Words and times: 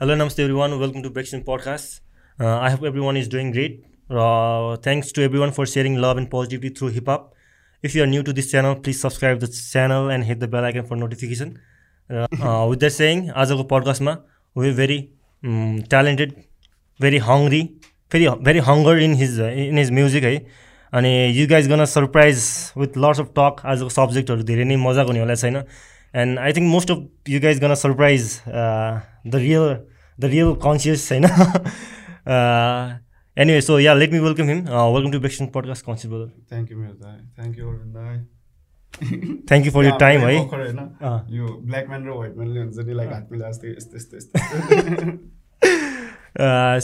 Hello, 0.00 0.14
namaste 0.14 0.38
everyone. 0.38 0.78
Welcome 0.78 1.02
to 1.02 1.10
Breaksin 1.10 1.40
Podcast. 1.44 2.02
Uh, 2.38 2.58
I 2.58 2.70
hope 2.70 2.84
everyone 2.84 3.16
is 3.16 3.26
doing 3.26 3.50
great. 3.50 3.84
Uh, 4.08 4.76
thanks 4.76 5.10
to 5.10 5.24
everyone 5.24 5.50
for 5.50 5.66
sharing 5.66 5.96
love 5.96 6.18
and 6.18 6.30
positivity 6.30 6.68
through 6.68 6.90
hip 6.90 7.06
hop. 7.06 7.34
If 7.82 7.96
you 7.96 8.04
are 8.04 8.06
new 8.06 8.22
to 8.22 8.32
this 8.32 8.48
channel, 8.52 8.76
please 8.76 9.00
subscribe 9.00 9.40
the 9.40 9.48
channel 9.48 10.08
and 10.10 10.22
hit 10.22 10.38
the 10.38 10.46
bell 10.46 10.64
icon 10.64 10.86
for 10.86 10.94
notification. 10.94 11.58
Uh, 12.10 12.28
uh, 12.40 12.68
with 12.68 12.78
that 12.86 12.94
saying, 12.98 13.24
आजको 13.32 13.64
पडकास्टमा 13.74 14.16
way 14.56 14.72
very 14.78 15.00
talented 15.42 16.38
very 17.00 17.18
hungry 17.32 17.62
फेरि 18.12 18.28
very 18.50 18.64
hunger 18.70 19.02
in 19.08 19.20
his 19.24 19.38
in 19.66 19.78
his 19.78 19.90
music 20.00 20.30
है 20.30 20.34
अनि 20.92 21.14
you 21.40 21.48
guys 21.56 21.68
gonna 21.74 21.84
surprise 21.98 22.48
with 22.84 23.02
lots 23.06 23.26
of 23.26 23.36
talk 23.42 23.66
आजको 23.74 23.88
सब्जेक्टहरू 24.00 24.50
धेरै 24.54 24.72
नै 24.72 24.82
मजाको 24.88 25.16
हुने 25.16 25.26
होला 25.26 25.40
छैन 25.44 25.62
and 26.14 26.38
I 26.38 26.52
think 26.56 26.70
most 26.72 26.90
of 26.90 27.28
you 27.28 27.40
guys 27.40 27.58
gonna 27.60 27.74
surprise 27.84 28.32
the 28.48 29.46
real 29.46 29.76
the 30.18 30.24
real 30.26 30.50
Conscious 30.62 31.08
होइन? 31.12 31.24
Anyway 33.36 33.60
so 33.60 33.78
yeah 33.78 33.92
let 33.94 34.12
me 34.12 34.18
welcome 34.20 34.48
him 34.48 34.60
welcome 34.68 35.10
to 35.12 35.18
बेक्सन 35.20 35.46
podcast 35.54 35.86
Conscious 35.86 36.12
brother 36.12 36.28
thank 36.50 36.70
you 36.72 36.76
thank 37.38 37.58
you 37.58 37.66
thank 39.48 39.66
you 39.66 39.72
for 39.72 39.84
your 39.84 39.96
time 40.00 40.20
है। 40.20 40.34
यो 40.34 41.44
black 41.66 41.84
man 41.88 42.02
र 42.04 42.10
white 42.10 42.34
म्यानले 42.36 42.60
हुन्छ 42.60 42.78
नि 42.86 42.94
like 42.94 43.10
हात 43.12 43.26
मिला 43.32 43.50
जस्तै 43.50 43.68
यस्तो 43.70 43.94
यस्तो 43.96 44.14
यस्तो 44.16 44.34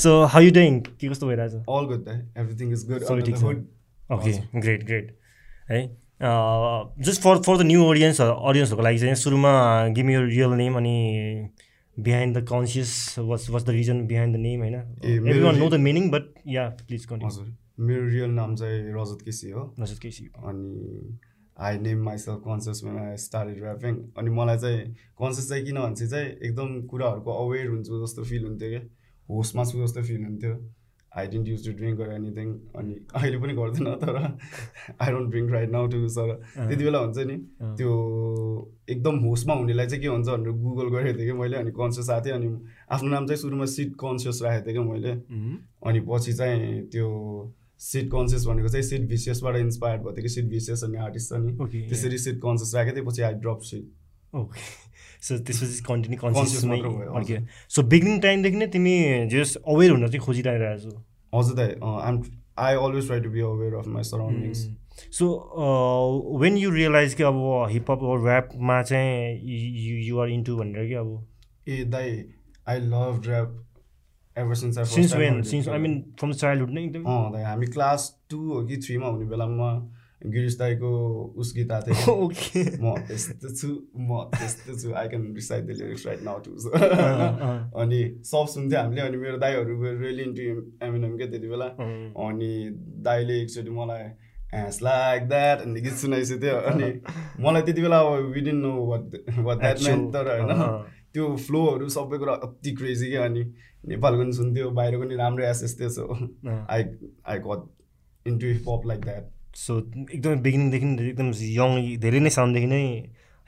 सो 0.02 0.10
हाउ 0.34 0.42
यु 0.42 0.50
डुइङ 0.52 0.72
के 0.80 1.08
कस्तो 1.08 1.26
भइरहेछ 1.26 1.52
all 1.54 1.84
good 1.90 2.02
everything 2.12 2.66
is 2.72 2.80
good 2.90 3.00
सबै 3.10 3.20
ठिक 3.26 3.36
छ। 3.36 3.42
ओके 4.14 4.32
ग्रेट 4.60 4.80
ग्रेट 4.86 5.06
है 5.70 5.80
just 7.04 7.18
for 7.22 7.34
for 7.46 7.54
the 7.58 7.62
new 7.66 7.80
audience 7.90 8.20
अडियन्सहरूको 8.20 8.84
लागि 8.84 8.98
चाहिँ 8.98 9.14
सुरुमा 9.20 9.52
गिभ 9.96 10.06
your 10.10 10.24
रियल 10.26 10.52
नेम 10.60 10.74
अनि 10.78 10.96
behind 11.98 12.36
the 12.38 12.44
Conscious 12.44 12.94
was 13.18 13.46
was 13.50 13.64
the 13.64 13.70
reason 13.70 14.06
behind 14.06 14.36
the 14.36 14.40
name 14.40 14.60
होइन 14.60 14.74
मेरो 14.74 15.10
everyone 15.40 15.58
know 15.58 15.68
the 15.70 15.80
meaning 15.80 16.10
but 16.10 16.32
yeah 16.46 16.68
please 16.86 17.04
continue 17.04 17.28
हजुर 17.28 17.54
मेरो 17.80 18.08
real 18.08 18.30
नाम 18.30 18.54
चाहिँ 18.56 18.82
रजत 18.94 19.24
केसी 19.24 19.50
हो 19.50 19.74
नसत 19.80 19.98
केसी 20.02 20.28
अनि 20.44 21.18
I 21.60 21.78
name 21.78 22.02
myself 22.04 22.40
Conscious 22.40 22.84
when 22.84 22.98
I 22.98 23.16
started 23.16 23.62
rapping 23.62 23.96
अनि 24.18 24.30
मलाई 24.30 24.58
चाहिँ 24.58 24.84
कन्सियस 25.18 25.48
चाहिँ 25.48 25.64
किन 25.64 25.78
भन्छ 25.78 26.02
चाहिँ 26.04 26.26
एकदम 26.26 26.80
कुराहरूको 26.86 27.32
अवेर 27.44 27.66
हुन्छु 27.66 28.06
जस्तो 28.06 28.24
फिल 28.24 28.44
हुन्थ्यो 28.44 28.70
क्या 28.70 28.80
होसमा 29.28 29.64
छु 29.64 29.84
जस्तो 29.84 30.02
फिल 30.02 30.24
हुन्थ्यो 30.24 30.54
I 31.18 31.26
didn't 31.32 31.48
use 31.48 31.66
to 31.66 31.72
drink 31.78 31.98
गर 31.98 32.12
एनिथिङ 32.12 32.48
अनि 32.76 32.94
अहिले 33.14 33.38
पनि 33.38 33.52
गर्दैन 33.54 33.94
तर 34.02 34.16
I 34.18 35.10
don't 35.10 35.30
drink 35.30 35.50
right 35.52 35.70
now 35.70 35.86
to 35.88 36.08
sir 36.14 36.32
त्यति 36.54 36.84
बेला 36.84 36.98
हुन्छ 36.98 37.18
नि। 37.30 37.36
त्यो 37.78 37.90
एकदम 38.90 39.18
होसमा 39.24 39.54
हुनेलाई 39.54 39.86
चाहिँ 39.86 40.02
के 40.02 40.08
हुन्छ 40.08 40.28
भनेर 40.28 40.52
गुगल 40.64 40.88
गरेको 40.96 41.18
थिएँ 41.18 41.26
कि 41.26 41.38
मैले 41.38 41.56
अनि 41.56 41.70
कन्सियस 41.80 42.10
आएको 42.10 42.24
थियो 42.24 42.34
अनि 42.36 42.48
आफ्नो 42.96 43.10
नाम 43.10 43.26
चाहिँ 43.26 43.40
सुरुमा 43.42 43.66
सिट 43.74 43.92
कन्सियस 44.00 44.42
राखेको 44.42 44.66
थिएँ 44.66 44.76
कि 44.76 44.88
मैले। 44.90 45.12
अनि 45.88 46.00
पछि 46.08 46.32
चाहिँ 46.40 46.82
त्यो 46.92 47.08
सिट 47.84 48.06
कन्सियस 48.10 48.46
भनेको 48.46 48.68
चाहिँ 48.68 48.86
सिट 48.86 49.08
भिसियसबाट 49.08 49.56
इन्सपायर्ड 49.56 50.02
भएको 50.02 50.16
थियो 50.16 50.22
कि 50.22 50.28
सिट 50.28 50.46
भिसियस 50.48 50.84
भन्ने 50.84 50.98
आर्टिस्ट 51.06 51.34
छ 51.34 51.38
नि। 51.44 51.52
त्यसरी 51.88 52.18
सिट 52.18 52.36
कन्सियस 52.44 52.74
राखेको 52.74 52.96
थिएँ 52.96 53.06
पछि 53.06 53.22
I 53.22 53.34
drop 53.44 53.60
sit 53.70 54.36
okay 54.36 54.60
so 55.24 55.38
त्यसपछि 55.48 55.82
कन्टिन्यू 55.88 56.18
कन्सियसमै 56.20 56.78
ओके 57.18 57.36
सो 57.74 57.82
बिगिनिङ 57.96 58.20
टाइमदेखि 58.20 58.58
नै 58.62 58.66
तिमी 58.78 58.94
जस 59.34 59.56
अवेर 59.74 59.90
हुन 59.90 60.06
चाहिँ 60.06 60.24
खोजिरहेको 60.28 60.78
छौ 60.84 60.96
हजुर 61.38 61.54
दाइ 61.56 61.76
I'm 61.90 62.22
I 62.64 62.74
always 62.86 63.06
try 63.06 63.20
to 63.20 63.30
be 63.30 63.40
aware 63.50 63.74
of 63.74 63.86
my 63.94 64.02
surroundings 64.10 64.66
so 65.18 65.26
when 66.40 66.56
you 66.56 66.70
realize 66.70 67.14
कि 67.14 67.22
अब 67.22 67.38
हिपहप 67.70 68.02
ऱ्यापमा 68.26 68.82
चाहिँ 68.82 69.40
युआर 70.08 70.28
इन्टु 70.30 70.56
भनेर 70.56 70.86
कि 70.88 70.94
अब? 70.94 71.08
ए 71.68 71.84
दाइ 71.94 72.10
I 72.68 72.78
love 72.92 73.20
drop 73.22 73.48
ever 74.36 74.54
since 74.54 74.78
since 74.94 75.14
when 75.16 75.42
since 75.50 75.68
I 75.68 75.78
mean 75.78 76.00
from 76.20 76.32
childhood 76.32 76.70
नै 76.70 76.84
एकदम। 76.84 77.02
दाइ 77.32 77.42
हामी 77.42 77.66
क्लास 77.66 78.00
टू 78.30 78.38
हो 78.52 78.64
कि 78.66 78.76
थ्रीमा 78.86 79.06
हुने 79.06 79.26
बेलामा। 79.30 79.70
गिरिश 80.24 80.56
दाईको 80.58 80.90
उस 81.38 81.52
गीत 81.56 81.72
आएको 81.72 81.94
थियो 81.94 82.14
ओके। 82.24 82.62
म 82.80 82.94
त्यस्तो 83.08 83.48
छु 83.54 83.68
म 84.08 84.22
त्यस्तो 84.34 84.76
छु। 84.80 84.92
I 84.96 85.08
can 85.08 85.24
recite 85.34 85.66
the 85.66 85.76
lyrics 85.80 86.06
right 86.06 86.22
now 86.24 86.38
too 86.46 86.50
अनि 87.82 88.00
सब 88.24 88.46
सुन्थ्यो 88.54 88.80
हामीले 88.80 89.00
अनि 89.02 89.16
मेरो 89.24 89.38
दाईहरू 89.38 89.72
रियली 90.00 90.22
इन्टु 90.22 90.42
एमिनम 90.86 91.16
क्या 91.16 91.26
त्यति 91.30 91.48
बेला। 91.48 91.66
अनि 92.26 92.52
दाईले 93.08 93.40
एकचोटि 93.42 93.70
मलाई 93.80 94.04
ह्यास 94.54 94.82
लाइक 94.82 95.28
द्याट 95.28 95.58
भन्ने 95.64 95.80
गीत 95.80 95.96
सुनाइसकेको 96.00 96.40
थियो 96.46 96.56
अनि 96.72 96.88
मलाई 97.44 97.62
त्यति 97.62 97.82
बेला 97.82 97.98
अब 98.00 98.32
within 98.34 98.56
no 98.64 98.72
what 98.86 99.04
what 99.38 99.58
that 99.58 99.82
man 99.82 100.10
तर 100.16 100.30
होइन 100.34 100.52
त्यो 101.14 101.24
फ्लोहरू 101.46 101.88
सबै 101.94 102.18
कुरा 102.18 102.32
अति 102.48 102.70
क्रेजी 102.80 103.10
क्या 103.10 103.24
अनि 103.24 103.42
नेपालको 103.92 104.22
पनि 104.22 104.32
सुन्थ्यो 104.32 104.70
बाहिरको 104.78 105.02
पनि 105.02 105.16
राम्रो 105.16 105.44
एसेस 105.46 105.78
थियो 105.80 105.88
सो 105.96 106.06
अँ। 106.06 106.66
I 106.70 106.84
I 107.26 107.38
got 107.46 107.70
into 108.26 108.46
hip 108.46 108.86
like 108.86 109.00
that 109.04 109.30
so 109.54 109.78
एकदमै 109.78 110.36
बिगिनिङदेखि 110.46 110.86
एकदम 111.08 111.28
यङ 111.56 111.70
धेरै 112.04 112.20
नै 112.20 112.30
सानदेखि 112.36 112.68
नै 112.74 112.82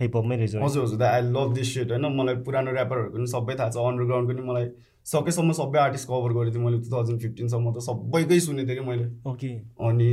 हिपहपमै 0.00 0.36
रहेछ? 0.36 0.54
हजुर 0.64 0.82
हजुर 0.82 0.98
दा 0.98 1.06
आई 1.14 1.22
लभ 1.36 1.54
दिस 1.54 1.68
सेट 1.74 1.90
होइन? 1.92 2.06
मलाई 2.18 2.36
पुरानो 2.46 2.70
ऱ्यापरहरूको 2.76 3.16
पनि 3.16 3.26
सबै 3.32 3.54
थाहा 3.60 3.70
छ 3.70 3.76
अन्डरग्राउन्डको 3.90 4.32
पनि 4.32 4.46
मलाई 4.50 4.66
सकेसम्म 5.06 5.52
सबै 5.56 5.78
आर्टिस्ट 5.78 6.08
कभर 6.08 6.32
गरेको 6.36 6.54
थिएँ 6.54 6.64
मैले 6.64 6.78
टु 6.84 6.90
थाउजन्ड 6.92 7.20
फिफ्टिनसम्म 7.22 7.72
त 7.72 7.82
सबैकै 7.88 8.38
सुनेको 8.46 8.68
थिएँ 8.68 8.78
कि 8.78 8.84
मैले। 8.86 9.06
ओके 9.30 9.50
अनि 9.88 10.08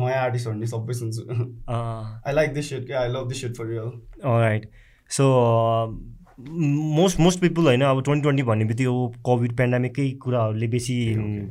नयाँ 0.00 0.20
आर्टिस्टहरू 0.22 0.56
नि 0.58 0.66
सबै 0.74 0.94
सुन्छु। 1.00 1.22
आई 1.68 2.32
लाइक 2.34 2.54
दिस 2.54 2.70
सेट 2.70 2.86
क्या? 2.86 3.00
I 3.00 3.08
love 3.08 3.28
this 3.28 3.40
set 3.40 3.52
for 3.56 3.66
real 3.72 3.90
right 4.24 4.70
so 5.10 5.24
most 6.48 7.20
most 7.20 7.40
people 7.40 7.64
होइन 7.64 7.80
अब 7.84 8.02
ट्वेन्टी 8.04 8.22
ट्वेन्टी 8.22 8.42
भन्ने 8.42 8.64
बित्तिकै 8.64 9.22
कोभिड 9.22 9.56
पेन्डामिककै 9.56 10.08
कुराहरूले 10.22 10.66
बेसी 10.68 10.96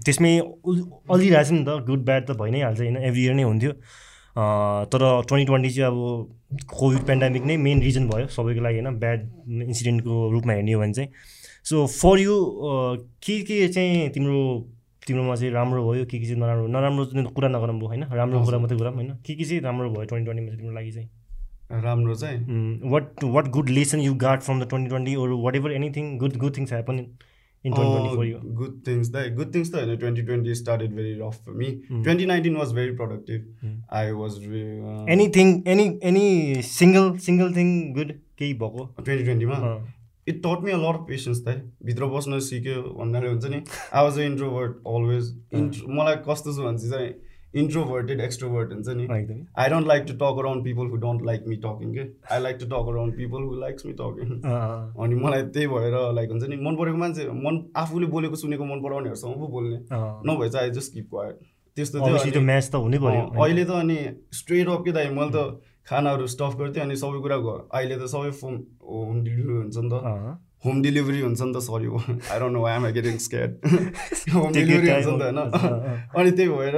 त्यसमै 0.05 0.31
उल- 0.39 0.85
अल्झिरहेको 1.11 1.43
छ 1.43 1.51
नि 1.51 1.63
त। 1.65 1.85
गुड 1.87 2.01
ब्याड 2.05 2.25
त 2.27 2.31
भइ 2.41 2.51
नै 2.51 2.61
हाल्छ 2.61 2.79
होइन 2.79 2.97
एभ्री 2.97 3.23
इयर 3.25 3.33
नै 3.33 3.43
हुन्थ्यो। 3.43 3.71
तर 4.93 5.01
ट्वेन्टी 5.27 5.45
ट्वेन्टी 5.45 5.69
चाहिँ 5.69 5.87
अब 5.91 6.65
कोभिड 6.79 7.01
पेन्डामिक 7.07 7.43
नै 7.45 7.57
मेन 7.57 7.81
रिजन 7.81 8.07
भयो 8.09 8.27
सबैको 8.37 8.61
लागि 8.61 8.79
होइन 8.79 8.97
ब्याड 8.99 9.19
इन्सिडेन्टको 9.69 10.13
रूपमा 10.31 10.53
हेर्ने 10.53 10.73
हो 10.73 10.81
भने 10.81 10.93
चाहिँ। 10.93 11.09
सो 11.69 11.85
फर 11.99 12.19
यु 12.19 12.35
के 13.25 13.39
के 13.49 13.67
चाहिँ 13.67 14.09
तिम्रो 14.15 14.39
तिम्रोमा 15.07 15.35
चाहिँ 15.35 15.51
राम्रो 15.53 15.81
भयो? 15.91 16.05
के 16.05 16.17
के 16.19 16.25
चाहिँ 16.25 16.39
नराम्रो? 16.41 16.67
नराम्रो 16.67 17.29
कुरा 17.35 17.49
नगरौँ 17.49 17.77
भयो 17.79 17.87
होइन 17.87 18.03
राम्रो 18.13 18.43
कुरा 18.45 18.59
मात्रै 18.59 18.77
गरौँ 18.77 18.93
होइन। 18.93 19.09
के 19.25 19.33
के 19.35 19.43
चाहिँ 19.43 19.61
राम्रो 19.61 19.89
भयो 19.89 20.03
ट्वेन्टी 20.05 20.25
ट्वेन्टीमा 20.25 20.47
चाहिँ 20.47 20.59
तिम्रो 20.61 20.75
लागि 20.75 20.91
चाहिँ? 20.91 21.09
राम्रो 21.71 22.15
चाहिँ। 22.15 22.91
What 22.91 23.23
what 23.33 23.49
good 23.51 23.69
lesson 23.69 23.99
you 24.01 24.13
got 24.15 24.43
from 24.43 24.59
the 24.59 24.67
2020 24.69 25.15
or 25.15 25.27
whatever 25.47 25.73
anything 25.79 26.07
good 26.23 26.39
good 26.43 26.55
things 26.55 26.71
happen 26.75 27.01
in, 27.01 27.05
in 27.63 27.75
2020 27.75 28.15
for 28.15 28.25
you? 28.25 28.39
Good 28.61 28.79
things 28.87 29.11
the 29.11 29.25
good 29.35 29.53
things 29.55 29.71
त 29.71 29.75
होइन 29.75 29.97
twenty 29.97 30.21
twenty 30.31 30.55
started 30.55 30.95
very 30.95 31.13
rough 31.19 31.37
for 31.45 31.53
me. 31.59 31.69
Twenty 31.91 32.25
nineteen 32.25 32.55
was 32.55 32.73
very 32.79 32.95
productive. 33.03 33.41
I 33.99 34.11
was 34.23 34.33
anything 35.15 35.53
any 35.75 35.87
any 36.11 36.27
single 36.71 37.13
single 37.29 37.55
thing 37.59 37.71
good 37.99 38.17
केही 38.39 38.53
भएको 38.65 38.89
twenty 39.03 39.23
ट्वेन्टीमा 39.23 39.57
it 40.27 40.43
taught 40.43 40.63
me 40.63 40.71
a 40.71 40.77
lot 40.77 40.95
of 40.95 41.05
patience 41.07 41.39
त 41.47 41.61
भित्र 41.85 42.05
बस्न 42.17 42.39
सिक्यो 42.49 42.81
भन्नाले 42.97 43.27
हुन्छ 43.29 43.45
नि। 43.45 43.63
I 43.93 44.03
was 44.03 44.19
a 44.19 44.21
introvert 44.23 44.71
always 44.97 45.33
intro 45.61 45.93
मलाई 46.01 46.15
कस्तो 46.27 46.53
छ 46.53 46.65
भने 46.65 46.89
चाहिँ 46.89 47.09
इन्ट्रोभर्टेड 47.53 48.19
एक्सट्रोभर्ट 48.21 48.73
हुन्छ 48.73 48.95
नि 48.97 49.07
I 49.59 49.69
don't 49.69 49.87
like 49.87 50.03
to 50.07 50.13
talk 50.15 50.39
around 50.39 50.63
people 50.63 50.89
who 50.91 50.97
don't 51.05 51.25
like 51.25 51.43
me 51.47 51.55
talking 51.65 51.93
के 51.93 52.03
I 52.33 52.41
like 52.41 52.57
to 52.59 52.65
talk 52.73 52.89
around 52.93 53.15
people 53.17 53.43
who 53.43 53.55
likes 53.61 53.85
me 53.85 53.93
talking 54.01 54.33
अनि 55.05 55.15
मलाई 55.23 55.41
त्यही 55.55 55.67
भएर 55.67 55.95
लाइक 56.15 56.29
हुन्छ 56.31 56.49
नि 56.49 56.55
मन 56.65 56.75
परेको 56.81 56.97
मान्छे 56.97 57.27
मन 57.45 57.61
आफूले 57.83 58.07
बोलेको 58.17 58.35
सुनेको 58.43 58.65
मन 58.65 58.81
पराउनेहरूसँग 58.83 59.35
पो 59.39 59.47
बोल्ने। 59.55 59.77
अँ। 59.77 60.21
नभए 60.27 60.49
चाहिँ 60.49 60.67
आई 60.67 60.75
जस्ट 60.77 60.93
किप 60.93 61.07
क्वाइट 61.09 61.39
त्यस्तो 61.77 61.99
थियो 62.25 62.41
म्याच 62.41 62.69
त 62.71 62.75
हुनै 62.75 62.97
पर्यो 62.99 63.21
अँ, 63.21 63.43
अहिले 63.45 63.63
त 63.65 63.71
अनि 63.81 63.97
स्ट्रेट 64.41 64.67
अप 64.69 64.83
के 64.85 64.91
दाइ 64.99 65.09
मैले 65.17 65.31
त 65.35 65.61
खानाहरू 65.89 66.27
स्टफ 66.35 66.55
गर्थेँ 66.59 66.83
अनि 66.83 66.95
सबै 67.01 67.19
कुरा 67.25 67.37
अहिले 67.79 67.97
त 67.97 68.05
सबै 68.13 68.31
फोन 68.41 68.61
होम 68.83 69.23
डेलिभरी 69.23 69.57
हुन्छ 69.57 69.77
नि 69.77 69.89
त। 69.89 70.37
होम 70.65 70.81
डेलिभरी 70.81 71.19
हुन्छ 71.21 71.41
नि 71.41 71.53
त 71.53 71.59
sorry 71.65 71.87
I 71.87 72.39
don't 72.39 72.53
know 72.53 72.63
I 72.65 72.75
am 72.75 72.85
getting 72.97 73.17
scared 73.25 73.51
home 74.33 74.51
delivery. 74.53 74.89
हुन्छ 74.91 75.07
नि 75.07 75.17
त 75.17 75.23
होइन? 75.23 75.37
अँ। 75.37 76.11
अनि 76.19 76.31
त्यही 76.31 76.49
भएर 76.49 76.77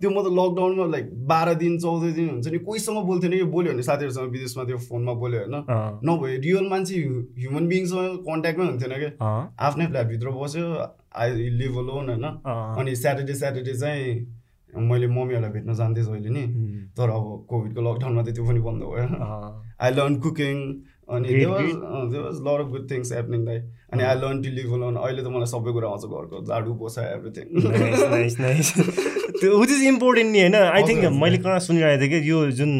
त्यो 0.00 0.10
म 0.10 0.20
त 0.22 0.28
लकडाउनमा 0.38 0.86
लाइक 0.92 1.06
बाह्र 1.26 1.54
दिन 1.56 1.78
चौध 1.80 2.02
दिन 2.14 2.28
हुन्छ 2.30 2.46
नि 2.52 2.58
कोहीसँग 2.68 2.98
बोल्थेन 3.06 3.32
कि 3.32 3.46
बोल्यो 3.54 3.72
भने 3.72 3.82
साथीहरूसँग 3.82 4.30
विदेशमा 4.32 4.64
त्यो 4.68 4.78
फोनमा 4.88 5.12
बोल्यो 5.22 5.40
होइन। 5.40 5.56
नभए 6.04 6.36
रियल 6.46 6.66
मान्छे 6.68 6.94
ह्युमन 7.40 7.64
बिङसँग 7.72 8.16
कन्ट्याक्टमै 8.28 8.66
हुन्थेन 8.66 8.92
अँ, 8.92 9.40
आफ्नै 9.56 9.86
फ्ल्याटभित्र 9.86 10.30
बस्यो 10.36 10.66
आई 11.16 11.48
लिभ 11.60 11.76
लोन 11.88 12.08
होइन। 12.12 12.24
अनि 12.78 12.96
स्याटरडे 12.96 13.34
स्याटरडे 13.34 13.74
चाहिँ 13.74 14.10
मैले 14.88 15.06
मम्मीहरूलाई 15.08 15.50
भेट्न 15.50 15.72
जान्थेँ 15.74 16.04
जहिले 16.04 16.30
नि। 16.36 16.44
तर 16.96 17.08
अब 17.16 17.24
कोभिडको 17.48 17.80
लकडाउनमा 17.80 18.22
त 18.22 18.28
त्यो 18.36 18.44
पनि 18.44 18.60
बन्द 18.60 18.82
भयो। 18.92 19.06
आई 19.80 19.90
लर्न 19.96 20.14
कुकिङ 20.20 20.56
अनि 21.08 21.28
they 21.28 21.46
was. 21.46 21.66
They 22.12 22.18
was 22.18 22.36
lot 22.46 22.60
of 22.60 22.68
good 22.70 22.84
things 22.90 23.12
happening 23.12 23.44
दाइ 23.46 23.58
अनि 23.92 24.02
I 24.02 24.14
learn 24.20 24.42
to 24.42 24.48
live 24.54 24.72
alone 24.74 24.96
अहिले 24.96 25.22
त 25.22 25.28
मलाई 25.34 25.50
सबै 25.50 25.72
कुरा 25.76 25.88
आउँछ 25.88 26.04
घरको। 26.06 26.36
झाडु 26.46 26.74
पोछा 26.80 27.02
एभ्रिथिङ 27.14 27.46
विच 29.36 29.70
इज 29.70 29.82
इम्पोर्टेन्ट 29.86 30.30
नि 30.32 30.40
होइन? 30.40 30.54
आई 30.56 30.82
थिङ्क 30.88 31.04
मैले 31.20 31.38
कहाँ 31.38 31.58
सुनिरहेको 31.60 32.00
थिएँ 32.02 32.10
कि 32.10 32.30
यो 32.30 32.38
जुन 32.58 32.72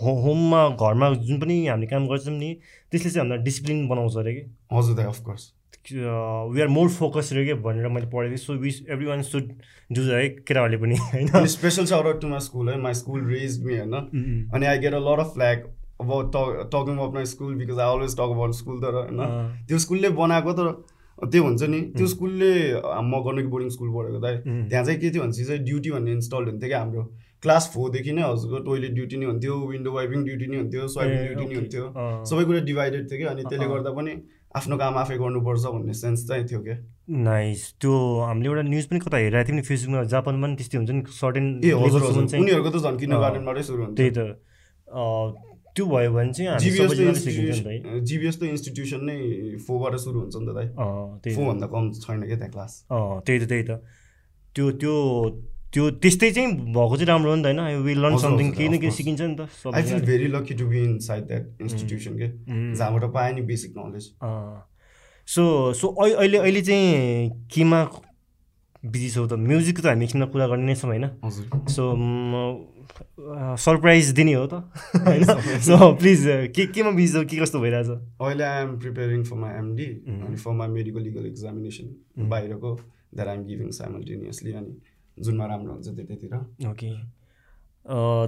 हो 0.00 0.10
होममा 0.22 0.60
घरमा 0.70 1.06
जुन 1.28 1.36
पनि 1.40 1.54
हामीले 1.66 1.86
काम 1.92 2.02
गर्छौँ 2.08 2.34
नि 2.38 2.50
त्यसले 2.92 3.10
चाहिँ 3.10 3.20
हामीलाई 3.20 3.44
डिसिप्लिन 3.44 3.86
बनाउँछ 3.88 4.16
अरे 4.16 4.32
कि? 4.34 4.42
हजुर 4.72 4.94
दाइ 4.96 5.06
of course 5.06 5.52
we 5.92 6.60
are 6.60 6.68
more 6.68 6.88
focus 6.90 7.28
रे 7.32 7.44
के 7.46 7.54
भनेर 7.64 7.88
मैले 7.88 8.06
पढेको 8.12 8.30
थिएँ। 8.30 8.44
So 8.44 8.52
wish 8.62 8.76
every 8.90 9.06
one 9.06 9.22
should 9.22 9.50
do 9.92 10.02
है 10.02 10.28
केटाहरूले 10.28 10.78
पनि 10.82 10.96
होइन? 11.02 11.46
Special 11.56 11.84
out 11.94 12.20
to 12.20 12.28
my 12.28 12.40
school 12.46 12.68
है 12.70 12.76
माई 12.82 12.94
स्कुल 13.00 13.20
रेज 13.32 13.52
मी 13.64 13.76
होइन? 13.78 13.94
अनि 14.54 14.66
I 14.66 14.78
get 14.78 14.94
a 14.94 15.02
lot 15.08 15.20
of 15.20 15.32
flak 15.34 15.58
about 16.00 16.26
talking 16.72 16.94
about 16.96 17.14
my 17.14 17.24
school 17.32 17.54
because 17.62 17.78
I 17.80 17.96
always 17.96 18.16
talk 18.16 18.30
about 18.36 18.52
school 18.60 18.80
तर 18.82 18.94
होइन। 19.00 19.20
त्यो 19.68 19.78
स्कुलले 19.84 20.08
बनाएको 20.20 20.52
तर 20.60 20.68
त्यो 21.18 21.42
हुन्छ 21.42 21.62
नि। 21.72 21.80
त्यो 21.96 22.06
स्कुलले 22.14 22.50
म 23.10 23.20
गर्नु 23.26 23.48
बोर्डिङ 23.50 23.68
स्कुल 23.76 23.88
पढेको 23.94 24.18
त 24.20 24.26
त्यहाँ 24.70 24.84
चाहिँ 24.84 25.00
के 25.00 25.10
थियो 25.10 25.22
भनेपछि 25.22 25.44
चाहिँ 25.44 25.62
ड्युटी 25.64 25.90
भन्ने 25.90 26.12
इन्स्टल 26.12 26.44
हुन्थ्यो 26.52 26.68
क्या 26.68 26.80
हाम्रो। 26.80 27.04
क्लास 27.42 27.64
फोरदेखि 27.72 28.12
नै 28.12 28.22
हजुरको 28.22 28.58
टोइलेट 28.66 28.92
ड्युटी 28.98 29.16
नै 29.16 29.26
हुन्थ्यो 29.26 29.54
विन्डो 29.72 29.90
वाइपिङ 29.92 30.24
ड्युटी 30.24 30.46
नै 30.52 30.56
हुन्थ्यो 30.56 30.88
स्वाइपिङ 30.94 31.18
ड्युटी 31.26 31.44
नै 31.46 31.56
हुन्थ्यो। 31.60 31.84
सबै 32.28 32.44
कुरा 32.48 32.60
डिभाइडेड 32.68 33.02
थियो 33.10 33.18
कि 33.18 33.24
अनि 33.32 33.42
त्यसले 33.48 33.66
गर्दा 33.72 33.90
पनि 33.96 34.12
आफ्नो 34.56 34.76
काम 34.82 34.94
आफै 35.00 35.16
गर्नुपर्छ 35.20 35.64
भन्ने 35.72 35.94
सेन्स 36.02 36.26
चाहिँ 36.28 36.44
थियो 36.50 36.60
क्या। 36.66 36.76
नाइस। 37.24 37.62
त्यो 37.80 37.92
हामीले 38.28 38.48
एउटा 38.50 38.62
न्युज 38.68 38.86
पनि 38.92 39.00
कता 39.04 39.16
हेरेको 39.24 39.48
थियौँ 39.48 39.56
नि 39.56 39.64
फेसबुकमा 39.68 40.02
जापानमा 40.12 40.46
पनि 40.46 40.56
त्यस्तै 40.60 40.78
हुन्छ 40.78 40.90
नि 40.90 41.02
सर्टेन 41.16 41.44
ए 41.64 41.72
हजुर 41.80 42.00
उनीहरूको 42.40 42.70
त 42.70 42.76
झन् 42.84 42.98
किन 43.00 43.12
गार्डनबाटै 43.24 43.62
सुरु 43.68 43.80
हुन्छ 43.84 43.96
त्यही 43.96 44.10
त। 44.16 44.20
त्यो 45.76 45.84
भयो 45.86 46.10
भने 46.12 46.32
चाहिँ 46.32 46.58
जिबिएस 46.58 46.92
जिबिएस 48.08 48.36
त 48.40 48.42
इन्स्टिट्युसन 48.48 49.00
नै 49.04 49.16
फोबाट 49.66 49.94
सुरु 50.04 50.18
हुन्छ 50.20 50.34
नि 50.36 50.46
त 50.48 50.50
दाइ। 50.56 50.66
फोभन्दा 51.34 51.66
कम 51.74 51.84
छैन 51.92 52.20
क्या 52.24 52.36
त्यहाँ 52.36 52.52
क्लास। 52.52 52.72
त्यही 52.90 53.38
त 53.40 53.48
त्यही 53.48 53.64
त। 53.68 53.70
त्यो 54.56 54.70
त्यो 54.80 54.94
त्यो 55.72 55.84
त्यस्तै 56.02 56.30
चाहिँ 56.32 56.48
भएको 56.72 56.94
चाहिँ 56.96 57.08
राम्रो 57.08 57.30
हो 57.30 57.36
नि 57.36 57.42
त 57.42 57.46
होइन। 57.46 57.82
विल 57.84 58.00
लर्न 58.00 58.16
समथिङ 58.18 58.48
केही 58.56 58.68
न 58.68 58.78
केही 58.80 58.92
सिकिन्छ 58.96 59.20
नि 59.20 59.36
त 59.36 59.40
I 59.74 59.82
feel 59.82 60.00
very 60.06 60.28
lucky 60.32 60.54
to 60.56 60.66
be 60.66 60.78
inside 61.04 61.22
that 61.28 61.44
institution 61.60 62.12
के। 62.16 62.28
जहाँबाट 62.72 63.04
पाएँ 63.12 63.32
नि 63.34 63.42
बेसिक 63.44 63.76
नलेज 63.76 64.04
सो 65.28 65.44
सो 65.74 65.86
अहिले 66.00 66.38
अहिले 66.38 66.62
चाहिँ 66.62 67.30
केमा 67.52 67.80
बिजी 68.92 69.08
छौ 69.10 69.26
त। 69.26 69.32
म्युजिक 69.50 69.80
त 69.80 69.86
हामी 69.86 70.04
एकछिनमा 70.04 70.26
कुरा 70.32 70.46
गर्ने 70.52 70.66
नै 70.66 70.74
छौँ 70.80 70.90
होइन? 70.90 71.06
सो 71.74 71.82
सरप्राइज 73.58 74.10
दिने 74.18 74.32
हो 74.34 74.46
त। 74.46 74.54
होइन? 75.06 75.24
सो 75.66 75.92
प्लिज 76.00 76.20
के 76.56 76.66
केमा 76.74 76.90
बिजी 76.98 77.12
छौ? 77.12 77.22
के 77.30 77.36
कस्तो 77.42 77.60
भइरहेछ? 77.60 77.88
अहिले 78.20 78.44
I 78.44 78.62
am 78.62 78.76
preparing 78.80 79.24
for 79.30 79.36
my 79.36 79.52
MD 79.58 79.86
अनि 80.26 80.36
for 80.36 80.52
my 80.60 80.68
medical 80.76 81.00
legal 81.08 81.26
examination 81.26 82.28
बाहिरको 82.30 82.70
द्याट 83.14 83.28
आइएम 83.28 83.42
गिभिङ 83.46 83.70
साइमल्टेनियसली 83.80 84.52
अनि 84.60 84.72
जुनमा 85.16 85.46
राम्रो 85.46 85.72
हुन्छ 85.72 85.88
त्यतैतिर 85.96 86.68
ओके 86.70 86.88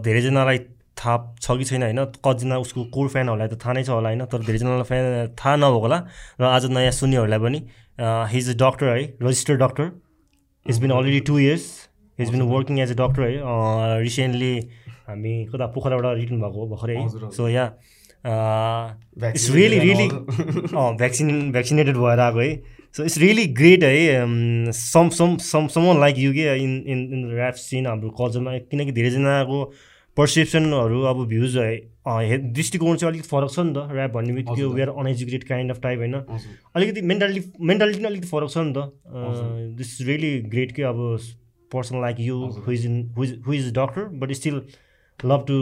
धेरैजनालाई 0.04 0.58
थाहा 0.98 1.16
छ 1.40 1.56
कि 1.58 1.64
छैन 1.64 1.82
होइन? 1.82 2.04
कतिजना 2.26 2.56
उसको 2.58 2.84
कोर 2.94 3.08
फ्यानहरूलाई 3.14 3.48
त 3.48 3.58
थाहा 3.62 3.72
नै 3.78 3.82
छ 3.86 3.90
होला 3.94 4.08
होइन? 4.08 4.24
तर 4.26 4.38
धेरैजनालाई 4.48 4.86
फ्यान 4.90 5.04
थाहा 5.38 5.54
नभएको 5.56 5.80
होला। 5.86 5.98
र 6.40 6.42
आज 6.50 6.66
नयाँ 6.74 6.90
सुन्नेहरूलाई 6.98 7.38
पनि 7.38 7.58
हिज 8.34 8.50
अ 8.50 8.54
डक्टर 8.62 8.86
है? 8.88 9.02
Registered 9.22 9.62
doctor 9.62 9.86
is 10.70 10.80
been 10.80 10.90
already 10.90 11.20
two 11.26 11.38
years 11.38 11.66
he's 12.18 12.30
been 12.30 12.42
working 12.52 12.78
as 12.80 12.90
a 12.92 12.94
doctor 13.02 13.22
है 13.22 14.00
रिसेन्टली 14.02 14.54
हामी 15.08 15.34
कता 15.52 15.66
पोखराबाट 15.74 16.16
रिटर्न 16.16 16.40
भएको 16.40 16.58
हो 16.60 16.66
भर्खरै। 16.68 16.96
सो 17.36 17.48
यहाँ 17.48 17.68
it's 19.26 19.50
really 19.50 19.78
really 19.78 20.08
vaccine 20.08 21.28
vaccinated 21.52 21.96
भएर 21.96 22.20
आएको 22.20 22.40
है। 22.40 22.50
सो 22.96 23.04
इट्स 23.04 23.18
रियली 23.18 23.44
ग्रेट 23.60 23.84
है 23.84 24.72
some 24.72 25.08
some 25.18 25.36
some 25.44 25.66
some 25.74 25.98
like 26.00 26.18
you 26.18 26.32
के 26.32 26.44
in 26.64 26.72
in 26.86 26.98
in 27.12 27.20
rap 27.36 27.54
scene 27.62 27.86
हाम्रो 27.86 28.10
कल्चरमा 28.20 28.56
किनकि 28.70 28.92
धेरैजनाको 28.92 29.60
पर्सेप्सनहरू 30.18 31.00
अब 31.08 31.18
भ्युज 31.28 31.56
है 31.58 32.38
दृष्टिकोण 32.52 32.96
चाहिँ 32.96 33.12
अलिकति 33.12 33.28
फरक 33.28 33.50
छ 33.50 33.58
नि 33.60 33.72
त 33.74 33.78
ऱ्याप 33.94 34.10
भन्ने 34.12 34.32
बित्तिकै 34.34 34.64
we're 34.74 34.88
uneducated 34.90 35.44
kind 35.48 35.70
of 35.72 35.80
type 35.82 35.98
होइन। 35.98 36.14
अलिकति 36.76 37.00
मेन्टालिटी 37.10 37.64
मेन्टालिटी 37.70 38.00
नै 38.00 38.08
अलिकति 38.08 38.28
फरक 38.28 38.50
छ 38.50 38.58
नि 38.58 38.72
त। 38.76 38.78
दिस 39.78 40.00
इज 40.00 40.08
रियली 40.08 40.32
ग्रेट 40.48 40.72
के 40.72 40.82
अब 40.90 40.98
person 41.70 42.00
like 42.00 42.20
you 42.20 42.36
who 42.66 42.72
is 42.72 42.86
in 42.86 42.96
who 43.46 43.52
is 43.52 43.72
doctor 43.78 44.04
but 44.18 44.32
still 44.40 44.60
love 45.20 45.44
to 45.48 45.56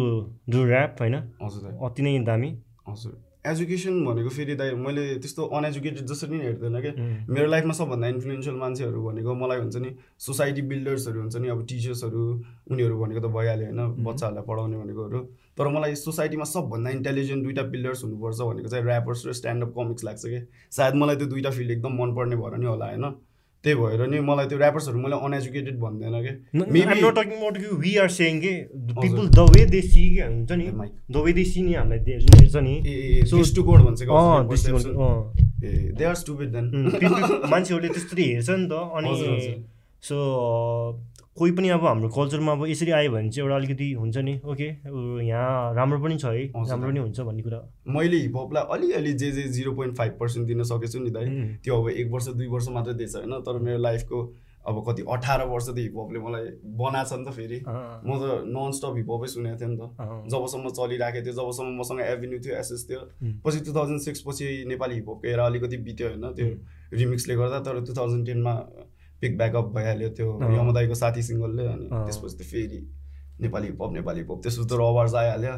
do 0.50 0.64
rap 0.66 0.96
होइन। 1.00 1.14
अति 1.14 2.02
नै 2.02 2.18
दामी। 2.24 2.50
हजुर। 2.88 3.12
एजुकेसन 3.50 4.04
भनेको 4.04 4.28
फेरि 4.28 4.54
दाइ 4.54 4.74
मैले 4.74 5.04
त्यस्तो 5.18 5.46
अनएजुकेटेड 5.58 6.06
जसरी 6.06 6.38
नै 6.38 6.44
हेर्दैन 6.44 6.80
क्या 6.80 6.92
मेरो 7.30 7.46
लाइफमा 7.46 7.74
सबभन्दा 7.80 8.08
इन्फ्लुएन्सियल 8.08 8.56
मान्छेहरू 8.56 9.02
भनेको 9.06 9.34
मलाई 9.34 9.58
हुन्छ 9.58 9.76
नि 9.76 9.90
सोसाइटी 10.26 10.62
बिल्डर्सहरू 10.72 11.20
हुन्छ 11.20 11.36
नि 11.36 11.48
अब 11.48 11.66
टिचर्सहरू 11.66 12.22
उनीहरू 12.70 13.00
भनेको 13.00 13.20
त 13.20 13.32
भइहाल्यो 13.36 13.66
होइन 13.66 14.04
बच्चाहरूलाई 14.04 14.44
पढाउने 14.48 14.76
भनेकोहरू। 14.76 15.20
तर 15.58 15.68
मलाई 15.68 15.94
सोसाइटीमा 15.94 16.44
सबभन्दा 16.44 16.90
इन्टेलिजेन्ट 16.90 17.44
दुइटा 17.44 17.62
पिल्लर्स 17.70 18.04
हुनुपर्छ 18.04 18.40
भनेको 18.40 18.68
चाहिँ 18.68 18.84
ऱ्यापर्स 18.84 19.26
र 19.26 19.32
स्ट्यान्डअप 19.32 19.72
कमिक्स 19.78 20.04
लाग्छ 20.04 20.22
कि? 20.26 20.40
सायद 20.70 20.94
मलाई 20.94 21.16
त्यो 21.16 21.26
दुइटा 21.26 21.50
फिल्ड 21.50 21.70
एकदम 21.70 22.02
मनपर्ने 22.02 22.36
भएर 22.36 22.56
नि 22.58 22.66
होला 22.66 22.86
होइन? 22.86 23.04
त्यही 23.66 23.78
भएर 23.82 24.06
नि 24.06 24.20
मलाई 24.20 24.46
त्यो 24.46 24.58
ऱ्यापर्सहरू 24.58 24.98
मैले 25.02 25.16
अनएजुकेटेड 25.26 25.76
भन्दैन 25.82 26.14
कि? 26.22 26.32
मान्छेहरूले 37.50 37.88
त्यस्तो 37.88 38.16
हेर्छ 38.22 38.50
नि 38.50 38.66
त 38.70 38.72
अनि 38.96 39.12
सो 40.02 40.16
कोही 41.38 41.52
पनि 41.52 41.68
अब 41.68 41.84
हाम्रो 41.86 42.08
कल्चरमा 42.08 42.52
अब 42.52 42.66
यसरी 42.66 42.90
आयो 42.98 43.10
भने 43.12 43.30
चाहिँ 43.30 43.44
एउटा 43.44 43.56
अलिकति 43.56 43.92
हुन्छ 43.92 44.16
नि 44.18 44.34
ओके 44.44 44.68
यहाँ 45.26 45.74
राम्रो 45.74 45.98
पनि 46.00 46.16
छ 46.16 46.24
है 46.26 46.46
राम्रो 46.46 46.88
पनि 46.88 47.00
हुन्छ 47.00 47.20
भन्ने 47.20 47.42
कुरा। 47.42 47.60
मैले 47.92 48.16
हिपहपलाई 48.16 48.64
अलिअलि 48.76 49.12
जे 49.12 49.30
जे 49.32 49.42
जिरो 49.52 49.72
पोइन्ट 49.74 49.96
फाइभ 49.96 50.16
पर्सेन्ट 50.20 50.46
दिन 50.48 50.62
सकेछु 50.72 50.98
नि 51.00 51.10
दाइ 51.10 51.26
त्यो 51.64 51.82
अब 51.82 51.88
एक 51.90 52.10
वर्ष 52.12 52.28
दुई 52.40 52.46
वर्ष 52.48 52.68
मात्रै 52.72 52.94
दिएछ 52.94 53.16
होइन 53.16 53.40
तर 53.46 53.58
मेरो 53.68 53.78
लाइफको 53.78 54.22
अब 54.66 54.82
कति 54.86 55.02
अठार 55.14 55.46
वर्ष 55.46 55.66
त 55.68 55.78
हिपहपले 55.78 56.18
मलाई 56.18 56.46
बनाएको 56.78 57.08
छ 57.08 57.18
नि 57.18 57.24
त 57.24 57.34
फेरि। 57.36 57.58
म 57.62 58.10
त 58.18 58.24
नन 58.50 58.72
स्टप 58.74 58.94
हिपहपै 58.96 59.28
सुनेको 59.30 59.56
थिएँ 59.60 59.70
नि 59.70 59.76
त। 59.76 59.84
जबसम्म 60.32 60.66
चलिरहेको 60.78 61.20
थियो 61.22 61.34
जबसम्म 61.36 61.78
मसँग 61.80 62.00
एभिन्यू 62.06 62.38
थियो 62.42 62.56
एसएस 62.56 62.82
थियो। 62.88 63.00
पछि 63.44 63.60
टु 63.62 63.74
थाउजन्ड 63.76 64.00
सिक्स 64.02 64.20
पछि 64.26 64.46
नेपाली 64.66 64.94
हिपहपको 64.94 65.28
एरा 65.28 65.46
अलिकति 65.46 65.76
बित्यो 65.86 66.08
होइन 66.08 66.26
त्यो 66.34 66.48
रिमिक्सले 66.98 67.34
गर्दा 67.36 67.58
तर 67.62 67.80
टु 67.86 67.94
थाउजन्ड 67.94 68.26
टेनमा 68.26 68.54
पिक 69.20 69.38
ब्याकअप 69.38 69.66
भइहाल्यो 69.74 70.08
त्यो 70.16 70.28
यमदाईको 70.58 70.94
साथी 70.94 71.22
सिङ्गलले 71.22 71.66
अनि 71.66 71.86
त्यसपछि 71.88 72.36
त 72.36 72.42
फेरि 72.52 72.80
नेपाली 73.40 73.66
हिपहप 73.66 73.92
नेपाली 73.92 74.20
हिपहप 74.20 74.42
त्यसपछि 74.42 74.68
त 74.68 74.78
रबर्स 74.80 75.14
आइहाल्यो। 75.22 75.54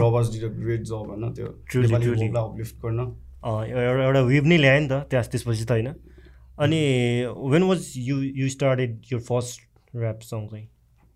रबर्स 0.00 0.32
डिड 0.32 0.44
अ 0.44 0.52
ग्रेट 0.56 0.82
जब 0.90 1.12
होइन 1.12 1.32
त्यो 1.36 1.48
नेपाली 1.82 2.06
हिपहपलाई 2.06 2.42
अपलिफ्ट 2.44 2.76
गर्न। 2.84 3.00
एउटा 3.46 4.04
एउटा 4.04 4.20
वेब 4.32 4.46
नै 4.46 4.58
ल्यायो 4.58 4.80
नि 4.80 4.88
त 4.88 4.92
त्यहाँ 5.10 5.24
त्यसपछि 5.32 5.64
त 5.64 5.70
होइन। 5.70 5.88
अनि 6.64 6.80
when 7.52 7.62
was 7.68 7.92
you 8.08 8.16
you 8.40 8.48
started 8.48 8.90
your 9.12 9.20
first 9.28 9.96
rap 9.96 10.20
song 10.30 10.46
चाहिँ? 10.48 10.66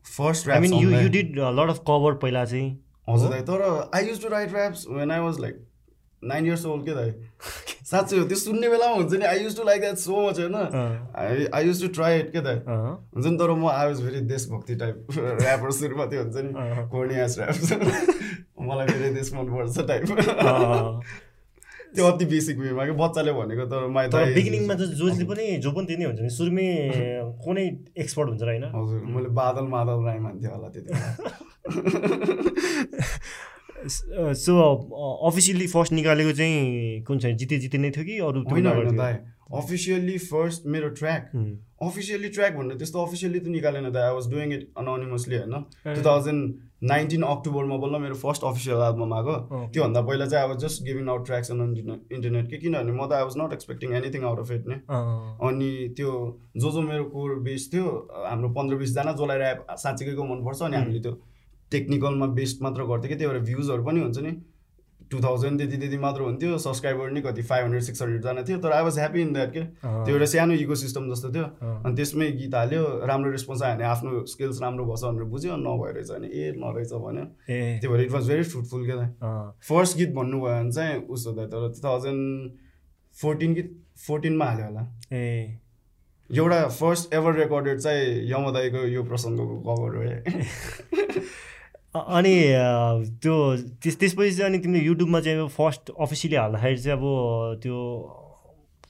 First 0.06 0.48
I 0.48 0.60
mean 0.60 0.72
you 0.74 0.90
you 0.90 1.08
did 1.16 1.38
lot 1.58 1.68
of 1.70 1.78
cover 1.88 2.14
पहिला 2.22 2.44
चाहिँ। 2.44 2.70
हजुर 3.08 3.40
तर 3.48 3.60
I 3.94 4.08
use 4.08 4.22
to 4.22 4.28
write 4.28 4.54
raps 4.54 4.86
when 4.90 5.10
I 5.10 5.20
was 5.20 5.40
like 5.40 5.56
nine 6.22 6.46
years 6.46 6.64
old 6.66 6.84
के 6.86 6.94
दाइ। 6.94 7.10
साँच्चै 7.90 8.16
हो 8.18 8.24
त्यो 8.30 8.36
सुन्ने 8.38 8.68
बेलामा 8.70 8.94
हुन्छ 8.94 9.12
नि 9.18 9.24
I 9.26 9.38
use 9.42 9.56
to 9.56 9.62
like 9.64 9.80
that 9.80 9.96
so 9.98 10.16
much 10.28 10.38
होइन? 10.40 10.54
I 10.54 11.46
I 11.54 11.66
use 11.66 11.80
to 11.82 11.88
try 11.94 12.18
it 12.18 12.28
के 12.32 12.40
दाइ। 12.40 12.58
हुन्छ 12.66 13.26
नि 13.26 13.36
तर 13.38 13.50
म 13.50 13.66
आई 13.70 13.86
वाज 13.86 14.02
भेरी 14.04 14.20
देशभक्ति 14.30 14.74
टाइप 14.82 14.96
ऱ्यापर 15.18 15.70
सुरुमा 15.80 16.06
त्यो 16.12 16.22
हुन्छ 16.22 16.36
नि 16.44 16.50
कोर्नियास 16.92 17.38
ऱ्याप 17.38 17.56
मलाई 18.68 18.86
फेरि 18.86 19.10
देश 19.14 19.32
मनपर्छ 19.34 19.76
टाइप 19.88 20.04
त्यो 21.94 22.06
अति 22.06 22.24
बेसिक 22.30 22.58
वेमा 22.58 22.84
कि 22.86 22.92
बच्चाले 22.98 23.32
भनेको 23.34 23.64
तर 23.70 23.86
माइ 23.94 24.08
बिगिनिङमा 24.34 24.74
त 24.74 24.86
जसले 25.00 25.24
पनि 25.26 25.46
जो 25.64 25.70
पनि 25.74 25.86
त्यही 25.86 25.98
नै 25.98 26.06
हुन्छ 26.06 26.20
नि 26.20 26.30
सुरुमै 26.30 26.66
कुनै 27.44 27.64
एक्सपर्ट 27.98 28.28
हुन्छ 28.30 28.42
र 28.42 28.48
होइन? 28.52 28.64
हजुर 28.76 29.00
मैले 29.16 29.28
बादल 29.40 29.66
मादल 29.74 30.04
राई 30.06 30.18
मान्थेँ 30.26 30.50
होला 30.54 30.68
त्यति 30.70 30.92
सो 33.86 34.52
अफिसियल्ली 35.28 35.66
फर्स्ट 35.66 35.92
निकालेको 35.92 36.32
चाहिँ 36.38 37.02
कुन 37.04 37.18
चाहिँ 37.18 37.36
जिते 37.36 37.58
जिते 37.58 37.78
नै 37.78 37.90
थियो 37.90 38.04
कि 38.04 38.18
अरू 38.30 38.40
होइन 38.50 38.96
दाइ 38.96 39.18
अफिसियल्ली 39.58 40.16
फर्स्ट 40.24 40.66
मेरो 40.72 40.88
ट्र्याक 40.98 41.30
अफिसियल्ली 41.82 42.28
ट्र्याक 42.28 42.56
भन्दा 42.56 42.74
त्यस्तो 42.80 43.04
अफिसियल्ली 43.04 43.38
त 43.40 43.46
निकालेन 43.48 43.90
दाइ 43.92 44.02
I 44.02 44.14
was 44.14 44.26
doing 44.30 44.52
it 44.52 44.66
anonymously 44.78 45.36
होइन? 45.36 45.54
टु 45.86 46.02
थाउजन्ड 46.06 46.68
नाइन्टिन 46.90 47.22
अक्टोबरमा 47.22 47.76
बल्ल 47.76 47.98
मेरो 48.02 48.14
फर्स्ट 48.20 48.44
अफिसियल 48.44 48.76
एल्बम 48.88 49.14
आएको। 49.14 49.34
त्योभन्दा 49.72 50.00
पहिला 50.02 50.26
चाहिँ 50.26 50.44
I 50.44 50.50
was 50.50 50.64
just 50.64 50.82
giving 50.84 51.08
out 51.08 51.26
tracks 51.26 51.50
on 51.50 51.60
internet 52.12 52.50
कि 52.50 52.58
किनभने 52.58 52.92
म 52.92 53.06
त 53.06 53.12
I 53.12 53.22
was 53.22 53.34
not 53.38 53.52
expecting 53.52 53.94
anything 53.94 54.24
out 54.30 54.38
of 54.40 54.50
it 54.52 54.68
नै। 54.68 54.78
अनि 55.48 55.70
त्यो 55.96 56.12
जो 56.56 56.70
जो 56.70 56.80
मेरो 56.82 57.04
कोर 57.16 57.34
बेस 57.48 57.68
थियो 57.72 57.86
हाम्रो 58.28 58.48
पन्ध्र 58.60 58.76
बिसजना 58.84 59.12
जसलाई 59.12 59.38
ऱ्याप 59.38 59.66
साँच्चीकैको 59.84 60.24
मनपर्छ 60.30 60.62
अनि 60.62 60.76
हामीले 60.76 61.00
त्यो 61.00 61.14
टेक्निकलमा 61.70 62.26
बेस्ट 62.38 62.62
मात्र 62.62 62.84
गर्थ्यो 62.84 63.08
कि? 63.08 63.16
त्यही 63.16 63.32
भएर 63.32 63.42
भ्युजहरू 63.42 63.84
पनि 63.84 64.00
हुन्छ 64.00 64.18
नि। 64.18 64.32
टु 65.10 65.18
थाउजन्ड 65.20 65.58
त्यति 65.58 65.76
त्यति 65.76 65.98
मात्र 65.98 66.20
हुन्थ्यो। 66.22 66.58
सब्सक्राइबर 66.58 67.10
नि 67.10 67.20
कति? 67.22 67.42
फाइभ 67.42 67.64
हन्ड्रेड 67.64 67.82
सिक्स 67.82 68.02
हन्ड्रेडजना 68.02 68.42
थियो। 68.48 68.58
तर 68.58 68.72
I 68.72 68.82
was 68.82 68.98
happy 68.98 69.20
in 69.20 69.32
that 69.32 69.52
के? 69.52 69.62
त्यो 69.82 70.14
एउटा 70.14 70.26
सानो 70.32 70.54
इको 70.54 70.74
सिस्टम 70.74 71.08
जस्तो 71.14 71.32
थियो। 71.34 71.44
अनि 71.66 71.94
त्यसमै 71.96 72.30
गीत 72.32 72.54
हाल्यो। 72.54 72.82
राम्रो 73.10 73.30
रेस्पोन्स 73.30 73.62
आयो 73.62 73.74
भने 73.74 73.84
आफ्नो 73.84 74.24
स्किल्स 74.34 74.60
राम्रो 74.62 74.84
भएछ 74.86 75.02
भनेर 75.04 75.24
बुझ्यो। 75.34 75.56
नभएर 75.56 75.94
रहेछ 75.94 76.10
भने 76.10 76.28
ए 76.28 76.52
नरहेछ 76.62 76.92
भन्यो। 76.92 77.24
त्यही 77.48 77.88
भएर 77.88 78.00
इट 78.04 78.10
वाज 78.10 78.28
भेरी 78.28 78.42
फ्रुटफुल 78.54 78.86
क्या 78.86 78.96
फर्स्ट 79.68 79.96
गीत 79.98 80.10
भन्नुभयो 80.14 80.54
भने 80.54 80.72
चाहिँ 80.72 81.02
उसो 81.10 81.32
त 81.32 81.50
तर 81.50 81.68
टु 81.74 81.80
थाउजन्ड 81.88 82.50
फोर्टिन 83.16 83.54
कि 83.54 83.62
फोर्टिनमा 84.06 84.44
हाल्यो 84.44 84.66
होला। 84.66 84.82
ए। 85.12 85.58
एउटा 86.30 86.66
फर्स्ट 86.68 87.14
एभर 87.14 87.34
रेकर्डेड 87.34 87.78
चाहिँ 87.80 88.30
यमदाईको 88.30 88.86
यो 88.86 89.02
प्रसङ्गको 89.04 89.56
कभर 89.66 89.90
हो। 89.98 90.02
अनि 91.94 92.34
त्यो 93.22 93.34
त्यस 93.82 93.98
त्यसपछि 94.00 94.30
चाहिँ 94.30 94.50
अनि 94.50 94.58
तिमीले 94.62 94.84
युट्युबमा 94.84 95.20
चाहिँ 95.20 95.48
फर्स्ट 95.50 95.90
अफिसियली 96.00 96.36
हाल्दाखेरि 96.36 96.76
चाहिँ 96.82 96.98
अब 96.98 97.04
त्यो 97.62 97.78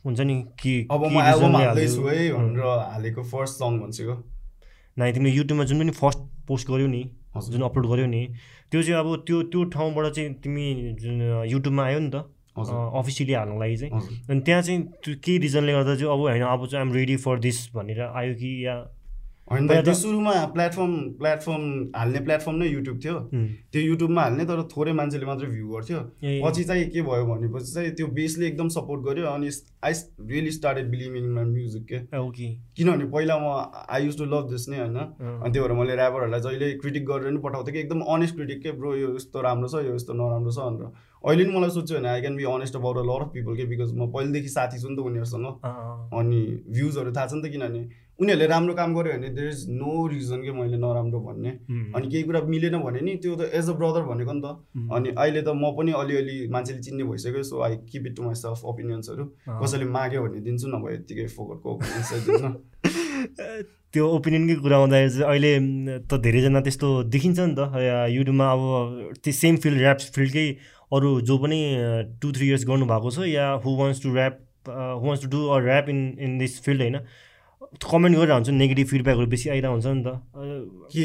हुन्छ 0.04 0.20
नि 0.20 0.36
कि 0.60 0.74
अब 0.90 1.04
म 1.06 1.20
एल्बम 1.22 1.56
हाल्दैछु 1.56 2.02
है? 2.08 2.32
भनेर 2.32 2.60
हालेको 2.92 3.22
फर्स्ट 3.22 3.54
सङ 3.56 3.78
भन्छेको 3.80 4.14
नाइ 4.96 5.12
तिमीले 5.12 5.36
युट्युबमा 5.36 5.64
जुन 5.64 5.78
पनि 5.80 5.90
फर्स्ट 5.96 6.20
पोस्ट 6.48 6.70
गर्यौ 6.70 6.86
नि। 6.86 7.02
जुन 7.48 7.62
अपलोड 7.62 7.86
गर्यौ 7.88 8.06
नि 8.06 8.22
त्यो 8.72 8.82
चाहिँ 8.82 9.00
अब 9.00 9.24
त्यो 9.26 9.42
त्यो 9.48 9.64
ठाउँबाट 9.72 10.12
चाहिँ 10.12 10.32
तिमी 10.44 10.66
जुन 11.00 11.20
युट्युबमा 11.48 11.84
आयो 11.84 11.98
नि 12.00 12.10
त 12.10 12.24
अफिसियली 13.00 13.32
हाल्नको 13.32 13.60
लागि 13.60 13.76
चाहिँ। 13.76 13.92
अनि 14.28 14.40
त्यहाँ 14.40 14.62
चाहिँ 14.62 14.80
त्यो 15.04 15.14
केही 15.24 15.38
रिजनले 15.38 15.72
गर्दा 15.72 15.94
चाहिँ 15.96 16.12
अब 16.12 16.20
होइन 16.20 16.42
अब 16.42 16.66
चाहिँ 16.66 16.84
आइम 16.84 16.92
रेडी 16.94 17.16
फर 17.16 17.38
दिस 17.40 17.58
भनेर 17.74 18.00
आयो 18.02 18.34
कि 18.34 18.50
या 18.66 18.74
होइन 19.50 19.66
त्यो 19.68 19.94
सुरुमा 19.94 20.32
प्लेटफर्म 20.54 20.92
प्लेटफर्म 21.18 21.62
हाल्ने 21.96 22.20
प्लेटफर्म 22.26 22.56
नै 22.56 22.66
युट्युब 22.68 22.98
थियो। 23.04 23.14
त्यो 23.72 23.80
युट्युबमा 23.82 24.22
हाल्ने 24.22 24.44
तर 24.46 24.62
थोरै 24.70 24.92
मान्छेले 24.92 25.26
मात्रै 25.26 25.48
भ्यू 25.50 25.68
गर्थ्यो। 25.68 26.00
पछि 26.44 26.64
चाहिँ 26.64 26.84
के 26.90 27.02
भयो 27.02 27.24
भनेपछि 27.26 27.72
चाहिँ 27.72 27.90
त्यो 27.98 28.06
बेसले 28.18 28.46
एकदम 28.46 28.68
सपोर्ट 28.76 29.02
गर्यो 29.06 29.26
अनि 29.26 29.50
I 29.84 29.92
really 30.30 30.50
started 30.50 30.90
believing 30.90 31.24
in 31.24 31.32
my 31.32 31.44
music 31.44 31.84
के। 31.84 31.98
किनभने 32.76 33.04
पहिला 33.10 33.38
म 33.38 33.46
I 33.90 34.04
use 34.04 34.18
to 34.18 34.24
love 34.30 34.50
this 34.50 34.68
नै 34.68 34.78
होइन। 34.78 34.96
अनि 34.96 35.50
त्यही 35.50 35.66
भएर 35.66 35.72
मैले 35.78 35.96
ऱ्यापरहरूलाई 35.96 36.40
जहिले 36.40 36.72
क्रिटिक 36.78 37.06
गरेर 37.06 37.30
नि 37.30 37.40
पठाउँथेँ 37.42 37.74
कि 37.74 37.80
एकदम 37.80 38.00
अनेस्ट 38.14 38.34
क्रिटिक 38.36 38.62
के 38.62 38.72
ब्रो 38.78 38.94
यो 38.96 39.14
यस्तो 39.16 39.40
राम्रो 39.42 39.68
छ 39.68 39.82
यो 39.86 39.94
यस्तो 39.94 40.12
नराम्रो 40.14 40.52
छ 40.52 40.58
भनेर। 40.58 41.08
अहिले 41.20 41.44
नि 41.44 41.52
मलाई 41.52 41.70
सोध्छु 41.70 41.94
भने 41.94 42.08
I 42.08 42.20
can 42.20 42.36
be 42.36 42.44
honest 42.50 42.76
about 42.76 42.96
a 42.96 43.02
lot 43.08 43.22
of 43.22 43.30
people 43.34 43.56
के 43.56 43.64
बिकज 43.72 43.90
म 43.94 44.06
पहिलेदेखि 44.14 44.48
साथी 44.48 44.78
छु 44.78 44.88
नि 44.88 44.96
त 44.96 45.00
उनीहरूसँग। 45.10 45.46
अनि 46.20 46.40
भ्युजहरू 46.70 47.12
थाहा 47.12 47.26
छ 47.26 47.32
नि 47.34 47.42
त 47.42 47.52
किनभने 47.52 47.82
उनीहरूले 48.20 48.46
राम्रो 48.46 48.74
काम 48.74 48.94
गर्यो 48.94 49.12
भने 49.12 49.28
देयर 49.36 49.48
इज 49.48 49.64
नो 49.70 50.06
रिजन 50.12 50.42
के 50.44 50.52
मैले 50.52 50.76
नराम्रो 50.76 51.20
भन्ने। 51.20 51.50
अनि 51.96 52.06
केही 52.10 52.22
कुरा 52.28 52.40
मिलेन 52.52 52.76
भने 52.84 53.00
नि 53.00 53.16
त्यो 53.22 53.34
त 53.34 53.48
एज 53.58 53.68
अ 53.70 53.74
ब्रदर 53.80 54.02
भनेको 54.10 54.32
नि 54.32 54.42
त। 54.44 54.46
अनि 54.92 55.08
अहिले 55.16 55.42
त 55.42 55.48
म 55.56 55.72
पनि 55.76 55.92
अलिअलि 56.00 56.36
मान्छेले 56.52 56.80
चिन्ने 56.84 57.04
भइसक्यो 57.10 57.42
so 57.50 57.60
I 57.66 57.76
keep 57.88 58.06
it 58.06 58.16
to 58.16 58.22
myself 58.44 58.64
ओपिनियन्सहरू। 58.72 59.24
कसैले 59.62 59.86
माग्यो 59.96 60.22
भने 60.24 60.40
दिन्छु 60.46 60.66
नभए 60.68 60.94
यत्तिकै 60.94 61.26
फोकटको 61.36 61.66
ओपिनियन्स 61.74 62.08
दिन्न। 62.28 62.54
त्यो 63.92 64.04
ओपिनियनकै 64.16 64.54
कुरा 64.64 64.76
आउँदाखेरि 64.78 65.10
चाहिँ 65.10 65.26
अहिले 65.30 65.52
त 66.10 66.20
धेरैजना 66.26 66.60
त्यस्तो 66.66 66.88
देखिन्छ 67.14 67.38
नि 67.40 67.54
त। 67.58 67.60
युट्युबमा 68.16 68.46
अब 68.52 68.60
त्यो 69.24 69.32
सेम 69.34 69.56
फिल्ड 69.64 69.80
ऱ्याप 69.80 69.98
फिल्डकै 70.14 70.46
अरू 70.94 71.08
जो 71.26 71.38
पनि 71.42 71.58
टु 72.22 72.30
थ्री 72.36 72.46
इयर्स 72.46 72.64
गर्नुभएको 72.68 73.10
छ 73.16 73.26
या 73.30 73.46
who 73.64 73.74
wants 73.80 74.02
to 74.02 74.14
rap 74.14 74.38
who 74.68 75.04
wants 75.06 75.22
to 75.24 75.28
do 75.34 75.40
a 75.48 75.58
rap 75.66 75.88
in 75.90 76.00
in 76.20 76.38
this 76.38 76.62
field 76.62 76.80
होइन? 76.82 76.96
कमेन्ट 77.78 78.16
गरेर 78.18 78.32
हुन्छ 78.32 78.50
नेगेटिभ 78.50 78.86
फिडब्याकहरू 78.86 79.26
बेसी 79.30 79.50
आइरहेको 79.50 79.72
हुन्छ 79.72 79.86
नि 79.86 80.02
त। 80.02 80.08
के 80.92 81.04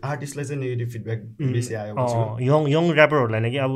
आर्टिस्टलाई 0.00 0.44
चाहिँ 0.44 0.60
नेगेटिभ 0.62 0.88
फिडब्याक 0.88 1.20
बेसी 1.52 1.74
आयो 1.74 1.92
यङ 2.40 2.68
यङ 2.72 2.84
ऱ्यापरहरूलाई 2.96 3.40
नै 3.40 3.50
कि 3.50 3.58
अब 3.68 3.72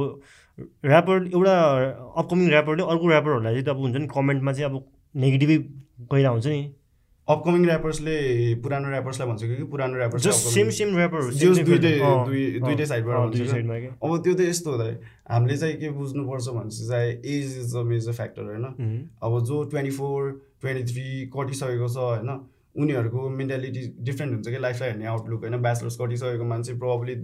ऱ्यापर 0.88 1.16
एउटा 1.36 1.54
अपकमिङ 2.16 2.46
ऱ्यापरले 2.50 2.82
अर्को 2.82 3.06
ऱ्यापरहरूलाई 3.10 3.62
चाहिँ 3.62 3.76
अब 3.76 3.80
हुन्छ 3.84 3.96
नि 3.96 4.06
कमेन्टमा 4.16 4.52
चाहिँ 4.52 4.68
अब 4.70 4.84
नेगेटिभै 5.14 5.56
गइरहेको 6.12 6.32
हुन्छ 6.32 6.46
नि। 6.46 6.60
अपकमिङ 7.28 7.62
ऱ्यापर्सले 7.66 8.14
पुरानो 8.62 8.88
ऱ्यापर्सलाई 8.90 9.28
भन्छ 9.28 9.42
कि 9.44 9.64
पुरानो 9.70 9.94
ऱ्यापर्स 9.98 10.22
सेम 10.50 10.68
सेम 10.76 10.88
Just 11.40 11.60
दुइटै 11.64 12.86
साइडबाट 12.86 13.16
अब 14.02 14.10
त्यो 14.24 14.34
त 14.34 14.40
यस्तो 14.40 14.70
हुँदा 14.70 14.86
हामीले 15.30 15.56
चाहिँ 15.56 15.76
के 15.78 15.90
बुझ्नुपर्छ 15.94 16.46
भनेपछि 16.48 16.88
चाहिँ 16.88 17.10
age 17.34 17.48
is 17.60 17.76
a 17.76 17.82
major 17.86 18.12
factor 18.12 18.42
होइन? 18.42 18.64
अब 19.22 19.32
जो 19.46 19.62
ट्वेन्टी 19.70 19.92
फोर 19.96 20.20
ट्वेन्टी 20.62 20.92
थ्री 20.92 21.04
कटिसकेको 21.36 21.88
छ 21.88 21.96
होइन? 21.96 22.30
उनीहरूको 22.76 23.28
मेन्टालिटी 23.28 23.80
डिफ्रेन्ट 24.08 24.32
हुन्छ 24.34 24.48
कि 24.48 24.58
लाइफलाई 24.62 24.88
हेर्ने 24.88 25.06
आउटलुक 25.12 25.40
होइन? 25.44 25.56
ब्याचलर्स 25.62 25.96
कटिसकेको 26.00 26.44
मान्छे 26.44 26.74
probably 26.78 27.14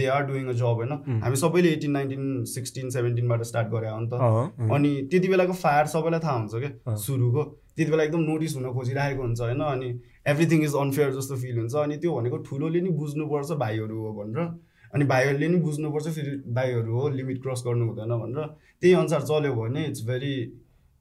they 0.00 0.06
are 0.06 0.26
doing 0.26 0.48
a 0.48 0.52
job 0.52 0.80
होइन. 0.80 0.92
हामी 1.24 1.36
सबैले 1.36 1.68
एटिन 1.72 1.90
नाइन्टिन 1.90 2.44
सिक्सटिन 2.52 2.90
सेभेन्टिनबाट 2.90 3.42
स्टार्ट 3.50 3.68
गरे 3.68 3.88
हो 3.90 4.00
नि 4.00 4.08
त। 4.12 4.70
अनि 4.76 4.90
त्यति 5.10 5.28
बेलाको 5.28 5.52
फायर 5.62 5.86
सबैलाई 5.94 6.20
थाहा 6.20 6.36
हुन्छ। 6.36 6.54
क्या 6.54 6.96
सुरुको। 6.96 7.44
त्यति 7.76 7.90
बेला 7.90 8.02
एकदम 8.02 8.20
नोटिस 8.20 8.56
हुन 8.56 8.72
खोजिरहेको 8.72 9.22
हुन्छ 9.22 9.40
होइन? 9.40 9.60
अनि 9.60 9.88
एभ्रिथिङ 10.28 10.64
इज 10.64 10.74
अनफेयर 10.80 11.12
जस्तो 11.12 11.36
फिल 11.36 11.58
हुन्छ। 11.58 11.74
अनि 11.74 11.96
त्यो 11.96 12.16
भनेको 12.16 12.36
ठुलोले 12.50 12.80
नि 12.80 12.90
बुझ्नुपर्छ 13.00 13.50
भाइहरू 13.64 13.96
हो 14.04 14.12
भनेर। 14.20 14.48
अनि 14.94 15.04
भाइहरूले 15.04 15.48
नि 15.48 15.58
बुझ्नुपर्छ 15.64 16.08
फेरि 16.08 16.36
भाइहरू 16.52 16.92
हो 16.92 17.08
लिमिट 17.08 17.42
क्रस 17.42 17.62
गर्नु 17.66 17.86
हुँदैन 17.88 18.12
भनेर। 18.20 18.46
त्यही 18.80 18.94
अनुसार 18.94 19.22
चल्यो 19.22 19.54
भने 19.54 19.84
इट्स 19.86 20.04
भेरी 20.06 20.34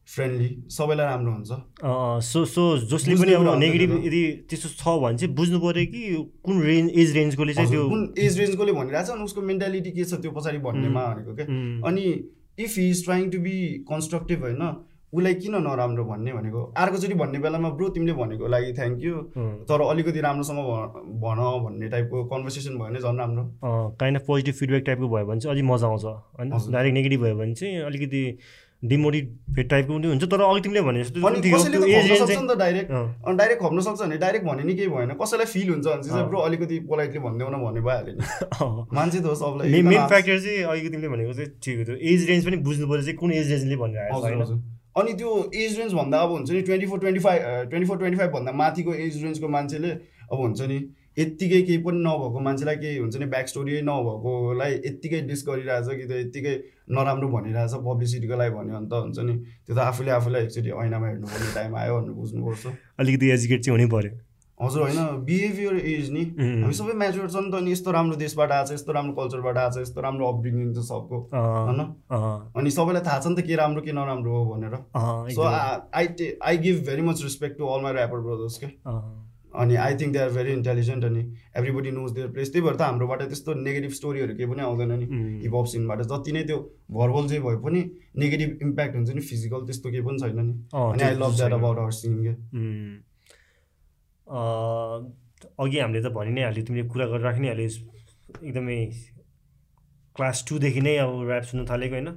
फ्रेन्डली 0.09 0.49
सबैलाई 0.71 1.05
राम्रो 1.05 1.31
हुन्छ। 1.31 1.51
सो 2.25 2.43
सो 2.45 2.63
जसले 2.91 3.15
पनि 3.15 3.33
अब 3.33 3.47
नेगेटिभ। 3.59 3.91
यदि 4.05 4.21
त्यस्तो 4.49 4.69
छ 4.73 4.97
भने 5.03 5.17
चाहिँ 5.17 5.35
बुझ्नु 5.35 5.59
पऱ्यो 5.61 5.85
कि 5.93 6.01
कुन 6.45 6.61
रेन्ज 6.63 6.91
एज 6.99 7.15
रेन्जकोले 7.15 7.53
चाहिँ 7.53 7.71
त्यो 7.71 7.87
कुन 7.89 8.13
एज 8.17 8.39
रेन्जकोले 8.39 8.71
भनिरहेको 8.73 9.07
छ 9.07 9.15
अनि 9.15 9.23
उसको 9.23 9.41
मेन्टालिटी 9.53 9.91
के 9.91 10.03
छ 10.03 10.21
त्यो 10.21 10.31
पछाडि 10.37 10.59
भन्नेमा 10.67 11.07
भनेको 11.07 11.35
क्या 11.39 11.45
अनि 11.89 12.05
if 12.59 12.77
he 12.77 12.89
is 12.89 13.03
trying 13.05 13.29
to 13.31 13.39
be 13.39 13.57
constructive 13.89 14.39
होइन 14.43 14.63
उसलाई 15.09 15.33
किन 15.33 15.55
नराम्रो 15.65 16.03
भन्ने 16.05 16.33
भनेको? 16.33 16.63
अर्कोचोटि 16.77 17.13
भन्ने 17.19 17.39
बेलामा 17.41 17.69
ब्रो 17.77 17.87
तिमीले 17.93 18.13
भनेको 18.13 18.47
लागि 18.47 18.73
थ्याङ्क 18.77 19.03
यू 19.03 19.21
तर 19.69 19.81
अलिकति 19.81 20.21
राम्रोसँग 20.21 20.59
भन 21.23 21.39
भन्ने 21.63 21.87
टाइपको 21.89 22.23
कन्भर्सेसन 22.33 22.77
भयो 22.77 22.89
भने 22.89 22.99
झन् 23.01 23.17
राम्रो। 23.17 23.43
काइन्ड 23.99 24.19
अफ 24.19 24.25
पोजिटिभ 24.27 24.55
फिडब्याक 24.59 24.83
टाइपको 24.85 25.09
भयो 25.09 25.25
भने 25.25 25.39
चाहिँ 25.41 25.53
अलिक 25.55 25.65
मजा 25.71 25.87
आउँछ। 25.87 26.05
होइन। 26.05 26.49
डाइरेक्ट 26.49 26.93
नेगेटिभ 26.93 27.21
भयो 27.23 27.35
भने 27.41 27.53
चाहिँ 27.53 27.81
अलिकति 27.89 28.21
डिमोटिभेट 28.83 29.69
टाइपको 29.69 29.93
पनि 29.93 30.07
हुन्छ 30.07 30.23
तर 30.31 30.41
अघि 30.41 30.61
तिमीले 30.61 30.81
भने 30.81 31.03
जस्तो 31.03 32.55
डाइरेक्ट 32.55 32.91
अनि 32.91 33.35
डाइरेक्ट 33.37 33.61
खप्न 33.63 33.79
सक्छ 33.81 34.01
भने 34.01 34.17
डाइरेक्ट 34.17 34.45
भने 34.47 34.63
नि 34.63 34.73
केही 34.75 34.87
भएन। 34.87 35.09
कसैलाई 35.21 35.45
फिल 35.45 35.69
हुन्छ 35.69 35.85
भने 35.85 36.03
चाहिँ। 36.03 36.27
ब्रो 36.27 36.39
अलिकति 36.39 36.79
पोलाइटली 36.87 37.19
भनिदेऊ 37.19 37.49
न 37.49 37.51
भन्ने 37.63 37.81
भइहाल्यो 37.81 38.13
नि। 38.15 38.23
मान्छे 38.95 39.19
त 39.19 39.25
हो 39.25 39.35
सबलाई। 39.35 39.81
मेन 39.83 40.07
फ्याक्टर 40.07 40.39
चाहिँ 40.39 40.63
अघि 40.63 40.89
तिमीले 40.89 41.09
भनेको 41.09 41.33
चाहिँ 41.33 41.49
ठिक 41.63 41.77
हो 41.79 41.83
त्यो। 41.85 41.95
एज 42.13 42.29
रेन्ज 42.29 42.45
पनि 42.45 42.57
बुझ्नु 42.67 42.85
पऱ्यो 42.87 43.01
चाहिँ 43.01 43.17
कुन 43.17 43.31
एज 43.33 43.51
रेन्जले 43.51 43.75
भनिरहेको 43.83 44.45
छ 44.45 44.61
अनि 44.97 45.13
त्यो 45.13 45.29
एज 45.55 45.77
रेन्ज 45.79 45.93
भन्दा 45.93 46.17
अब 46.19 46.31
हुन्छ 46.31 46.51
नि 46.51 46.61
twenty 46.69 46.87
four 46.87 46.99
twenty 46.99 47.21
five 47.23 47.41
twenty 47.69 47.87
four 47.87 47.97
twenty 47.97 48.17
five 48.19 48.31
भन्दा 48.31 48.51
माथिको 48.61 48.93
एज 48.93 49.23
रेन्जको 49.23 49.47
मान्छेले 49.57 49.91
अब 50.31 50.39
हुन्छ 50.39 50.61
नि 50.71 50.79
यत्तिकै 51.19 51.61
केही 51.67 51.77
पनि 51.85 51.99
नभएको 52.05 52.39
मान्छेलाई 52.47 52.77
केही 52.83 52.97
हुन्छ 52.97 53.15
नि 53.17 53.25
ब्याक 53.33 53.47
स्टोरी 53.51 53.81
नभएकोलाई 53.89 54.71
यत्तिकै 54.87 55.21
डिस 55.29 55.41
गरिरहेछ 55.49 55.87
कि 55.99 56.05
त 56.07 56.11
यत्तिकै 56.23 56.55
नराम्रो 56.95 57.27
भनिरहेछ 57.35 57.73
पब्लिसिटीको 57.89 58.35
लागि 58.39 58.53
भन्यो 58.55 58.73
भने 58.79 58.89
त 58.89 58.93
हुन्छ 59.03 59.19
नि। 59.27 59.35
त्यो 59.67 59.75
त 59.75 59.79
आफूले 59.89 60.11
आफूलाई 60.17 60.41
एकचोटि 60.47 60.69
ऐनामा 60.85 61.07
हेर्नुपर्ने 61.07 61.53
टाइम 61.59 61.75
आयो 61.75 61.93
भनेर 61.99 62.15
बुझ्नुपर्छ। 62.23 62.63
अलिकति 62.99 63.25
एजुकेट 63.35 63.59
चाहिँ 63.63 63.77
हुनै 63.77 63.89
पऱ्यो 63.93 64.17
हजुर 64.59 64.81
होइन। 64.81 65.23
बिहेभियर 65.23 65.75
एज 65.87 66.09
नि। 66.11 66.23
हामी 66.35 66.73
सबै 66.75 66.93
म्याच्योर 66.99 67.27
छ 67.31 67.35
नि 67.35 67.51
त 67.51 67.55
अनि 67.63 67.71
यस्तो 67.71 67.91
राम्रो 67.95 68.15
देशबाट 68.19 68.51
आएको 68.51 68.67
छ 68.67 68.73
यस्तो 68.75 68.91
राम्रो 68.91 69.13
कल्चरबाट 69.19 69.57
आएको 69.57 69.75
छ 69.75 69.83
यस्तो 69.87 70.01
राम्रो 70.03 70.27
अपब्रिङिङ 70.27 70.73
छ 70.75 70.83
सबको। 70.89 71.17
होइन? 71.31 71.79
अनि 72.59 72.71
सबैलाई 72.77 73.03
थाहा 73.07 73.19
छ 73.23 73.27
नि 73.27 73.35
त 73.39 73.47
के 73.47 73.55
राम्रो 73.55 73.81
के 73.87 73.91
नराम्रो 73.95 74.31
हो 74.35 74.43
भनेर। 74.51 74.75
So. 75.31 75.41
I 75.47 76.05
I 76.43 76.57
give 76.65 76.83
very 76.91 77.01
much 77.07 77.23
respect 77.23 77.57
to 77.57 77.71
all 77.71 77.81
my 77.83 77.93
rapper 77.93 78.19
brothers 78.27 78.57
के 78.63 78.67
अनि 79.53 79.75
I 79.75 79.93
think 79.95 80.13
they 80.13 80.19
are 80.19 80.29
very 80.29 80.51
intelligent 80.53 81.05
अनि 81.05 81.21
एभ्रिबडी 81.57 81.91
नोज 81.91 82.11
देयर 82.11 82.27
प्लेस 82.31 82.51
त्यही 82.51 82.65
भएर 82.65 82.75
त 82.75 82.81
हाम्रोबाट 82.81 83.21
त्यस्तो 83.21 83.53
नेगेटिभ 83.53 83.91
स्टोरीहरू 83.91 84.35
केही 84.35 84.49
पनि 84.49 84.61
आउँदैन 84.61 84.91
नि। 84.91 85.05
उम्, 85.05 85.41
हिपहप 85.41 85.65
सिनबाट 85.65 86.01
जति 86.01 86.31
नै 86.31 86.43
त्यो 86.43 86.57
भर्बल 86.91 87.27
चाहिँ 87.27 87.43
भए 87.43 87.55
पनि 87.65 87.81
नेगेटिभ 88.17 88.49
इम्प्याक्ट 88.61 88.95
हुन्छ 88.95 89.09
नि 89.09 89.21
फिजिकल 89.21 89.65
त्यस्तो 89.65 89.89
केही 89.89 90.03
पनि 90.05 90.17
छैन 90.19 90.39
नि। 90.39 90.53
अनि 90.73 91.03
I 91.03 91.15
love 91.15 91.33
that. 91.35 91.53
About 91.53 91.77
our 91.77 91.91
uh, 94.27 94.97
अघि 95.59 95.79
हामीले 95.79 96.01
त 96.03 96.13
भनि 96.13 96.31
नै 96.31 96.43
हाल्यो 96.43 96.63
तिमीले 96.65 96.87
कुरा 96.87 97.05
गरेर 97.09 97.25
राखि 97.25 97.39
नै 97.39 97.47
हाल्यो 97.47 97.69
एकदमै 98.45 98.77
क्लास 100.15 100.37
टूदेखि 100.49 100.81
नै 100.81 100.95
अब 100.97 101.09
ऱ्याप 101.25 101.43
सुन्नु 101.49 101.65
थालेको 101.65 101.95
होइन। 101.95 102.09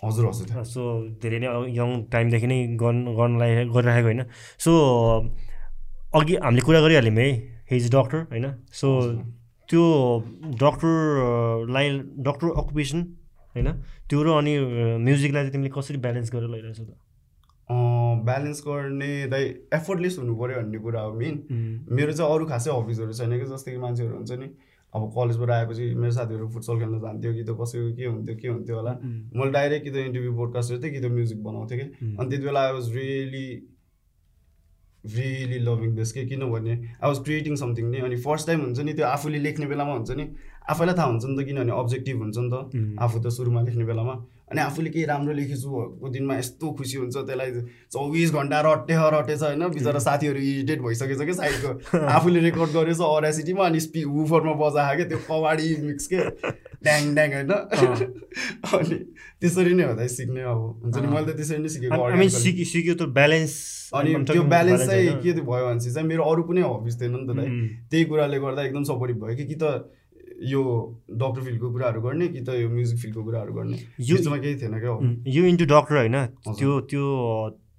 हजुर 0.00 0.24
हजुर। 0.26 0.64
सो 0.64 0.82
धेरै 1.20 1.38
नै 1.42 1.48
यङ 1.74 1.90
टाइमदेखि 2.08 2.46
नै 2.46 2.58
गर्नु 2.80 3.12
गर्नलाई 3.18 3.50
गरिराखेको 3.74 4.08
होइन। 4.08 4.22
सो 4.64 4.72
अघि 6.14 6.36
हामीले 6.36 6.62
कुरा 6.64 6.80
गरिहाल्यौँ 6.80 7.16
है 7.16 7.28
हिज 7.70 7.90
डक्टर 7.94 8.18
होइन? 8.32 8.46
सो 8.72 8.88
त्यो 9.68 9.84
डक्टरलाई 10.56 11.88
डक्टर 12.24 12.48
अकुपेसन 12.56 13.00
होइन? 13.54 13.68
त्यो 14.08 14.22
र 14.22 14.28
अनि 14.40 14.52
म्युजिकलाई 15.04 15.42
चाहिँ 15.42 15.52
तिमीले 15.52 15.70
कसरी 15.76 15.98
ब्यालेन्स 16.00 16.32
गरेर 16.32 16.48
लैरहेछौ 16.48 16.84
त? 16.84 16.96
ब्यालेन्स 18.24 18.60
गर्ने 18.66 19.10
दाइ 19.28 19.44
एफोर्टलेस 19.76 20.18
हुनु 20.18 20.34
पऱ्यो 20.40 20.56
भन्ने 20.60 20.78
कुरा 20.80 21.00
हो 21.00 21.12
मेन 21.12 21.34
मेरो 21.92 22.12
चाहिँ 22.12 22.32
अरू 22.32 22.44
खासै 22.48 22.70
हबिजहरू 22.72 23.12
छैन 23.12 23.38
कि 23.38 23.46
जस्तै 23.52 23.70
कि 23.72 23.78
मान्छेहरू 23.78 24.14
हुन्छ 24.16 24.32
नि 24.40 24.48
अब 24.96 25.02
कलेजबाट 25.12 25.50
आएपछि 25.50 25.84
मेरो 25.94 26.12
साथीहरू 26.16 26.48
फुटसल 26.48 26.78
खेल्न 26.80 26.98
जान्थ्यो 27.04 27.32
कि 27.36 27.42
त 27.44 27.52
कसैको 27.60 27.92
के 27.96 28.04
हुन्थ्यो 28.08 28.36
के 28.40 28.48
हुन्थ्यो 28.48 28.76
होला। 28.76 28.92
मैले 29.36 29.50
डाइरेक्ट 29.52 29.84
कि 29.84 29.90
त 29.92 29.96
इन्टरभ्यू 30.08 30.32
पोडकास्ट 30.40 30.70
हेर्थेँ 30.72 30.90
कि 30.92 31.00
त 31.00 31.12
म्युजिक 31.12 31.42
बनाउँथेँ 31.44 31.78
कि। 31.78 31.86
अनि 32.16 32.28
त्यति 32.28 32.44
बेला 32.44 32.60
I 32.64 32.72
was 32.72 32.86
really 32.96 33.48
really 35.04 35.58
loving 35.64 35.94
this 35.96 36.12
के 36.12 36.24
किनभने 36.26 36.72
आई 36.72 37.08
वाज 37.08 37.18
क्रिएटिङ 37.24 37.54
समथिङ 37.56 37.90
नि 37.90 37.98
अनि 38.00 38.16
फर्स्ट 38.22 38.46
टाइम 38.46 38.60
हुन्छ 38.60 38.80
नि 38.80 38.92
त्यो 38.94 39.06
आफूले 39.06 39.38
लेख्ने 39.38 39.66
बेलामा 39.66 39.92
हुन्छ 39.92 40.10
नि 40.10 40.28
आफैलाई 40.70 40.94
थाहा 40.94 41.06
हुन्छ 41.06 41.24
नि 41.24 41.42
त 41.42 41.46
किनभने 41.46 41.72
अब्जेक्टिभ 41.72 42.18
हुन्छ 42.18 42.36
नि 42.38 42.48
त 42.50 42.54
उम्, 42.74 42.96
आफू 43.00 43.18
त 43.20 43.28
सुरुमा 43.36 43.60
लेख्ने 43.62 43.84
बेलामा। 43.84 44.14
अनि 44.52 44.60
आफूले 44.60 44.90
केही 44.90 45.04
राम्रो 45.04 45.32
लेखेछु 45.34 45.68
भएको 45.70 46.08
दिनमा 46.12 46.36
यस्तो 46.38 46.70
खुसी 46.76 46.96
हुन्छ 46.98 47.16
त्यसलाई 47.16 47.50
चौबिस 47.92 48.32
घन्टा 48.32 48.60
रटे 48.66 48.94
रटेछ 49.16 49.42
होइन? 49.42 49.68
बिचरा 49.68 49.98
साथीहरू 50.08 50.40
इरिटेट 50.40 50.80
भइसकेछ 50.82 51.18
क्या 51.20 51.34
साइडको 51.40 51.98
आफूले 52.16 52.40
रेकर्ड 52.48 52.70
गरेछ 52.76 53.00
अरासिटीमा 53.08 53.64
अनि 53.66 53.80
स्पि 53.86 54.04
उफरमा 54.04 54.52
बजाएको 54.60 54.96
क्या 54.98 55.08
त्यो 55.08 55.18
कबाडी 55.30 55.76
मिक्स 55.88 56.06
के? 56.12 56.20
ड्याङ 56.82 57.14
ड्याङ 57.14 57.30
होइन। 57.34 57.52
अनि 58.78 58.96
त्यसरी 59.40 59.74
नै 59.74 59.84
हो 59.84 59.94
त 59.94 60.06
सिक्ने 60.06 60.42
अब। 60.42 60.60
हुन्छ 60.82 60.96
नि 60.98 61.06
मैले 61.06 61.26
त 61.32 61.36
त्यसरी 61.36 61.58
नै 61.58 61.68
सिकेको 61.68 62.64
सिक्यो 62.72 62.94
त 62.94 63.02
ब्यालेन्स 63.18 63.54
अनि 63.98 64.14
त्यो 64.24 64.42
ब्यालेन्स 64.54 64.86
चाहिँ 64.86 65.14
के 65.22 65.32
भयो 65.40 65.64
भने 65.68 65.80
चाहिँ 65.80 66.08
मेरो 66.08 66.22
अरू 66.30 66.42
कुनै 66.48 66.62
हबिज 66.62 67.00
थिएन 67.00 67.14
नि 67.16 67.24
त 67.28 67.30
त्यही 67.90 68.04
कुराले 68.04 68.38
गर्दा 68.38 68.62
एकदम 68.62 68.84
सपोर्टिभ 68.90 69.24
भयो 69.24 69.36
कि 69.46 69.56
त 69.62 69.64
यो 70.38 70.62
डक्टर 71.10 71.40
फिल्डको 71.42 71.68
कुराहरू 71.72 72.00
गर्ने 72.00 72.26
कि 72.28 72.40
त 72.46 72.48
यो 72.62 72.68
म्युजिक 72.70 72.98
फिल्डको 72.98 73.22
कुराहरू 73.24 73.52
गर्ने। 73.54 73.76
योमा 74.10 74.36
केही 74.38 74.54
थिएन 74.62 74.78
क्या 74.78 74.92
यो 75.34 75.42
इन्टु 75.44 75.64
डक्टर 75.74 75.96
होइन। 75.96 76.16
त्यो 76.58 76.80
त्यो 76.90 77.04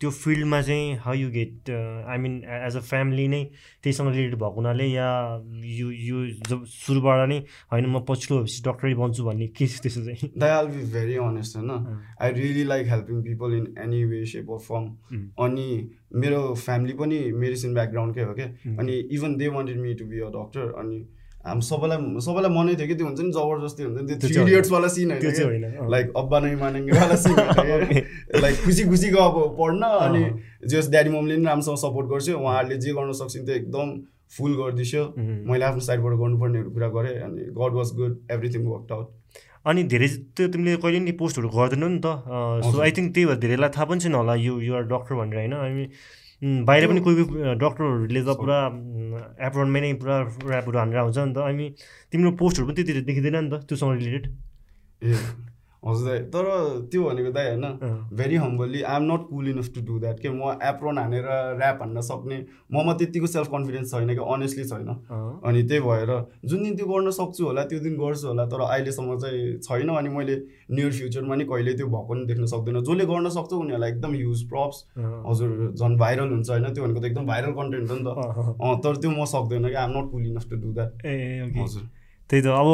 त्यो 0.02 0.10
फिल्डमा 0.10 0.62
चाहिँ 0.62 0.96
how 1.04 1.14
you 1.14 1.30
get 1.32 1.70
I 1.70 2.18
mean 2.18 2.36
age 2.68 2.76
a 2.78 2.82
family 2.90 3.28
नै 3.28 3.44
त्यहीसँग 3.84 4.10
रिलेटेड 4.10 4.36
भएको 4.40 4.56
हुनाले 4.56 4.86
या 4.86 5.10
यो 5.80 5.92
यो 5.92 6.26
जब 6.50 6.64
सुरुबाट 6.66 7.28
नै 7.30 7.40
होइन 7.72 7.86
म 7.86 8.00
पछिल्लो 8.10 8.40
भएपछि 8.40 8.64
डक्टरै 8.70 8.94
बन्छु 9.02 9.26
भन्ने 9.26 9.48
के 9.60 9.68
छ 9.68 9.82
त्यसो 9.84 10.06
चाहिँ। 10.06 10.32
That 10.38 10.52
all 10.52 10.68
be 10.68 10.86
very 10.96 11.16
honest 11.28 11.58
होइन? 11.58 12.00
I 12.22 12.32
really 12.40 12.64
like 12.64 12.88
helping 12.88 13.22
people 13.24 13.54
in 13.58 13.66
any 13.84 14.04
way 14.12 14.26
shape 14.34 14.52
of 14.52 14.68
form 14.70 14.86
अनि 15.46 15.68
मेरो 16.16 16.42
फ्यामिली 16.56 16.94
पनि 17.04 17.20
मेडिसिन 17.44 17.74
ब्याकग्राउन्डकै 17.74 18.24
हो 18.24 18.34
क्या 18.34 18.78
अनि 18.80 19.00
even 19.18 19.36
they 19.38 19.48
wanted 19.56 19.80
me 19.80 19.94
to 19.94 20.06
be 20.06 20.20
a 20.20 20.30
doctor 20.36 20.74
अनि 20.84 21.00
हामी 21.46 21.62
सबैलाई 21.62 22.22
सबैलाई 22.26 22.52
मनै 22.52 22.74
थियो 22.76 22.88
कि 22.88 22.96
त्यो 23.00 23.06
हुन्छ 23.08 23.20
नि 23.22 23.32
जबरजस्ती 23.32 23.84
हुन्छ 23.84 24.00
नि 24.00 24.16
त्यो 24.20 24.44
इडियट्सवाला 24.44 24.88
सिन 24.96 25.12
होइन। 25.12 25.90
लाइक 25.94 26.08
अब्बा 26.22 26.40
नै 26.40 26.56
मानेङ्गेवाला 26.64 27.16
सिन 27.16 27.36
लाइक 28.44 28.56
खुसी 28.64 28.84
खुसीको 28.92 29.20
अब 29.24 29.36
पढ्न 29.60 29.84
अनि 30.06 30.24
जस 30.74 30.90
ड्याडी 30.92 31.10
मम्मीले 31.10 31.36
पनि 31.38 31.46
राम्रोसँग 31.48 31.78
सपोर्ट 31.86 32.08
गर्छु। 32.12 32.34
उहाँहरूले 32.36 32.78
जे 32.84 32.92
गर्न 33.00 33.12
सक्छ 33.22 33.36
त्यो 33.38 33.56
एकदम 33.56 33.88
फुल 34.36 34.52
गरिदिन्छु। 34.60 35.02
मैले 35.50 35.66
आफ्नो 35.66 35.82
साइडबाट 35.88 36.14
गर्नुपर्नेहरू 36.22 36.70
कुरा 36.76 36.90
गरेँ 36.98 37.16
अनि 37.28 37.42
God 37.56 37.74
was 37.80 37.90
good 38.00 38.14
everything 38.32 38.62
work 38.68 38.92
out 38.92 39.08
अनि 39.70 39.82
धेरै 39.92 40.08
त्यो 40.36 40.48
तिमीले 40.54 40.76
कहिले 40.84 41.00
नि 41.08 41.12
पोस्टहरू 41.20 41.50
गर्दैनौ 41.56 41.88
नि 41.88 42.00
त। 42.04 42.08
सो 42.68 42.76
आई 42.84 42.92
थिङ्क 42.98 43.08
त्यही 43.16 43.26
भएर 43.30 43.40
धेरैलाई 43.44 43.72
थाहा 43.76 43.86
पनि 43.90 44.00
छैन 44.04 44.16
होला 44.20 44.36
यो 44.44 44.54
युआर 44.68 44.84
डक्टर 44.92 45.16
भनेर 45.16 45.38
होइन? 45.40 45.54
हामी 45.64 45.86
बाहिर 46.42 46.88
पनि 46.88 47.00
कोही 47.00 47.24
कोही 47.24 47.56
डक्टरहरूले 47.60 48.22
त 48.24 48.32
पुरा 48.40 48.58
एप्रोनमै 49.48 49.80
नै 49.82 49.94
पुरा 50.00 50.16
ऱ्यापहरू 50.48 50.78
हानेर 50.80 50.98
आउँछ 50.98 51.18
नि 51.18 51.34
त। 51.34 51.38
अनि 51.38 51.66
तिम्रो 52.12 52.32
पोस्टहरू 52.40 52.68
पनि 52.68 52.84
त्यति 52.84 53.02
देखिँदैन 53.02 53.36
नि 53.44 53.50
त 53.52 53.54
त्योसँग 53.68 53.92
रिलेटेड? 54.00 54.26
ए 55.04 55.49
हजुर 55.84 56.08
दाइ 56.08 56.20
तर 56.32 56.46
त्यो 56.92 57.04
भनेको 57.04 57.32
दाइ 57.32 57.48
होइन 57.48 57.66
very 58.14 58.36
humbly 58.36 58.82
I 58.84 58.96
am 58.96 59.04
not 59.12 59.22
cool 59.30 59.48
enough 59.50 59.68
to 59.76 59.82
do 59.88 60.00
that 60.00 60.20
के 60.20 60.30
म 60.30 60.52
एप्रोन 60.70 60.98
हानेर 60.98 61.28
ऱ्याप 61.28 61.78
हान्न 61.82 62.02
सक्ने 62.08 62.38
ममा 62.74 62.94
त्यतिको 63.00 63.28
सेल्फ 63.28 63.48
कन्फिडेन्स 63.52 63.92
छैन 63.92 64.14
कि 64.16 64.24
अनेस्टली 64.34 64.66
छैन। 64.70 64.90
अनि 65.46 65.64
त्यही 65.64 65.82
भएर 65.82 66.12
जुन 66.46 66.64
दिन 66.64 66.76
त्यो 66.76 66.88
गर्न 66.88 67.10
सक्छु 67.20 67.46
होला 67.46 67.64
त्यो 67.72 67.80
दिन 67.80 67.96
गर्छु 67.98 68.28
होला 68.28 68.46
तर 68.46 68.62
अहिलेसम्म 68.62 69.18
चाहिँ 69.20 69.58
छैन 69.68 69.90
अनि 69.96 70.10
मैले 70.16 70.36
नियर 70.72 70.92
फ्युचरमा 71.00 71.36
नि 71.36 71.46
कहिले 71.52 71.74
त्यो 71.74 71.88
भएको 71.88 72.14
नि 72.16 72.26
देख्न 72.34 72.46
सक्दैन। 72.54 72.82
जसले 72.82 73.06
गर्न 73.14 73.30
सक्छ 73.38 73.54
उनीहरूलाई 73.54 73.92
एकदम 73.92 74.12
ह्युज 74.16 74.44
प्रप्स 74.50 74.84
हजुर 75.00 75.50
झन् 75.74 75.98
भाइरल 75.98 76.30
हुन्छ 76.30 76.50
होइन 76.50 76.74
त्यो 76.74 76.84
भनेको 76.84 77.00
त 77.00 77.06
एकदम 77.06 77.26
भाइरल 77.28 77.52
कन्टेन्ट 77.62 77.92
हो 77.92 77.98
नि 77.98 78.04
त। 78.04 78.84
तर 78.84 78.96
त्यो 79.02 79.12
म 79.12 79.26
सक्दैन 79.36 79.68
कि 79.70 79.74
I 79.76 79.86
am 79.86 79.98
not 79.98 80.12
cool 80.12 80.26
enough 80.28 80.50
to 80.50 80.56
do 80.56 80.74
that 80.74 81.06
ए 81.06 81.16
हजुर। 81.58 81.84
त्यही 82.30 82.42
त 82.44 82.48
अब 82.48 82.68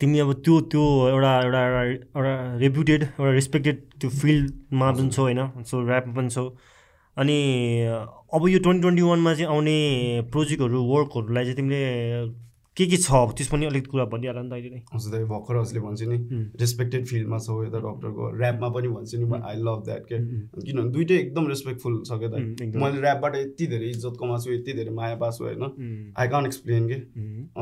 तिमी 0.00 0.18
अब 0.18 0.32
त्यो 0.44 0.60
त्यो 0.72 0.82
एउटा 1.08 1.30
एउटा 1.42 1.62
एउटा 1.82 2.58
रेप्युटेड 2.58 3.02
एउटा 3.02 3.30
रेस्पेक्टेड 3.32 3.76
त्यो 4.00 4.10
फिल्डमा 4.10 4.90
पनि 4.92 5.10
छौ 5.10 5.22
होइन? 5.22 5.62
सो 5.62 5.86
ऱ्यापमा 5.86 6.14
पनि 6.14 6.30
छौ। 6.30 6.44
अनि 7.16 7.38
अब 8.34 8.48
यो 8.48 8.58
ट्वेन्टी 8.58 8.80
ट्वेन्टी 8.80 9.02
वानमा 9.02 9.34
चाहिँ 9.34 9.46
आउने 9.46 9.76
प्रोजेक्टहरू 10.32 10.82
वर्कहरूलाई 10.92 11.44
चाहिँ 11.44 11.56
तिमीले 11.56 11.80
के 12.78 12.86
के 12.86 12.96
छ? 12.96 13.10
अब 13.10 13.32
त्यस 13.36 13.48
पनि 13.50 13.66
अलिकति 13.66 13.90
कुरा 13.90 14.04
भनिहाल 14.14 14.36
नि 14.38 14.48
त 14.48 14.52
अहिले 14.54 14.70
नै। 14.70 14.82
हजुर 14.94 15.12
दाइ 15.12 15.24
भर्खर 15.30 15.56
हजुरले 15.58 15.80
भन्छु 15.82 16.06
नि 16.06 16.18
रेस्पेक्टेड 16.62 17.06
फिल्डमा 17.10 17.38
छौ 17.46 17.56
यता 17.64 17.78
डक्टरको 17.86 18.22
ऱ्यापमा 18.38 18.68
पनि 18.76 18.88
भन्छु 18.88 19.18
नि 19.18 19.40
आई 19.42 19.56
लभ 19.66 19.80
द्याट 19.84 20.02
के 20.06 20.18
किनभने 20.18 20.90
दुइटै 20.94 21.16
एकदम 21.18 21.48
रेस्पेक्टफुल 21.48 21.94
छ 22.06 22.18
क्या 22.20 22.28
त 22.28 22.36
मैले 22.78 23.00
ऱ्यापबाट 23.02 23.36
यति 23.36 23.66
धेरै 23.74 23.88
इज्जत 23.90 24.14
कमाएको 24.20 24.44
छु 24.44 24.52
यति 24.52 24.72
धेरै 24.78 24.92
माया 24.94 25.16
पाएको 25.22 25.36
छु 25.38 25.44
होइन। 25.44 25.64
आई 26.18 26.28
कान 26.28 26.46
एक्सप्लेन 26.46 26.86
के। 26.88 26.98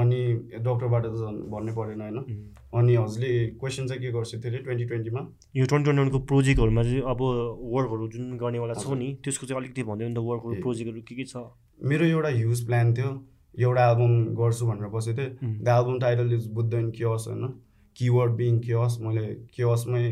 अनि 0.03 0.21
डक्टरबाट 0.69 1.07
त 1.07 1.15
झन् 1.17 1.39
भन्नै 1.55 1.73
परेन 1.79 2.01
होइन। 2.05 2.19
अनि 2.77 2.97
हजुरले 2.97 3.31
क्वेसन 3.57 3.87
चाहिँ 3.87 4.03
के 4.03 4.11
गर्छु 4.13 4.37
थियो 4.37 4.53
अरे 4.53 4.59
ट्वेन्टी 4.65 4.85
ट्वेन्टीमा 4.85 5.21
यो 5.57 5.65
ट्वेन्टी 5.65 5.85
ट्वेन्टी 5.85 6.03
वानको 6.03 6.19
प्रोजेक्टहरूमा 6.33 6.83
चाहिँ 6.83 7.01
अब 7.13 7.21
वर्कहरू 7.73 8.09
जुन 8.13 8.37
गर्नेवाला 8.37 8.75
छ 8.75 9.01
नि 9.01 9.09
त्यसको 9.25 9.47
चाहिँ 9.47 9.63
अलिकति 9.63 9.83
भनिदियो 9.89 10.09
नि 10.09 10.15
त 10.15 10.27
वर्कहरू 10.29 10.61
प्रोजेक्टहरू 10.61 11.01
के 11.09 11.15
के 11.15 11.25
छ? 11.25 11.37
मेरो 11.81 12.05
एउटा 12.07 12.29
ह्युज 12.37 12.67
प्लान 12.67 12.95
थियो। 12.95 13.15
एउटा 13.59 13.91
एल्बम 13.91 14.15
गर्छु 14.37 14.67
भनेर 14.67 14.89
बसेको 14.95 15.19
थिएँ। 15.19 15.31
The 15.59 15.69
album 15.69 15.99
title 16.01 16.33
is 16.35 16.47
Buddha 16.53 16.73
in 16.75 16.91
chaos 16.97 17.29
होइन। 17.29 17.53
किवर्ड 17.97 18.33
बिङ 18.37 18.59
क्योस 18.61 18.99
मैले 19.03 19.27
क्योसमै 19.55 20.09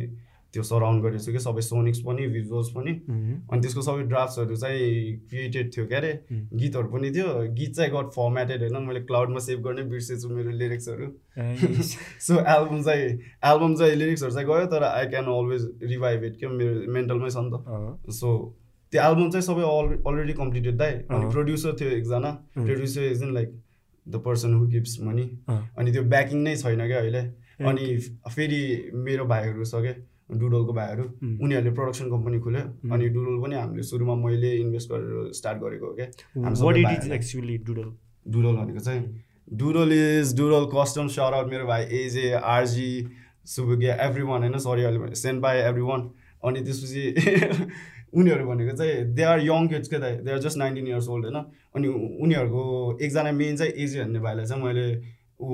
त्यो 0.55 0.63
सराउन्ड 0.63 1.03
गरेको 1.03 1.19
छु 1.19 1.33
कि 1.33 1.39
सबै 1.39 1.61
सोनिक्स 1.61 2.01
पनि 2.01 2.27
भिजुअल्स 2.31 2.69
पनि। 2.71 2.93
अनि 3.11 3.61
त्यसको 3.61 3.83
सबै 3.83 4.03
ड्राफ्ट्सहरू 4.09 4.57
चाहिँ 4.57 5.17
क्रिएटेड 5.29 5.73
थियो 5.77 5.87
क्या 5.87 5.99
अरे 5.99 6.13
गीतहरू 6.31 6.89
पनि 6.89 7.11
थियो। 7.11 7.29
गीत 7.59 7.75
चाहिँ 7.77 7.91
गट 7.93 8.11
फर्मेटेड 8.17 8.63
होइन। 8.63 8.77
मैले 8.87 9.01
क्लाउडमा 9.05 9.39
सेभ 9.47 9.61
गर्ने 9.67 9.83
बिर्सेछु 9.91 10.29
मेरो 10.31 10.51
लिरिक्सहरू 10.63 11.11
सो 12.23 12.39
एल्बम 12.39 12.83
चाहिँ 12.83 13.05
एल्बम 13.51 13.75
चाहिँ 13.75 13.97
लिरिक्सहरू 13.97 14.33
चाहिँ 14.35 14.49
गयो 14.49 14.67
तर 14.73 14.85
I 14.85 15.07
can 15.07 15.27
always 15.35 15.71
revive 15.93 16.25
it 16.25 16.39
क्या 16.39 16.51
मेरो 16.51 16.93
मेन्टलमै 16.93 17.31
छ 17.31 17.37
नि 17.45 17.51
त। 17.51 18.11
सो 18.15 18.31
त्यो 18.95 19.03
एल्बम 19.03 19.31
चाहिँ 19.31 19.47
सबै 19.47 19.63
अल 19.67 19.87
अलरेडी 20.07 20.33
कम्प्लिटेड 20.41 20.77
दाइ। 20.79 20.93
अनि 21.11 21.31
प्रड्युसर 21.35 21.77
थियो 21.81 21.91
एकजना। 21.99 22.31
Producer 22.57 23.03
is 23.11 23.23
in 23.23 23.35
like 23.35 23.49
the 24.07 24.17
person 24.25 24.55
who 24.55 24.67
gives 24.75 24.99
money 25.03 25.25
अनि 25.51 25.93
त्यो 25.93 26.03
ब्याकिङ 26.15 26.43
नै 26.43 26.57
छैन 26.57 26.87
क्या 26.87 26.99
अहिले। 26.99 27.23
अनि 27.71 27.85
फेरि 28.35 28.61
मेरो 29.07 29.25
भाइहरू 29.33 29.65
छ 29.65 29.83
क्या 29.87 29.95
डुडलको 30.41 30.73
भाइहरू। 30.73 31.05
उनीहरूले 31.45 31.73
प्रडक्सन 31.75 32.11
कम्पनी 32.11 32.39
खोल्यो। 32.47 32.63
अनि 32.95 33.09
डुडल 33.17 33.37
पनि 33.43 33.55
हामीले 33.57 33.83
सुरुमा 33.91 34.15
मैले 34.23 34.51
इन्भेस्ट 34.57 34.93
गरेर 34.93 35.33
स्टार्ट 35.39 35.59
गरेको 35.63 35.87
हो 35.87 35.93
क्या। 35.95 36.07
डुडल? 37.67 38.57
भनेको 38.57 38.81
चाहिँ 38.81 39.03
doodle 39.61 39.93
is 39.93 40.37
doodle 40.37 40.65
custom 40.75 41.09
sir 41.17 41.45
मेरो 41.51 41.67
भाइ 41.67 41.83
एजे 42.03 42.31
आरजी 42.53 42.91
सुबुकिया 43.55 43.95
एभ्री 44.07 44.23
वान 44.31 44.41
होइन? 44.43 44.59
सरी 44.59 44.83
अहिले 44.83 45.15
सेन्ड 45.23 45.43
बाई 45.43 45.59
एभ्री 45.71 45.83
वान 45.91 46.09
अनि 46.43 46.61
त्यसपछि 46.65 47.03
उनीहरू 48.15 48.47
भनेको 48.49 48.77
चाहिँ 48.77 49.05
दे 49.15 49.23
आर 49.23 49.41
यङ 49.41 49.69
किड्स 49.69 49.89
के 49.89 49.99
they 49.99 50.31
are 50.33 50.39
just 50.39 50.59
nineteen 50.59 50.87
years 50.89 51.09
old 51.09 51.25
होइन? 51.27 51.45
अनि 51.77 51.89
उनीहरूको 52.23 52.63
एकजना 53.03 53.33
मेन 53.33 53.57
चाहिँ 53.57 53.73
एजे 53.73 54.03
भन्ने 54.05 54.21
भाइलाई 54.21 54.47
चाहिँ 54.47 54.63
मैले 54.65 54.87
ऊ 55.41 55.47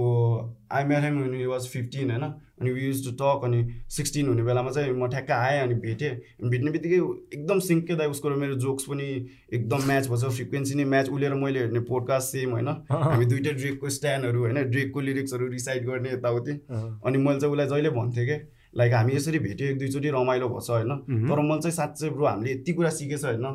I 0.72 0.84
met 0.84 1.02
him 1.02 1.34
you 1.34 1.50
was 1.50 1.66
fifteen 1.68 2.10
होइन? 2.10 2.24
अनि 2.60 2.70
वी 2.70 2.82
युज 2.86 3.04
टु 3.04 3.10
टक 3.20 3.44
अनि 3.44 3.60
सिक्सटिन 3.88 4.26
हुने 4.28 4.42
बेलामा 4.42 4.70
चाहिँ 4.70 4.92
म 4.92 5.06
ठ्याक्क 5.08 5.30
आएँ 5.30 5.60
अनि 5.60 5.74
भेटेँ। 5.80 6.10
भेट्ने 6.44 6.70
बित्तिकै 6.70 6.96
एकदम 7.36 7.58
सिङ्कै 7.68 7.94
दाइ 7.96 8.06
उसको 8.06 8.30
मेरो 8.36 8.54
जोक्स 8.64 8.84
पनि 8.84 9.06
एकदम 9.52 9.86
म्याच 9.86 10.08
भन्छ 10.08 10.32
फ्रिक्वेन्सी 10.36 10.74
नै 10.74 10.84
म्याच 10.84 11.08
उलेर 11.08 11.34
मैले 11.34 11.58
हेर्ने 11.58 11.80
पोडकास्ट 11.88 12.36
सेम 12.36 12.50
होइन? 12.50 12.68
हामी 12.90 13.26
दुइटै 13.26 13.52
ड्रेकको 13.52 13.88
स्ट्यान्डहरू 13.88 14.40
होइन? 14.40 14.62
ड्रेकको 14.70 15.00
लिरिक्सहरू 15.00 15.48
रिसाइड 15.48 15.86
गर्ने 15.86 16.12
यताउति। 16.12 16.52
अनि 16.70 17.18
मैले 17.18 17.40
चाहिँ 17.40 17.52
उसलाई 17.54 17.66
जहिले 17.66 17.90
भन्थेँ 17.90 18.26
कि 18.26 18.38
लाइक 18.74 18.92
हामी 18.94 19.12
यसरी 19.14 19.38
भेट्यो 19.38 19.68
एक 19.68 19.78
दुईचोटि 19.78 20.10
रमाइलो 20.10 20.48
भएछ 20.48 20.70
होइन? 20.70 20.96
तर 21.28 21.40
मैले 21.40 21.60
चाहिँ 21.60 21.74
साँच्चै 21.76 22.10
ब्रो 22.10 22.26
हामीले 22.26 22.52
यति 22.52 22.72
कुरा 22.72 22.90
सिकेछ 22.90 23.24
होइन? 23.24 23.46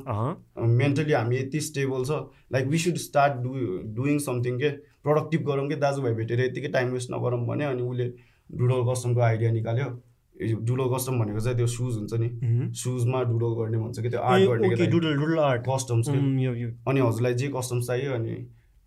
मेन्टली 0.80 1.14
हामी 1.14 1.38
यति 1.38 1.60
स्टेबल 1.68 2.04
छ। 2.06 2.20
Like 2.54 2.68
we 2.68 2.78
should 2.78 2.98
start 3.04 3.34
do 3.44 3.54
doing 3.96 4.20
something 4.26 4.58
के? 4.60 4.70
प्रडक्टिभ 5.06 5.42
गरौँ 5.48 5.68
कि? 5.70 5.76
दाजुभाइ 5.76 6.14
भेटेर 6.14 6.42
यतिकै 6.42 6.68
टाइम 6.76 6.92
वेस्ट 6.94 7.12
नगरौँ 7.12 7.46
भने 7.48 7.66
अनि 7.66 7.82
उसले 7.82 8.12
डुडल 8.50 8.92
कस्टमको 8.92 9.22
आइडिया 9.22 9.52
निकाल्यो। 9.52 9.90
डुडल 10.36 10.94
कस्टम 10.96 11.20
भनेको 11.20 11.40
चाहिँ 11.40 11.58
त्यो 11.58 11.68
सुज 11.68 11.96
हुन्छ 11.98 12.14
नि? 12.20 12.30
सुजमा 12.76 13.24
डुडल 13.24 13.56
गर्ने 13.62 13.78
भन्छ 13.78 14.00
कि? 14.00 14.10
त्यो 14.10 14.20
आर्ट 14.20 14.50
गर्ने 14.50 14.88
डुडल 14.92 15.40
आर्ट 15.40 15.64
कस्टम्स 15.70 16.10
अनि 16.10 17.00
हजुरलाई 17.00 17.34
जे 17.34 17.48
कस्टम्स 17.56 17.88
चाहियो 17.88 18.14
अनि 18.14 18.36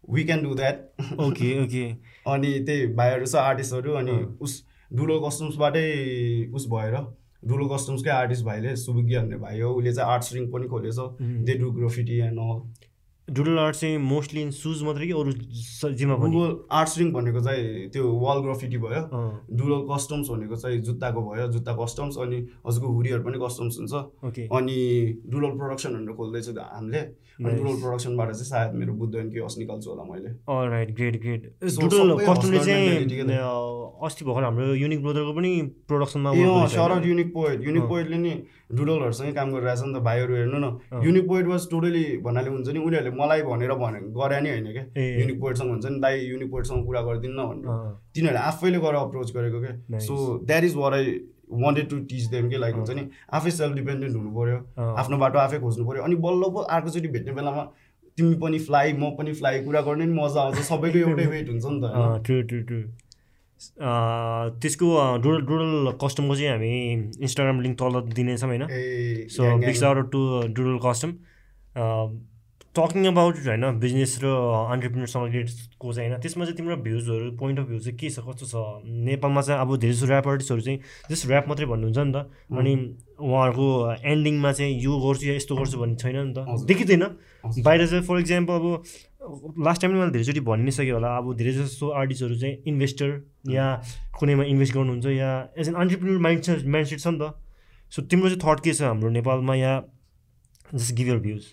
we 0.08 0.24
can 0.24 0.42
do 0.42 0.54
that 0.54 0.76
okay 1.20 1.48
okay. 1.64 1.84
अनि 2.32 2.52
त्यही 2.66 2.86
भाइहरू 2.94 3.26
छ 3.26 3.36
आर्टिस्टहरू 3.36 3.92
अनि 3.94 4.12
उस 4.40 4.62
डुलो 4.90 5.20
कस्टम्सबाटै 5.20 5.86
उस 6.54 6.66
भएर 6.70 6.94
डुलो 7.48 7.66
कस्टम्सकै 7.68 8.10
आर्टिस्ट 8.10 8.44
भाइले 8.44 8.74
सुविज्ञ 8.76 9.16
भन्ने 9.16 9.36
भाइ 9.38 9.60
हो 9.60 9.72
उसले 9.74 9.92
चाहिँ 9.92 10.12
आर्ट 10.12 10.32
रिङ 10.34 10.50
पनि 10.50 10.66
खोलेछ। 10.68 10.98
They 11.46 11.54
do 11.54 11.70
graffiti 11.72 12.18
and 12.20 12.38
all 12.40 12.58
doodle 13.28 13.58
art 13.58 13.76
चाहिँ 13.76 13.98
मोस्टली 13.98 14.42
इन 14.42 14.50
सुज 14.50 14.82
मात्रै 14.82 15.06
कि 15.06 15.12
अरू 15.12 15.32
स- 15.52 15.92
जेमा 15.92 16.14
पनि? 16.16 16.32
गुगल 16.32 16.56
आर्ट 16.72 16.88
स्ट्रिङ 16.88 17.12
भनेको 17.12 17.40
चाहिँ 17.40 17.88
त्यो 17.92 18.12
वाल 18.20 18.38
ग्राफिटी 18.42 18.78
भयो 18.78 19.02
डुडल 19.52 19.80
कस्टम्स 19.92 20.28
भनेको 20.28 20.56
चाहिँ 20.56 20.78
जुत्ताको 20.80 21.20
भयो 21.30 21.46
जुत्ता 21.52 21.72
कस्टम्स 21.76 22.16
अनि 22.18 22.38
हजुरको 22.66 22.88
हुरीहरू 22.92 23.22
पनि 23.22 23.38
कस्टम्स 23.44 23.78
हुन्छ। 23.78 23.92
अनि 24.52 24.76
डुडल 25.28 25.50
प्रोडक्सन 25.58 25.90
भनेर 25.94 26.14
खोल्दैछु 26.16 26.52
हामीले। 26.60 26.98
अनि. 26.98 27.58
डुडल 27.58 27.80
प्रोडक्सनबाट 27.80 28.30
चाहिँ 28.32 28.44
सायद 28.44 28.74
मेरो 28.74 28.92
बुद्ध 28.92 29.14
के 29.14 29.44
हस 29.44 29.54
निकाल्छु 29.58 29.90
होला 29.90 30.04
मैले। 30.12 30.30
राइट 30.70 30.90
ग्रेट 30.96 31.20
ग्रेट 31.20 31.42
डुडल 31.80 32.16
कस्टमले 32.28 32.58
चाहिँ 32.64 32.88
अस्ति 34.06 34.24
भर्खर 34.24 34.44
हाम्रो 34.44 34.74
युनिक 34.74 35.02
ब्रदरको 35.02 35.32
पनि 35.32 35.50
प्रोडक्सनमा? 35.88 36.32
Unique 37.06 37.32
poet 37.34 37.64
unique. 37.64 37.82
पोइटले 37.88 38.18
नि 38.18 38.30
डुडलहरूसँगै 38.70 39.32
काम 39.32 39.52
गरिरहेछ 39.52 39.82
नि 39.82 39.92
त 39.94 40.02
भाइहरू 40.04 40.34
हेर्नु 40.34 40.58
न। 40.58 40.66
अँ। 40.92 41.04
युनिक 41.04 41.26
पोइट 41.28 41.46
वाज 41.46 41.62
टोटली 41.70 42.04
भन्नाले 42.26 42.50
हुन्छ 42.50 42.68
नि 42.68 42.78
उनीहरूले 42.78 43.16
मलाई 43.16 43.42
भनेर 43.48 43.72
भने 43.80 43.98
गरे 44.18 44.40
नि 44.40 44.50
होइन 44.50 44.68
क्या। 44.72 44.84
ए। 44.96 45.20
युनिक 45.20 45.40
पोइटसँग 45.40 45.70
हुन्छ 45.70 45.86
नि 45.86 45.98
दाइ 46.00 46.14
युनिक 46.26 46.50
पोइटसँग 46.50 46.84
कुरा 46.86 47.00
गरिदिनु 47.08 47.34
न 47.40 47.46
भनेर। 47.48 47.66
तिनीहरूले 48.14 48.44
आफैले 48.44 48.78
गएर 48.78 48.94
अप्रोच 49.00 49.32
गरेको 49.36 49.60
क्या. 49.60 49.98
So 49.98 50.14
that 50.44 50.64
is 50.64 50.74
where 50.76 50.94
I 50.94 51.18
wanted 51.50 51.88
to 51.90 51.98
teach 52.04 52.24
them 52.28 52.48
के 52.50 52.56
लाइक 52.58 52.74
हुन्छ 52.74 52.90
नि 52.90 53.08
आफै 53.32 53.50
सेल्फ 53.50 53.74
डिपेन्डेन्ट 53.74 54.16
हुनु 54.16 54.30
पऱ्यो 54.36 54.58
आफ्नो 54.94 55.16
बाटो 55.18 55.38
आफै 55.38 55.58
खोज्नु 55.60 55.84
पऱ्यो 55.88 56.02
अनि 56.04 56.14
बल्ल 56.24 56.50
पो 56.52 56.60
अर्कोचोटि 56.76 57.08
भेट्ने 57.08 57.32
बेलामा 57.32 57.62
तिमी 58.18 58.34
पनि 58.36 58.58
फ्लाइ 58.58 58.92
म 58.92 59.10
पनि 59.16 59.32
फ्लाइ 59.32 59.64
कुरा 59.64 59.80
गर्ने 59.80 60.06
नि 60.06 60.12
मजा 60.12 60.40
आउँछ। 60.42 60.58
सबैको 60.68 60.98
एउटै 60.98 61.26
वेट 61.32 61.48
हुन्छ 61.48 61.64
नि 61.64 61.80
त 61.80 61.84
त्यसको 63.58 64.86
डुडल 65.22 65.40
डुडल 65.48 65.92
कस्टमको 65.98 66.34
चाहिँ 66.36 66.50
हामी 66.50 66.70
इन्स्टाग्राम 67.26 67.60
लिङ्क 67.60 67.76
तल 67.78 67.94
दिनेछौँ 68.14 68.48
होइन। 68.48 68.64
So 69.34 69.42
gang. 69.42 69.74
Shout 69.74 70.10
to 70.12 70.20
doodle 70.54 70.78
custom 70.86 71.10
talking 72.76 73.06
about 73.10 73.34
होइन 73.42 73.64
बिजनेस 73.82 74.12
र 74.22 74.30
अन्टरप्रिनरसँग 74.70 75.24
रिलेटेडको 75.34 75.92
चाहिँ 75.92 76.08
होइन। 76.08 76.20
त्यसमा 76.22 76.44
चाहिँ 76.44 76.56
तिम्रो 76.56 76.76
भ्युजहरू 76.86 77.30
पोइन्ट 77.34 77.58
अफ 77.58 77.66
भ्यू 77.66 77.78
चाहिँ 77.78 77.98
के 77.98 78.08
छ 78.10 78.22
कस्तो 78.22 78.46
छ? 78.46 78.54
नेपालमा 78.86 79.40
चाहिँ 79.42 79.60
अब 79.60 79.70
धेरै 79.82 79.94
जस्तो 79.94 80.06
ऱ्याप 80.06 80.28
आर्टिस्टहरू 80.28 80.62
चाहिँ 80.62 80.78
जस्ट 81.10 81.26
ऱ्याप 81.26 81.44
मात्रै 81.48 81.66
भन्नुहुन्छ 81.66 81.98
नि 81.98 82.12
त। 82.14 82.30
अनि 82.54 82.72
उहाँहरूको 83.18 83.68
एन्डिङमा 83.98 84.50
चाहिँ 84.52 84.72
यो 84.78 84.92
गर्छु 84.94 85.26
या 85.26 85.34
यस्तो 85.34 85.56
गर्छु 85.58 85.76
भन्ने 85.82 85.96
छैन 85.98 86.16
नि 86.22 86.32
त। 86.38 86.38
देखिँदैन। 86.70 87.04
बाहिर 87.66 87.86
चाहिँ 87.90 88.04
फर 88.06 88.16
इक्जाम्पल 88.22 88.54
अब 88.54 88.66
लास्ट 89.20 89.82
टाइम 89.82 89.94
मैले 89.94 90.10
धेरैचोटि 90.12 90.40
भनि 90.40 90.62
नै 90.64 90.70
सकेँ 90.70 90.92
होला। 90.92 91.16
अब 91.18 91.34
धेरै 91.36 91.52
जस्तो 91.52 91.88
आर्टिस्टहरू 92.00 92.34
चाहिँ 92.38 92.54
इन्भेस्टर 92.66 93.10
या 93.50 93.66
कुनैमा 94.18 94.44
इन्भेस्ट 94.44 94.74
गर्नुहुन्छ 94.74 95.06
या 95.06 95.30
एज 95.58 95.68
एन 95.68 95.74
अन्टरप्रिनर 95.74 96.18
माइन्ड 96.26 96.44
छ 96.44 96.64
माइन्डसेट 96.66 97.00
छ 97.00 97.06
नि 97.08 97.18
त। 97.18 97.34
सो 97.92 98.02
तिम्रो 98.04 98.28
चाहिँ 98.28 98.40
थट 98.44 98.60
के 98.64 98.72
छ 98.74 98.82
हाम्रो 98.82 99.10
नेपालमा 99.10 99.54
या 99.54 99.72
जस्ट 100.74 100.94
गिभ 100.96 101.08
यर 101.08 101.18
भ्युज 101.26 101.44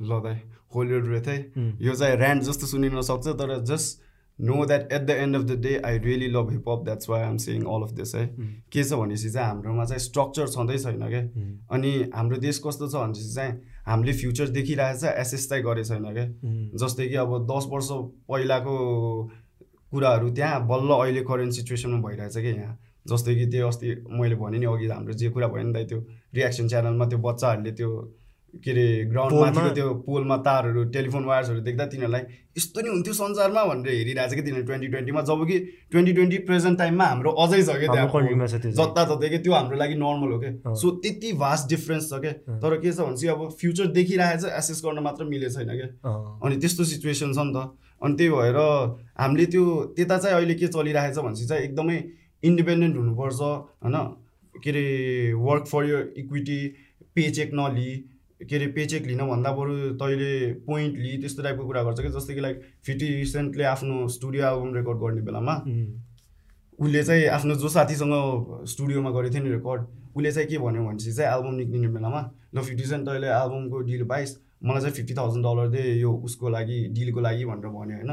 ल 0.00 0.20
दाइ 0.22 0.40
होल्ड 0.74 0.90
योर 0.92 1.02
ब्रेथ 1.02 1.26
है. 1.28 1.38
यो 1.80 1.94
चाहिँ 1.94 2.16
ऱ्यान्ड 2.16 2.42
जस्तो 2.42 2.66
सुनिन 2.66 3.00
सक्छ 3.02 3.26
तर 3.40 3.58
just 3.64 4.04
know 4.38 4.64
that 4.66 4.92
at 4.92 5.02
the 5.02 5.10
end 5.10 5.36
of 5.36 5.42
the 5.42 5.60
day 5.60 5.76
I 5.86 5.98
really 5.98 6.26
love 6.30 6.50
hiphop 6.52 6.82
that's 6.84 7.08
why 7.10 7.22
I'm 7.22 7.36
saying 7.44 7.62
all 7.64 7.82
of 7.82 7.92
this 7.96 8.14
है। 8.14 8.26
के 8.72 8.84
छ 8.84 8.92
भनेपछि 8.92 9.30
चाहिँ 9.30 9.48
हाम्रोमा 9.48 9.84
चाहिँ 9.84 10.00
स्ट्रक्चर 10.00 10.48
छँदै 10.48 10.78
छैन 10.78 11.08
क्या 11.08 11.22
अनि 11.72 11.92
हाम्रो 12.14 12.36
देश 12.44 12.60
कस्तो 12.66 12.88
छ 12.88 12.94
भनेपछि 12.96 13.34
चाहिँ 13.34 13.52
हामीले 13.86 14.12
फ्युचर 14.12 14.48
देखिरहेको 14.48 14.98
छ 15.00 15.12
एसेस 15.22 15.48
चाहिँ 15.48 15.64
गरेको 15.64 15.88
छैन 15.88 16.12
क्या 16.12 16.26
जस्तै 16.82 17.08
कि 17.08 17.14
अब 17.24 17.30
दस 17.50 17.66
वर्ष 17.70 17.88
पहिलाको 18.30 18.74
कुराहरू 19.90 20.30
त्यहाँ 20.30 20.66
बल्ल 20.66 20.90
अहिले 21.00 21.20
करेन्ट 21.22 21.52
सिचुएसनमा 21.52 21.98
भइरहेछ 22.08 22.36
क्या 22.36 22.52
यहाँ? 22.52 22.78
जस्तै 23.08 23.34
कि 23.34 23.46
त्यो 23.46 23.68
अस्ति 23.68 23.88
मैले 24.10 24.34
भने 24.34 24.58
नि 24.58 24.66
अघि 24.66 24.86
हाम्रो 24.88 25.12
जे 25.14 25.30
कुरा 25.30 25.48
भयो 25.48 25.62
नि 25.62 25.72
त 25.74 25.86
त्यो 25.88 25.98
रियाक्सन 26.34 26.68
च्यानलमा 26.68 27.06
त्यो 27.06 27.18
बच्चाहरूले 27.18 27.72
त्यो 27.72 27.90
के 28.64 28.70
अरे 28.70 28.86
ग्राउन्ड? 29.10 29.34
माथिको 29.36 29.70
त्यो 29.74 29.88
पोलमा 30.06 30.36
तारहरू 30.46 30.84
टेलिफोन 30.96 31.24
वायर्सहरू 31.24 31.60
देख्दा 31.68 31.84
तिनीहरूलाई 31.92 32.22
यस्तो 32.56 32.80
नि 32.80 32.88
हुन्थ्यो 32.88 33.14
संसारमा 33.14 33.64
भनेर 33.64 33.94
हेरिरहेछ 33.94 34.34
कि 34.34 34.42
तिनीहरू 34.42 34.66
ट्वेन्टी 34.66 34.88
ट्वेन्टीमा 34.88 35.22
जब 35.28 35.40
कि 35.48 35.58
ट्वेन्टी 35.92 36.12
ट्वेन्टी 36.12 36.38
प्रेजेन्ट 36.48 36.78
टाइममा 36.78 37.06
हाम्रो 37.06 37.30
अझै 37.44 37.62
छ 37.62 37.76
क्या 37.76 37.92
त्यहाँ 37.92 38.10
कन्ट्रीमा 38.12 38.46
छ 38.46 38.54
त्यो 38.56 38.72
चाहिँ। 38.72 38.76
जता 38.78 39.02
ततै 39.10 39.28
कि 39.28 39.38
त्यो 39.44 39.52
हाम्रो 39.52 39.76
लागि 39.76 39.94
नर्मल 40.02 40.30
हो। 40.32 40.38
क्या 40.40 40.74
सो 40.82 40.90
त्यति 41.04 41.32
भास्ट 41.44 41.68
डिफ्रेन्स 41.70 42.10
छ 42.10 42.20
क्या। 42.24 42.32
तर 42.64 42.76
के 42.80 42.92
छ 42.92 42.98
भने 43.00 43.16
चाहिँ 43.16 43.32
अब 43.36 43.50
फ्युचर 43.60 43.86
देखिरहेको 43.98 44.42
छ 44.42 44.52
एसेस 44.60 44.82
गर्न 44.84 44.98
मात्र 45.08 45.24
मिलेको 45.32 45.52
छैन 45.56 45.72
क्या 45.80 46.14
अनि 46.44 46.56
त्यस्तो 46.62 46.84
सिचुएसन 46.92 47.32
छ 47.32 47.46
नि 47.46 47.52
त 47.56 47.68
अनि 48.02 48.14
त्यही 48.16 48.30
भएर 48.30 48.58
हामीले 49.20 49.46
त्यो 49.52 49.64
त्यता 49.96 50.16
चाहिँ 50.18 50.36
अहिले 50.36 50.54
के 50.60 50.66
चलिरहेछ 50.74 51.18
भनेपछि 51.18 51.46
चाहिँ 51.46 51.62
एकदमै 51.64 51.98
इन्डिपेन्डेन्ट 52.42 52.96
हुनुपर्छ 52.96 53.40
होइन 53.40 53.96
के 54.64 54.70
अरे 54.70 54.84
work 55.44 55.64
for 55.68 55.84
your 55.84 56.12
equity 56.18 56.58
paycheck 57.16 57.50
नलि 57.54 57.90
के 58.40 58.56
अरे 58.56 58.66
पेचेक 58.72 59.06
लिन 59.06 59.18
भन्दा 59.26 59.50
बरु 59.52 59.74
तैँले 59.96 60.52
पोइन्ट 60.66 60.98
लि 60.98 61.16
त्यस्तो 61.20 61.42
टाइपको 61.42 61.64
कुरा 61.66 61.82
गर्छ 61.82 62.00
कि 62.00 62.08
जस्तै 62.16 62.34
कि 62.34 62.40
लाइक 62.40 62.62
फिफ्टी 62.84 63.24
सेन्टले 63.26 63.64
आफ्नो 63.64 64.06
स्टुडियो 64.16 64.42
एल्बम 64.46 64.74
रेकर्ड 64.74 64.98
गर्ने 65.00 65.22
बेलामा। 65.24 65.54
उसले 66.78 67.02
चाहिँ 67.02 67.26
आफ्नो 67.32 67.54
जो 67.56 67.68
साथीसँग 67.68 68.12
स्टुडियोमा 68.68 69.10
गरेको 69.10 69.34
थियो 69.34 69.44
नि 69.44 69.50
रेकर्ड 69.50 69.80
उसले 70.16 70.32
चाहिँ 70.32 70.48
के 70.48 70.58
भन्यो 70.58 70.84
भनेपछि 70.84 71.12
चाहिँ 71.12 71.32
एल्बम 71.32 71.54
निक्लिने 71.56 71.88
बेलामा 71.96 72.20
ल 72.54 72.60
फिफ्टी 72.60 72.84
सेन्ट 72.84 73.08
तैँले 73.08 73.26
एल्बमको 73.26 73.80
डिल 73.88 74.04
पाइस् 74.04 74.36
मलाई 74.62 74.80
चाहिँ 74.80 74.94
फिफ्टी 74.94 75.14
थाउजन्ड 75.14 75.44
डलर 75.44 75.68
दे 75.68 75.82
यो 76.00 76.12
उसको 76.24 76.48
लागि 76.48 76.78
डिलको 76.96 77.20
लागि 77.20 77.44
भनेर 77.44 77.68
भन्यो 77.68 77.96
होइन? 77.96 78.12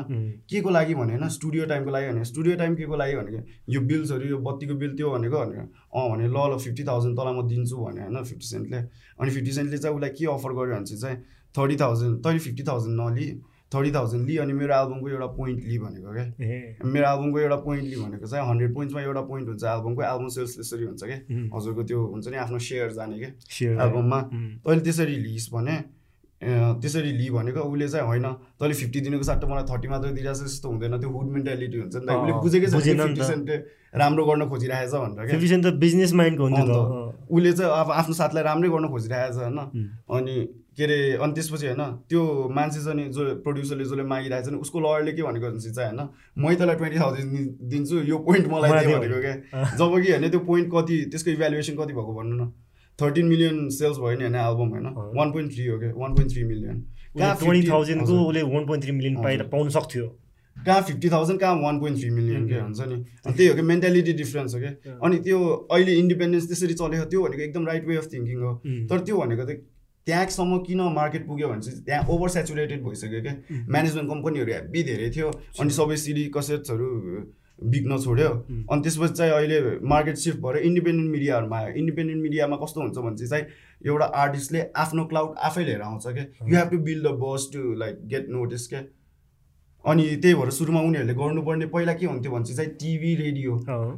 के 0.49 0.61
को 0.61 0.69
लागि 0.69 0.93
भने 0.95 1.13
होइन? 1.15 1.27
स्टुडियो 1.29 1.65
टाइमको 1.65 1.91
लागि 1.91 2.07
भने 2.07 2.23
स्टुडियो 2.23 2.55
टाइम 2.57 2.75
के 2.75 2.85
को 2.85 2.95
लागि 2.95 3.15
भनेको 3.15 3.39
यो 3.73 3.81
बिल्सहरू 3.81 4.27
यो 4.29 4.37
बत्तीको 4.43 4.75
बिल 4.75 4.95
त्यो 4.97 5.11
भनेको 5.11 5.39
भनेर 5.39 5.59
अँ 5.59 6.09
भने 6.11 6.27
ल 6.27 6.37
ल 6.51 6.57
फिफ्टी 6.59 6.83
थाउजन्ड 6.83 7.17
तँलाई 7.17 7.33
म 7.33 7.47
दिन्छु 7.47 7.77
भने 7.77 8.01
होइन? 8.01 8.23
फिफ्टी 8.23 8.47
सेन्टले 8.47 8.77
अनि 9.19 9.29
फिफ्टी 9.31 9.51
सेन्टले 9.51 9.77
चाहिँ 9.77 9.95
उसलाई 9.95 10.09
के 10.19 10.25
अफर 10.35 10.51
गर्यो 10.59 10.75
भने 10.75 10.97
चाहिँ 10.97 11.17
थर्टी 11.55 11.75
थाउजन्ड 11.81 12.23
तैँले 12.23 12.39
फिफ्टी 12.39 12.63
थाउजन्ड 12.67 12.95
नलि 13.01 13.27
थर्टी 13.71 13.91
थाउजन्ड 13.93 14.27
लि 14.27 14.35
अनि 14.37 14.53
मेरो 14.53 14.73
एल्बमको 14.75 15.09
एउटा 15.09 15.27
पोइन्ट 15.33 15.63
लि 15.65 15.77
भनेको 15.79 16.13
क्या? 16.13 16.25
मेरो 16.85 17.05
एल्बमको 17.09 17.39
एउटा 17.39 17.55
पोइन्ट 17.65 17.83
लि 17.83 17.95
भनेको 17.95 18.27
चाहिँ 18.27 18.45
हन्ड्रेड 18.49 18.73
पोइन्ट्समा 18.73 19.01
एउटा 19.01 19.21
पोइन्ट 19.31 19.47
हुन्छ 19.49 19.63
एल्बमको 19.63 20.01
एल्बम 20.03 20.27
सेल्स 20.35 20.55
त्यसरी 20.55 20.85
हुन्छ 20.85 21.03
क्या? 21.03 21.19
हजुरको 21.55 21.83
त्यो 21.89 21.99
हुन्छ 22.13 22.27
नि 22.27 22.37
आफ्नो 22.43 22.59
सेयर 22.67 22.91
जाने 22.93 23.17
क्या? 23.17 23.31
एल्बममा 23.85 24.19
तैँले 24.61 24.81
त्यसरी 24.83 25.15
लिइस् 25.25 25.49
भने 25.53 25.77
त्यसरी 26.81 27.11
लि 27.17 27.29
भनेको 27.29 27.59
उसले 27.59 27.87
चाहिँ 27.89 28.05
होइन 28.07 28.27
तैँले 28.59 28.73
फिफ्टी 28.73 28.99
दिनुको 29.01 29.23
सट्टा 29.23 29.47
मलाई 29.47 29.63
थर्टी 29.71 29.87
मात्र 29.87 30.11
दिइरहेछ 30.17 30.39
जस्तो 30.43 30.69
हुँदैन 30.69 30.97
त्यो 30.99 31.09
हुड 31.09 31.27
मेन्टालिटी 31.33 31.77
हुन्छ 31.79 31.95
नि 31.95 32.05
त। 32.05 32.09
उसले 32.11 32.33
बुझेकै 32.41 32.67
छ 32.67 32.75
फिफ्टी 32.79 33.21
त। 33.47 33.63
राम्रो 33.93 34.23
गर्न 34.25 34.49
खोजिरहेछ 34.49 34.91
भनेर 34.93 35.25
क्या। 35.27 35.37
50 35.37 35.49
सेन्ट 35.49 35.65
त 35.65 35.73
बिजनेस 35.79 36.13
माइन्डको 36.13 36.43
हुन्छ 36.43 36.61
त। 36.65 36.75
उसले 37.29 37.51
चाहिँ 37.53 37.71
अब 37.71 37.91
आफ्नो 38.01 38.13
साथलाई 38.17 38.43
राम्रै 38.43 38.69
गर्न 38.69 38.87
खोजिरहेछ 38.89 39.35
होइन। 39.37 39.59
अनि 40.09 40.35
के 40.73 40.83
अरे 40.83 40.97
अनि 41.21 41.33
त्यसपछि 41.37 41.65
होइन 41.69 41.83
त्यो 42.09 42.21
मान्छे 42.49 42.79
चाहिँ 42.81 42.97
नि 42.97 43.03
जो 43.13 43.21
प्रड्युसरले 43.45 43.85
जसले 43.85 44.03
मागिरहेछ 44.09 44.47
नि 44.49 44.57
उसको 44.65 44.77
लयरले 44.81 45.11
के 45.13 45.21
भनेको 45.21 45.45
भनेपछि 45.45 45.71
चाहिँ 45.77 45.93
होइन 45.93 46.01
मै 46.41 46.55
तँलाई 46.57 46.75
ट्वेन्टी 46.81 46.99
थाउजन्ड 46.99 47.31
दिन्छु 47.69 47.95
यो 48.09 48.17
पोइन्ट 48.25 48.47
मलाई 48.49 48.85
भनेको 48.97 49.19
क्या। 49.21 49.35
जब 49.77 49.93
कि 50.01 50.09
होइन 50.11 50.29
त्यो 50.29 50.41
पोइन्ट 50.49 50.67
कति 50.73 50.95
त्यसको 51.13 51.29
इभ्यालुएसन 51.31 51.75
कति 51.77 51.93
भएको 51.93 52.13
भन्नु 52.17 52.35
न। 52.41 52.51
थर्टिन 53.03 53.25
मिलियन 53.27 53.69
सेल्स 53.77 53.97
भयो 53.99 54.17
नि 54.17 54.23
होइन 54.23 54.35
एल्बम 54.47 54.69
होइन। 54.73 54.85
वान 55.19 55.31
पोइन्ट 55.31 55.53
थ्री 55.53 55.65
हो 55.67 55.79
क्या? 55.79 55.93
वान 55.97 56.15
पोइन्ट 56.15 56.31
थ्री 56.33 56.43
मिलियन 56.45 56.83
उसले 57.13 57.31
20,000 57.45 57.99
को 58.01 58.19
उसले 58.25 58.41
1.3 58.41 58.91
मिलियन 58.91 59.15
पाएर। 59.23 59.43
पाउन 59.49 59.69
सक्थ्यो। 59.69 60.05
कहाँ 60.55 60.81
फिफ्टी 60.87 61.09
थाउजन्ड 61.09 61.39
कहाँ 61.39 61.55
वान 61.61 61.79
पोइन्ट 61.79 61.99
थ्री 61.99 62.09
मिलियन 62.09 62.47
के 62.47 62.55
हुन्छ 62.55 62.81
नि? 62.81 62.95
अनि 63.25 63.33
त्यही 63.35 63.49
हो 63.49 63.55
कि 63.55 63.61
मेन्टालिटी 63.69 64.13
डिफ्रेन्स 64.13 64.53
हो 64.55 64.59
क्या? 64.59 64.71
अनि 65.03 65.17
त्यो 65.19 65.39
अहिले 65.71 65.93
इन्डिपेन्डेन्स 65.99 66.47
त्यसरी 66.47 66.73
चलेको 66.73 67.05
त्यो 67.11 67.23
भनेको 67.23 67.43
एकदम 67.43 67.67
राइट 67.67 67.87
वे 67.87 67.95
अफ 67.97 68.07
थिङ्किङ 68.13 68.41
हो। 68.41 68.51
तर 68.89 68.99
त्यो 68.99 69.17
भनेको 69.17 69.45
त 69.45 69.51
त्यहाँसम्म 70.07 70.57
किन 70.67 70.81
मार्केट 70.93 71.25
पुग्यो 71.27 71.47
भने 71.47 71.61
चाहिँ 71.61 71.83
त्यहाँ 71.83 72.07
ओभर 72.13 72.29
सेचुरेटेड 72.29 72.83
भइसक्यो 72.83 73.21
क्या। 73.21 73.33
म्यानेजमेन्ट 73.69 74.09
कम्पनीहरू 74.09 74.51
हेब्बी 74.53 74.83
धेरै 74.83 75.09
थियो। 75.15 75.27
अनि 75.59 75.71
सबै 75.79 75.97
सिडी 75.97 76.23
कसेट्सहरू 76.35 76.87
बिग्न 77.71 77.97
छोड्यो. 77.99 78.29
अनि 78.71 78.81
त्यसपछि 78.81 79.13
चाहिँ 79.13 79.31
अहिले 79.33 79.59
मार्केट 79.87 80.17
सिफ्ट 80.17 80.39
भएर 80.39 80.57
इन्डिपेन्डेन्ट 80.63 81.11
मिडियाहरूमा 81.11 81.57
आयो। 81.57 81.75
इन्डिपेन्डेन्ट 81.75 82.21
मिडियामा 82.21 82.55
कस्तो 82.63 82.81
हुन्छ 82.81 82.97
भने 82.97 83.27
चाहिँ 83.27 83.45
एउटा 83.85 84.05
आर्टिस्टले 84.23 84.65
आफ्नो 84.77 85.05
क्लाउड 85.05 85.37
आफै 85.43 85.63
लिएर 85.65 85.81
आउँछ 85.83 86.07
क्या 86.07 86.25
you 86.49 86.57
have 86.57 86.69
to 86.71 86.77
build 86.89 87.07
a 87.07 87.15
buzz 87.23 87.49
to 87.53 87.71
like 87.79 88.05
get 88.09 88.29
notice 88.31 88.67
क्या 88.67 88.83
अनि 89.85 90.03
त्यही 90.23 90.35
भएर 90.35 90.49
सुरुमा 90.55 90.81
उनीहरूले 90.81 91.13
गर्नुपर्ने 91.13 91.65
पहिला 91.71 91.93
के 91.93 92.05
हुन्थ्यो 92.05 92.31
भने 92.31 92.53
चाहिँ 92.55 92.71
टिभी 92.81 93.15
रेडियो 93.15 93.55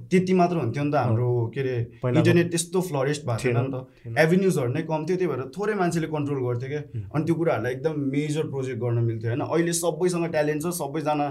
त्यति 0.10 0.34
मात्र 0.34 0.56
हुन्थ्यो 0.58 0.84
नि 0.84 0.92
त 0.92 0.96
हाम्रो 0.96 1.30
के 1.54 1.62
अरे 1.62 1.76
इन्टरनेट 2.10 2.50
त्यस्तो 2.52 2.82
फ्लरिस्ट 2.82 3.26
भएको 3.26 3.44
थिएन 3.44 3.58
नि 3.58 3.70
त। 3.74 4.18
एभिन्युजहरू 4.20 4.74
नै 4.74 4.82
कम 4.90 5.06
थियो 5.06 5.18
त्यही 5.18 5.30
भएर 5.32 5.52
थोरै 5.58 5.74
मान्छेले 5.82 6.08
कन्ट्रोल 6.16 6.40
गर्थ्यो 6.46 6.70
क्या 6.70 6.82
अनि 7.06 7.24
त्यो 7.26 7.36
कुराहरूलाई 7.36 7.74
एकदम 7.74 8.00
मेजर 8.16 8.48
प्रोजेक्ट 8.50 8.80
गर्न 8.82 9.04
मिल्थ्यो 9.10 9.30
होइन? 9.30 9.44
अहिले 9.46 9.74
सबैसँग 9.82 10.26
ट्यालेन्ट 10.34 10.62
छ 10.64 10.74
सबैजना 10.82 11.28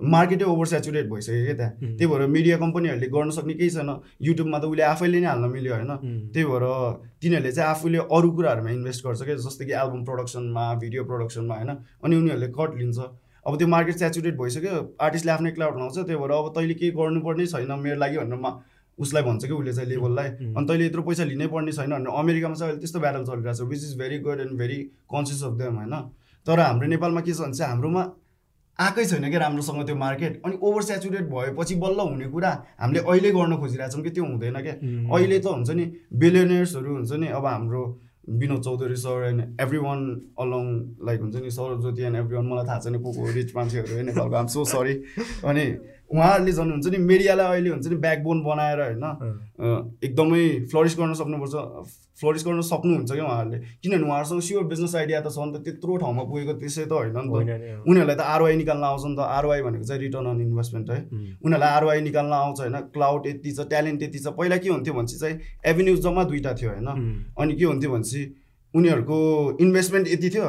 मार्केटै 0.00 0.44
ओभर 0.44 0.66
सेचुरेट 0.66 1.06
भइसक्यो 1.10 1.44
क्या 1.44 1.54
त्यहाँ. 1.54 1.96
त्यही 1.96 2.06
भएर 2.10 2.26
मिडिया 2.26 2.56
कम्पनीहरूले 2.58 3.06
गर्न 3.08 3.30
सक्ने 3.30 3.54
केही 3.54 3.70
छैन। 3.70 3.90
युट्युबमा 4.22 4.58
त 4.58 4.64
उसले 4.66 4.82
आफैले 4.82 5.20
नै 5.20 5.26
हाल्न 5.26 5.46
मिल्यो 5.50 5.74
होइन। 5.74 5.92
त्यही 6.34 6.44
भएर 6.44 6.64
तिनीहरूले 7.22 7.52
चाहिँ 7.52 7.70
आफूले 7.70 7.98
अरू 8.10 8.30
कुराहरूमा 8.36 8.70
इन्भेस्ट 8.70 9.06
गर्छ 9.06 9.22
क्या 9.22 9.36
जस्तै 9.46 9.64
कि 9.64 9.72
एल्बम 9.72 10.04
प्रोडक्सनमा 10.04 10.64
भिडियो 10.82 11.04
प्रोडक्सनमा 11.04 11.54
होइन। 11.54 11.70
अनि 12.04 12.16
उनीहरूले 12.16 12.48
कट 12.58 12.70
लिन्छ। 12.74 12.98
अब 13.46 13.56
त्यो 13.58 13.68
मार्केट 13.68 13.96
सेचुरेट 14.02 14.34
भइसक्यो। 14.34 14.74
आर्टिस्टले 14.98 15.32
आफ्नै 15.32 15.50
क्लाउड 15.52 15.78
लाउँछ। 15.78 15.94
त्यही 15.94 16.18
भएर 16.18 16.32
अब 16.32 16.48
तैँले 16.58 16.74
केही 16.74 16.90
गर्नुपर्ने 16.98 17.46
छैन 17.46 17.72
मेरो 17.78 17.98
लागि 18.02 18.18
भनेर 18.18 18.40
मा 18.40 18.50
उसलाई 18.98 19.22
भन्छ 19.22 19.44
कि 19.46 19.52
उसले 19.52 19.72
चाहिँ 19.72 19.88
लेबललाई 19.90 20.28
उम्. 20.28 20.54
अनि 20.56 20.66
तैँले 20.66 20.84
यत्रो 20.86 21.02
पैसा 21.02 21.24
लिनै 21.24 21.46
पर्ने 21.54 21.72
छैन 21.72 21.90
भनेर 21.94 22.18
अमेरिकामा 22.18 22.54
चाहिँ 22.54 22.70
अहिले 22.70 22.80
त्यस्तो 22.82 22.98
ब्याटल 23.00 23.24
चलिरहेको 23.30 23.54
छ 23.54 23.70
which 23.70 23.82
is 23.84 23.94
very 23.98 24.18
good 24.26 24.40
and 24.40 24.58
very 24.58 24.78
conscious 25.06 25.42
of 25.44 25.52
them 25.62 25.74
होइन। 25.76 25.94
तर 26.46 26.60
हाम्रो 26.60 26.86
नेपालमा 26.88 27.20
के 27.20 27.32
छ 27.32 27.40
भने 27.40 27.54
चाहिँ 27.54 27.70
हाम्रोमा 27.70 28.02
आएकै 28.78 29.04
छैन 29.04 29.28
क्या 29.30 29.40
राम्रोसँग 29.40 29.86
त्यो 29.86 29.96
मार्केट। 29.96 30.40
अनि 30.44 30.58
ओभर 30.62 30.82
सेचुरेट 30.82 31.28
भएपछि 31.30 31.74
बल्ल 31.78 32.00
हुने 32.00 32.28
कुरा 32.30 32.52
हामीले 32.80 33.00
अहिले 33.00 33.30
गर्न 33.30 33.56
खोजिरहेछौँ 33.56 34.02
कि 34.02 34.10
त्यो 34.10 34.24
हुँदैन 34.24 34.58
क्या। 34.62 34.74
अहिले 35.14 35.38
त 35.38 35.46
हुन्छ 35.46 35.70
नि 35.70 35.84
बिलियनर्सहरू 36.12 36.94
हुन्छ 36.94 37.12
नि 37.22 37.28
अब 37.38 37.46
हाम्रो 37.46 37.82
Binod 38.40 38.62
Chaudhary 38.64 38.96
sir 38.96 39.24
and 39.28 39.60
everyone 39.78 40.00
along 40.40 40.64
like 41.06 41.20
हुन्छ 41.20 41.36
नि 41.36 41.50
सरज्योति 41.50 42.02
एन्ड 42.02 42.16
एभ्री 42.16 42.36
वान 42.36 42.46
मलाई 42.46 42.66
थाहा 42.66 42.78
छैन 42.80 42.94
को 43.02 43.12
को 43.12 43.32
रिच 43.32 43.56
मान्छेहरू 43.56 43.96
है 43.96 44.02
नेपालको 44.02 44.36
आम 44.36 44.46
सो 44.48 44.64
सरी 44.64 44.94
अनि 45.44 45.64
उहाँहरूले 46.14 46.52
झन् 46.52 46.70
हुन्छ 46.70 46.86
नि 46.94 46.98
मिडियालाई 47.10 47.46
अहिले 47.50 47.70
हुन्छ 47.70 47.86
नि 47.90 47.96
ब्याकबोन 48.06 48.38
बनाएर 48.46 48.80
होइन 48.80 49.04
एकदमै 50.06 50.42
फ्लरिस 50.70 50.94
गर्न 50.98 51.14
सक्नुपर्छ 51.20 51.54
फ्लरिस 52.20 52.44
गर्न 52.46 52.60
सक्नुहुन्छ 52.62 53.10
क्या 53.12 53.24
उहाँहरूले। 53.24 53.58
किनभने 53.82 54.06
उहाँहरूसँग 54.06 54.40
स्योर 54.46 54.64
बिजनेस 54.70 54.94
आइडिया 54.94 55.20
त 55.20 55.28
छ 55.34 55.38
नि 55.42 55.58
त 55.58 55.62
त्यत्रो 55.66 55.96
ठाउँमा 55.98 56.22
पुगेको 56.30 56.52
त्यसै 56.62 56.84
त 56.86 56.92
होइन 56.94 57.18
नि 57.18 57.26
त। 57.26 57.82
उनीहरूलाई 57.90 58.16
त 58.16 58.22
आरवाई 58.22 58.54
निकाल्न 58.62 58.84
आउँछ 58.84 59.04
नि 59.04 59.16
त। 59.18 59.20
आरवाई 59.34 59.60
भनेको 59.66 59.84
चाहिँ 59.84 60.00
रिटर्न 60.02 60.26
अन 60.30 60.40
इन्भेस्टमेन्ट 60.40 60.90
है। 60.90 61.00
उनीहरूलाई 61.42 61.70
आरवाई 61.74 62.00
निकाल्न 62.06 62.32
आउँछ 62.32 62.60
होइन। 62.60 62.76
क्लाउड 62.94 63.26
यति 63.26 63.50
छ 63.50 63.66
ट्यालेन्ट 63.66 64.02
यति 64.02 64.18
छ। 64.18 64.26
पहिला 64.38 64.56
के 64.62 64.68
हुन्थ्यो 64.70 64.94
भनेपछि 64.94 65.18
चाहिँ 65.18 65.36
एभिन्युज 65.66 65.98
जम्मा 66.06 66.22
दुइटा 66.30 66.52
थियो 66.54 66.70
होइन। 66.70 66.88
अनि 67.34 67.52
के 67.58 67.64
हुन्थ्यो 67.64 67.90
भनेपछि 67.90 68.22
उनीहरूको 68.74 69.18
इन्भेस्टमेन्ट 69.60 70.06
यति 70.08 70.30
थियो। 70.30 70.48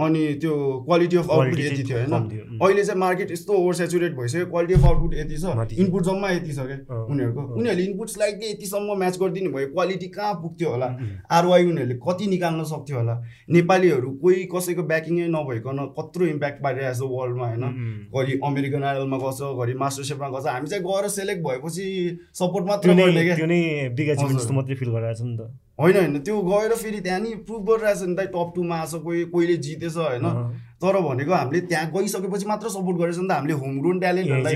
अनि 0.00 0.22
त्यो 0.40 0.54
क्वालिटी 0.86 1.16
अफ 1.16 1.30
आउटपुट 1.30 1.58
यति 1.60 1.82
थियो 1.84 1.98
होइन। 1.98 2.58
अहिले 2.60 2.84
चाहिँ 2.84 3.00
मार्केट 3.00 3.30
यस्तो 3.30 3.52
ओभर 3.52 3.74
सेचुरेट 3.74 4.12
भइसक्यो 4.16 4.46
क्वालिटी 4.46 4.74
अफ 4.74 4.84
आउटपुट 4.84 5.14
यति 5.14 5.36
छ। 5.36 5.44
इनपुट 5.78 6.02
जम्मा 6.04 6.30
यति 6.30 6.52
छ 6.52 6.66
क्या 6.70 6.78
उनीहरूको। 7.04 7.42
उनीहरूले 7.58 7.84
इनपुट 7.84 8.08
स्लाइडली 8.08 8.50
यतिसम्म 8.50 8.98
म्याच 8.98 9.18
गरिदिनु 9.20 9.50
भयो 9.52 9.66
क्वालिटी 9.72 10.08
कहाँ 10.16 10.34
पुग्थ्यो 10.42 10.70
होला? 10.70 10.88
आरवाई 11.30 11.64
उनीहरूले 11.66 11.96
कति 12.06 12.26
निकाल्न 12.26 12.64
सक्थ्यो 12.72 12.96
होला? 12.96 13.14
नेपालीहरू 13.50 14.10
कोही 14.22 14.44
कसैको 14.54 14.82
ब्याकिङै 14.90 15.26
नभइकन 15.36 15.78
कत्रो 15.98 16.26
इम्प्याक्ट 16.26 16.62
पारिरहेको 16.62 16.98
छ 16.98 17.10
वर्ल्डमा 17.12 17.46
होइन? 17.46 17.64
घरि 18.14 18.32
अमेरिकन 18.44 18.82
आइडलमा 18.84 19.18
गर्छ 19.24 19.40
घरि 19.56 19.74
मास्टर 19.84 20.02
सेफमा 20.10 20.28
गर्छ 20.28 20.46
हामी 20.46 20.68
चाहिँ 20.68 20.84
गएर 20.84 21.08
सेलेक्ट 21.10 21.40
भएपछि 21.46 21.86
सपोर्ट 22.40 22.64
मात्र 22.66 22.88
मात्रै 24.50 24.74
फिल 24.74 24.90
छ 24.90 25.22
नि 25.22 25.36
त। 25.36 25.50
होइन 25.80 25.96
होइन। 25.96 26.18
त्यो 26.20 26.40
गएर 26.42 26.74
फेरि 26.76 27.00
त्यहाँ 27.00 27.20
नि 27.20 27.34
प्रुभ 27.46 27.62
गरिरहेछ 27.68 28.02
नि 28.02 28.14
त 28.16 28.20
टप 28.30 28.52
टूमा 28.54 28.76
आएको 28.76 28.98
छ 28.98 29.02
कोही 29.02 29.24
कोहीले 29.32 29.56
जितेछ 29.58 29.96
होइन। 29.96 30.26
तर 30.82 31.00
भनेको 31.00 31.32
हामीले 31.34 31.60
त्यहाँ 31.66 31.90
गइसकेपछि 31.92 32.46
मात्र 32.46 32.68
सपोर्ट 32.68 32.98
गरेछ 32.98 33.18
नि 33.18 33.28
त 33.28 33.32
हामीले 33.32 33.54
होम 33.54 33.78
ग्रोन। 33.80 33.98
ट्यालेन्टहरूलाई 34.00 34.54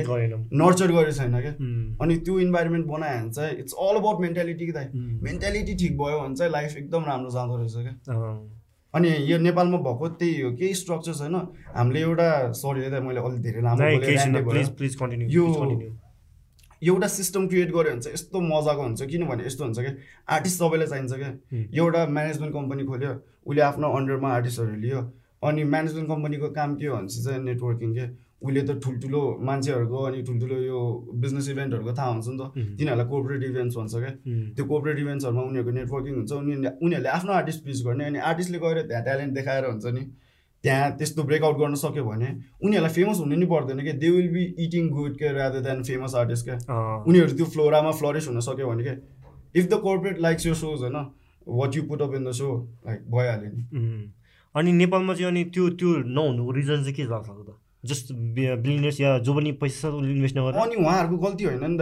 नर्चर 0.55 0.93
गरेको 0.93 1.13
छैन 1.13 1.41
क्या 1.41 1.53
अनि 2.01 2.17
त्यो 2.19 2.39
इन्भाइरोमेन्ट 2.41 2.87
बनायो 2.87 3.19
भने 3.21 3.31
चाहिँ 3.31 3.59
इट्स 3.59 3.75
अल 3.81 3.97
अबाउट 3.97 4.21
मेन्टालिटी 4.21 4.67
कि 4.67 4.73
उम्, 4.73 5.19
मेन्टालिटी 5.23 5.75
ठिक 5.75 5.99
भयो 5.99 6.21
भने 6.21 6.35
चाहिँ 6.35 6.53
लाइफ 6.53 6.77
एकदम 6.77 7.05
राम्रो 7.05 7.31
जाँदो 7.31 7.57
रहेछ 7.57 7.75
क्या। 7.77 8.17
अनि 8.95 9.09
यो 9.27 9.39
नेपालमा 9.39 9.79
भएको 9.79 10.09
त्यही 10.19 10.41
हो 10.41 10.51
केही 10.53 10.75
स्ट्रक्चर 10.75 11.13
छैन 11.15 11.35
हामीले 11.75 12.01
एउटा 12.01 12.29
सरी 12.55 12.81
मैले 13.01 13.21
अलिक 13.21 13.41
धेरै 13.43 13.63
लामो 13.63 13.79
यो- 15.31 15.55
एउटा 16.83 17.09
सिस्टम 17.09 17.47
क्रिएट 17.49 17.71
गऱ्यो 17.71 17.91
भने 17.91 18.01
चाहिँ 18.01 18.15
यस्तो 18.15 18.41
मजाको 18.41 18.83
हुन्छ 18.83 19.03
किनभने 19.13 19.47
यस्तो 19.47 19.65
हुन्छ 19.65 19.79
क्या 19.79 19.95
आर्टिस्ट 20.35 20.59
सबैलाई 20.59 20.87
चाहिन्छ 20.87 21.13
क्या। 21.13 21.31
एउटा 21.79 22.07
म्यानेजमेन्ट 22.17 22.55
कम्पनी 22.55 22.85
खोल्यो 22.85 23.13
उसले 23.47 23.63
आफ्नो 23.71 23.89
अन्डरमा 23.99 24.29
आर्टिस्टहरू 24.35 24.77
लियो 24.85 25.01
अनि 25.43 25.65
म्यानेजमेन्ट 25.73 26.09
कम्पनीको 26.09 26.49
काम 26.59 26.75
के 26.77 26.87
हो 26.87 26.97
भने 26.97 27.23
चाहिँ 27.25 27.43
नेटवर्किङ 27.45 27.95
के? 27.95 28.07
उसले 28.45 28.63
त 28.63 28.71
ठुल्ठुलो 28.85 29.21
मान्छेहरूको 29.41 29.99
अनि 30.05 30.23
ठुल्ठुलो 30.23 30.57
यो 30.63 30.81
बिजनेस 31.23 31.49
इभेन्टहरूको 31.49 31.93
थाहा 31.97 32.09
हुन्छ 32.09 32.29
नि 32.29 32.37
त। 32.39 32.77
तिनीहरूलाई 32.79 33.07
कोअपरेट 33.09 33.43
इभेन्ट्स 33.45 33.77
भन्छ 33.77 33.95
क्या 33.95 34.11
त्यो 34.57 34.65
कोअपरेट 34.65 34.99
इभेन्ट्सहरूमा 34.99 35.43
उनीहरूको 35.43 35.73
नेटवर्किङ 35.79 36.15
हुन्छ 36.15 36.33
उनीहरूले 36.33 36.71
उनीहरूले 36.85 37.09
आफ्नो 37.09 37.33
आर्टिस्ट 37.33 37.65
पिच 37.65 37.83
गर्ने 37.87 38.05
अनि 38.05 38.19
आर्टिस्टले 38.31 38.59
गएर 38.65 38.81
त्यहाँ 38.89 39.05
ट्यालेन्ट 39.05 39.33
देखाएर 39.35 39.65
हुन्छ 39.71 39.87
नि। 39.97 40.03
त्यहाँ 40.65 40.91
त्यस्तो 40.99 41.23
ब्रेकआउट 41.23 41.57
गर्न 41.59 41.75
सक्यो 41.81 42.05
भने 42.05 42.29
उनीहरूलाई 42.65 42.93
फेमस 42.93 43.19
हुनु 43.21 43.37
नि 43.37 43.47
पर्दैन 43.47 43.83
क्या 43.83 43.93
they 44.03 44.11
will 44.11 44.29
be 44.33 44.45
eating 44.65 44.89
good 44.91 45.17
के 45.19 45.33
रादर 45.33 45.61
देन 45.61 45.83
फेमस 45.83 46.15
आर्टिस्ट 46.17 46.45
क्या 46.45 46.57
उनीहरू 47.09 47.37
त्यो 47.37 47.47
फ्लोरामा 47.57 47.91
फ्लरिस 48.01 48.29
हुन 48.29 48.41
सक्यो 48.49 48.71
भने 48.71 48.85
क्या 48.85 48.97
इफ 49.57 49.65
द 49.67 49.81
कोर्पोरेट 49.83 50.21
लाइक्स 50.21 50.47
यो 50.47 50.55
सोज 50.63 50.81
होइन 50.81 50.97
what 51.61 51.77
you 51.77 51.83
put 51.89 52.03
up 52.03 52.15
in 52.15 52.25
the 52.25 52.33
show 52.41 52.49
like 52.87 53.01
भइहाल्यो 53.11 53.51
नि। 53.55 53.63
अनि 54.55 54.73
नेपालमा 54.73 55.15
चाहिँ 55.15 55.31
अनि 55.31 55.45
त्यो 55.55 55.69
त्यो 55.81 55.91
नहुनुको 56.17 56.51
रिजन 56.53 56.83
चाहिँ 56.83 56.95
के 56.95 57.05
लाग्छ 57.13 57.29
त 57.29 57.57
जस्ट 57.85 58.13
बिलिनियर्स 58.13 59.01
या 59.01 59.19
जो 59.19 59.35
पनि 59.35 59.53
पैसा 59.61 59.89
इन्भेस्ट 59.89 60.37
नगरेर? 60.37 60.61
अनि 60.61 60.75
उहाँहरूको 60.85 61.17
गल्ती 61.27 61.45
होइन 61.45 61.65
नि 61.71 61.77
त 61.79 61.81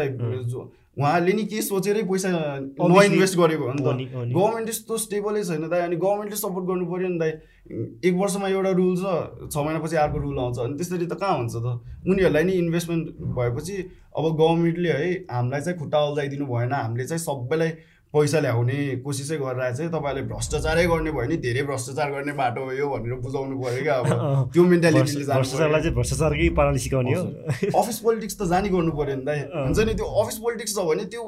उहाँहरूले 0.97 1.33
नि 1.33 1.45
के 1.49 1.63
सोचेरै 1.63 2.03
पैसा 2.05 2.29
नइन्भेस्ट 2.29 3.37
गरेको 3.39 3.65
हो 3.65 3.73
नि 3.73 3.83
त। 3.83 4.29
गभर्मेन्ट 4.37 4.69
यस्तो 4.69 4.97
स्टेबलै 5.05 5.43
छैन 5.45 5.69
दाइ 5.69 5.81
अनि 5.81 5.97
गभर्मेन्टले 5.97 6.37
सपोर्ट 6.37 6.67
गर्नु 6.69 6.87
पऱ्यो 6.93 7.09
नि 7.09 7.19
दाइ। 7.19 7.33
एक 8.05 8.15
वर्षमा 8.15 8.49
एउटा 8.49 8.71
रुल 8.77 8.97
छ 9.01 9.05
छ 9.49 9.57
महिनापछि 9.57 9.97
अर्को 9.97 10.19
रुल 10.19 10.39
आउँछ 10.39 10.59
अनि 10.59 10.75
त्यसरी 10.77 11.07
त 11.07 11.17
कहाँ 11.17 11.37
हुन्छ 11.39 11.55
त? 11.57 11.81
उनीहरूलाई 12.05 12.45
नि 12.45 12.53
इन्भेस्टमेन्ट 12.65 13.05
भएपछि 13.39 13.77
अब 14.13 14.25
गभर्मेन्टले 14.37 14.91
है 14.93 15.11
हामीलाई 15.33 15.61
चाहिँ 15.61 15.79
खुट्टा 15.79 15.99
अल्झाइदिनु 16.07 16.47
भएन 16.53 16.73
हामीले 16.73 17.05
चाहिँ 17.09 17.23
सबैलाई 17.25 17.71
पैसा 18.13 18.39
ल्याउने 18.45 18.79
कोसिसै 19.05 19.37
गरिरहेको 19.41 19.77
चाहिँ 19.77 19.91
तपाईँहरूले 19.93 20.29
भ्रष्टाचारै 20.29 20.85
गर्ने 20.87 21.11
भयो 21.17 21.29
नि 21.33 21.37
धेरै 21.41 21.63
भ्रष्टाचार 21.65 22.09
गर्ने 22.13 22.33
बाटो 22.37 22.61
हो 22.65 22.73
यो 22.77 22.87
भनेर 22.93 23.15
बुझाउनु 23.25 23.57
पऱ्यो 23.57 23.83
क्या 23.83 23.95
अब। 24.05 24.07
त्यो 24.53 24.63
मेन्टालिटीले 24.69 25.25
चाहिँ 25.25 25.95
भ्रष्टाचारकै 25.97 26.49
पाराले 26.53 26.79
सिकाउने 26.85 27.15
हो। 27.17 27.25
अफिस 27.73 27.99
पोलिटिक्स 28.05 28.37
त 28.37 28.53
जानी 28.53 28.69
गर्नु 28.69 28.93
पऱ्यो 28.93 29.17
नि 29.17 29.37
अँ। 29.49 29.65
हुन्छ 29.65 29.81
नि 29.89 29.95
त्यो 29.97 30.07
अफिस 30.23 30.39
पोलिटिक्स 30.45 30.73
छ 30.77 30.85
भने 30.93 31.05
त्यो 31.09 31.25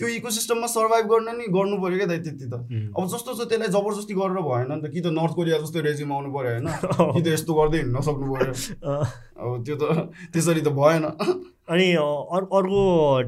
त्यो 0.00 0.08
इकोसिस्टममा 0.08 0.68
सर्भाइभ 0.72 1.06
गर्न 1.12 1.28
नि 1.40 1.44
गर्नु 1.56 1.76
पऱ्यो 1.80 1.96
क्या 1.96 2.08
दाइ 2.12 2.20
त्यति 2.24 2.46
त। 2.52 2.54
अब 2.92 3.04
जस्तो 3.12 3.30
छ 3.36 3.48
त्यसलाई 3.48 3.68
जबरजस्ती 3.68 4.14
गरेर 4.20 4.40
भएन 4.44 4.72
नि 4.72 4.80
त 4.80 4.92
कि 4.92 5.00
त 5.00 5.12
नर्थ 5.12 5.32
कोरिया 5.36 5.56
जस्तो 5.64 5.80
रेजिम 5.88 6.12
आउनु 6.12 6.30
पऱ्यो 6.36 6.52
होइन। 6.56 6.68
कि 7.16 7.20
त 7.20 7.26
यस्तो 7.36 7.52
गर्दै 7.52 7.78
हिँड्न 7.80 8.00
सक्नु 8.00 8.26
पऱ्यो। 8.32 8.52
अब 9.40 9.64
त्यो 9.66 9.76
त 9.80 9.82
त्यसरी 10.32 10.60
त 10.60 10.68
भएन। 10.76 11.04
अनि 11.70 11.86
अर 12.36 12.42
अर्को 12.58 12.80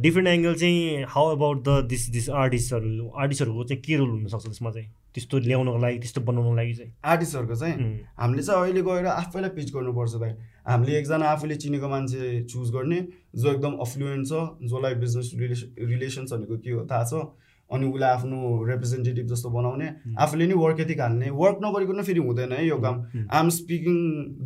डिफ्रेन्ट 0.03 0.29
एङ्गल 0.29 0.55
चाहिँ 0.63 1.05
how 1.09 1.27
about 1.37 1.59
the 1.69 1.85
this 1.89 2.09
this 2.11 2.29
आर्टिस्टहरू 2.43 3.09
आर्टिस्टहरूको 3.23 3.65
चाहिँ 3.65 3.83
के 3.83 3.97
रोल 3.97 4.11
हुनसक्छ 4.11 4.45
त्यसमा 4.45 4.71
चाहिँ? 4.71 4.89
त्यस्तो 5.15 5.39
ल्याउनको 5.39 5.79
लागि 5.79 5.99
त्यस्तो 5.99 6.21
बनाउनको 6.27 6.55
लागि 6.57 6.75
चाहिँ। 6.75 6.93
आर्टिस्टहरूको 7.05 7.55
चाहिँ? 7.55 7.77
हामीले 8.19 8.43
चाहिँ 8.43 8.63
अहिले 8.63 8.83
गएर 8.83 9.07
आफैलाई 9.07 9.51
पिच 9.57 9.71
गर्नुपर्छ 9.75 10.15
दाइ 10.25 10.33
हामीले 10.69 10.99
एकजना 10.99 11.27
आफूले 11.37 11.57
चिनेको 11.63 11.89
मान्छे 11.89 12.43
चुज 12.51 12.71
गर्ने 12.73 12.99
जो 13.37 13.53
एकदम 13.53 13.73
अफ्लुएन्ट 13.87 14.27
छ 14.27 14.33
जसलाई 14.65 14.95
बिजनेस 15.05 15.31
रिलेसन 15.39 15.87
रिलेसन्स 15.93 16.33
भनेको 16.33 16.57
के 16.59 16.71
हो 16.71 16.87
थाहा 16.91 17.05
छ। 17.05 17.25
अनि 17.71 17.87
उसलाई 17.89 18.11
आफ्नो 18.11 18.39
रिप्रेजेन्टेटिभ 18.69 19.27
जस्तो 19.27 19.49
बनाउने. 19.51 19.89
आफूले 20.19 20.47
नि 20.47 20.55
वर्क 20.55 20.81
एथिक 20.81 21.01
हाल्ने 21.01 21.31
वर्क 21.31 21.59
नगरिकन 21.65 22.03
फेरि 22.09 22.21
हुँदैन 22.21 22.53
है 22.53 22.67
यो 22.67 22.77
काम। 22.79 22.97
I 23.31 23.41
am 23.41 23.49
speaking 23.59 23.97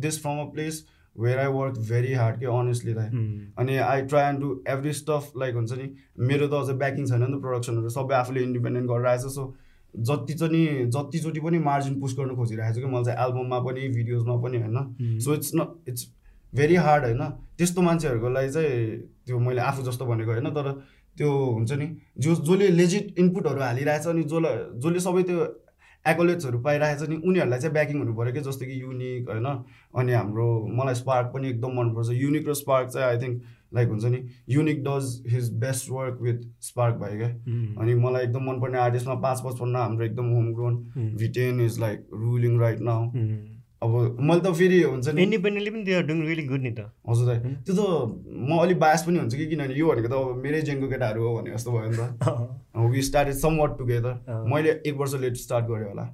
this 0.05 0.21
from 0.21 0.37
a 0.39 0.45
place 0.53 0.85
where 1.19 1.39
I 1.39 1.47
work 1.53 1.77
very 1.89 2.13
hard 2.13 2.39
के 2.39 2.45
अनेस्टली 2.55 2.93
दाइ 2.93 3.07
अनि 3.59 3.77
I 3.91 4.01
try 4.11 4.29
and 4.29 4.39
do 4.39 4.49
every 4.69 4.93
stuff 4.93 5.31
like 5.37 5.55
हुन्छ 5.55 5.71
नि 5.79 5.87
मेरो 6.31 6.47
त 6.47 6.53
अझै 6.63 6.73
ब्याकिङ 6.83 7.05
छैन 7.05 7.23
नि 7.23 7.31
त 7.31 7.41
प्रडक्सनहरू 7.45 7.89
सबै 7.95 8.15
आफूले 8.15 8.43
इन्डिपेन्डेन्ट 8.43 8.89
गरेर 8.89 9.07
आएछ 9.13 9.25
सो 9.37 9.45
जति 9.93 10.33
चाहिँ 10.33 10.85
जतिचोटि 10.91 11.39
पनि 11.39 11.59
मार्जिन 11.65 11.99
पुस 12.01 12.15
गर्न 12.19 12.35
खोजिरहेको 12.35 12.75
छु 12.75 12.81
कि 12.81 12.93
मैले 12.93 13.05
चाहिँ 13.05 13.25
एल्बममा 13.25 13.59
पनि 13.67 13.87
भिडियोजमा 13.89 14.35
पनि 14.43 14.57
होइन? 14.61 15.19
So 15.19 15.33
it's 15.33 15.51
no 15.55 15.65
it's 15.87 16.07
very 16.53 16.75
hard 16.85 17.03
होइन? 17.03 17.23
त्यस्तो 17.57 17.81
मान्छेहरूको 17.81 18.29
लागि 18.29 18.49
चाहिँ 18.51 18.97
त्यो 19.25 19.39
मैले 19.39 19.61
आफू 19.61 19.83
जस्तो 19.83 20.05
भनेको 20.05 20.31
होइन? 20.31 20.49
तर 20.57 20.71
त्यो 21.17 21.29
हुन्छ 21.53 21.71
नि 21.81 21.87
जो 22.19 22.35
जसले 22.35 22.67
लेजिट 22.79 23.19
इनपुटहरू 23.19 23.61
हालिरहेछ 23.61 24.07
अनि 24.07 24.23
जसलाई 24.23 24.57
जसले 24.83 24.99
सबै 24.99 25.23
त्यो 25.23 25.45
एकोलेट्सहरू 26.11 26.59
पाइरहेछ 26.59 27.09
नि 27.09 27.15
उनीहरूलाई 27.15 27.59
चाहिँ 27.59 27.73
ब्याकिङ 27.73 27.97
हुनु 27.99 28.15
पऱ्यो 28.15 28.33
कि? 28.33 28.39
जस्तो 28.39 28.65
कि 28.65 28.81
युनिक 28.81 29.29
होइन? 29.29 29.45
अनि 29.95 30.13
हाम्रो 30.13 30.47
मलाई 30.79 30.95
स्पार्क 30.95 31.31
पनि 31.33 31.49
एकदम 31.49 31.79
मनपर्छ। 31.79 32.09
युनिक 32.11 32.47
र 32.49 32.53
स्पार्क 32.53 32.89
चाहिँ 32.89 33.07
आई 33.07 33.17
थिङ्क 33.17 33.41
लाइक 33.75 33.89
हुन्छ 33.89 34.05
नि 34.05 34.19
unique 34.49 34.83
does 34.83 35.23
his 35.29 35.51
best 35.59 35.91
work 35.91 36.19
with 36.21 36.39
spark 36.61 36.95
भयो 36.95 37.17
क्या। 37.17 37.27
उम्, 37.27 37.75
अनि 37.77 37.95
मलाई 37.95 38.23
एकदम 38.23 38.49
मनपर्ने 38.51 38.77
आर्टिस्टमा 38.77 39.15
पाँच 39.27 39.41
पचपन्न 39.45 39.75
हाम्रो 39.75 40.05
एकदम 40.05 40.29
home 40.29 40.53
grown 40.53 40.75
VTEN 41.17 41.61
is 41.61 41.79
like 41.79 42.07
ruling 42.13 42.59
right 42.59 42.79
now 42.79 43.11
अब 43.83 43.91
मैले 44.19 44.41
त 44.41 44.53
फेरि 44.57 44.81
हुन्छ 44.81 45.07
नि 45.09 45.21
इन्डिपेन्डेन्टली 45.23 45.71
पनि 45.73 45.93
आर 45.93 46.05
डुइङ 46.05 46.19
रियली 46.27 46.45
गुड 46.47 46.61
नि 46.61 46.71
त 46.77 46.85
हजुर 47.09 47.25
दाइ। 47.27 47.37
त्यो 47.65 47.73
त 47.75 47.81
म 48.25 48.57
अलिक 48.61 48.79
बायस 48.79 49.03
पनि 49.07 49.17
हुन्छ 49.19 49.33
कि 49.35 49.45
किनभने 49.47 49.75
यो 49.77 49.85
भनेको 49.87 50.09
त 50.09 50.13
अब 50.17 50.41
मेरै 50.43 50.61
जेनको 50.69 50.87
केटाहरू 50.89 51.21
हो 51.23 51.33
भने 51.37 51.51
जस्तो 51.53 51.71
भयो 51.71 51.89
नि 51.89 51.97
त 51.97 52.05
we 52.93 53.01
started 53.09 53.35
some 53.37 53.57
what 53.61 53.77
together. 53.77 54.13
मैले 54.53 54.71
एक 54.81 54.95
वर्ष 54.97 55.13
लेट 55.21 55.35
स्टार्ट 55.45 55.65
गरेँ 55.69 55.87
होला 55.89 56.05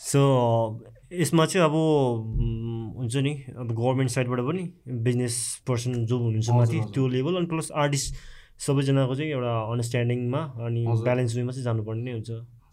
सो 0.00 0.20
यसमा 1.12 1.44
चाहिँ 1.46 1.64
अब 1.64 1.74
हुन्छ 2.96 3.16
नि 3.24 3.32
अब 3.56 3.68
गभर्मेन्ट 3.72 4.10
साइडबाट 4.10 4.40
पनि 4.48 4.64
बिजनेस 5.06 5.36
पर्सन 5.68 6.04
जो 6.04 6.18
हुनुहुन्छ 6.18 6.48
माथि। 6.50 6.80
त्यो 6.92 7.06
लेभल 7.08 7.36
अनि 7.36 7.46
प्लस 7.46 7.70
आर्टिस्ट 7.84 8.14
सबैजनाको 8.66 9.14
चाहिँ 9.14 9.30
एउटा 9.32 9.52
अन्डरस्ट्यान्डिङमा 9.72 10.40
अनि। 10.66 10.84
ब्यालेन्स 11.04 11.36
वेमा 11.36 11.52
चाहिँ 11.52 11.64
जानुपर्ने 11.64 12.02
नै 12.02 12.12
हुन्छ 12.12 12.30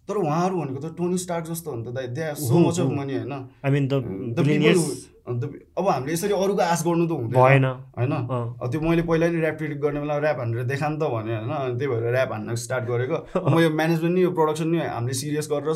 तर 0.07 0.15
उहाँहरू 0.19 0.55
भनेको 0.59 0.79
त 0.83 0.95
टोनी 0.97 1.17
स्टार्क 1.17 1.45
जस्तो 1.47 1.71
हो 1.71 1.75
नि 1.77 1.83
त 1.83 1.95
दाइ। 1.95 2.07
दे 2.11 2.25
सो 2.35 2.55
मच 2.59 2.79
अफ 2.79 2.85
हो। 2.85 2.91
मनी 2.91 3.13
होइन? 3.13 3.33
आई 3.63 3.69
मिन 3.71 3.83
अब 5.23 5.87
हामीले 5.87 6.13
यसरी 6.13 6.33
अरूको 6.35 6.61
आश 6.61 6.83
गर्नु 6.83 7.05
त 7.07 7.11
हुँदैन। 7.15 7.65
होइन? 7.95 8.13
त्यो 8.71 8.79
मैले 8.83 9.01
पहिला 9.07 9.27
नि 9.31 9.39
ऱ्याप 9.39 9.55
क्रिटिक 9.57 9.79
गर्ने 9.79 9.99
बेला 10.03 10.15
ऱ्याप 10.19 10.39
हानेर 10.39 10.63
देखा 10.67 10.87
नि 10.89 10.97
त 10.99 11.03
भने 11.07 11.31
होइन? 11.35 11.51
अनि 11.55 11.75
त्यही 11.79 11.87
भएर 11.91 12.03
ऱ्याप 12.13 12.31
हान्न 12.35 12.55
स्टार्ट 12.59 12.83
गरेको। 12.91 13.17
म 13.39 13.59
यो 13.63 13.69
म्यानेजमेन्ट 13.71 14.15
नि 14.15 14.21
यो 14.23 14.31
प्रडक्सन 14.35 14.67
नि 14.67 14.77
हामीले 14.83 15.15
सिरियस 15.15 15.47
गरेर 15.51 15.71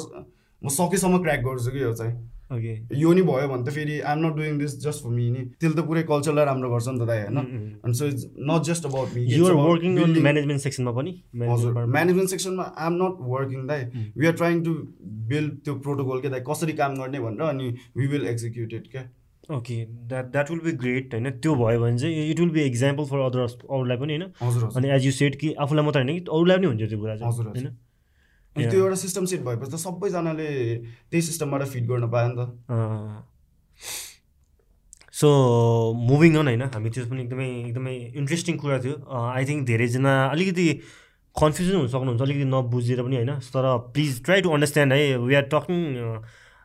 म 0.61 0.69
सकेसम्म 0.73 1.17
क्र्याक 1.23 1.41
गर्छु 1.43 1.71
कि 1.71 1.81
यो 1.83 1.93
चाहिँ। 1.93 2.15
ओके 2.47 2.73
यो 2.99 3.13
नि 3.13 3.21
भयो 3.21 3.47
भने 3.47 3.63
त 3.63 3.73
फेरि 3.75 3.99
I'm 3.99 4.19
not 4.25 4.35
doing 4.35 4.57
this 4.57 4.77
just 4.83 5.03
for 5.03 5.09
me 5.11 5.29
नि। 5.29 5.41
त्यसले 5.59 5.75
त 5.75 5.85
पुरै 5.87 6.03
कल्चरलाई 6.07 6.45
राम्रो 6.45 6.69
गर्छ 6.71 6.87
नि 6.87 6.99
त 6.99 7.07
दाइ 7.07 7.19
होइन? 7.21 7.91
So 7.93 8.05
it's 8.07 8.23
not 8.49 8.61
just 8.67 8.85
about 8.85 9.07
me 9.15 9.21
you're 9.33 9.53
working 9.53 9.91
management 10.23 10.61
सेक्सनमा 10.61 10.91
पनि? 10.97 11.11
हजुर 11.43 11.85
म्यानेजमेन्ट 11.85 12.29
सेक्सनमा 12.29 12.63
आइ 12.63 12.87
एम 12.87 12.95
नट 13.03 13.15
वर्किङ 13.33 13.67
दाइ। 13.67 13.81
We 14.17 14.27
are 14.27 14.33
trying 14.33 14.63
to 14.63 14.73
build 15.31 15.59
त्यो 15.65 15.75
प्रोटोकल 15.87 16.21
के 16.21 16.29
दाइ? 16.29 16.41
कसरी 16.49 16.73
काम 16.81 16.95
गर्ने 17.01 17.19
भनेर 17.19 17.47
अनि 17.49 17.67
वी 17.97 18.07
विल 18.07 18.27
एक्जिक्युटेड 18.27 18.91
क्या? 18.91 19.03
Okay 19.55 19.75
that 20.07 20.31
that 20.31 20.51
will 20.51 20.59
be 20.61 20.71
great 20.79 21.13
होइन? 21.13 21.29
त्यो 21.43 21.55
भयो 21.55 21.79
भने 21.81 21.97
चाहिँ 21.97 22.29
it 22.31 22.39
will 22.39 22.49
be 22.55 22.63
example 22.63 23.05
for 23.11 23.19
other 23.25 23.39
अरूलाई 23.39 23.97
पनि 23.97 24.17
होइन? 24.17 24.71
अनि 24.75 24.87
एज 24.95 25.05
यु 25.05 25.11
सेट 25.19 25.35
कि 25.41 25.53
आफूलाई 25.65 25.85
मात्रै 25.85 26.03
होइन 26.03 26.19
कि 26.19 26.25
अरूलाई 26.31 26.57
पनि 26.57 26.67
हुन्छ 26.67 26.89
त्यो 26.89 26.99
कुरा 26.99 27.15
चाहिँ। 27.17 27.45
होइन? 27.47 27.67
अनि 28.57 28.67
त्यो 28.67 28.83
एउटा 28.83 28.97
सिस्टम 29.05 29.25
सेट 29.29 29.41
भएपछि 29.45 29.71
त 29.71 29.77
सबैजनाले 29.85 30.49
त्यही 31.13 31.21
सिस्टमबाट 31.29 31.61
फिट 31.73 31.83
गर्न 31.87 32.09
पायो 32.09 32.27
नि 32.27 32.35
त। 32.37 32.41
सो 35.13 35.27
मुभिङ 35.93 36.31
अन 36.37 36.47
होइन 36.47 36.63
हामी 36.73 36.89
त्यो 36.89 37.05
पनि 37.11 37.21
एकदमै 37.21 37.47
एकदमै 37.59 37.95
इन्ट्रेस्टिङ 38.21 38.57
कुरा 38.63 38.77
थियो। 38.81 38.95
आई 39.05 39.45
थिङ्क 39.45 39.61
धेरैजना 39.69 40.11
अलिकति 40.33 40.65
कन्फ्युजन 41.35 41.75
हुन 41.77 41.87
सक्नुहुन्छ 41.93 42.21
अलिकति 42.21 42.45
नबुझेर 42.49 43.01
पनि 43.05 43.15
होइन। 43.15 43.31
तर 43.53 43.65
प्लिज 43.93 44.13
ट्राई 44.25 44.41
टु 44.41 44.49
अन्डरस्ट्यान्ड 44.57 44.93
है 44.93 45.17
we 45.23 45.33
are 45.39 45.45
talking 45.53 45.79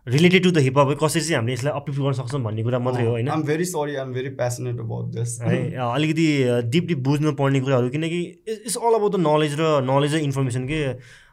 related 0.06 0.42
to 0.42 0.50
the 0.50 0.58
hiphop 0.58 0.88
है 0.88 0.94
कसरी 1.00 1.20
चाहिँ 1.22 1.36
हामीले 1.36 1.52
यसलाई 1.54 1.72
अप्लिफ्ट 1.80 2.00
गर्न 2.02 2.12
सक्छौँ 2.20 2.40
भन्ने 2.42 2.62
कुरा 2.66 2.78
मात्रै 2.84 3.04
हो 3.06 3.10
होइन। 3.10 3.28
I'm 3.28 3.42
very 3.48 3.64
sorry 3.64 3.94
I'm 3.96 4.12
very 4.12 4.30
passionate 4.40 4.80
about 4.80 5.06
this 5.16 5.40
है 5.42 5.58
अलिकति 5.88 6.26
डिपली 6.72 6.94
बुझ्नु 7.08 7.32
पर्ने 7.40 7.60
कुराहरू 7.60 7.88
किनकि 7.90 8.20
it's 8.54 8.76
all 8.76 8.94
about 8.94 9.12
the 9.12 9.20
knowledge 9.26 9.52
र 9.60 9.62
नलेज 9.86 10.14
र 10.14 10.18
इन्फर्मेसन 10.28 10.66
के 10.66 10.80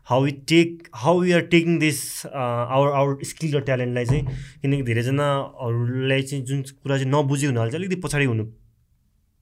how 0.10 0.24
we 0.24 0.32
take 0.50 0.88
how 0.96 1.20
we 1.20 1.32
are 1.32 1.42
taking 1.48 1.78
this 1.80 2.00
our 2.28 2.92
our 2.94 3.24
skill 3.24 3.56
र 3.56 3.60
ट्यालेन्टलाई 3.62 4.06
चाहिँ 4.06 4.24
किनकि 4.62 4.84
धेरैजनाहरूलाई 4.84 6.22
चाहिँ 6.22 6.44
जुन 6.46 6.62
कुरा 6.62 6.98
चाहिँ 6.98 7.12
नबुझेको 7.12 7.52
हुनाले 7.52 7.72
चाहिँ 7.72 7.84
अलिकति 7.84 8.02
पछाडि 8.02 8.26
हुनु 8.26 8.46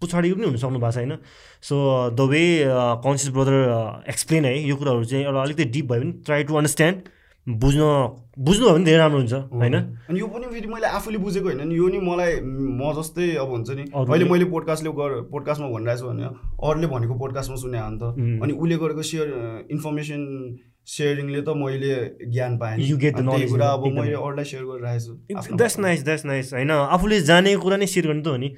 पछाडि 0.01 0.33
पनि 0.33 0.45
हुनु 0.45 0.57
सक्नु 0.57 0.79
भएको 0.79 0.91
छ 0.91 0.97
होइन 0.97 1.17
so 1.63 1.75
the 2.11 2.27
way 2.29 2.43
conscious 3.05 3.33
brother 3.33 3.55
explain 4.09 4.45
है 4.45 4.53
यो 4.61 4.75
कुराहरू 4.75 5.05
चाहिँ 5.05 5.23
एउटा 5.25 5.41
अलिकति 5.41 5.65
डिप 5.75 5.85
भयो 5.91 6.01
भने 6.01 6.11
ट्राई 6.25 6.43
टु 6.43 6.55
अन्डरस्ट्यान्ड 6.55 7.09
बुझ्न 7.47 7.81
बुझ्नु 8.37 8.69
भने 8.69 8.85
धेरै 8.85 8.97
राम्रो 8.99 9.19
हुन्छ 9.19 9.33
होइन? 9.33 9.75
अनि 10.09 10.19
यो 10.19 10.27
पनि 10.27 10.45
फेरि 10.53 10.67
मैले 10.67 10.87
आफूले 10.99 11.17
बुझेको 11.17 11.47
होइन 11.47 11.67
नि 11.67 11.75
यो 11.75 11.87
नि 11.87 11.99
मलाई 12.03 12.31
म 12.43 12.91
जस्तै 12.97 13.27
अब 13.39 13.49
हुन्छ 13.55 13.69
नि 13.71 13.83
अहिले 13.95 14.25
मैले 14.29 14.45
पोडकास्टले 14.51 14.91
गर 14.99 15.11
पोडकास्टमा 15.31 15.67
भनिरहेको 15.71 16.01
छु 16.01 16.07
भने 16.11 16.23
अरूले 16.67 16.87
भनेको 16.91 17.13
पोडकास्टमा 17.23 17.57
सुने 17.63 17.79
हो 17.79 17.89
नि 17.89 17.99
त। 17.99 18.03
उम्. 18.03 18.39
अनि 18.43 18.53
उसले 18.53 18.75
गरेको 18.83 19.01
सेयर 19.11 19.27
इन्फर्मेसन 19.71 20.21
सेयरिङले 20.87 21.41
त 21.41 21.49
मैले 21.55 21.93
ज्ञान 22.35 22.57
पाएँ 22.59 22.75
कुरा 23.47 23.67
अब। 23.79 23.83
मैले 23.95 24.19
अरूलाई 24.19 24.45
सेयर 24.51 24.63
गरिरहेको 24.67 25.41
छु 25.41 25.55
द्याट्स 25.55 25.79
नाइस 25.79 26.03
द्याट्स 26.03 26.25
नाइस 26.25 26.53
होइन? 26.53 26.71
आफूले 26.71 27.21
जानेको 27.31 27.61
कुरा 27.63 27.77
नै 27.79 27.87
सेयर 27.95 28.07
गर्नु 28.07 28.23
त 28.23 28.27
हो 28.27 28.37
नि। 28.37 28.49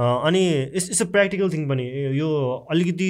अनि 0.00 0.42
it's 0.72 0.88
it's 0.90 1.02
a 1.02 1.08
practical 1.12 1.52
thing 1.52 1.68
पनि 1.68 1.84
यो 2.16 2.28
अलिकति 2.72 3.08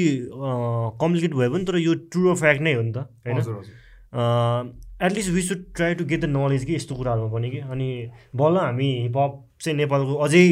कम्प्लिकेट 0.98 1.32
भयो 1.40 1.50
भने 1.50 1.64
तर 1.64 1.76
यो 1.78 1.94
ट्रु 2.10 2.34
फ्याक्ट 2.34 2.60
नै 2.62 2.74
हो 2.74 2.82
नि 2.82 2.92
त 2.92 3.06
होइन? 3.26 4.81
At least 5.02 5.30
we 5.30 5.42
should 5.42 5.64
try 5.76 5.94
to 5.94 6.04
get 6.04 6.20
the 6.20 6.24
knowledge 6.30 6.64
कि 6.64 6.74
यस्तो 6.74 6.94
कुराहरूमा 6.94 7.32
पनि 7.32 7.50
कि। 7.50 7.58
अनि 7.58 7.88
बल्ल 8.36 8.56
हामी 8.58 8.88
हिपहप 9.02 9.32
चाहिँ 9.60 9.76
नेपालको 9.78 10.14
अझै 10.26 10.44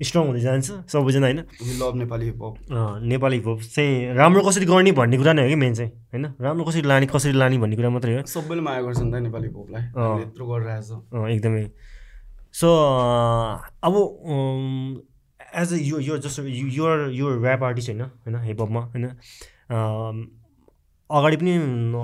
स्ट्रङ 0.00 0.22
हुँदै 0.26 0.40
जान्छ 0.40 0.66
सबैजना 0.92 1.26
होइन? 1.26 1.40
Love 1.78 1.94
Nepali 1.96 2.24
hiphop 2.26 2.54
Nepali 3.06 3.36
hiphop 3.36 3.60
चाहिँ 3.74 4.14
राम्रो 4.16 4.42
कसरी 4.48 4.66
गर्ने 4.66 4.92
भन्ने 4.92 5.16
कुरा 5.16 5.32
नै 5.32 5.42
हो 5.42 5.48
कि 5.48 5.56
मेन 5.56 5.74
चाहिँ 5.74 5.90
होइन? 6.12 6.24
राम्रो 6.40 6.64
कसरी 6.64 6.82
लाने 6.82 7.06
कसरी 7.06 7.32
लाने 7.32 7.58
भन्ने 7.58 7.76
कुरा 7.76 7.90
मात्रै 7.90 8.16
हो। 8.16 8.22
सबैले 8.26 8.60
माया 8.66 8.80
गर्छ 8.82 8.98
नि 8.98 9.10
त 9.12 9.22
नेपाली 9.22 9.46
हिपहपलाई 9.48 9.82
यत्रो 10.22 10.44
गरिरहेछ 10.46 10.90
एकदमै। 11.30 11.64
सो 12.52 12.68
अब 13.86 13.94
एज 15.54 15.72
अ 15.72 15.76
यो 15.76 15.98
यो 16.00 16.18
जस्तो 16.18 16.42
युआर 16.42 16.98
युआर 17.12 17.34
ऱ्याप 17.38 17.62
आर्टिस्ट 17.62 17.88
होइन? 17.90 18.02
होइन 18.02 18.36
हिपहपमा 18.42 18.80
होइन? 18.90 19.06
अगाडि 21.18 21.36
पनि 21.36 21.52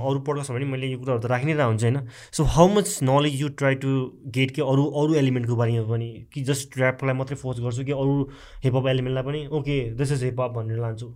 अरू 0.08 0.20
पड्काछ 0.26 0.50
भने 0.50 0.64
मैले 0.72 0.86
यो 0.86 0.98
कुराहरू 0.98 1.22
त 1.22 1.30
राखि 1.32 1.46
नै 1.46 1.54
रहेको 1.54 1.70
हुन्छ 1.70 1.84
होइन? 1.84 1.98
So 2.32 2.44
how 2.56 2.68
much 2.74 2.98
knowledge 3.02 3.40
you 3.40 3.48
try 3.60 3.74
to 3.84 3.88
get 4.36 4.50
कि 4.56 4.62
अरू 4.72 4.84
अरू 5.02 5.14
एलिमेन्टको 5.22 5.56
बारेमा 5.56 5.86
पनि? 5.90 6.08
कि 6.32 6.42
जस्ट 6.50 6.78
ऱ्यापलाई 6.78 7.14
मात्रै 7.14 7.36
फोर्स 7.36 7.60
गर्छु 7.60 7.84
कि 7.84 7.92
अरू 7.92 8.14
हिपहप 8.64 8.86
एलिमेन्टलाई 8.94 9.24
पनि? 9.30 9.46
ओके 9.58 9.80
दिस 9.96 10.12
इज 10.12 10.24
हिपहप 10.24 10.50
भनेर 10.58 10.80
लान्छु। 10.80 11.08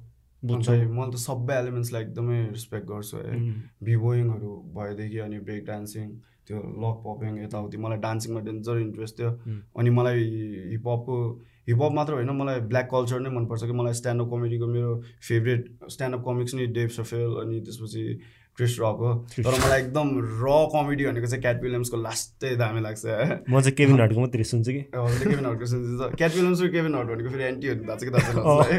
बुझ्छु? 0.42 0.72
मैले 0.72 1.10
त 1.12 1.16
सबै 1.22 1.54
एलिमेन्ट्सलाई 1.62 2.02
एकदमै 2.02 2.38
रिस्पेक्ट 2.50 2.86
गर्छु 2.88 3.16
है 3.16 3.38
बिबोइङहरू 3.84 4.50
भएदेखि 4.76 5.18
अनि 5.26 5.38
ब्रेक 5.46 5.64
डान्सिङ 5.66 6.10
त्यो 6.46 6.58
लक 6.82 6.96
पपिङ 7.06 7.38
यताउति 7.44 7.76
मलाई 7.78 7.98
डान्सिङमा 8.04 8.40
डेन्जर 8.48 8.78
इन्ट्रेस्ट 8.78 9.18
थियो. 9.18 9.30
अनि 9.78 9.90
मलाई 9.98 10.20
हिपहपको 10.72 11.16
हिपहप 11.68 11.92
मात्र 11.94 12.12
होइन 12.12 12.30
मलाई 12.36 12.60
ब्ल्याक 12.70 12.88
कल्चर 12.90 13.20
नै 13.20 13.30
मनपर्छ 13.30 13.64
कि 13.64 13.72
मलाई 13.80 13.94
स्ट्यान्डअप 13.94 14.30
कमेडीको 14.30 14.66
मेरो 14.66 14.90
फेभरेट 15.28 15.90
स्ट्यान्डअप 15.94 16.24
कमिक्स 16.26 16.54
नै 16.54 16.66
डेभ 16.78 16.88
सफेल 16.98 17.36
अनि 17.42 17.60
त्यसपछि 17.66 18.02
क्रिस 18.56 18.76
रक 18.80 18.98
हो। 19.00 19.10
तर 19.32 19.54
मलाई 19.60 19.80
एकदम 19.80 20.08
र 20.40 20.46
कमेडी 20.72 21.04
भनेको 21.06 21.26
चाहिँ 21.26 21.42
क्याट 21.42 21.62
विलियम्सको 21.62 21.96
लास्टै 22.02 22.54
दामी 22.56 22.80
लाग्छ। 22.80 23.04
म 23.48 23.60
चाहिँ 23.60 23.76
केभिन 23.76 24.00
हटको 24.00 24.20
मात्रै 24.20 24.44
सुन्छु 24.44 24.72
कि। 24.72 24.82
केभिन 24.92 25.46
हटको 25.46 25.66
सुन्छ। 25.66 26.16
क्याट 26.16 26.32
विलियम्स 26.36 26.60
र 26.62 26.68
केभिन 26.74 26.94
हट 26.94 27.06
भनेको 27.12 27.28
फेरि 27.32 27.44
एन्टी 27.44 27.66
हुनु 27.68 27.84
थाल्छ 27.88 28.02
कि 28.04 28.10
तपाईँलाई 28.12 28.76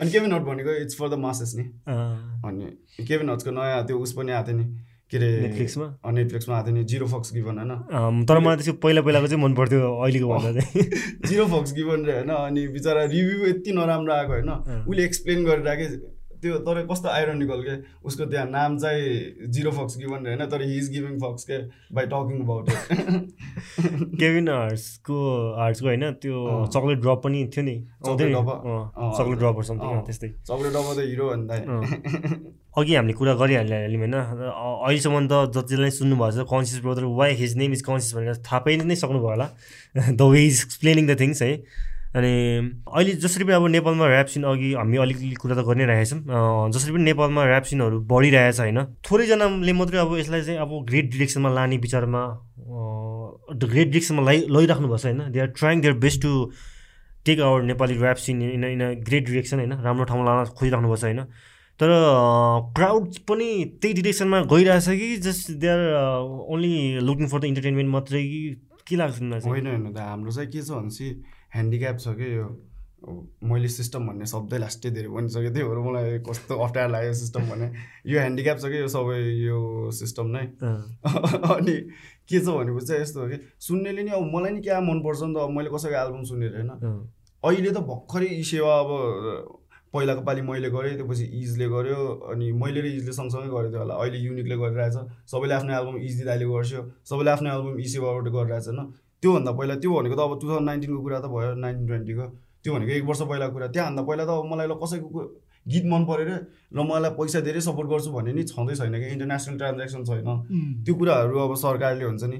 अनि 0.00 0.08
केभिन 0.10 0.32
हट 0.32 0.42
भनेको 0.48 0.70
इट्स 0.82 0.96
फर 0.96 1.08
द 1.08 1.14
मासेस 1.20 1.52
नि। 1.56 1.64
अनि 1.84 3.04
केभिन 3.04 3.30
हट्सको 3.30 3.50
नयाँ 3.52 3.84
त्यो 3.86 3.98
उस 4.00 4.12
पनि 4.16 4.32
आएको 4.32 4.48
थियो 4.48 4.56
नि। 4.58 4.66
के 5.12 5.18
अरे 5.18 5.28
नेटफ्लिक्समा 5.40 5.86
नेटफ्लिक्समा 6.08 6.56
आएको 6.56 6.66
थियो 6.66 6.76
नि। 6.76 6.84
जिरो 6.88 7.06
फक्स 7.06 7.32
गिभन 7.34 7.58
होइन? 7.60 8.24
तर 8.24 8.38
मलाई 8.40 8.56
त्यसको 8.56 8.80
पहिला 8.80 9.00
पहिलाको 9.04 9.26
चाहिँ 9.28 9.42
मन 9.44 9.52
पर्थ्यो 9.54 9.80
अहिलेको 9.92 10.26
भन्दा 10.28 10.50
चाहिँ। 10.56 10.88
जिरो 11.28 11.44
फक्स 11.52 11.72
गिभन 11.76 12.00
रे 12.08 12.12
होइन? 12.16 12.30
अनि 12.32 12.66
बिचरा 12.72 13.04
रिभ्यू 13.12 13.44
यति 13.46 13.72
नराम्रो 13.76 14.12
आएको 14.14 14.32
होइन? 14.32 14.50
उसले 14.88 15.04
एक्सप्लेन 15.04 15.44
गरिरहेको 15.44 16.11
त्यो 16.42 16.58
तर 16.66 16.86
कस्तो 16.86 17.08
आइरोनिकल 17.08 17.60
के? 17.62 17.74
उसको 18.04 18.24
त्यहाँ 18.26 18.46
नाम 18.50 18.78
चाहिँ 18.78 19.50
जिरो 19.50 19.70
फक्स 19.70 19.98
गिभन 19.98 20.26
होइन 20.26 20.46
तर 20.46 20.62
हि 20.62 20.76
इज 20.78 20.90
गिभिङ 20.90 21.18
फक्स 21.18 21.44
के 21.50 21.58
by 21.94 22.06
talking 22.12 22.42
about 22.42 22.68
it 22.68 22.78
Kevin 24.20 24.48
आर्ट्सको 24.48 25.18
आर्ट्सको 25.54 25.86
होइन 25.86 26.10
त्यो। 26.22 26.66
चक्लेट 26.66 26.98
ड्रप 26.98 27.20
पनि 27.24 27.44
थियो 27.56 27.64
नि 27.64 27.76
चक्लेट 27.78 28.08
आउँथ्यो 28.08 28.26
नि 28.26 28.32
ड्रप, 28.32 28.48
अँ, 28.48 28.82
अँ, 28.96 29.12
चक्लेट 29.18 29.38
ड्रप 29.38 29.60
समथिङ। 29.62 30.00
त्यस्तै। 30.06 30.28
चक्लेट 30.50 30.74
अब 30.74 30.88
त 30.96 31.06
हिरो 31.06 31.28
भन्दा। 31.30 31.54
अघि 32.78 32.94
हामीले 32.94 33.12
कुरा 33.12 33.34
गरिहाल्यौँ 33.36 33.80
होइन। 33.92 34.14
र 34.14 34.50
अहिलेसम्म 34.50 35.26
त 35.28 35.52
जतिलाई 35.52 35.90
सुन्नुभएको 36.00 36.42
छ 36.42 36.48
conscious 36.48 36.80
brother 36.82 37.04
why 37.20 37.30
his 37.36 37.56
name 37.56 37.72
is 37.72 37.82
conscious 37.86 38.14
भनेर 38.16 38.36
थाहा 38.42 38.58
पाइ 38.66 38.76
नै 38.82 38.96
सक्नुभयो 38.96 39.30
होला। 39.30 39.48
The 40.18 40.20
way 40.22 40.40
is 40.46 40.56
explaining 40.66 41.06
the 41.06 41.20
things 41.20 41.42
है। 41.42 41.52
अनि 42.12 42.32
अहिले 42.92 43.12
जसरी 43.24 43.44
पनि 43.44 43.54
अब 43.54 43.66
नेपालमा 43.72 44.06
ऱ्याप 44.06 44.26
सिन 44.32 44.42
अघि 44.44 44.72
हामी 44.74 44.96
अलिकति 45.04 45.34
कुरा 45.40 45.54
त 45.56 45.64
गरि 45.64 45.78
नै 45.80 45.86
रहेछौँ 45.88 46.70
जसरी 46.70 46.92
पनि 46.92 47.04
नेपालमा 47.04 47.44
ऱ्याप 47.44 47.64
सिनहरू 47.64 48.00
बढिरहेछ 48.04 48.60
होइन 48.60 48.80
थोरैजनाले 49.00 49.72
मात्रै 49.72 49.98
अब 49.98 50.12
यसलाई 50.18 50.42
चाहिँ 50.42 50.58
अब 50.60 50.70
ग्रेट 50.90 51.10
डिरेक्सनमा 51.12 51.50
लाने 51.56 51.76
विचारमा 51.86 52.22
ग्रेट 53.64 53.88
डिरेक्सनमा 53.88 54.22
लै 54.28 54.36
लैराख्नु 54.48 54.86
भएको 54.88 54.98
छ 54.98 55.06
होइन। 55.06 55.20
They 55.32 55.40
are 55.40 55.50
trying 55.56 55.80
their 55.80 55.94
best 56.04 56.22
to 56.22 56.32
take 57.26 57.40
our 57.40 57.62
Nepali 57.62 57.94
rap 57.98 58.16
scene 58.20 58.42
in 58.42 58.64
in 58.64 58.82
great 59.08 59.24
direction 59.26 59.56
होइन 59.58 59.72
राम्रो 59.80 60.04
ठाउँमा 60.04 60.24
लान 60.28 60.52
खोजिराख्नु 60.52 60.88
भएको 60.88 61.00
छ 61.00 61.04
होइन। 61.04 61.20
तर 61.80 61.90
क्राउड 62.76 63.06
पनि 63.28 63.48
त्यही 63.80 63.94
डिरेक्सनमा 63.94 64.40
गइरहेछ 64.52 64.88
कि 65.00 65.16
just 65.26 65.50
they 65.62 65.68
are 65.68 65.80
only 66.52 66.74
looking 67.00 67.26
for 67.28 67.40
the 67.40 67.44
entertainment 67.44 67.90
मात्रै 67.90 68.22
कि 68.22 68.40
के 68.88 68.96
लाग्छ 68.96 69.16
होइन 69.20 69.66
होइन 69.66 69.96
हाम्रो 69.96 70.32
चाहिँ 70.32 70.50
के 70.50 70.62
छ 70.62 70.70
भनेपछि 70.70 71.08
ह्यान्डिक्याप 71.54 71.98
छ 71.98 72.08
कि 72.18 72.36
यो? 72.36 72.46
मैले 73.42 73.68
सिस्टम 73.68 74.06
भन्ने 74.06 74.26
शब्दै 74.26 74.58
लास्टै 74.58 74.90
धेरै 74.96 75.08
भनिसकेको 75.08 75.54
थिएँ 75.54 75.66
भएर 75.68 75.78
मलाई 75.86 76.18
कस्तो 76.28 76.54
अप्ठ्यारो 76.54 76.90
लाग्यो 76.92 77.12
सिस्टम 77.12 77.42
भन्ने। 77.50 77.66
यो 78.06 78.18
ह्यान्डिक्याप 78.18 78.58
छ 78.58 78.64
कि 78.72 78.78
यो 78.78 78.88
सबै 78.88 79.18
यो 79.42 79.58
सिस्टम 79.90 80.26
नै? 80.36 80.44
अनि 81.54 81.74
के 82.30 82.38
छ 82.38 82.46
भनेपछि 82.46 82.86
चाहिँ 82.86 83.02
यस्तो 83.02 83.20
हो 83.20 83.28
कि 83.28 83.38
सुन्नेले 83.58 84.02
नि 84.02 84.10
अब 84.10 84.30
मलाई 84.34 84.52
नि 84.52 84.60
क्या 84.62 84.80
मनपर्छ 84.80 85.22
नि 85.22 85.34
त 85.34 85.38
अब 85.42 85.50
मैले 85.50 85.70
कसैको 85.74 85.98
एल्बम 86.04 86.22
सुनेर 86.30 86.54
होइन। 86.56 86.70
अहिले 87.42 87.70
त 87.70 87.78
भर्खरै 87.90 88.28
यी 88.38 88.44
सेवा 88.52 88.78
अब 88.86 88.90
पहिलाको 89.94 90.22
पालि 90.22 90.42
मैले 90.46 90.70
गरेँ 90.70 90.94
त्यसपछि 90.96 91.24
इजले 91.42 91.66
गर्यो 91.68 92.00
अनि 92.32 92.46
मैले 92.54 92.80
र 92.80 92.86
इजले 93.02 93.12
सँगसँगै 93.12 93.50
गरेको 93.50 93.70
थियो 93.72 93.82
होला। 93.82 93.94
अहिले 93.98 94.18
युनिकले 94.26 94.56
गरिरहेछ। 94.62 94.96
सबैले 95.26 95.54
आफ्नो 95.58 95.72
एल्बम 95.74 95.96
इजी 96.06 96.24
दाइले 96.30 96.46
गर्छ 96.54 96.72
सबैले 97.10 97.30
आफ्नो 97.34 97.48
एल्बम 97.56 97.74
ई 97.82 97.86
सेवाबाट 97.94 98.26
गरिरहेछ 98.30 98.68
होइन। 98.70 98.80
त्योभन्दा 99.22 99.52
पहिला 99.58 99.74
त्यो 99.82 99.90
भनेको 99.96 100.16
त 100.16 100.20
अब 100.20 100.32
टु 100.40 100.46
थाउजन्ड 100.48 100.66
नाइन्टिनको 100.68 101.00
कुरा 101.02 101.18
त 101.20 101.26
भयो 101.34 101.54
नाइन्टिन 101.64 101.86
ट्वेन्टीको 101.86 102.26
त्यो 102.62 102.74
भनेको 102.74 102.92
एक 102.92 103.04
वर्ष 103.06 103.22
पहिलाको 103.30 103.52
कुरा। 103.54 103.66
त्यहाँभन्दा 103.74 104.02
पहिला 104.08 104.24
त 104.26 104.30
अब 104.34 104.44
मलाई 104.52 104.66
ल 104.66 104.74
कसैको 104.82 105.08
गीत 105.72 105.84
मन 105.92 106.02
पऱ्यो 106.10 106.24
रे 106.26 106.36
मलाई 106.74 107.10
पैसा 107.18 107.40
धेरै 107.46 107.60
सपोर्ट 107.62 107.88
गर्छु 107.90 108.10
भन्ने 108.12 108.32
नि 108.34 108.42
छँदै 108.50 108.74
छैन 108.74 108.94
कि 108.98 109.06
इन्टरनेसनल 109.14 109.56
ट्रान्जेक्सन 109.58 110.02
छैन। 110.10 110.28
त्यो 110.84 110.94
कुराहरू 110.98 111.38
अब 111.38 111.54
सरकारले 111.62 112.04
हुन्छ 112.04 112.24
नि 112.34 112.38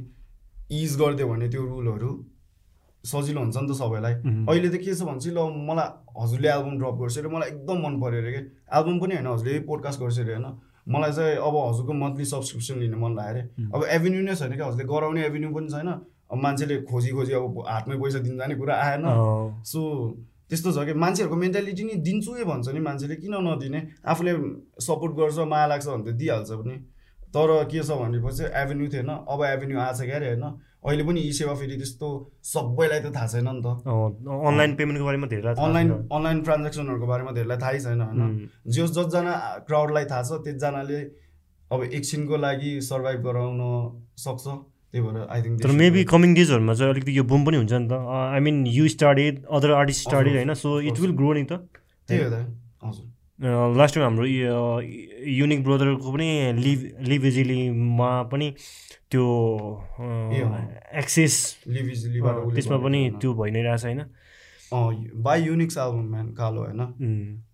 इज 0.82 0.92
गरिदियो 1.00 1.26
भने 1.30 1.48
त्यो 1.54 1.62
रुलहरू 1.62 2.10
सजिलो 3.04 3.40
हुन्छ 3.40 3.56
नि 3.56 3.68
त 3.70 3.74
सबैलाई. 3.78 4.14
अहिले 4.50 4.68
त 4.68 4.76
के 4.82 4.94
छ 4.94 5.02
भने 5.06 5.20
चाहिँ 5.22 5.34
ल 5.38 5.40
मलाई 5.70 5.88
हजुरले 6.18 6.48
एल्बम 6.50 6.74
ड्रप 6.82 6.96
गर्छ 7.02 7.18
अरे 7.18 7.28
मलाई 7.34 7.48
एकदम 7.54 7.78
मन 7.84 7.94
पऱ्यो 8.02 8.18
अरे 8.22 8.30
कि 8.34 8.42
एल्बम 8.78 8.96
पनि 9.02 9.14
होइन 9.14 9.26
हजुरले 9.26 9.58
पोडकास्ट 9.70 10.00
गर्छ 10.02 10.18
अरे 10.18 10.34
होइन। 10.34 10.46
मलाई 10.94 11.12
चाहिँ 11.18 11.36
अब 11.46 11.54
हजुरको 11.62 11.92
मन्थली 12.02 12.24
सब्सक्रिप्सन 12.32 12.78
लिन 12.82 12.94
मन 13.02 13.12
लाग्यो 13.18 13.30
अरे 13.30 13.42
अब 13.74 13.80
एभेन्यू 13.96 14.22
नै 14.26 14.34
छैन 14.34 14.54
क्या 14.58 14.66
हजुरले 14.66 14.86
गराउने 14.90 15.20
एभेन्यू 15.26 15.50
पनि 15.54 15.68
छैन। 15.74 15.90
मान्छेले 16.32 16.76
खोजी 16.88 17.10
खोजी 17.12 17.32
अब 17.32 17.64
हातमै 17.68 17.96
पैसा 18.02 18.18
दिनु 18.24 18.36
जाने 18.38 18.54
कुरा 18.56 18.74
आएन। 18.74 19.04
सो 19.64 19.80
त्यस्तो 20.48 20.72
छ 20.72 20.78
कि? 20.86 20.92
मान्छेहरूको 20.94 21.36
मेन्टालिटी 21.36 21.84
नि 21.84 21.94
दिन्छु 22.06 22.30
है 22.34 22.44
भन्छ 22.44 22.68
नि 22.72 22.80
मान्छेले 22.80 23.16
किन 23.16 23.34
नदिने? 23.40 23.80
आफूले 24.04 24.32
सपोर्ट 24.80 25.12
गर्छ 25.16 25.38
माया 25.48 25.66
लाग्छ 25.66 25.86
भने 25.86 26.04
त 26.04 26.16
दिइहाल्छ 26.16 26.50
पनि। 26.60 26.76
तर 27.32 27.48
के 27.64 27.80
छ 27.80 27.90
भनेपछि 27.96 28.44
एभेन्यू 28.52 28.88
थिएन 28.92 29.08
अब 29.08 29.40
एभेन्यू 29.44 29.78
आएको 29.80 29.96
छ 29.98 30.04
क्यारे 30.04 30.26
होइन। 30.36 30.44
अहिले 30.84 31.04
पनि 31.04 31.20
ई 31.20 31.32
सेवा 31.32 31.54
फेरि 31.54 31.76
त्यस्तो 31.76 32.08
सबैलाई 32.44 33.00
त 33.00 33.14
थाहा 33.16 33.26
छैन 33.32 33.48
नि 33.48 33.62
त। 33.64 33.88
अनलाइन 33.88 34.74
पेमेन्टको 34.76 35.04
बारेमा 35.06 35.26
धेरै 35.32 35.54
अनलाइन। 35.56 35.90
अनलाइन 36.12 36.42
ट्रान्जेक्सनहरूको 36.42 37.06
बारेमा 37.06 37.32
धेरैलाई 37.32 37.58
थाहै 37.64 37.78
छैन 37.80 38.00
होइन। 38.00 38.20
उम्, 38.20 38.36
जो 38.66 38.86
जसजना 38.86 39.34
क्राउडलाई 39.68 40.04
थाहा 40.12 40.22
छ 40.22 40.30
त्यसजनाले 40.44 41.00
अब 41.72 41.80
एकछिनको 41.88 42.36
लागि 42.36 42.72
सर्भाइभ 42.82 43.20
गराउन 43.24 43.60
सक्छ। 44.18 44.44
त्यही 44.92 45.02
भएर 45.04 45.16
आई 45.24 45.42
थिङ्क 45.42 45.62
तर 45.62 45.70
मेबी 45.72 46.04
कमिङ 46.04 46.34
डेजहरूमा 46.34 46.74
चाहिँ 46.74 46.92
अलिकति 46.92 47.12
यो 47.18 47.24
बुम 47.24 47.44
पनि 47.44 47.56
हुन्छ 47.56 47.72
नि 47.72 47.88
त। 47.88 47.92
I 47.92 48.40
mean 48.44 48.56
you 48.68 48.88
started 48.94 49.44
other 49.48 49.70
artist 49.72 50.00
started 50.08 50.34
होइन? 50.36 50.54
सो 50.54 50.80
इट 50.80 51.00
विल 51.00 51.12
ग्रो 51.16 51.32
नि 51.32 51.44
त? 51.44 51.52
त्यही 52.08 52.22
हो 52.24 52.28
त। 52.30 52.36
हजुर 52.84 53.06
लास्ट 53.78 53.94
टाइम 53.94 54.04
हाम्रो 54.04 54.26
युनिक 54.26 55.60
ब्रदरको 55.64 56.12
पनि 56.12 56.28
लिभ 56.58 56.80
लिभ 57.08 57.24
इजिलीमा 57.26 58.10
पनि 58.32 58.48
त्यो। 59.10 59.24
एक्सेस 61.02 61.34
त्यसमा 61.66 62.76
पनि। 62.84 63.00
त्यो 63.20 63.30
भइ 63.34 63.50
नै 63.50 63.62
रहेछ 63.62 63.84
होइन? 63.84 64.00
बाई 64.72 65.42
युनिक्स 65.42 65.76
एल्बम 65.78 66.04
म्यान 66.10 66.28
कालो 66.34 66.60
होइन 66.60 66.80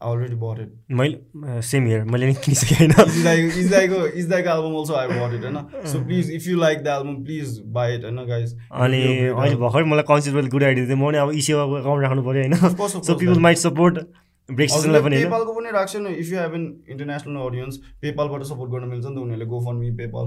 अलरेडी 0.02 0.36
बट 0.36 0.60
इट 0.60 0.72
मैले 0.92 1.60
सेम 1.62 1.86
हियर 1.86 2.04
मैले 2.06 2.26
नि 2.26 2.34
किनिसकेँ 2.44 2.76
होइन 2.78 2.92
इजदाईको 3.00 3.58
इजदाईको 3.60 4.06
इजदाईको 4.18 4.50
album 4.50 4.78
also 4.78 4.94
I 4.94 5.08
but 5.08 5.34
it 5.34 5.44
होइन 5.44 5.90
so 5.92 6.04
please 6.04 6.30
if 6.32 6.48
you 6.48 6.58
like 6.58 6.82
the 6.84 6.94
album 6.94 7.16
please 7.24 7.58
buy 7.72 7.94
it 7.94 8.04
होइन 8.04 8.24
गाइज 8.28 8.56
अनि 8.72 9.02
अहिले 9.26 9.56
भर्खर 9.56 9.84
मलाई 9.86 10.08
कन्सेप्ट 10.08 10.50
गुड 10.50 10.64
आइडिया 10.64 10.86
थियो 10.86 10.96
म 10.96 11.06
पनि 11.06 11.18
अब 11.18 11.32
ई 11.34 11.40
सेवाको 11.42 11.74
अकाउन्ट 11.74 12.04
राख्नु 12.04 12.22
पऱ्यो 12.22 12.42
होइन 12.42 13.00
सो 13.02 13.14
पिपल 13.14 13.38
माइट 13.40 13.58
सपोर्ट 13.58 14.06
पेपालको 14.49 15.53
पनि 15.55 15.70
राख्छ 15.70 15.96
नि। 15.96 16.11
If 16.20 16.26
you 16.32 16.38
have 16.38 16.55
an 16.55 16.64
international 16.88 17.36
audience 17.46 17.76
पेपालबाट 18.03 18.42
support 18.49 18.70
गर्न 18.72 18.88
मिल्छ 18.88 19.05
नि 19.07 19.14
त 19.14 19.18
उनीहरूले। 19.20 19.46
Go 19.46 19.59
for 19.64 19.74
me 19.76 19.90
PayPal 19.99 20.26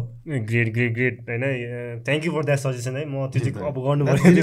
great 0.49 0.67
great 0.73 0.91
great 0.93 1.15
होइन 1.29 1.43
thank 2.05 2.25
you 2.25 2.31
for 2.31 2.43
that 2.45 2.59
suggestion 2.59 2.97
है। 2.97 3.05
म 3.05 3.27
त्यो 3.33 3.41
चाहिँ 3.41 3.65
अब 3.67 3.77
गर्नु 3.81 4.03
पऱ्यो 4.05 4.21
होइन? 4.21 4.37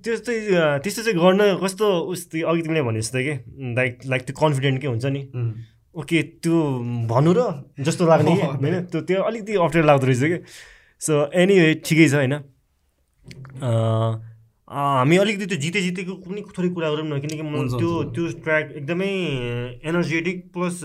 त्यस्तो 0.00 0.32
त्यस्तो 0.80 1.00
चाहिँ 1.02 1.18
गर्न 1.20 1.40
कस्तो 1.64 1.86
उस्तो 2.12 2.36
अघि 2.48 2.62
तिमीले 2.62 2.82
भने 2.88 3.00
जस्तो 3.04 3.18
कि 3.26 3.34
लाइक 3.76 3.92
लाइक 4.08 4.22
त्यो 4.24 4.34
कन्फिडेन्ट 4.40 4.80
के 4.80 4.88
हुन्छ 4.88 5.06
नि. 5.12 5.22
ओके 5.94 6.18
त्यो 6.40 6.56
भन्नु 7.12 7.32
र 7.36 7.40
जस्तो 7.84 8.02
लाग्ने 8.06 8.32
कि 8.32 8.42
होइन? 8.64 8.74
त्यो 8.88 9.00
त्यो 9.04 9.22
अलिकति 9.28 9.52
अप्ठ्यारो 9.60 9.86
लाग्दो 9.86 10.06
रहेछ 10.06 10.22
कि। 10.24 10.38
सो 11.00 11.12
एनी 11.36 11.56
ठिकै 11.84 12.08
छ 12.08 12.14
होइन? 12.14 12.34
हामी 14.68 15.16
अलिकति 15.16 15.46
त्यो 15.46 15.58
जिते 15.58 15.80
जितेको 15.82 16.14
पनि 16.24 16.40
थोरै 16.56 16.68
कुरा 16.76 16.88
गरौँ 16.92 17.06
न 17.08 17.20
किनकि 17.20 17.42
म 17.42 17.68
त्यो। 17.78 17.90
त्यो 18.14 18.24
ट्र्याक 18.44 18.72
एकदमै 18.80 19.12
एनर्जेटिक 19.88 20.36
प्लस 20.52 20.76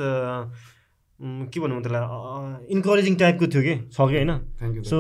के 1.20 1.60
भनौँ 1.60 1.82
त्यसलाई 1.84 2.74
इन्करेजिङ 2.76 3.16
टाइपको 3.16 3.48
थियो 3.48 3.62
कि 3.64 3.76
छ 3.92 3.98
कि 4.08 4.16
होइन? 4.18 4.32
So 4.88 4.98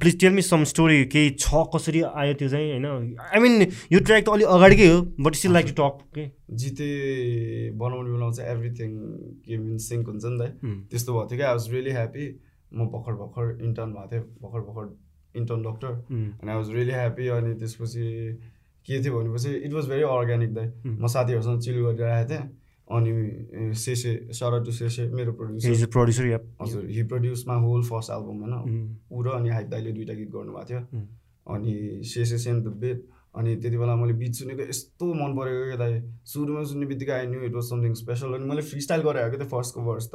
please 0.00 0.18
tell 0.20 0.32
me 0.32 0.42
some 0.42 0.64
story 0.72 1.04
केही 1.12 1.30
छ 1.40 1.62
कसरी 1.74 2.00
आयो 2.04 2.32
त्यो 2.40 2.48
चाहिँ 2.48 2.70
होइन? 2.72 3.16
आई 3.20 3.38
मिन 3.40 3.52
यो 3.92 3.98
ट्र्याक 4.00 4.24
त 4.24 4.28
अलिक 4.28 4.48
अगाडिकै 4.56 4.88
हो 4.88 4.98
but 5.20 5.34
still 5.40 5.52
like 5.52 5.66
to 5.68 5.74
talk 5.80 5.94
के 6.16 6.24
जिते 6.64 6.88
बनाउने 7.80 8.10
बेलामा 8.10 8.32
चाहिँ 8.40 8.50
एभ्रिथिङ 8.56 8.90
के 9.46 9.56
मिन 9.58 9.78
सिङ्क 9.86 10.08
हुन्छ 10.08 10.24
नि 10.24 10.36
त 10.40 10.42
त्यस्तो 10.90 11.12
भएको 11.12 11.28
थियो 11.30 11.38
कि 11.38 11.44
आई 11.44 11.52
वाज 11.52 11.70
रियली 11.72 11.92
ह्याप्पी 12.00 12.26
म 12.72 12.88
भर्खर 12.92 13.14
भर्खर 13.22 13.46
इन्टर्न 13.64 13.90
भएको 13.94 14.08
थिएँ 14.12 14.24
भर्खर 14.42 14.60
भर्खर 14.68 14.86
इन्टर्न 15.36 15.62
डक्टर 15.62 15.92
अनि 16.10 16.50
आई 16.50 16.56
वाज 16.56 16.70
रियली 16.74 16.92
ह्याप्पी 16.92 17.28
अनि 17.36 17.54
त्यसपछि 17.60 18.04
के 18.86 19.02
थियो 19.04 19.20
भनेपछि 19.20 19.50
इट 19.66 19.72
वाज 19.72 19.88
भेरी 19.88 20.02
अर्ग्यानिक 20.02 20.54
दाइ. 20.54 20.68
म 20.84 21.06
साथीहरूसँग 21.08 21.60
चिल 21.60 21.76
गरिरहेको 21.84 22.28
थिएँ 22.30 22.44
अनि 22.88 23.74
सेसे 23.74 24.10
सर 24.36 24.62
टु 24.64 24.72
सेसे 24.72 25.08
मेरो 25.08 25.32
प्रड्युसर 25.32 26.24
yeah 26.28 26.40
हजुर 26.62 26.86
he 26.90 27.02
produce 27.12 27.44
my 27.48 27.60
whole 27.60 27.82
first 27.84 28.10
album 28.10 28.36
होइन। 28.44 28.54
ऊ 29.12 29.22
र 29.22 29.28
अनि 29.40 29.48
हाइप 29.48 29.68
दाइले 29.68 29.92
दुइटा 29.92 30.14
गीत 30.14 30.30
गर्नुभएको 30.30 30.68
थियो। 30.68 30.80
उम्. 30.92 31.06
अनि 31.46 32.02
सेसे 32.04 32.38
सेन 32.38 32.62
द 32.62 32.66
बेट 32.84 32.98
अनि 33.34 33.54
त्यति 33.56 33.76
बेला 33.78 33.94
मैले 33.96 34.14
गीत 34.18 34.34
सुनेको 34.34 34.62
यस्तो 34.62 35.06
मन 35.14 35.32
परेको 35.36 35.64
क्या 35.64 35.76
दाइ 35.76 35.92
सुरुमा 36.32 36.62
सुन्ने 36.70 36.86
बित्तिकै 36.86 37.12
I 37.12 37.26
knew 37.26 37.40
it 37.44 37.54
was 37.54 37.64
something 37.70 37.94
special 38.00 38.34
अनि 38.34 38.44
मैले 38.50 38.62
फ्री 38.68 38.80
स्टाइल 38.80 39.02
गरेर 39.02 39.22
आएको 39.22 39.36
त्यो 39.36 39.48
फर्स्टको 39.48 39.80
वर्स 39.88 40.06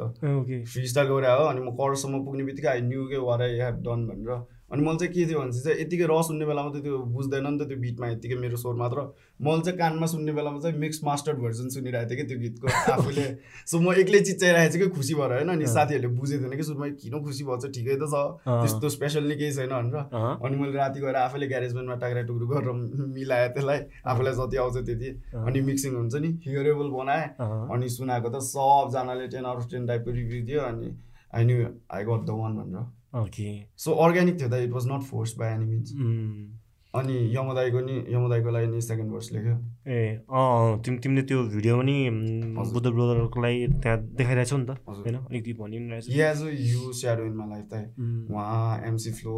फ्री 0.72 0.86
स्टाइल 0.94 1.08
गरेर 1.08 1.30
हो 1.30 1.44
अनि 1.50 1.60
म 1.60 1.74
करसम्म 1.76 2.24
पुग्ने 2.24 2.44
बित्तिकै 2.44 2.68
आई 2.68 2.80
न्यू 2.86 3.04
के 3.10 3.18
वाट 3.26 3.40
आई 3.40 3.58
हेभ 3.60 3.76
डन 3.84 4.06
भनेर 4.08 4.30
अनि 4.70 4.82
मैले 4.82 4.98
चाहिँ 4.98 5.12
के 5.14 5.26
थियो 5.26 5.40
भने 5.40 5.52
चाहिँ 5.52 5.80
यतिकै 5.82 6.06
र 6.06 6.22
सुन्ने 6.22 6.46
बेलामा 6.46 6.70
त 6.70 6.82
त्यो 6.82 6.98
बुझ्दैन 7.10 7.46
नि 7.46 7.58
त 7.58 7.66
त्यो 7.68 7.78
बिटमा 7.82 8.06
यतिकै 8.14 8.36
मेरो 8.38 8.56
स्वर 8.56 8.74
मात्र। 8.78 8.98
मैले 9.42 9.62
चाहिँ 9.66 9.78
कानमा 9.78 10.06
सुन्ने 10.06 10.32
बेलामा 10.32 10.58
चाहिँ 10.60 10.78
मिक्स 10.78 11.00
मास्टर्ड 11.04 11.38
भर्जन 11.42 11.68
सुनिरहेको 11.74 12.10
थिएँ 12.10 12.18
कि 12.20 12.24
त्यो 12.30 12.38
गीतको। 12.38 12.66
आफूले 12.94 13.24
सो 13.66 13.80
म 13.80 13.92
एक्लै 13.98 14.20
चिच्चाइरहेको 14.20 14.72
छु 14.72 14.78
कि 14.78 14.88
खुसी 14.94 15.14
भएर 15.14 15.32
होइन? 15.34 15.48
अनि। 15.50 15.66
साथीहरूले 15.66 16.10
बुझेको 16.14 16.44
थिएन 16.44 16.56
कि 16.56 16.64
सुरुमा 16.70 16.88
किन 17.02 17.14
खुसी 17.24 17.42
भएको 17.44 17.58
छ 17.60 17.72
ठिकै 17.74 17.96
त 17.98 18.04
छ। 18.06 18.14
त्यस्तो 18.46 18.88
स्पेसल 18.94 19.24
नि 19.26 19.34
केही 19.42 19.52
छैन 19.58 19.74
भनेर। 19.74 19.96
अनि 20.38 20.54
मैले 20.54 20.78
राति 20.78 21.00
गएर 21.00 21.16
आफैले 21.26 21.46
ग्यारेजमेन्टमा 21.50 21.96
टाक्रा 21.98 22.22
टुक्रो 22.30 22.46
गरेर 22.46 22.70
मिलाएँ 23.10 23.48
त्यसलाई। 23.50 23.80
आफूलाई 24.06 24.34
जति 24.38 24.56
आउँछ 24.62 24.76
त्यति। 24.86 25.10
अनि 25.34 25.60
मिक्सिङ 25.66 25.92
हुन्छ 25.98 26.14
नि 26.14 26.30
हियरेबल 26.46 26.88
बनाएँ। 26.94 27.26
अनि 27.74 27.88
सुनाएको 27.90 28.28
त 28.30 28.38
सबजनाले 28.54 29.26
टेन 29.34 29.44
आउट 29.50 29.58
अफ 29.62 29.70
टेन 29.70 29.86
टाइपको 29.86 30.10
रिभ्यू 30.10 30.40
दियो। 30.46 30.62
अनि 30.62 30.88
I 31.34 31.44
knew 31.44 31.58
I 31.90 32.02
got 32.04 32.22
the 32.26 32.38
one 32.38 32.56
भनेर। 32.60 32.99
Okay. 33.12 33.52
सो 33.76 33.92
अर्ग्यानिक 34.06 34.40
थियो 34.40 34.48
त 34.48 34.54
it 34.64 34.72
was 34.72 34.86
not 34.88 35.02
force 35.10 35.36
by 35.38 35.54
any 35.54 35.66
means 35.66 35.94
अनि 36.94 37.16
यमदाईको 37.34 37.80
नि 37.80 37.96
यमदाईको 38.12 38.50
लागि 38.50 38.66
नि 38.66 38.80
सेकेन्ड 38.82 39.12
वर्स 39.12 39.32
लेख्यो। 39.32 39.54
ए 39.86 39.98
अँ 40.26 40.82
तिमी 40.82 40.98
तिमीले 40.98 41.22
त्यो 41.22 41.42
भिडियो 41.48 41.76
पनि। 41.78 41.96
बुद्ध 42.72 42.86
ब्रदरको 42.86 43.42
लागि 43.42 43.66
त्यहाँ 43.82 43.98
देखाइरहेछौ 44.18 44.56
नि 44.58 44.66
त। 44.66 44.70
होइन? 44.88 45.16
अलिकति 45.16 45.52
भनि 45.60 45.78
पनि 45.78 45.90
रहेछ। 45.90 46.06
A 46.10 46.50
you 46.70 46.92
shadow 47.00 47.26
in 47.26 47.34
my 47.36 47.48
life 47.48 47.66
त 47.72 47.94
उहाँ 48.32 48.82
एमसी 48.88 49.12
फ्लो 49.20 49.36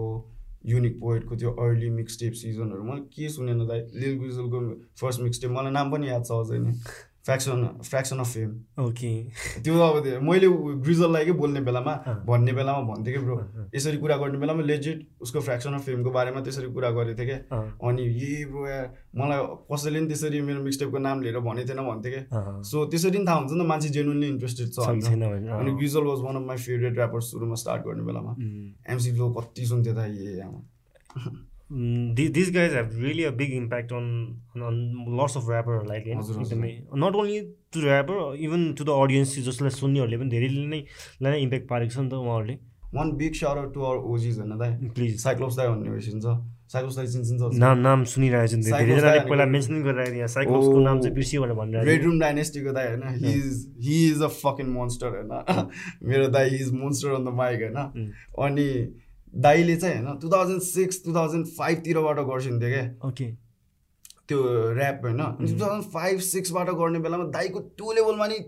युनिक 0.66 0.99
पोइटको 1.01 1.37
त्यो 1.37 1.51
अर्ली 1.61 1.91
मिक्स 1.91 2.18
टेप 2.20 2.33
सिजनहरू 2.41 2.83
मैले 2.83 3.01
के 3.12 3.29
सुनेन 3.29 3.66
दाइ 3.68 3.81
लिल 4.01 4.18
गुजलको 4.18 4.59
फर्स्ट 5.01 5.20
मिक्स 5.20 5.41
टेप 5.43 5.51
मलाई 5.51 5.73
नाम 5.73 5.91
पनि 5.93 6.09
याद 6.09 6.25
छ 6.25 6.33
अझै 6.33 6.59
नै। 6.59 6.73
Fraction 7.27 7.66
fraction 7.89 8.18
of 8.18 8.29
fame 8.35 8.51
okay. 8.85 9.16
त्यो 9.64 9.79
अब 9.81 10.07
मैले 10.29 10.49
ग्रिजललाई 10.87 11.25
के 11.25 11.33
बोल्ने 11.41 11.61
बेलामा। 11.68 11.95
भन्ने 12.27 12.53
बेलामा 12.53 12.83
भन्थेँ 12.89 13.14
कि 13.14 13.20
ब्रो 13.25 13.37
यसरी 13.75 13.99
कुरा 13.99 14.16
गर्ने 14.16 14.39
बेलामा 14.39 14.62
लेजिट 14.62 15.07
उसको 15.23 15.41
फ्रेक्सन 15.41 15.75
अफ 15.75 15.83
फेमको 15.87 16.11
बारेमा 16.11 16.41
त्यसरी 16.43 16.73
कुरा 16.73 16.91
गरेको 16.99 17.18
थिएँ 17.18 17.29
क्या 17.29 17.61
अनि 17.89 18.03
यही 18.03 18.45
ब्रो 18.51 18.62
मलाई 19.23 19.41
कसैले 19.70 19.99
पनि 19.99 20.09
त्यसरी 20.09 20.41
मेरो 20.49 20.62
मिक्सटेपको 20.62 20.99
नाम 20.99 21.23
लिएर 21.23 21.39
भनेको 21.47 21.68
थिएन 21.68 21.81
भन्थेँ 21.91 22.12
क्या 22.12 22.43
सो 22.73 22.85
त्यसरी 22.91 23.16
पनि 23.18 23.27
थाहा 23.27 23.39
हुन्छ 23.39 23.53
नि 23.53 23.64
त 23.64 23.68
मान्छे 23.68 23.89
जेन्युनली 23.99 24.29
इन्ट्रेस्टेड 24.29 24.68
छ 24.75 24.89
अनि 25.61 25.77
Grizzle 25.79 26.05
was 26.11 26.27
one 26.27 26.43
of 26.43 26.47
my 26.51 26.57
favourite 26.66 26.99
rapper 26.99 27.20
सुरुमा 27.31 27.55
स्टार्ट 27.62 27.87
गर्ने 27.87 28.05
बेलामा। 28.11 28.37
एमसी 28.93 29.12
फ्लो 29.14 29.33
कति 29.39 29.66
सुन्थ्यो 29.66 29.95
त 29.95 30.11
ए 30.11 30.41
आमा। 30.49 30.61
Guys 31.73 32.73
have 32.75 32.97
really 32.99 33.25
a 33.25 33.33
big 33.33 33.53
impact 33.53 33.93
on 33.93 34.05
on 34.61 35.07
lots 35.07 35.37
of 35.37 35.49
rapper 35.49 35.77
like 35.91 36.05
होइन। 36.07 36.18
एकदमै 36.43 36.73
not 37.05 37.14
only 37.16 37.41
to 37.73 37.81
rapper 37.81 38.37
even 38.47 38.73
to 38.79 38.85
the 38.85 38.89
audience 39.05 39.39
जसलाई 39.49 39.70
सुन्नेहरूले 39.77 40.16
पनि 40.18 40.31
धेरैले 40.31 40.66
नै 40.66 40.81
लाई 41.23 41.33
नै 41.33 41.41
इम्प्याक्ट 41.43 41.68
पारेको 41.68 41.93
छ 41.93 41.99
नि 41.99 42.09
त 42.11 42.14
उहाँहरूले। 42.14 42.57
One 42.95 43.12
big 43.20 43.35
sir 43.35 43.57
to 43.75 43.85
our 43.91 43.97
OGs 44.14 44.39
होइन 44.39 44.59
दाइ 44.59 44.91
प्लिज 44.97 45.12
साइक्लोप्स 45.23 45.57
दाइ 45.57 45.68
भन्ने 45.68 45.91
भइसकिन्छ 45.91 46.27
साइक्लोप्स 46.73 46.97
दाइ 46.97 47.07
चिन्छ 47.07 47.57
नाम 47.62 47.79
नाम 47.79 48.05
सुनिरहेको 48.14 48.47
छ 48.47 48.61
साइक्लोस 48.68 48.89
धेरैजनाले 48.89 49.23
पहिला 49.31 49.47
मेन्सन 49.55 49.83
गरिरहेको 49.83 50.14
थियो 50.16 50.27
साइक्लोसको 50.35 50.79
नाम 50.81 51.01
चाहिँ। 51.01 51.14
बिर्सियो 51.14 51.43
भनेर 51.43 51.53
रेड 51.53 51.61
भनिरहेको 51.61 52.05
रुम 52.05 52.18
डाइनेस्टीको 52.20 52.73
दाइ 52.73 52.87
होइन। 52.89 53.03
He 53.25 53.33
is 53.33 53.57
he 53.87 53.97
is 54.11 54.23
a 54.23 54.31
fucking 54.43 54.68
monster 54.77 55.09
होइन। 55.16 55.33
मेरो 56.12 56.29
दाइ 56.37 56.51
he 56.51 56.61
is 56.66 56.73
monster 56.83 57.09
on 57.20 57.25
the 57.25 57.35
mic 57.41 57.59
होइन। 57.62 57.81
Mm. 57.97 58.09
अनि 58.49 58.68
दाइले 59.33 59.76
चाहिँ 59.76 59.97
होइन 59.97 60.18
two 60.18 60.28
thousand 60.30 60.62
six 60.62 61.05
two 61.05 61.14
thousand 61.14 61.47
फाइभतिरबाट 61.59 62.18
गर्छिन्थ्यो 62.30 62.70
क्या 62.70 63.09
ओके 63.09 63.26
त्यो 64.28 64.39
ऱ्याप 64.72 65.01
होइन। 65.05 65.22
टु 65.39 65.61
थाउजन्ड 65.61 65.85
फाइभ 65.93 66.18
सिक्सबाट 66.26 66.70
गर्ने 66.80 66.99
बेलामा 67.07 67.24
दाइको 67.37 67.61
त्यो 67.61 67.93
लेभलमा 67.93 68.26
नि 68.26 68.39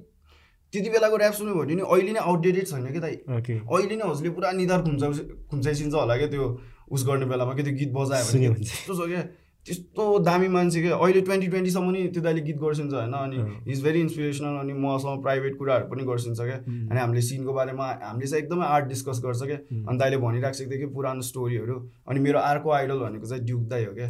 त्यति 0.72 0.90
बेलाको 0.90 1.16
ऱ्याप 1.18 1.32
सुन्यो 1.34 1.54
भने 1.54 1.74
नि 1.74 1.82
अहिले 1.86 2.12
नै 2.12 2.20
आउटडेटेड 2.20 2.66
छैन 2.66 2.86
कि 2.92 3.00
ओके 3.38 3.54
अहिले 3.54 3.96
नै 3.96 4.08
हजुरले 4.10 4.30
पुरा 4.36 4.52
निधार 4.60 4.82
खुम्चा 4.82 5.10
खुम्चाइसिन्छ 5.50 5.94
होला 5.94 6.16
क्या 6.16 6.28
त्यो 6.34 6.44
उस 6.90 7.06
गर्ने 7.06 7.26
बेलामा 7.26 7.52
क्या 7.54 7.64
त्यो 7.64 7.74
गीत 7.80 7.92
बजायो 7.94 8.24
भने। 8.32 8.54
त्यस्तो 8.54 8.94
छ 8.94 9.08
क्या 9.08 9.22
त्यस्तो 9.66 10.04
दामी 10.20 10.48
मान्छे 10.48 10.80
क्या 10.82 10.96
अहिले 10.96 11.20
ट्वेन्टी 11.20 11.46
ट्वेन्टीसम्म 11.48 11.90
नि 11.90 12.00
त्यो 12.14 12.22
दाइले 12.22 12.40
गीत 12.44 12.56
गर्छिन्छ 12.60 12.92
होइन? 12.94 13.12
अनि। 13.14 13.72
इज 13.72 13.82
भेरी 13.84 14.00
इन्सपिरेसनल 14.00 14.56
अनि 14.60 14.72
मसँग 14.84 15.22
प्राइभेट 15.22 15.56
कुराहरू 15.58 15.86
पनि 15.88 16.04
गर्छिन्छ 16.04 16.40
क्या. 16.40 16.56
अनि 16.90 16.98
हामीले 17.00 17.22
सिनको 17.28 17.52
बारेमा 17.52 17.86
हामीले 18.02 18.26
चाहिँ 18.26 18.44
एकदमै 18.44 18.66
आर्ट 18.66 18.86
डिस्कस 18.86 19.20
गर्छ 19.24 19.42
क्या. 19.42 19.58
अनि 19.88 19.96
दाइले 19.98 20.16
भनिराखेको 20.20 20.70
थियो 20.70 20.78
कि 20.78 20.94
पुरानो 20.94 21.22
स्टोरीहरू 21.30 21.76
अनि 22.08 22.20
मेरो 22.20 22.38
अर्को 22.52 22.70
आइडल 22.70 22.98
भनेको 22.98 23.26
चाहिँ 23.26 23.44
ड्युक 23.44 23.62
दाई 23.68 23.84
हो 23.84 23.92
क्या 23.94 24.08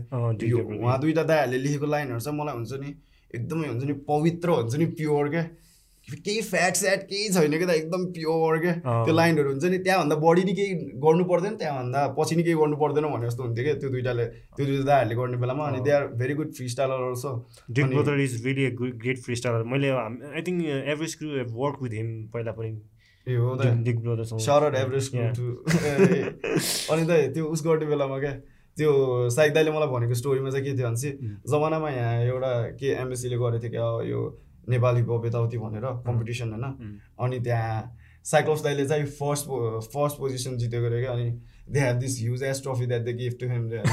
उहाँ 0.82 1.00
दुइटा 1.00 1.22
दाइहरूले 1.22 1.59
लेखेको 1.59 1.86
लाइनहरू 1.86 2.20
चाहिँ 2.20 2.38
मलाई 2.38 2.55
हुन्छ 2.55 2.72
नि 2.82 2.94
एकदमै 3.34 3.68
हुन्छ 3.68 3.84
नि 3.84 3.92
पवित्र 4.11 4.48
हुन्छ 4.50 4.74
नि 4.76 4.86
प्योर 4.98 5.28
क्या 5.28 5.44
केही 6.11 6.40
फ्याट 6.42 6.74
स्याट 6.76 7.02
केही 7.11 7.28
छैन 7.32 7.57
क्या 7.59 7.66
त 7.66 7.70
एकदम 7.70 8.05
प्योर 8.12 8.59
क्या। 8.61 8.72
त्यो 9.05 9.14
लाइनहरू 9.14 9.48
हुन्छ 9.50 9.64
नि 9.64 9.78
त्यहाँभन्दा 9.78 10.16
बढी 10.24 10.44
नि 10.44 10.52
केही 10.55 10.74
गर्नु 11.05 11.24
पर्दैन 11.24 11.57
त्यहाँभन्दा 11.57 12.00
पछि 12.18 12.36
नि 12.36 12.42
केही 12.42 12.57
गर्नु 12.61 12.76
पर्दैन 12.76 13.05
भने 13.14 13.26
जस्तो 13.26 13.42
हुन्थ्यो 13.42 13.64
क्या 13.64 13.74
त्यो 13.80 13.90
दुइटाले 13.90 14.26
त्यो 14.57 14.66
दुइटा 14.66 14.84
दाहरूले 14.84 15.14
गर्ने 15.16 15.36
बेलामा। 15.44 15.64
अनि 15.68 15.80
they 15.80 15.90
are 15.90 16.07
very 16.20 16.34
good 16.34 16.52
freestyler 16.68 17.09
also 17.09 17.30
डिक 17.70 17.86
brother 17.94 18.20
is 18.20 18.32
really 18.46 18.64
great 19.05 19.18
freestyler 19.36 19.62
मैले 19.72 19.88
I 19.90 20.42
think 20.46 20.59
average 20.94 21.14
crew 21.22 21.28
work 21.62 21.82
with 21.82 21.92
him 22.00 22.09
पहिला 22.34 22.52
पनि। 22.52 22.70
ए 23.26 23.34
हो 23.36 23.57
त। 23.57 23.64
एभरेज 24.76 25.07
अनि 26.92 27.05
त 27.09 27.32
त्यो 27.34 27.44
उस 27.46 27.64
गर्ने 27.66 27.86
बेलामा 27.86 28.18
क्या 28.20 28.32
त्यो 28.76 28.90
साइक 29.30 29.52
दाइले 29.55 29.70
मलाई 29.70 29.88
भनेको 29.88 30.14
स्टोरीमा 30.14 30.50
चाहिँ 30.50 30.64
के 30.64 30.72
थियो 30.78 30.86
भने 30.88 31.00
चाहिँ 31.00 31.36
जमानामा 31.48 31.90
यहाँ 31.90 32.14
एउटा 32.22 32.52
के 32.80 32.88
एमएससीले 33.02 33.36
गरेको 33.36 33.62
थियो 33.62 33.70
क्या 33.70 34.11
यो 34.11 34.20
नेपाली 34.69 35.01
हिपहप 35.01 35.27
यताउति 35.27 35.59
भनेर 35.59 35.87
कम्पिटिसन 36.07 36.53
होइन। 36.53 36.99
अनि 37.21 37.41
त्यहाँ 37.41 37.99
साइक्लोस 38.25 38.62
दाइले 38.62 38.87
चाहिँ 38.87 39.07
फर्स्ट 39.17 39.45
फर्स्ट 39.95 40.19
पोजिसन 40.19 40.57
जितेको 40.59 40.87
अरे 40.87 41.01
क्या 41.01 41.12
अनि 41.12 41.31
they 41.71 41.81
have 41.81 41.97
this 41.97 42.21
huge 42.21 42.43
ass 42.43 42.62
trophy 42.62 42.87
that 42.87 43.03
the 43.03 43.17
gift 43.17 43.41
to 43.41 43.47
him 43.49 43.69
रे 43.71 43.79
होइन। 43.79 43.91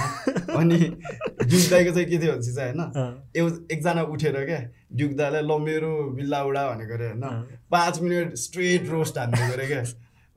अनि 0.59 0.77
ड्युक 0.77 1.69
दाइको 1.69 1.91
चाहिँ 1.91 2.07
के 2.09 2.17
थियो 2.19 2.31
भने 2.31 2.53
चाहिँ 2.53 2.73
होइन 2.73 3.17
एउ 3.35 3.47
एकजना 3.71 4.01
उठेर 4.13 4.45
क्या 4.45 4.59
ड्युक 4.93 5.11
दाइलाई 5.17 5.41
ल 5.41 5.59
मेरो 5.61 5.91
बिल्ला 6.15 6.43
उडा 6.43 6.67
भनेको 6.69 6.93
अरे 6.93 7.07
होइन। 7.07 7.23
पाँच 7.71 8.01
मिनट 8.01 8.35
स्ट्रेट 8.37 8.89
रोस्ट 8.89 9.17
हान्दिएको 9.17 9.53
अरे 9.53 9.67
क्या। 9.67 9.83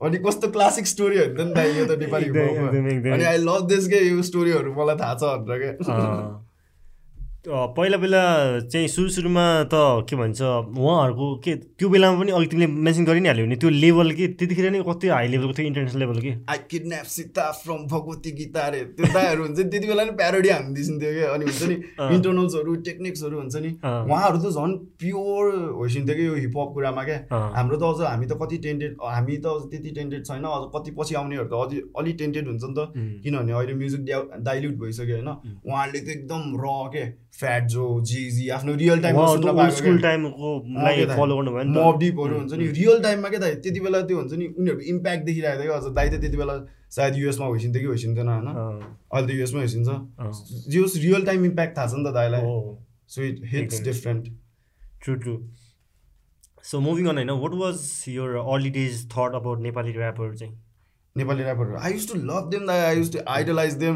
अनि 0.01 0.17
कस्तो 0.17 0.47
क्लासिक 0.51 0.87
स्टोरी 0.87 1.17
हो 1.17 1.25
नि 1.25 1.35
त 1.35 1.55
दाइ 1.55 1.77
यो 1.77 1.85
त 1.85 1.99
नेपाली। 1.99 2.29
अनि 3.09 3.23
आई 3.23 3.37
लभ 3.37 3.67
दिस 3.67 3.87
के 3.87 3.99
यो 4.07 4.21
स्टोरीहरू 4.21 4.73
मलाई 4.73 4.95
थाहा 4.95 5.13
छ 5.15 5.23
भनेर 5.43 5.59
क्या। 5.61 6.44
पहिला 7.47 7.97
बेला 7.97 8.21
चाहिँ 8.71 8.87
सुरु 8.87 9.09
सुरुमा 9.09 9.45
त 9.73 10.05
के 10.09 10.15
भन्छ 10.15 10.41
उहाँहरूको 10.41 11.35
के 11.45 11.55
त्यो 11.77 11.89
बेलामा 11.89 12.19
पनि 12.19 12.31
अघि 12.31 12.47
तिमीले 12.47 12.67
मेन्सन 12.67 13.05
गरि 13.05 13.19
नै 13.19 13.29
हाल्यो 13.29 13.45
भने 13.45 13.55
त्यो 13.55 13.69
लेभल 13.69 14.11
के 14.11 14.27
त्यतिखेर 14.33 14.71
नै 14.71 14.81
कति 14.87 15.07
हाई 15.07 15.27
लेभलको 15.27 15.53
थियो 15.53 15.67
इन्टरनेसनल 15.67 15.99
लेभल 15.99 16.19
के? 16.21 16.31
I 16.49 16.57
kidnap 16.71 17.05
Sita 17.05 17.51
from 17.61 17.85
Bhagwati 17.91 18.31
Gita 18.31 18.61
अरे 18.61 18.79
त्यो 18.97 19.13
दाइहरू 19.13 19.43
हुन्छ 19.45 19.59
नि 19.59 19.69
त्यति 19.69 19.87
बेला 19.87 20.03
नि 20.03 20.11
प्यारोडी 20.21 20.49
हानिदिन्थ्यो 20.49 21.11
क्या 21.13 21.29
अनि 21.33 21.45
हुन्छ 21.45 21.63
नि। 21.69 21.75
इन्टरनल्सहरू 22.15 22.75
टेक्निक्सहरू 22.89 23.37
हुन्छ 23.39 23.55
नि। 23.65 23.71
उहाँहरू 23.83 24.37
त 24.37 24.53
झन् 24.55 24.73
प्योर 25.03 25.53
होइसिन्थ्यो 25.77 26.15
कि 26.15 26.25
यो 26.25 26.35
हिपहप 26.35 26.73
कुरामा 26.73 27.03
क्या। 27.03 27.19
हाम्रो 27.57 27.77
त 27.77 27.83
अझ 27.91 28.09
हामी 28.09 28.25
त 28.25 28.39
कति 28.41 28.57
टेन्टेड 28.65 28.97
हामी 29.05 29.37
त 29.37 29.53
अझ 29.53 29.69
त्यति 29.75 29.91
टेन्टेड 29.99 30.25
छैन 30.25 30.49
अझ 30.53 30.63
कति 30.75 30.95
पछि 30.97 31.15
आउनेहरू 31.21 31.47
त 31.53 31.61
अझै 31.61 31.85
अलिक 32.01 32.17
टेन्टेड 32.23 32.47
हुन्छ 32.47 32.63
नि 32.63 32.73
त। 32.73 32.89
किनभने 33.21 33.53
अहिले 33.53 33.77
म्युजिक 33.83 34.01
डाइल्युट 34.49 34.75
भइसक्यो 34.81 35.15
होइन। 35.15 35.29
उहाँहरूले 35.29 35.99
त 35.99 36.17
एकदम 36.17 36.41
र 36.65 36.73
के? 36.95 37.05
फ्याट 37.39 37.63
जो 37.67 37.85
जिजी 38.09 38.47
आफ्नो 38.55 38.73
रियल 38.75 39.01
टाइममा 39.01 39.21
उहाँ 39.21 39.35
सुन्न 39.35 39.51
त 39.51 39.55
पाएको 39.57 39.75
स्कुल 39.75 39.97
क्या। 39.97 40.09
टाइमकोलाई 40.09 40.95
के 40.95 41.05
त? 41.05 41.17
फलो 41.17 41.35
गर्नुभयो 41.37 41.63
नि 41.63 41.73
त। 41.73 41.77
मब 41.77 41.99
डिपहरू 41.99 42.37
हुन्छ 42.37 42.53
नि 42.53 42.67
रियल 42.77 43.01
टाइममा 43.03 43.29
के 43.29 43.37
त 43.37 43.51
त्यति 43.63 43.79
बेला 43.85 44.01
त्यो 44.07 44.17
हुन्छ 44.19 44.33
नि 44.33 44.45
उनीहरूको 44.59 44.83
इम्प्याक्ट 44.93 45.25
देखिरहेको 45.25 45.61
थियो 45.61 45.71
कि 45.71 45.77
अझ 45.77 45.93
दाइ 45.95 46.09
त 46.09 46.21
त्यति 46.21 46.37
बेला 46.37 46.55
सायद 46.95 47.13
युएसमा 47.17 47.45
होइसिन्थ्यो 47.45 47.81
कि 47.81 47.87
होइसिन्थेन 47.87 48.27
होइन? 48.27 48.47
अहिले 49.13 49.27
त 49.27 49.35
युएसमै 49.35 49.59
होइसिन्छ 49.59 49.89
अँ। 49.89 50.31
जो 50.71 50.85
रियल 50.97 51.25
टाइम 51.25 51.45
इम्प्याक्ट 51.45 51.77
थाहा 51.77 51.87
छ 51.87 51.93
नि 51.97 52.09
त 52.09 52.13
दाइलाई। 52.15 52.41
So 53.13 53.21
it 53.23 53.41
hits. 53.53 53.81
Different 53.83 54.23
true 55.03 55.15
true 55.23 55.37
so 56.65 56.79
moving 56.81 57.07
on 57.07 57.17
होइन 57.17 57.31
what 57.41 57.53
was 57.61 57.81
your 58.09 58.37
early 58.43 58.69
days 58.77 59.05
thought 59.11 59.35
about 59.35 59.59
Nepali 59.61 59.91
ऱ्यापहरू 59.93 60.33
चाहिँ? 60.35 60.53
Nepali 61.15 61.43
ऱ्यापरहरू 61.43 61.75
I 61.77 61.91
use 61.93 62.11
to 62.11 62.19
love 62.29 62.49
them 62.51 62.67
दाइ. 62.67 62.79
I 62.81 62.97
use 62.97 63.11
to 63.13 63.19
idolise 63.33 63.73
them 63.83 63.95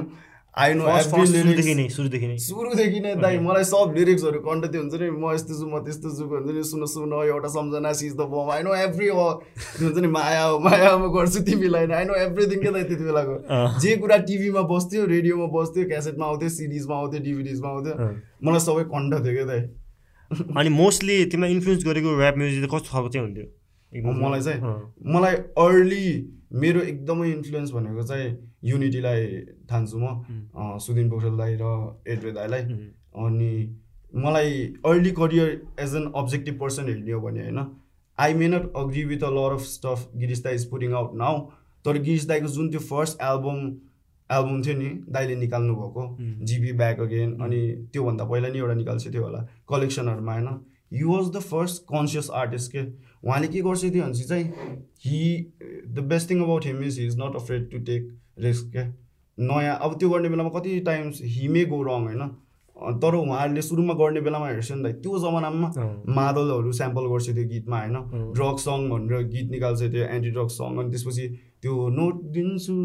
I 0.57 0.73
know 0.73 0.83
सुरुदेखि 1.05 1.73
नै। 1.75 2.37
सुरुदेखि 2.41 2.99
नै 2.99 3.13
दाइ 3.15 3.37
मलाई 3.39 3.63
सब 3.63 3.93
लिरिक्सहरू 3.95 4.39
कन्ट 4.47 4.65
त्यो 4.71 4.81
हुन्छ 4.81 4.93
नि 5.01 5.09
म 5.09 5.33
यस्तो 5.33 5.53
छु 5.59 5.65
म 5.69 5.79
त्यस्तो 5.85 6.09
छु 6.17 6.23
हुन्छ 6.25 6.49
नि 6.55 6.63
सुन 6.69 6.85
सुन 6.93 7.13
एउटा 7.13 7.49
सम्झना 7.53 7.91
seize 7.99 8.13
the 8.17 8.25
bomb 8.33 8.49
I 8.55 8.63
know 8.65 8.73
every 8.75 9.09
हुन्छ 9.13 9.97
नि 9.97 10.09
माया 10.09 10.43
हो 10.43 10.57
माया 10.59 10.89
म 10.97 11.11
गर्छु 11.13 11.39
तिमीलाई 11.45 11.85
आई 11.99 12.05
नो 12.09 12.15
एभ्रिथिङ 12.25 12.59
के 12.63 12.69
त 12.71 12.81
त्यति 12.89 13.03
बेलाको? 13.03 13.35
जे 13.79 13.95
कुरा 14.01 14.17
टिभीमा 14.25 14.61
बस्थ्यो 14.73 15.05
रेडियोमा 15.13 15.47
बस्थ्यो 15.53 15.85
क्यासेटमा 15.93 16.25
आउँथ्यो 16.25 16.49
सिडिजमा 16.57 16.95
आउँथ्यो 16.97 17.19
डिभिडिजमा 17.29 17.69
आउँथ्यो। 17.69 17.95
मलाई 18.43 18.61
सबै 18.65 18.83
कन्ठ 18.89 19.21
थियो 19.23 19.33
क्या 19.37 19.45
दाइ? 19.53 19.61
अनि 20.57 20.69
मोस्टली 20.81 21.15
तिमीलाई 21.29 21.51
इन्फ्लुएन्स 21.55 21.85
गरेको 21.85 22.09
ऱ्याप 22.19 22.35
म्युजिक 22.41 22.69
कस्तो 22.73 22.89
खालको 22.93 23.09
चाहिँ 23.13 23.25
हुन्थ्यो? 23.27 23.47
मलाई 24.25 24.41
चाहिँ 24.41 24.59
मलाई 25.13 25.35
अर्ली 25.61 26.05
मेरो 26.61 26.79
एकदमै 26.91 27.27
इन्फ्लुएन्स 27.37 27.71
भनेको 27.77 28.03
चाहिँ 28.11 28.29
युनिटीलाई 28.63 29.25
ठान्छु 29.69 29.97
म 29.99 30.79
सुदिन 30.79 31.09
पोखरेल 31.09 31.37
दाई 31.37 31.57
र 31.61 31.73
एडवे 32.07 32.31
दाईलाई। 32.31 32.61
अनि 33.19 33.51
मलाई 34.15 34.63
early 34.85 35.11
career 35.13 35.49
as 35.79 35.95
an 35.95 36.11
objective 36.15 36.59
person 36.59 36.89
हेर्ने 36.89 37.11
हो 37.11 37.21
भने 37.21 37.43
होइन 37.43 37.65
I 38.17 38.33
may 38.33 38.47
not 38.47 38.71
agree 38.77 39.03
with 39.05 39.23
a 39.23 39.29
lot 39.31 39.53
of 39.53 39.61
stuff 39.67 40.09
Girish 40.17 40.43
दाई 40.43 40.55
इज 40.55 40.69
पुटिङ 40.69 40.93
आउट 40.93 41.15
नाउ 41.17 41.39
तर 41.85 41.97
गिरिस 41.99 42.27
दाईको 42.27 42.47
जुन 42.55 42.69
त्यो 42.69 42.79
फर्स्ट 42.87 43.21
एल्बम 43.23 43.59
एल्बम 44.29 44.61
थियो 44.63 44.77
नि 44.77 44.89
दाईले 45.09 45.35
निकाल्नु 45.35 45.75
भएको 45.75 46.03
जिबी 46.45 46.71
ब्याक 46.79 46.99
अगेन 47.01 47.31
अनि 47.41 47.61
त्योभन्दा 47.93 48.25
पहिला 48.25 48.49
नि 48.49 48.59
एउटा 48.59 48.73
निकाल्छ 48.73 49.13
थियो 49.13 49.23
होला 49.23 49.45
कलेक्सनहरूमा 49.69 50.33
होइन। 50.33 50.47
He 50.93 51.03
was 51.03 51.29
the 51.29 51.39
first 51.45 51.83
conscious 51.85 52.29
artist 52.35 52.71
के? 52.71 52.83
उहाँले 53.23 53.47
के 53.47 53.61
गर्छ 53.61 53.83
थियो 53.85 54.03
भने 54.03 54.23
चाहिँ 54.23 54.45
he 55.05 55.19
the 55.87 56.05
best 56.09 56.29
thing 56.29 56.41
about 56.43 56.65
him 56.65 56.83
is 56.83 56.99
he 56.99 57.05
is 57.07 57.17
not 57.19 57.35
afraid 57.35 57.69
to 57.71 57.77
take 57.89 58.01
risk 58.43 58.71
क्या 58.71 58.85
नयाँ 59.37 59.79
अब 59.81 59.97
त्यो 59.99 60.09
गर्ने 60.09 60.29
बेलामा 60.29 60.59
कति 60.59 60.79
times 60.85 61.21
he 61.33 61.47
may 61.47 61.65
go 61.65 61.81
wrong 61.83 62.03
होइन 62.03 62.29
तर 63.03 63.15
उहाँहरूले 63.15 63.61
सुरुमा 63.61 63.93
गर्ने 63.99 64.21
बेलामा 64.21 64.47
हेर्छ 64.47 64.71
नि 64.71 64.83
त 64.83 64.95
त्यो 65.03 65.19
जमानामा 65.19 65.67
मादलहरू 66.15 66.71
स्याम्पल 66.71 67.07
गर्छ 67.11 67.29
त्यो 67.29 67.43
गीतमा 67.47 67.79
होइन। 67.79 67.97
ड्रग 68.35 68.57
सङ 68.65 68.89
भनेर 68.89 69.23
गीत 69.33 69.49
निकाल्छ 69.51 69.81
त्यो 69.95 70.03
एन्टी 70.15 70.29
ड्रग 70.37 70.47
सङ 70.49 70.77
अनि 70.79 70.89
त्यसपछि 70.91 71.27
त्यो 71.61 71.73
नोट 71.97 72.21
दिन्छु 72.35 72.75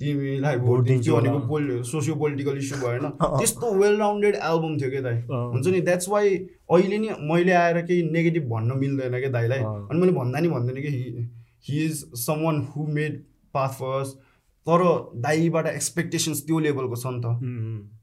तिमीलाई 0.00 0.56
भोट 0.64 0.82
दिन्छु 0.88 1.14
भनेको। 1.16 1.38
पोल 1.48 1.82
सोसियो 1.92 2.14
पोलिटिकल 2.22 2.58
इस्यु 2.58 2.78
भयो 2.78 2.90
होइन। 2.90 3.38
त्यस्तो 3.38 3.72
वेल 3.74 3.98
राउन्डेड 3.98 4.34
एल्बम 4.50 4.76
थियो 4.80 4.90
क्या 4.90 5.02
दाइ। 5.06 5.22
हुन्छ 5.30 5.66
नि 5.66 5.80
द्याट्स 5.80 6.08
वाइ 6.08 6.34
अहिले 6.34 6.98
नि 6.98 7.08
मैले 7.30 7.52
आएर 7.62 7.80
केही 7.86 8.02
नेगेटिभ 8.10 8.50
भन्न 8.50 8.78
मिल्दैन 8.78 9.18
क्या 9.20 9.30
दाइलाई। 9.38 9.62
अनि 9.62 10.00
मैले 10.00 10.12
भन्दा 10.18 10.40
नि 10.40 10.48
भन्दैन 10.56 10.82
कि 10.82 10.94
he 10.96 11.28
he 11.68 11.84
is 11.84 12.04
someone 12.44 12.62
who 12.74 12.86
made 12.98 13.22
path 13.54 13.80
first 13.80 14.23
तर 14.66 14.82
दाईबाट 15.20 15.66
एक्सपेक्टेसन्स 15.66 16.42
त्यो 16.46 16.58
लेभलको 16.58 16.96
छ 16.96 17.06
नि 17.06 17.20
त। 17.20 17.26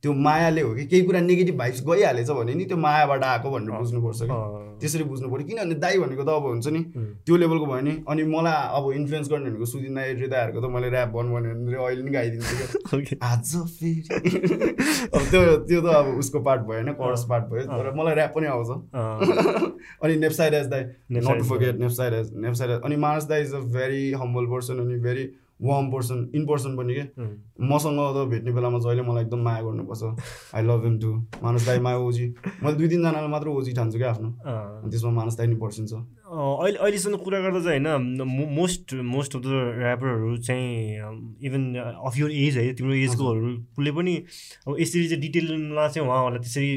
त्यो 0.01 0.13
मायाले 0.13 0.61
हो 0.61 0.73
कि 0.75 0.85
केही 0.85 1.01
कुरा 1.05 1.19
नेगेटिभ 1.21 1.57
भाइब्स 1.57 1.81
गइहालेछ 1.85 2.29
भने 2.29 2.53
नि 2.53 2.65
त्यो 2.65 2.77
मायाबाट 2.77 3.23
आएको 3.23 3.51
भनेर। 3.51 3.71
बुझ्नुपर्छ 3.71 4.21
कि। 4.21 4.35
त्यसरी 4.81 5.03
बुझ्नु 5.03 5.29
पऱ्यो 5.29 5.45
किनभने 5.47 5.75
दाई 5.75 5.97
भनेको 5.99 6.23
त 6.23 6.29
अब 6.29 6.45
हुन्छ 6.45 6.67
नि 6.67 6.81
त्यो 7.25 7.35
लेभलको 7.37 7.65
भयो 7.65 7.81
नि 7.81 7.93
अनि 8.09 8.23
मलाई 8.23 8.61
अब 8.77 8.91
इन्फ्लुएन्स 8.91 9.29
गर्ने 9.29 9.49
भनेको 9.49 9.65
सुदिन 9.65 9.95
दाई 9.95 10.13
हृदयहरूको 10.13 10.61
त 10.61 10.71
मैले 10.73 10.87
ऱ्याप 10.89 11.09
भन्नु 11.09 11.31
भने 11.33 11.75
अहिले 11.77 12.03
नि 12.03 12.11
गाइदिन्छु 12.11 12.55
क्या। 12.57 12.67
Okay. 12.91 13.17
आज 13.23 13.51
फेरि। 13.79 14.01
अब 15.15 15.21
त्यो 15.31 15.41
त्यो 15.67 15.81
त 15.81 15.85
अब 15.95 16.07
उसको 16.21 16.39
पार्ट 16.39 16.61
भयो 16.61 16.73
होइन 16.73 16.93
करस 16.93 17.25
पार्ट 17.29 17.45
भयो 17.45 17.63
तर 17.65 17.93
मलाई 17.97 18.15
ऱ्याप 18.15 18.33
पनि 18.35 18.47
आउँछ। 18.47 18.69
अनि 20.03 20.15
नेप्साइड 20.15 20.53
एज 20.53 20.65
दाई 20.67 20.83
नट 21.11 21.43
फर्गेट 21.49 21.79
नेप्साइड 21.79 22.13
एज 22.13 22.81
अनि 22.81 22.95
मानस 22.95 23.23
दाई 23.23 23.41
is 23.41 23.53
a 23.53 23.59
very 23.77 24.11
humble 24.23 24.45
person 24.45 24.79
अनि 24.79 24.99
very 24.99 25.25
warm 25.61 25.91
person 25.91 26.19
in 26.35 26.45
person 26.45 26.75
पनि 26.77 26.93
के? 26.93 27.03
उम्, 27.21 27.35
मसँग 27.71 27.99
त 28.15 28.25
भेट्ने 28.31 28.51
बेलामा 28.51 28.79
जहिले 28.81 29.01
मलाई 29.09 29.23
एकदम 29.23 29.41
माया 29.45 29.61
गर्नुपर्छ। 29.61 30.03
I 30.55 30.61
love 30.65 30.85
him 30.85 30.95
to 30.99 31.11
Manas 31.43 31.65
दाई 31.65 31.79
माया 31.85 31.97
ओजी। 32.07 32.25
मैले 32.63 32.75
दुई 32.77 32.87
तिनजनालाई 32.89 33.27
मात्र 33.29 33.47
ओजी 33.49 33.71
ठान्छु 33.77 33.97
क्या 33.97 34.09
आफ्नो। 34.11 34.29
त्यसमा 34.89 35.11
मानस 35.11 35.37
दाई 35.37 35.47
नि 35.47 35.55
पर्सिन्छ 35.61 35.93
अँ, 35.93 36.57
अहिले 36.63 36.77
अहिलेसम्म 36.79 37.17
कुरा 37.21 37.39
गर्दा 37.45 37.59
चाहिँ 37.61 37.79
होइन 37.85 38.21
मोस्ट 38.57 38.93
मोस्ट 39.13 39.35
अफ 39.35 39.41
द 39.41 39.47
ऱ्यापरहरू 39.83 40.37
चाहिँ 40.47 41.37
इभन 41.45 41.63
अफ 42.07 42.17
यर 42.17 42.31
एज 42.31 42.57
है 42.57 42.73
तिम्रो 42.73 42.93
एजकोहरूले 42.95 43.91
पनि 43.91 44.15
अब 44.67 44.75
यसरी 44.79 45.07
चाहिँ 45.07 45.21
डिटेलमा 45.21 45.87
चाहिँ 45.87 46.07
उहाँहरूलाई 46.07 46.41
त्यसरी 46.41 46.69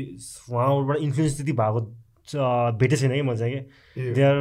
उहाँहरूबाट 0.51 0.99
इन्फ्लुएन्स 1.07 1.37
त्यति 1.37 1.53
भएको 1.53 1.81
भेटेको 2.81 2.97
छैन 3.01 3.13
कि 3.15 3.23
म 3.23 3.35
चाहिँ 3.37 3.53
कि? 3.55 3.61
ए, 4.01 4.13
they 4.13 4.23
are. 4.23 4.37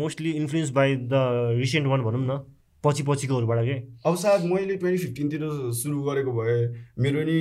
Mostly 0.00 0.30
influence 0.40 0.70
by 0.70 0.96
the 1.12 1.14
recent 1.60 1.86
one 1.86 2.00
भनौँ 2.02 2.24
न। 2.24 2.40
पछि 2.84 3.02
पछिकोहरूबाट 3.06 3.58
के? 3.64 3.74
अब 4.06 4.14
सायद 4.16 4.44
मैले 4.52 4.76
ट्वेन्टी 4.76 4.98
फिफ्टिनतिर 5.04 5.42
सुरु 5.80 6.02
गरेको 6.02 6.32
भए 6.32 6.56
मेरो 6.98 7.20
नि 7.28 7.36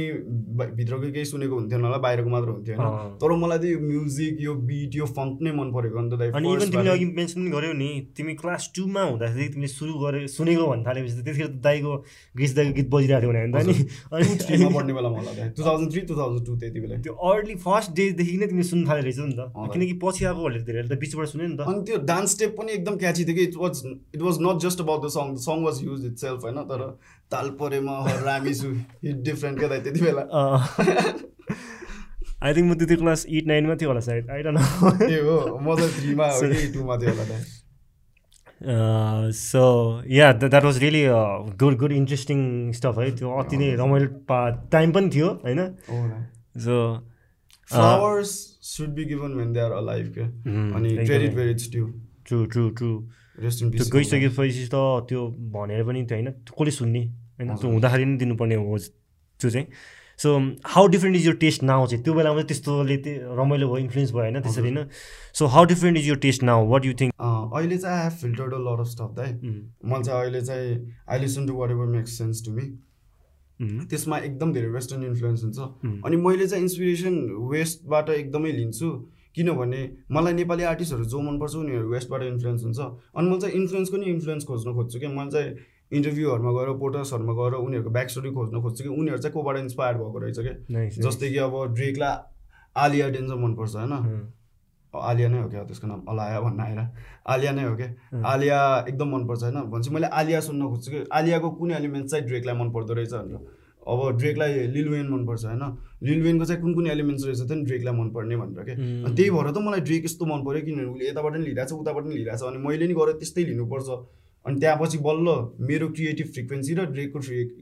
भित्रको 0.78 1.12
केही 1.12 1.26
सुनेको 1.26 1.56
हुन्थेन 1.56 1.82
होला 1.82 1.98
बाहिरको 1.98 2.30
मात्र 2.30 2.50
हुन्थ्यो 2.50 2.76
होइन। 2.78 3.18
तर 3.22 3.32
मलाई 3.42 3.58
त 3.58 3.66
यो 3.66 3.80
म्युजिक 3.82 4.42
यो 4.42 4.54
बिट 4.70 4.96
यो 4.96 5.06
फङ्क 5.18 5.42
नै 5.42 5.52
मन 5.58 5.72
परेको 5.74 6.02
नि 6.02 6.10
त 6.12 6.20
दाइ 6.22 6.30
अनि 6.38 6.54
इभन 6.54 6.70
तिमीले 6.72 6.92
अघि 6.92 7.06
मेन्सन 7.18 7.40
पनि 7.42 7.52
गर्यौ 7.52 7.74
नि 7.74 7.90
तिमी 8.18 8.34
क्लास 8.42 8.70
टूमा 8.76 9.04
हुँदाखेरि 9.04 9.48
तिमीले 9.54 9.72
सुरु 9.74 9.94
गरे 10.04 10.28
सुनेको 10.36 10.68
भन्नु 10.72 10.86
थालेपछि 10.86 11.16
त 11.18 11.26
त्यतिखेर 11.26 11.50
दाईको 11.66 11.96
ग्रिस 12.38 12.56
दाईको 12.56 12.74
गीत 12.78 12.90
बजिरहेको 12.94 13.22
थियो 13.22 13.32
भने 13.32 13.64
नि। 13.66 14.70
पढ्ने 14.78 14.94
बेलामा 14.94 15.18
होला 15.18 15.34
दाइ। 15.34 15.50
Two 15.58 15.64
thousand 15.66 15.92
three 15.92 16.02
two 16.12 16.16
thousand 16.22 16.46
two 16.46 16.56
त्यति 16.62 16.80
बेला। 16.86 17.02
त्यो 17.02 17.14
अर्ली 17.32 17.56
फर्स्ट 17.66 17.92
डेदेखि 17.98 18.38
नै 18.38 18.48
तिमीले 18.54 18.68
सुन्नु 18.70 18.90
थाले 18.90 19.02
रहेछ 19.10 19.20
नि 19.26 19.36
त। 19.40 19.50
किनकि 19.74 19.94
पछि 20.04 20.26
आएकोहरूले 20.26 20.88
त 20.88 21.00
बिचबाट 21.02 21.28
सुन्यो 21.34 21.48
नि 21.48 21.58
त। 21.58 21.68
अनि 21.68 21.84
त्यो 21.90 21.98
डान्स 22.14 22.38
स्टेप 22.38 22.56
पनि 22.62 22.72
एकदम 22.78 22.96
क्याची 23.04 23.26
थियो 23.26 23.36
कि। 23.36 23.44
It 23.52 23.56
was 23.58 23.84
it 24.16 24.22
was 24.22 24.36
not 24.48 24.58
just 24.68 24.82
about 24.82 25.06
the 25.06 25.14
song 25.18 25.31
the 25.34 25.38
song 25.42 25.64
was 25.64 25.82
use 25.84 26.06
itself 26.20 26.44
होइन 26.44 26.58
तर 26.72 26.84
ताल 27.32 27.50
परेमा 27.60 27.98
हरामी 28.04 28.54
छु 28.56 28.72
हिट 29.06 29.24
डिफ्रेन्ट 29.26 29.60
क्या 29.60 29.80
त्यति 29.80 30.02
बेला 30.02 30.22
अँ। 30.22 30.60
आई 32.44 32.54
थिङ्क 32.54 32.68
म 32.68 32.76
त्यति 32.76 32.96
क्लास 32.98 33.26
एट 33.32 33.48
नाइनमा 33.48 33.76
थियो 33.76 33.90
होला 33.90 34.00
सायद 34.06 34.30
आई 34.32 34.44
डोन्ट 34.44 34.60
नो 34.60 34.94
ए 35.08 35.20
हो 35.22 35.36
म 35.60 35.76
त 35.76 35.90
थ्रीमा 35.98 36.30
टूमा 36.74 36.98
थियो 36.98 37.12
होला 37.12 37.26
दाइ 37.32 37.42
so 39.36 39.62
yeah 40.10 40.32
that 40.36 40.64
was 40.64 40.78
really 40.80 41.04
good 41.58 41.78
good 41.78 41.92
interesting 41.94 42.42
stuff 42.74 43.00
है 43.00 43.10
त्यो 43.18 43.32
अति 43.40 43.58
नै 43.58 43.70
रमाइलो 43.76 44.08
पा 44.30 44.40
टाइम 44.72 44.92
पनि 44.92 45.10
थियो 45.10 45.30
होइन 45.46 45.62
so 46.60 46.78
flowers 47.70 48.30
should 48.68 48.90
be 48.96 49.06
given 49.06 49.34
when 49.36 49.54
they 49.54 49.60
are 49.60 49.72
alive 49.74 50.14
के 50.18 50.22
Hmm, 50.22 50.76
अनि। 50.76 50.96
Credit 50.98 51.72
to 51.72 51.88
true 52.26 52.46
true 52.48 52.70
true 52.72 52.92
त्यो 53.40 53.86
गइसकेपछि 53.94 54.68
त 54.74 54.76
त्यो 55.10 55.22
भनेर 55.56 55.84
पनि 55.88 56.06
त्यो 56.06 56.18
होइन? 56.18 56.30
कसले 56.52 56.72
सुन्ने? 56.72 57.02
होइन? 57.40 57.56
त्यो 57.56 57.70
हुँदाखेरि 57.72 58.04
पनि 58.06 58.18
दिनुपर्ने 58.18 58.56
हो 58.56 58.78
त्यो 58.78 59.50
चाहिँ। 59.50 59.68
सो 60.20 60.30
हाउ 60.66 60.88
डिफ्रेन्ट 60.88 61.18
इज 61.18 61.26
यो 61.28 61.34
टेस्ट 61.42 61.64
नाउ 61.64 61.86
चाहिँ? 61.88 62.04
त्यो 62.04 62.14
बेलामा 62.14 62.36
चाहिँ 62.36 62.48
त्यस्तोले 62.48 62.98
त्यो 63.06 63.36
रमाइलो 63.36 63.68
भयो 63.68 63.78
इन्फ्लुएन्स 63.78 64.12
भयो 64.12 64.22
होइन? 64.22 64.42
त्यसरी 64.42 64.70
होइन? 64.70 64.90
सो 65.34 65.46
हाउ 65.54 65.66
डिफ्रेन्ट 65.66 65.98
इज 65.98 66.08
यो 66.08 66.16
taste 66.26 66.44
now 66.44 66.68
what 66.70 66.86
you 66.86 66.94
think 67.00 67.14
अहिले 67.22 67.78
चाहिँ 67.78 67.98
I 67.98 68.04
have 68.04 68.18
filtered 68.22 68.54
a 68.54 68.58
lot 68.68 68.80
of 68.80 68.88
stuff 68.88 69.12
दाइ 69.18 69.32
मैले 69.34 70.04
चाहिँ 70.04 70.22
अहिले 70.22 70.42
चाहिँ 70.42 70.94
I 71.10 71.20
listen 71.20 71.48
to 71.48 71.54
whatever 71.72 71.86
makes 71.96 72.18
sense 72.18 72.46
to 72.46 72.52
me 72.52 72.68
त्यसमा 73.90 74.18
एकदम 74.18 74.54
धेरै 74.54 74.68
वेस्टर्न 74.68 75.04
इन्फ्लुएन्स 75.06 75.44
हुन्छ। 75.44 75.60
अनि 76.06 76.18
मैले 76.18 76.48
चाहिँ 76.48 76.64
इन्सपिरेसन 76.64 77.18
वेस्टबाट 77.52 78.10
एकदमै 78.10 78.52
लिन्छु। 78.52 78.90
किनभने 79.36 79.82
मलाई 80.12 80.34
नेपाली 80.34 80.64
आर्टिस्टहरू 80.64 81.04
जो 81.06 81.20
मनपर्छ 81.22 81.56
उनीहरू 81.56 81.90
वेस्टबाट 81.90 82.24
इन्फ्लुएन्स 82.24 82.64
हुन्छ। 82.64 82.80
अनि 82.80 83.30
मैले 83.30 83.42
चाहिँ 83.42 83.56
इन्फ्लुएन्सको 83.56 83.98
नि 83.98 84.06
इन्फ्लुएन्स 84.12 84.46
खोज्न 84.46 84.74
खोज्छु 84.76 85.00
कि 85.00 85.08
मैले 85.08 85.32
चाहिँ 85.32 85.56
इन्टरभ्यूहरूमा 85.92 86.52
गएर 86.52 86.70
पोटर्सहरूमा 86.80 87.34
गएर 87.34 87.54
उनीहरूको 87.62 87.92
ब्याक 87.92 88.10
स्टोरी 88.10 88.32
खोज्न 88.32 88.62
खोज्छु 88.62 88.84
कि 88.84 88.90
उनीहरू 88.90 89.22
चाहिँ 89.22 89.34
कोबाट 89.34 89.58
इन्सपायर 89.58 89.96
भएको 89.98 90.20
रहेछ 90.20 90.40
क्या। 90.40 90.88
जस्तै 91.00 91.30
कि 91.30 91.38
अब 91.38 91.56
ड्रेकलाई 91.74 92.16
आलिया 92.76 93.10
डेन्जर 93.10 93.36
मनपर्छ 93.36 93.76
होइन। 93.76 93.94
आलिया 94.94 95.28
नै 95.30 95.42
हो 95.42 95.48
क्या 95.50 95.64
त्यसको 95.64 95.88
नाम? 95.88 96.02
अलाया 96.10 96.40
भन्न 96.42 96.60
आएर 96.60 96.80
आलिया 97.28 97.52
नै 97.52 97.64
हो 97.64 97.76
क्या। 97.76 97.90
आलिया 98.28 98.60
एकदम 98.90 99.08
मनपर्छ 99.16 99.44
होइन। 99.44 99.56
भनेपछि 99.72 99.90
मैले 99.90 100.08
आलिया 100.12 100.40
सुन्न 100.42 100.68
खोज्छु 100.70 100.92
कि। 100.92 101.04
आलियाको 101.12 101.50
कुन 101.52 101.72
एलिमेन्ट 101.72 102.08
चाहिँ 102.10 102.26
ड्रेकलाई 102.26 102.56
मन 102.56 102.72
पर्दो 102.72 102.94
रहेछ 102.94 103.14
भनेर। 103.14 103.40
अब 103.88 104.18
ड्रेकलाई 104.18 104.68
लिलवेन 104.76 105.08
मनपर्छ 105.10 105.46
होइन? 105.46 105.64
लिलवेनको 106.04 106.46
चाहिँ 106.46 106.62
कुन 106.62 106.74
कुन 106.74 106.88
एलिमेन्ट्स 106.88 107.26
रहेछ 107.26 107.42
त 107.42 107.52
नि 107.52 107.64
ड्रेकलाई 107.66 107.94
मनपर्ने 107.98 108.38
भनेर 108.38 108.64
के? 108.64 108.74
अनि 109.06 109.16
त्यही 109.16 109.30
भएर 109.30 109.52
त 109.52 109.58
मलाई 109.58 109.82
ड्रेक 109.90 110.06
यस्तो 110.06 110.26
मन 110.26 110.44
पऱ्यो 110.46 110.62
किनभने 110.66 110.86
उसले 110.92 111.10
यताबाट 111.10 111.34
पनि 111.34 111.46
लिइरहेको 111.46 111.70
छ 111.70 111.80
उताबाट 111.82 112.04
पनि 112.04 112.16
लिइरहेको 112.16 112.46
छ 112.46 112.50
अनि 112.52 112.60
मैले 112.68 112.88
नि 112.88 112.94
गएर 112.94 113.12
त्यस्तै 113.22 113.44
लिनुपर्छ। 113.52 113.90
अनि 114.46 114.60
त्यहाँपछि 114.60 114.98
बल्ल 115.06 115.28
मेरो 115.70 115.88
क्रिएटिभ 115.98 116.28
फ्रिक्वेन्सी 116.34 116.74
र 116.74 116.86
ड्रेकको 116.94 117.20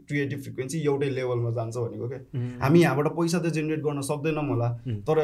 क्रिएटिभ 0.07 0.39
फ्रिक्वेन्सी 0.41 0.77
एउटै 0.79 1.09
लेभलमा 1.15 1.51
जान्छ 1.57 1.75
भनेको 1.77 2.07
क्या 2.07 2.19
हामी 2.63 2.79
यहाँबाट 2.81 3.07
पैसा 3.19 3.39
त 3.39 3.51
जेनेरेट 3.55 3.81
गर्न 3.83 4.01
सक्दैनौँ 4.09 4.45
होला 4.47 4.69
तर 5.07 5.17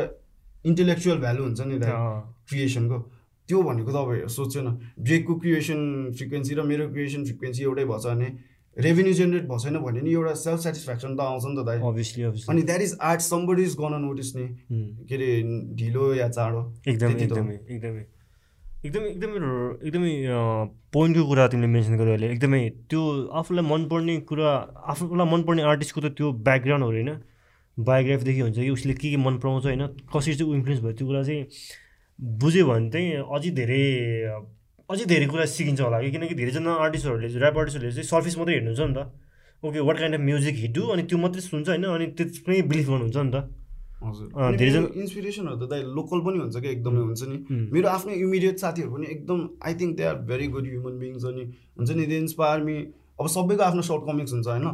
इन्टेलेक्चुअल 0.65 1.19
भ्यालु 1.19 1.43
हुन्छ 1.43 1.61
नि 1.71 1.77
दाइ 1.79 1.91
क्रिएसनको 2.49 2.97
त्यो 3.49 3.61
भनेको 3.63 3.91
त 3.91 3.95
अब 3.95 4.09
न 4.65 4.69
ड्रेकको 4.99 5.33
क्रिएसन 5.39 5.79
फ्रिक्वेन्सी 6.17 6.55
र 6.55 6.61
मेरो 6.71 6.89
क्रिएसन 6.91 7.23
फ्रिक्वेन्सी 7.23 7.63
एउटै 7.63 7.85
भएछ 7.85 8.05
भने 8.05 8.29
रेभेन्यू 8.77 9.13
जेनेरेट 9.13 9.43
भएको 9.43 9.59
छैन 9.59 9.77
भने 9.79 10.01
नि 10.01 10.11
एउटा 10.13 10.33
सेल्फ 10.33 10.59
सेटिस्फ्याक्सन 10.59 11.15
त 11.15 11.19
आउँछ 11.21 11.43
नि 11.45 11.55
त 11.55 11.65
दाइ। 11.65 11.77
अभियसली 11.79 12.23
अभियसली 12.23 12.51
अनि 12.51 12.61
that 12.61 12.81
is 12.81 12.97
art 13.01 13.21
somebody 13.21 13.63
is 13.63 13.75
gonna 13.79 13.93
notice 14.01 14.35
नि। 14.35 14.47
के 15.07 15.15
अरे 15.15 15.29
ढिलो 15.75 16.13
या 16.13 16.27
चाँडो। 16.29 16.61
एकदमै। 16.87 17.21
एकदमै 17.21 17.55
एकदमै। 17.69 18.03
एकदमै 18.85 19.09
एकदमै 19.09 19.37
एकदमै 19.87 20.11
पोइन्टको 20.93 21.23
कुरा 21.27 21.47
तिमीले 21.47 21.67
मेन्सन 21.67 21.97
गर्यो 21.97 22.13
अहिले। 22.13 22.27
एकदमै 22.31 22.59
त्यो 22.89 23.01
आफूलाई 23.41 23.65
मनपर्ने 23.69 24.19
कुरा 24.29 24.51
आफूलाई 24.91 25.27
मनपर्ने 25.31 25.61
आर्टिस्टको 25.71 26.01
त 26.01 26.11
त्यो 26.17 26.31
ब्याकग्राउन्डहरू 26.49 26.97
होइन। 26.97 27.11
बायोग्राफीदेखि 27.77 28.39
हुन्छ 28.39 28.57
कि 28.57 28.69
उसले 28.69 28.93
के 28.93 29.09
के 29.11 29.17
मन 29.17 29.37
पराउँछ 29.37 29.65
होइन 29.65 29.87
कसरी 30.15 30.35
चाहिँ 30.35 30.53
इन्फ्लुएन्स 30.55 30.81
भयो 30.83 30.93
त्यो 30.99 31.07
कुरा 31.07 31.23
चाहिँ 31.23 31.43
बुझ्यो 32.39 32.65
भने 32.67 32.89
चाहिँ 32.89 33.07
अझै 33.35 33.49
धेरै 33.51 33.83
अझै 34.89 35.05
धेरै 35.05 35.27
कुरा 35.27 35.45
सिकिन्छ 35.45 35.81
होला। 35.81 35.97
कि 36.01 36.09
किनकि 36.11 36.35
धेरैजना 36.35 36.71
आर्टिस्टहरूले 36.85 37.27
ऱ्याप 37.27 37.57
आर्टिस्टहरूले 37.57 37.93
चाहिँ 37.95 38.09
सर्फिस 38.13 38.37
मात्रै 38.37 38.53
हेर्नुहुन्छ 38.55 38.81
नि 38.89 38.93
त। 38.93 38.99
Okay 39.63 39.79
what 39.79 39.97
kind 39.99 40.15
of 40.15 40.21
music 40.21 40.55
hit 40.55 40.71
do 40.73 40.81
अनि 40.93 41.03
त्यो 41.09 41.17
मात्रै 41.17 41.41
सुन्छ 41.41 41.67
होइन 41.69 41.83
अनि 41.85 42.05
त्यसमै 42.17 42.61
बिलिभ 42.69 42.85
गर्नुहुन्छ 42.89 43.17
नि 43.17 43.31
त। 43.31 43.37
हजुर। 44.05 44.27
धेरैजना- 44.57 44.91
इन्सपिरेसनहरू 45.01 45.57
त 45.57 45.69
दाइ 45.69 45.81
लोकल 45.97 46.19
पनि 46.25 46.37
हुन्छ 46.39 46.55
क्या 46.61 46.71
एकदमै 46.71 47.01
हुन्छ 47.01 47.21
नि. 47.25 47.37
मेरो 47.73 47.87
आफ्नो 47.89 48.11
इमिडिएट 48.13 48.57
साथीहरू 48.61 48.89
पनि 48.93 49.05
एकदम 49.15 49.39
I 49.65 49.73
think 49.79 49.91
they 49.97 50.03
are 50.03 50.15
very 50.29 50.47
good 50.53 50.65
human 50.69 50.95
beings 50.99 51.25
अनि 51.25 51.43
हुन्छ 51.77 51.91
नि 51.91 52.05
दे 52.05 52.17
इन्सपायर 52.17 52.59
मी 52.61 52.75
अब 53.19 53.27
सबैको 53.31 53.63
आफ्नो 53.63 53.81
सर्ट 53.81 54.01
कमिक्स 54.07 54.33
हुन्छ 54.33 54.47
होइन? 54.47 54.65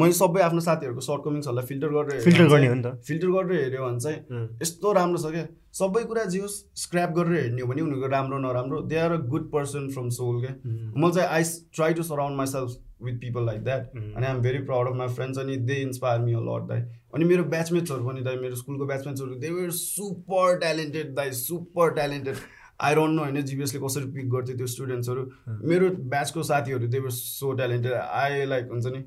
मैले 0.00 0.12
सबै 0.14 0.40
आफ्नो 0.42 0.60
साथीहरूको 0.66 1.00
सर्ट 1.02 1.22
कमिक्सहरूलाई 1.24 1.66
फिल्टर 1.66 1.88
गरेर 1.94 2.20
फिल्टर 2.24 2.48
गर्ने 2.48 2.66
हो 2.68 2.74
नि 2.74 2.82
त। 2.82 2.94
फिल्टर 3.06 3.28
गरेर 3.36 3.62
हेऱ्यो 3.62 3.86
भने 3.86 4.00
चाहिँ. 4.00 4.18
यस्तो 4.62 4.92
राम्रो 4.98 5.22
छ 5.22 5.32
क्या। 5.32 5.46
सबै 5.78 6.02
कुरा 6.10 6.24
जे 6.34 6.38
होस् 6.40 6.58
स्क्रैप 6.82 7.10
गरेर 7.16 7.42
हेर्ने 7.42 7.62
हो 7.62 7.68
भने 7.68 7.82
उनीहरूको 7.82 8.08
राम्रो 8.12 8.38
नराम्रो। 8.38 8.82
They 8.90 8.96
are 8.98 9.12
a 9.12 9.20
good 9.32 9.50
person 9.52 9.88
from 9.94 10.08
soul 10.18 10.36
क्या। 10.44 10.54
म 10.96 11.10
चाहिँ 11.10 11.28
I 11.28 11.42
try 11.74 11.94
to 11.94 12.02
surround 12.10 12.36
myself 12.36 12.76
with 13.02 13.18
people 13.22 13.44
like 13.46 13.64
that 13.64 13.90
अनि 13.96 14.26
I'm 14.26 14.38
very 14.42 14.58
proud 14.68 14.88
of 14.88 14.94
my 14.96 15.08
friends 15.16 15.38
अनि 15.38 15.56
they 15.66 15.74
inspire 15.82 16.20
me 16.20 16.32
a 16.34 16.40
lot 16.46 16.68
दाइ 16.68 16.80
अनि 17.14 17.24
मेरो 17.24 17.44
ब्याचमेट्सहरू 17.52 18.08
पनि 18.08 18.22
दाइ 18.22 18.36
मेरो 18.36 18.54
स्कुलको 18.54 18.86
ब्याचमेट्सहरू 18.86 19.34
दे 19.42 19.50
वर 19.50 19.70
सुपर 19.72 20.58
ट्यालेन्टेड 20.58 21.14
दाइ 21.14 21.32
super 21.40 21.92
talented 21.94 22.36
I 22.80 22.94
don't 22.94 23.14
know 23.14 23.22
होइन 23.22 23.42
जिबिएसले 23.42 23.80
कसरी 23.80 24.10
पिक 24.12 24.28
गर्थ्यो 24.30 24.56
त्यो 24.56 24.66
स्टुडेन्ट्सहरू 24.66 25.22
मेरो 25.68 25.90
ब्याचको 26.08 26.42
साथीहरू 26.42 27.02
were 27.02 27.10
so 27.10 27.52
talented 27.52 27.92
I 27.92 28.44
like 28.46 28.68
हुन्छ 28.70 28.86
नि 28.86 29.04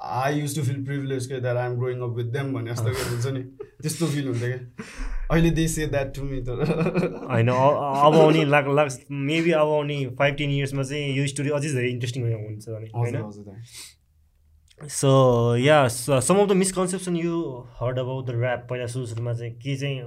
I 0.00 0.38
use 0.40 0.54
to 0.56 0.62
feel 0.62 0.84
privilege 0.84 1.26
के 1.26 1.40
that 1.40 1.56
I'm 1.56 1.74
growing 1.76 2.00
up 2.00 2.14
with 2.16 2.30
them 2.32 2.52
भने 2.54 2.70
जस्तो 2.70 2.90
के 2.90 3.08
हुन्छ 3.10 3.26
नि 3.26 3.42
त्यस्तो 3.82 4.06
फिल 4.06 4.28
हुन्थ्यो 4.28 4.48
क्या। 4.48 4.94
अहिले 5.30 5.50
they 5.50 5.66
say 5.68 5.86
that 5.86 6.14
to 6.14 6.22
me 6.22 6.40
तर 6.42 6.64
होइन 7.30 7.48
अब 7.48 8.14
आउने 8.14 8.44
लाग 8.44 8.68
लाग 8.74 8.88
मेबी 9.10 9.50
अब 9.50 9.68
आउने 9.70 9.98
फाइभ 10.18 10.34
टेन 10.34 10.50
इयर्समा 10.50 10.82
चाहिँ 10.82 11.16
यो 11.16 11.26
स्टोरी 11.26 11.50
अझै 11.50 11.68
धेरै 11.68 11.90
इन्ट्रेस्टिङ 11.90 12.24
हुन्छ 12.32 12.68
भने 12.68 12.88
होइन? 12.94 13.16
So 14.88 15.56
yeah 15.56 15.86
some 15.88 16.38
of 16.40 16.48
the 16.48 16.52
misconception 16.56 17.16
you 17.16 17.40
heard 17.80 17.98
about 17.98 18.26
the 18.26 18.30
rap 18.40 18.66
पहिला 18.70 18.86
सुरु 18.86 19.06
सुरुमा 19.06 19.32
चाहिँ 19.34 19.52
के 19.60 19.76
चाहिँ 19.76 19.98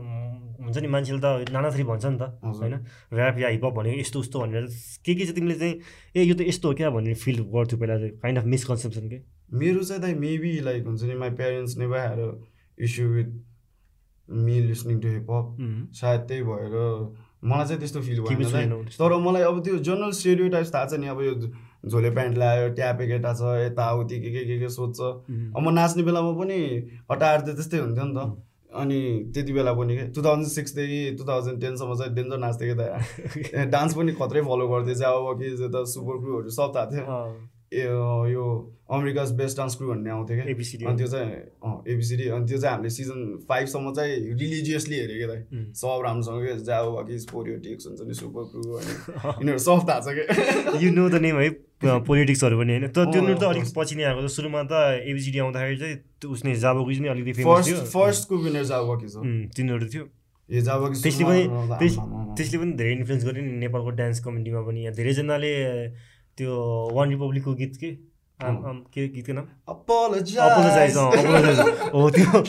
हुन्छ 0.63 0.77
नि 0.77 0.87
मान्छेले 0.87 1.19
त 1.19 1.51
नाना 1.53 1.69
थरी 1.71 1.83
भन्छ 1.83 2.05
नि 2.05 2.17
त। 2.17 2.39
होइन? 2.41 2.73
ऱ्याप 3.13 3.37
या 3.39 3.47
हिपहप 3.47 3.73
भनेको 3.73 3.99
यस्तो 3.99 4.19
उस्तो 4.19 4.39
भनेर 4.39 4.65
के 5.05 5.15
के 5.15 5.25
चाहिँ 5.25 5.35
तिमीले 5.35 5.55
चाहिँ 5.59 5.79
ए 6.15 6.23
यो 6.23 6.35
त 6.35 6.41
यस्तो 6.47 6.67
हो 6.67 6.73
क्या 6.73 6.89
भनेर 6.89 7.15
फिल 7.15 7.43
गर्थ्यो 7.53 7.79
पहिला 7.79 7.97
चाहिँ 7.97 8.11
काइन्ड 8.17 8.39
अफ 8.39 8.45
मिसकन्सेप्सन 8.45 9.09
के? 9.09 9.17
मेरो 9.53 9.83
चाहिँ 9.83 10.01
दाइ 10.01 10.13
मेबी 10.13 10.59
लाइक 10.61 10.85
हुन्छ 10.85 11.03
नि 11.03 11.15
my 11.21 11.29
parents 11.37 11.77
never 11.77 11.99
had 11.99 12.19
issue 12.77 13.07
with 13.13 13.29
me 14.27 14.59
listening 14.71 14.99
to 15.01 15.07
hip hop 15.07 15.45
सायद 16.01 16.21
त्यही 16.27 16.41
भएर 16.49 16.73
मलाई 17.43 17.65
चाहिँ 17.67 17.79
त्यस्तो 17.79 18.01
फिल 18.01 18.19
भएन। 18.21 18.85
तर 18.89 19.17
मलाई 19.21 19.43
अब 19.43 19.63
त्यो 19.63 19.77
जनरल 19.85 20.49
टाइप्स 20.49 20.73
थाहा 20.73 20.85
छ 20.85 20.93
नि 20.97 21.07
अब 21.13 21.21
यो 21.21 21.33
झोले 21.83 22.09
प्यान्ट 22.09 22.37
लगायो 22.37 22.69
ट्यापे 22.75 23.07
केटा 23.07 23.33
छ 23.33 23.41
यताउति 23.59 24.19
के 24.21 24.31
के 24.31 24.43
के 24.45 24.59
के 24.59 24.69
सोध्छ। 24.69 24.99
अब 25.01 25.61
म 25.61 25.73
नाच्ने 25.73 26.03
बेलामा 26.03 26.31
पनि 26.39 26.59
अटायर 27.11 27.39
त 27.41 27.55
त्यस्तै 27.55 27.77
हुन्थ्यो 27.77 28.05
नि 28.05 28.13
त। 28.17 28.41
अनि 28.73 28.99
त्यति 29.33 29.53
बेला 29.53 29.73
पनि 29.73 29.97
के 29.97 30.03
टु 30.13 30.21
थाउजन्ड 30.23 30.47
सिक्सदेखि 30.49 31.01
टु 31.17 31.23
थाउजन्ड 31.29 31.61
टेनसम्म 31.61 31.95
चाहिँ 31.95 32.13
डेन्जर 32.15 32.37
नाच्थेँ 32.37 32.67
कि 32.69 32.75
त। 32.79 33.65
डान्स 33.73 33.93
पनि 33.93 34.11
खत्रै 34.21 34.41
फलो 34.41 34.67
गर्थेँ 34.67 34.95
चाहिँ 34.95 35.13
अब 35.13 35.41
कि 35.41 35.67
त 35.75 35.85
सुपर 35.93 36.15
क्रुहरू 36.23 36.49
सब 36.49 36.71
थाहा 36.75 36.85
थियो। 36.91 37.03
ए 37.73 37.83
यो 38.33 38.45
अमेरिकाज 38.93 39.31
बेस्ट 39.37 39.57
डान्स 39.57 39.75
क्रु 39.75 39.87
भन्ने 39.89 40.09
आउँथ्यो 40.09 40.35
क्या 40.37 40.45
ABCD 40.53 40.85
अनि 40.87 40.97
त्यो 40.97 41.07
चाहिँ 41.07 41.29
एबिसिडी 41.93 42.27
अनि 42.29 42.45
त्यो 42.47 42.57
चाहिँ 42.57 42.73
हामीले 42.75 42.89
सिजन 42.93 43.19
फाइभसम्म 43.49 43.93
चाहिँ 43.93 44.15
रिलिजियसली 44.41 44.95
हेऱ्यो 44.95 45.27
क्या. 45.27 45.63
सब 45.81 46.01
राम्रोसँग 46.05 46.45
के 46.45 46.57
जाओ 46.63 47.03
कि 47.03 47.19
स्पोरियोटिक्स 47.19 47.87
हुन्छ 47.87 48.01
नि 48.07 48.13
सुपर 48.13 48.43
क्रु 48.53 48.73
अनि 48.77 48.93
यिनीहरू 49.41 49.59
सब 49.65 49.85
थाहा 49.89 49.99
छ 49.99 50.17
क्या 50.17 50.79
यु 50.81 50.91
नो 50.93 51.09
द 51.09 51.21
नेम 51.25 51.39
है। 51.39 51.49
पोलिटिक्सहरू 51.83 52.57
पनि 52.57 52.73
होइन। 52.73 52.87
तर 52.87 53.11
त्यो 53.11 53.21
अँ, 53.21 53.27
न्यु 53.27 53.35
त 53.35 53.43
अलिक। 53.43 53.63
पछि 53.77 53.95
नै 53.95 54.03
आएको 54.03 54.27
सुरुमा 54.27 54.63
त 54.63 55.03
एबिसिडी 55.07 55.39
आउँदाखेरि 55.39 55.77
चाहिँ 55.77 56.31
उसले 56.31 56.55
जाबोको 56.55 56.89
नै 56.89 57.09
अलिकति 57.09 57.33
फेमस 57.33 57.67
थियो। 57.67 57.85
फर्स्टको 57.85 58.37
विनर 58.37 58.63
उम्, 59.19 59.47
तिनीहरू 59.55 59.87
थियो। 59.87 60.09
त्यसले 61.01 61.25
पनि 61.25 61.43
त्यस 61.79 61.95
त्यसले 62.37 62.59
पनि 62.59 62.73
धेरै 62.73 62.91
इन्फ्लुएन्स 62.91 63.25
गर्यो 63.25 63.43
नि 63.43 63.51
नेपालको 63.51 63.89
डान्स 63.89 64.19
कम्युनिटीमा 64.19 64.61
पनि। 64.61 64.81
यहाँ 64.81 64.95
धेरैजनाले 64.95 65.87
त्यो 66.37 66.89
वान 66.93 67.09
रिपब्लिकको 67.09 67.53
गीत 67.53 67.75
के? 67.75 67.97
के 68.93 69.07
गीतको 69.07 69.33
नाम? 69.33 69.47
हो 71.93 72.09
त्यो 72.09 72.41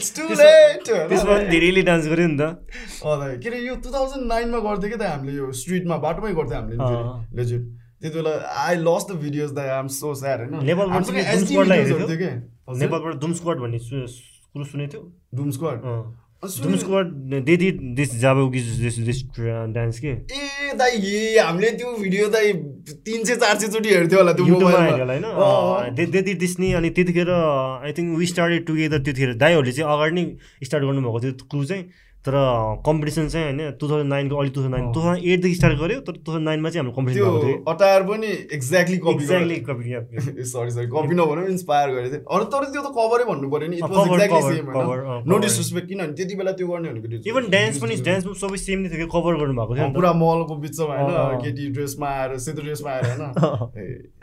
त्यसमा- 1.08 1.36
पनि 1.36 1.48
धेरैले 1.48 1.82
डान्स 1.82 2.08
गर्यो 2.08 2.26
नि 2.26 2.36
त। 2.40 2.58
के 3.38 3.48
अरे 3.48 3.60
यो 3.60 3.76
टु 3.76 3.90
थाउजन्ड 3.90 4.26
नाइनमा 4.26 4.58
गर्थ्यो 4.58 4.90
कि 4.90 4.96
त 4.96 5.02
हामीले 5.02 5.36
यो 5.36 5.52
स्ट्रिटमा 5.52 5.96
बाटोमै 5.96 6.34
गर्थ्यो 6.34 6.58
हामीले। 6.58 7.36
लेजिट 7.36 7.83
त्यति 8.04 8.14
बेला 8.16 8.32
आई 8.62 8.76
लस्ट 8.78 9.12
द 9.12 9.16
भिडियोज 9.20 9.50
दाइ 9.56 9.68
आइ 9.68 9.78
एम 9.80 9.86
सो 9.98 10.14
स्याड 10.22 10.40
होइन 10.44 10.64
नेपालबाट 12.80 13.14
दुम 13.24 13.32
स्क्वाड 13.40 13.58
भन्ने 13.58 13.78
कुरो 13.78 14.64
सुनेको 14.64 14.92
थियो? 14.92 15.02
डुम 15.34 15.50
स्क्वाड 15.50 15.80
सुन्नु- 16.54 16.78
स्क्वाड 16.80 17.12
दे 17.44 17.56
डिड 17.56 17.78
दिस 17.96 18.14
जाबो 18.20 18.42
दिस 18.52 18.98
दिस 19.00 19.20
डान्स 19.74 19.98
के? 19.98 20.08
ए 20.08 20.74
दाइ 20.76 20.92
ए 21.12 21.38
हामीले 21.38 21.70
त्यो 21.80 21.92
भिडियो 21.98 22.28
दाइ 22.34 22.52
तिन 23.06 23.24
सय 23.24 23.36
चार 23.36 23.58
सय 23.58 23.68
चोटि 23.68 23.88
हेर्थ्यो 23.94 24.18
होला 24.18 24.32
त्यो 24.32 24.46
मोबाइलमा। 24.46 25.04
होइन? 25.04 25.94
दे 25.94 26.06
दे 26.06 26.22
डिड 26.22 26.38
दिस 26.38 26.58
नि 26.60 26.72
अनि 26.80 26.90
त्यतिखेर 26.98 27.30
I 27.30 27.92
think 27.98 28.18
we 28.18 28.26
started 28.26 28.66
together 28.66 28.98
त्यतिखेर 29.08 29.34
दाईहरूले 29.44 29.72
चाहिँ 29.72 29.92
अगाडि 29.92 30.14
नै 30.20 30.24
स्टार्ट 30.64 30.84
गर्नुभएको 30.84 31.20
थियो 31.20 31.32
क्लु 31.50 31.64
चाहिँ। 31.64 31.84
तर 32.24 32.34
कम्पिटिसन 32.84 33.28
चाहिँ 33.28 33.44
होइन 33.46 33.70
टु 33.80 33.88
थाउजन्ड 33.88 34.10
नाइनको 34.10 34.36
अलिक 34.40 34.52
two 34.54 34.60
thousand 34.60 34.74
nine 34.74 34.92
two 34.92 35.00
thousand 35.00 35.24
एटदेखि 35.32 35.54
start 35.54 35.78
गऱ्यो 35.80 36.00
तर 36.06 36.12
टु 36.12 36.22
थाउजन्ड 36.28 36.44
नाइनमा 36.48 36.70
चाहिँ 36.70 36.80
हाम्रो 36.80 36.94
कम्पिटिसन 36.96 37.24
भएको 37.24 37.40
थियो। 37.44 37.56
अटायर 37.72 38.02
पनि 38.10 38.30
exactly 38.58 38.98
copy 39.04 39.24
exactly 39.24 39.58
copy 39.68 40.44
sorry 40.52 40.70
sorry 40.76 40.86
copy 40.94 41.14
नभनौँ 41.20 41.46
इन्सपायर 41.54 41.90
गरेको 41.94 42.16
थियो 42.16 42.24
अरू 42.36 42.44
तर 42.54 42.64
त्यो 42.72 42.82
त 42.82 42.92
कभरै 42.96 43.24
भन्नु 43.30 43.50
पऱ्यो 43.54 43.68
नि। 43.68 43.76
It 43.76 43.84
was 43.84 44.08
exactly 44.08 44.56
same 44.56 44.66
no. 45.28 45.38
Disrespect 45.44 45.88
किनभने 45.88 46.12
त्यति 46.16 46.34
बेला 46.40 46.52
त्यो 46.58 46.68
गर्ने 46.72 46.88
भनेको 46.96 47.28
इभन 47.30 47.50
डान्स 47.56 47.78
पनि 47.84 47.96
डान्स 48.08 48.24
पनि 48.24 48.40
सबै 48.44 48.58
सेम 48.64 48.78
नै 48.80 48.88
थियो 48.88 49.04
कि 49.04 49.10
कभर 49.16 49.34
गर्नुभएको 49.44 49.72
थियो 49.74 49.84
अँ, 49.84 49.88
नि 49.88 49.92
त। 49.92 49.96
पुरा 50.00 50.12
मलको 50.24 50.54
बिचमा। 50.64 50.94
होइन? 50.94 51.40
केटी 51.44 51.70
ड्रेसमा 51.76 52.08
आएर 52.20 52.38
सेतो 52.46 52.62
ड्रेसमा 52.62 52.90
आएर 52.90 53.04
होइन? 53.10 53.22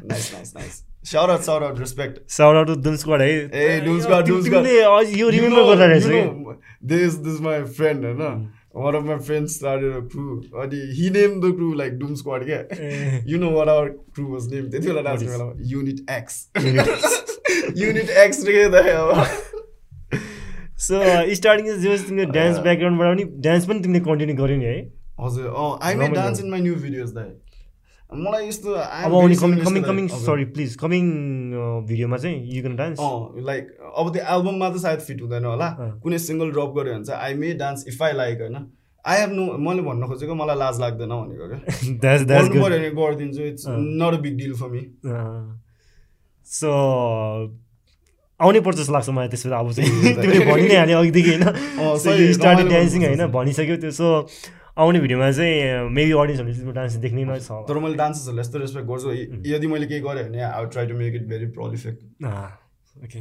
Nice 0.09 0.33
nice 0.33 0.53
nice 0.57 0.75
shout 1.03 1.29
out 1.29 1.41
shout 1.41 1.63
out 1.63 1.79
respect 1.79 2.17
Shout 2.33 2.57
out 2.57 2.67
to 2.67 2.75
Doom 2.81 2.97
Squad 2.97 3.21
है 3.21 3.29
ए, 3.29 3.79
Doom 3.85 3.99
Squad, 4.01 4.25
Doom 4.25 4.43
तिम- 4.43 4.55
तिमीले 4.55 4.81
अझ 4.89 5.17
यो 5.19 5.29
रिमेम्बर 5.29 5.63
गर्दा 5.65 5.85
रहेछ 5.85 6.05
कि 6.07 6.57
दिस 6.87 7.13
दिस 7.27 7.39
माई 7.41 7.61
फ्रेन्ड 7.77 8.05
होइन 8.05 8.49
one 8.75 8.95
of 8.95 9.03
my 9.03 9.17
friend 9.21 9.47
started 9.49 9.93
a 9.93 9.99
crew 10.11 10.35
अनि 10.61 10.81
he 10.97 11.09
name 11.15 11.39
the 11.41 11.53
crew 11.55 11.73
like 11.75 11.97
Doom 11.99 12.13
Squad 12.15 12.45
क्या 12.45 12.59
ए, 12.59 13.23
you 13.27 13.39
know 13.39 13.49
what 13.51 13.67
our 13.69 13.87
crew 14.15 14.27
was 14.27 14.53
name 14.53 14.69
त्यति 14.69 14.87
बेला 14.87 15.01
What 15.01 15.09
नाच्ने 15.09 15.27
is? 15.27 15.33
बेलामा 15.33 15.53
युनिट 15.71 16.09
एक्स 16.11 17.77
युनिट 17.77 18.09
एक्स 18.19 18.43
रे 18.45 18.67
त 18.69 18.85
अब 18.93 19.25
सो 20.81 20.99
स्टार्टिङ 21.35 21.65
जो 21.77 21.97
तिमीले 21.99 22.25
डान्स 22.31 22.57
ब्याकग्राउन्डबाट 22.59 23.15
पनि 23.15 23.23
डान्स 23.43 23.65
पनि 23.65 23.79
तिमीले 23.81 23.99
कन्टिन्यू 24.05 24.35
गर्यो 24.35 24.57
नि 24.57 24.65
है 24.65 24.79
हजुर 25.19 25.47
अँ 25.47 25.67
I 25.87 25.95
may. 25.95 26.07
Dance 26.15 26.39
in 26.43 26.49
my 26.51 26.61
new 26.61 26.75
videos 26.85 27.11
दाइ 27.15 27.29
मलाई 28.11 28.47
यस्तो 28.47 28.71
अब 28.75 29.13
आउने 29.15 29.35
coming 29.39 29.59
coming 29.65 29.83
coming 29.83 30.07
sorry 30.21 30.45
please 30.55 30.75
coming 30.79 31.05
भिडियोमा 31.87 32.17
चाहिँ 32.17 32.55
यु 32.55 32.61
क्यान 32.61 32.75
डान्स 32.75 32.99
लाइक 33.49 33.67
अब 33.95 34.11
त्यो 34.13 34.23
एल्बममा 34.35 34.69
त 34.69 34.77
सायद 34.83 34.99
फिट 34.99 35.21
हुँदैन 35.21 35.45
होला। 35.45 35.69
कुनै 36.03 36.19
सिङ्गल 36.19 36.51
ड्रप 36.51 36.73
गऱ्यो 36.77 36.93
भने 36.93 37.05
चाहिँ 37.05 37.21
I 37.23 37.33
may 37.39 37.53
dance 37.63 37.87
if 37.87 38.01
I 38.03 38.13
like 38.13 38.41
होइन? 38.41 38.57
आई 39.05 39.19
हेभ 39.21 39.31
नो 39.31 39.45
मैले 39.63 39.81
भन्न 39.81 40.07
खोजेको 40.11 40.35
मलाई 40.35 40.57
लाज 40.57 40.79
लाग्दैन 40.83 41.09
भनेको 41.09 41.45
क्या। 41.47 41.59
भने 42.67 42.89
गरिदिन्छु 42.99 43.41
it's. 43.47 43.65
Not 43.69 44.13
a 44.13 44.21
big 44.27 44.37
deal 44.37 44.53
for 44.59 44.69
me 44.75 44.83
so 46.45 46.69
आउनै 48.39 48.59
पर्छ 48.65 48.77
जस्तो 48.77 48.93
लाग्छ 48.93 49.09
मलाई 49.09 49.27
त्यसो 49.31 49.49
अब 49.55 49.71
चाहिँ। 49.71 50.15
तिमीले 50.21 50.45
भनि 50.51 50.67
नै 50.67 50.75
हाल्यो 50.75 50.97
अघिदेखि 50.99 51.29
होइन? 51.31 51.45
डान्सिङ। 52.73 53.01
होइन? 53.05 53.27
भनिसक्यो 53.31 53.77
त्यो। 53.83 53.91
सो 53.91 54.07
आउने 54.77 54.99
भिडियोमा 54.99 55.31
चाहिँ 55.31 55.89
मेबी 55.91 56.11
अडियन्सहरूले 56.11 56.57
तिम्रो 56.57 56.73
डान्स 56.73 56.93
देख्ने 57.03 57.23
नै 57.25 57.39
छ 57.39 57.51
तर 57.67 57.77
मैले 57.83 57.95
डान्सेसहरूलाई 57.95 58.43
यस्तो 58.43 58.57
रेस्पेक्ट 58.59 58.87
गर्छु। 58.87 59.07
यदि 59.51 59.67
मैले 59.67 59.85
केही 59.87 60.01
गरेँ 60.01 60.23
भने 60.29 60.41
I 60.41 60.65
try 60.71 60.87
to 60.87 60.95
make 60.97 61.15
it 61.15 61.25
very 61.27 61.47
prolific 61.57 61.95
okay 63.03 63.19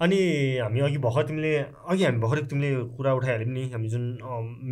अनि 0.00 0.18
हामी 0.60 0.80
अघि 0.86 0.98
भर्खर 1.04 1.26
तिमीले 1.28 1.52
अघि 1.88 2.04
हामी 2.04 2.18
भर्खर 2.20 2.44
तिमीले 2.46 2.70
कुरा 2.96 3.12
उठाइहाल्यौ 3.16 3.48
नि 3.52 3.62
हामी 3.72 3.88
जुन 3.88 4.04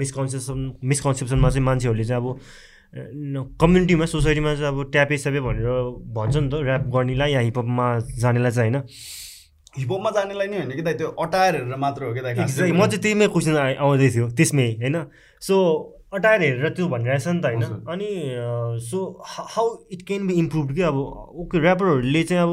मिसकन्सेप्सन 0.01 0.59
मिसकन्सेप्सनमा 0.85 1.49
चाहिँ 1.51 1.65
मान्छेहरूले 1.65 2.05
चाहिँ 2.05 2.23
अब 2.23 3.57
कम्युनिटीमा 3.61 4.07
सोसाइटीमा 4.07 4.55
चाहिँ 4.55 4.69
अब 4.69 4.91
ट्यापे 4.93 5.17
स्यापे 5.19 5.41
भनेर 5.47 5.69
भन्छ 6.17 6.37
नि 6.37 6.49
त 6.49 6.55
ऱ्याप 6.65 6.83
गर्नेलाई 6.95 7.33
या 7.33 7.41
हिपहपमा 7.41 7.87
जानेलाई 8.25 8.53
चाहिँ 8.53 8.71
होइन? 8.71 8.85
हिपहपमा 9.77 10.11
जानेलाई 10.17 10.49
नै 10.49 10.57
होइन 10.59 10.73
कि 10.77 10.83
दाइ? 10.83 10.95
त्यो 10.95 11.09
अटायर 11.09 11.55
हेरेर 11.55 11.77
मात्र 11.77 12.05
हो 12.05 12.13
कि 12.15 12.21
दाइ. 12.21 12.35
म 12.73 12.87
चाहिँ 12.87 13.03
त्यहीमै 13.03 13.27
क्वेसन 13.29 13.57
आउँदै 13.57 14.09
थियो 14.15 14.27
त्यसमै 14.39 14.69
होइन? 14.81 14.97
सो 15.43 15.55
अटायर 16.15 16.41
हेरेर 16.43 16.69
त्यो 16.75 16.89
भनिरहेछ 16.89 17.27
नि 17.29 17.41
त 17.41 17.47
होइन। 17.51 17.63
अनि 17.91 18.11
so 18.91 18.99
how 19.27 19.67
it 19.91 20.07
can 20.07 20.27
be 20.27 20.35
improve 20.43 20.75
कि 20.75 20.83
अब 20.91 20.97
ओके 21.43 21.59
ऱ्यापरहरूले 21.59 22.23
चाहिँ 22.23 22.43
अब 22.43 22.53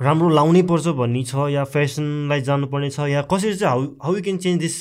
राम्रो 0.00 0.28
लाउनै 0.32 0.62
पर्छ 0.64 0.86
भन्ने 0.98 1.22
छ 1.28 1.46
या 1.52 1.64
फेसनलाई 1.70 2.40
जानुपर्ने 2.42 2.90
छ 2.90 3.06
या 3.12 3.22
कसरी 3.30 3.54
चाहिँ 3.54 3.70
how 3.70 3.80
how 4.02 4.16
you 4.16 4.22
can 4.24 4.38
change 4.42 4.60
this 4.60 4.76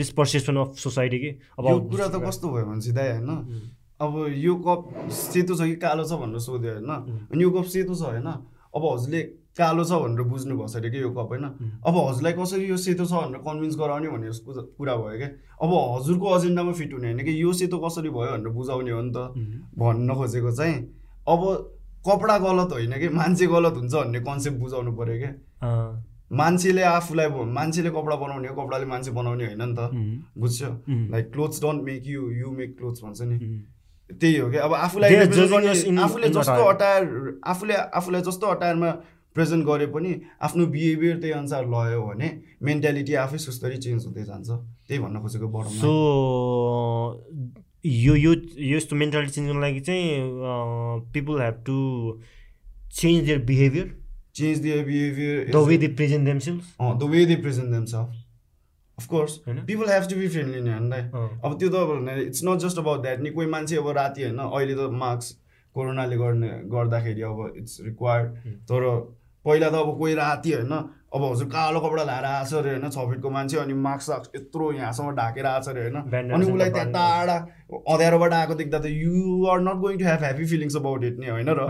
this 0.00 0.10
perception 0.16 0.56
of 0.56 0.78
society 0.78 1.18
कि? 1.18 1.30
अब 1.58 1.64
कुरा 1.90 2.06
त 2.08 2.22
कस्तो 2.24 2.48
भयो 2.48 2.64
भने 2.70 2.92
दाइ 2.94 3.08
होइन? 3.12 3.30
अब 4.00 4.12
यो 4.36 4.54
कप 4.64 5.10
सेतो 5.10 5.54
छ 5.56 5.66
कि 5.66 5.76
कालो 5.82 6.04
छ 6.04 6.20
भनेर 6.22 6.40
सोध्यो 6.46 6.72
होइन? 6.72 6.90
अनि 7.32 7.42
यो 7.42 7.50
कप 7.50 7.66
सेतो 7.74 7.94
छ 7.94 8.02
होइन? 8.14 8.28
अब 8.76 8.82
हजुरले 8.86 9.22
कालो 9.56 9.84
छ 9.84 9.92
भनेर 10.02 10.22
बुझ्नु 10.28 10.54
भएको 10.56 10.78
अरे 10.78 10.90
कि 10.90 11.00
यो 11.02 11.10
कप 11.16 11.28
होइन? 11.32 11.44
अब 11.86 11.94
हजुरलाई 11.96 12.32
कसरी 12.32 12.64
यो 12.68 12.76
सेतो 12.76 13.04
छ 13.06 13.12
भनेर 13.12 13.40
कन्भिन्स 13.46 13.76
गराउने 13.80 14.08
भन्ने 14.08 14.30
कुरा- 14.46 14.96
भयो 15.00 15.16
क्या? 15.16 15.28
अब 15.62 15.70
हजुरको 15.96 16.26
एजेन्डामा 16.36 16.72
फिट 16.72 16.92
हुने 16.92 17.06
होइन 17.12 17.24
कि 17.24 17.32
यो 17.42 17.52
सेतो 17.52 17.78
कसरी 17.78 18.08
भयो 18.12 18.30
भनेर 18.36 18.52
बुझाउने 18.52 18.90
हो 18.90 19.00
नि 19.02 19.12
त। 19.16 19.18
भन्न 19.78 20.14
खोजेको 20.14 20.50
चाहिँ 20.52 20.76
अब 21.28 21.40
कपडा 22.08 22.36
गलत 22.38 22.72
होइन 22.72 22.92
कि? 23.00 23.08
मान्छे 23.08 23.46
गलत 23.46 23.74
हुन्छ 23.76 23.94
भन्ने 23.94 24.20
कन्सेप्ट 24.28 24.58
बुझाउनु 24.60 24.92
पऱ्यो 24.96 25.16
क्या? 25.22 25.32
मान्छेले 26.32 26.82
आफूलाई 26.82 27.28
मान्छेले 27.56 27.90
कपडा 27.90 28.16
बनाउने 28.16 28.48
हो 28.48 28.54
कपडाले 28.60 28.86
मान्छे 28.92 29.10
बनाउने 29.10 29.44
होइन 29.46 29.62
नि 29.62 29.74
त। 29.78 29.80
बुझ्यो? 30.38 30.70
Like 31.12 31.32
clothes 31.32 31.60
don't 31.62 31.82
make 31.82 32.02
you 32.06 32.30
you 32.40 32.50
make 32.50 32.76
clothes 32.78 33.00
भन्छ 33.04 33.20
नि। 33.22 33.36
त्यही 34.10 34.36
हो 34.38 34.50
कि 34.50 34.56
अब 34.56 34.72
आफूलाई 34.74 35.10
आफूले 36.06 36.28
जस्तो. 36.28 36.62
अटायर 36.72 37.04
आफूले 37.46 37.74
आफूलाई 37.74 38.20
जस्तो 38.22 38.46
अटायरमा 38.46 38.90
प्रेजेन्ट 39.36 39.66
गरे 39.66 39.86
पनि 39.94 40.10
आफ्नो 40.48 40.66
बिहेभियर 40.74 41.20
त्यही 41.20 41.32
अनुसार 41.38 41.62
लयो 41.74 42.00
भने 42.06 42.28
मेन्टालिटी 42.70 43.14
आफै 43.22 43.38
सुस्तरी 43.44 43.76
चेन्ज 43.86 44.06
हुँदै 44.06 44.24
जान्छ। 44.24 44.48
त्यही 44.88 44.98
भन्न 45.04 45.16
खोजेको 45.22 45.46
सो 45.46 45.52
बडमा 45.58 45.76
यो 47.84 48.14
यो 48.16 48.32
यस्तो 48.68 48.96
मेन्टालिटी 48.96 49.32
चेन्ज 49.32 49.46
गर्नको 49.48 49.62
लागि 49.62 49.80
चाहिँ 49.88 50.10
people 51.14 51.40
have 51.42 51.62
to 51.66 51.78
change 53.00 53.24
their 53.26 53.40
behaviour 53.46 53.88
change 54.36 54.58
their 54.60 54.84
behaviour 54.84 55.50
the 55.52 55.66
way 55.68 55.76
they 55.78 55.88
present 55.96 56.24
themselves 56.26 56.76
the 56.80 57.10
way 57.10 57.24
they 57.26 57.36
present 57.42 57.68
themself 57.70 58.22
of course 58.98 59.32
होइन? 59.46 59.58
People 59.66 59.86
have 59.90 60.04
to 60.10 60.16
be 60.16 60.28
friendly 60.28 60.60
नि 60.60 60.88
दाइ? 60.90 61.02
अब 61.44 61.58
त्यो 61.60 61.68
त 61.68 61.76
it's 62.20 62.40
not 62.44 62.58
just 62.60 62.78
about 62.78 63.02
that 63.02 63.20
नि। 63.22 63.30
कोही 63.30 63.46
मान्छे 63.54 63.76
अब 63.76 63.88
राति 63.98 64.22
होइन 64.22 64.38
अहिले 64.40 64.74
त 64.74 64.88
मार्क्स 65.02 65.26
कोरोनाले 65.74 66.16
गर्ने 66.16 66.48
गर्दाखेरि 66.72 67.22
अब 67.22 67.38
इट्स 67.56 67.80
रिक्वायर्ड 67.84 68.28
तर 68.70 68.82
पहिला 69.46 69.68
त 69.68 69.74
अब 69.76 69.98
कोही 69.98 70.14
राति 70.16 70.52
होइन 70.52 70.72
अब 71.08 71.22
हजुर 71.22 71.48
कालो 71.48 71.80
कपडा 71.80 72.04
लाएर 72.04 72.24
आएको 72.26 72.46
छ 72.46 72.54
अरे 72.56 72.70
होइन 72.70 72.88
छ 72.90 73.04
फिटको 73.06 73.30
मान्छे 73.30 73.56
अनि 73.58 73.74
मार्क्स 73.80 74.06
साक्स 74.06 74.30
यत्रो 74.34 74.70
यहाँसम्म 74.74 75.14
ढाकेर 75.16 75.46
आएको 75.46 75.64
छ 75.64 75.68
अरे 75.68 75.82
होइन 75.82 76.30
अनि 76.30 76.46
उसलाई 76.46 76.70
त्यहाँ। 76.70 76.90
टाढा 76.92 77.36
अँध्यारोबाट 77.86 78.32
आएको 78.34 78.54
देख्दा 78.56 78.78
त 78.78 78.92
you 78.94 79.46
are 79.46 79.60
not 79.62 79.78
going 79.80 79.98
to 79.98 80.04
have 80.04 80.20
happy 80.20 80.46
feelings 80.46 80.76
about 80.76 81.04
it 81.04 81.18
नि 81.18 81.28
होइन 81.28 81.50
र 81.50 81.68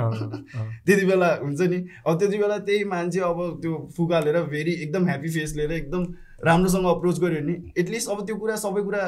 त्यति 0.87 1.05
बेला 1.07 1.29
हुन्छ 1.39 1.61
नि 1.66 1.83
अब 2.07 2.18
त्यति 2.18 2.39
बेला 2.39 2.59
त्यही 2.64 2.85
मान्छे 2.87 3.20
अब 3.27 3.43
त्यो 3.62 3.79
फुकालेर 3.97 4.43
फेरि 4.49 4.74
एकदम 4.79 5.07
ह्याप्पी 5.07 5.31
फेस 5.31 5.55
लिएर 5.57 5.72
एकदम 5.74 6.07
राम्रोसँग 6.45 6.87
अप्रोच 6.89 7.20
गऱ्यो 7.20 7.41
भने 7.41 7.59
एटलिस्ट 7.79 8.11
अब 8.11 8.27
त्यो 8.27 8.37
कुरा 8.39 8.57
सबै 8.59 8.83
कुरा 8.83 9.03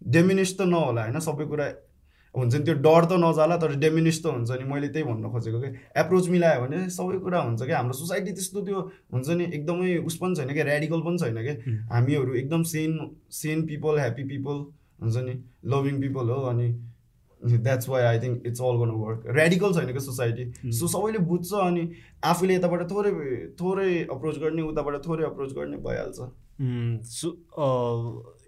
डेमिनिस 0.00 0.56
त 0.56 0.68
नहोला 0.68 1.04
होइन 1.04 1.18
सबै 1.22 1.44
कुरा 1.46 1.68
हुन्छ 2.34 2.54
नि 2.54 2.64
त्यो 2.64 2.74
डर 2.86 3.04
त 3.04 3.12
नजाला 3.24 3.56
तर 3.56 3.74
डेमिनिस 3.78 4.22
त 4.22 4.26
हुन्छ 4.26 4.50
नि 4.50 4.64
मैले 4.64 4.88
त्यही 4.88 5.04
भन्न 5.06 5.30
खोजेको 5.30 5.60
कि। 5.60 5.68
एप्रोच 5.96 6.28
मिलायो 6.28 6.60
भने 6.62 6.78
सबै 6.90 7.18
कुरा 7.18 7.40
हुन्छ 7.40 7.62
कि। 7.62 7.72
हाम्रो 7.72 7.94
सोसाइटी 7.94 8.32
त्यस्तो 8.32 8.60
त्यो 8.66 8.80
हुन्छ 9.12 9.28
नि 9.38 9.44
एकदमै 9.44 9.96
उस 10.08 10.16
पनि 10.22 10.34
छैन 10.34 10.52
क्या 10.52 10.64
रेडिकल 10.64 11.00
पनि 11.06 11.18
छैन 11.18 11.38
कि। 11.46 11.54
Hmm. 11.66 11.78
हामीहरू 11.92 12.34
एकदम 12.34 12.62
sane 12.72 12.98
sane 13.30 13.66
people 13.66 13.98
happy 13.98 14.24
people 14.24 14.56
हुन्छ 15.02 15.16
नि 15.16 15.34
लभिङ 15.66 16.00
पिपल 16.00 16.30
हो 16.30 16.40
अनि 16.50 16.68
that's 17.44 17.88
why 17.88 18.02
I 18.02 18.18
think 18.18 18.46
it's 18.46 18.60
all 18.60 18.76
gonna 18.76 18.90
work 18.90 19.24
radical 19.36 19.74
छैन 19.74 19.86
क्या 19.86 20.00
सोसाइटी 20.00 20.72
सो 20.72 20.88
सबैले 20.88 21.18
बुझ्छ 21.18 21.52
अनि 21.54 21.90
आफूले 22.24 22.54
यताबाट 22.54 22.90
थोरै 22.90 23.12
थोरै 23.60 23.90
अप्रोच 24.10 24.38
गर्ने 24.38 24.62
उताबाट 24.62 25.06
थोरै 25.06 25.24
अप्रोच 25.24 25.52
गर्ने 25.52 25.76
भइहाल्छ। 25.76 26.30
सो 27.10 27.28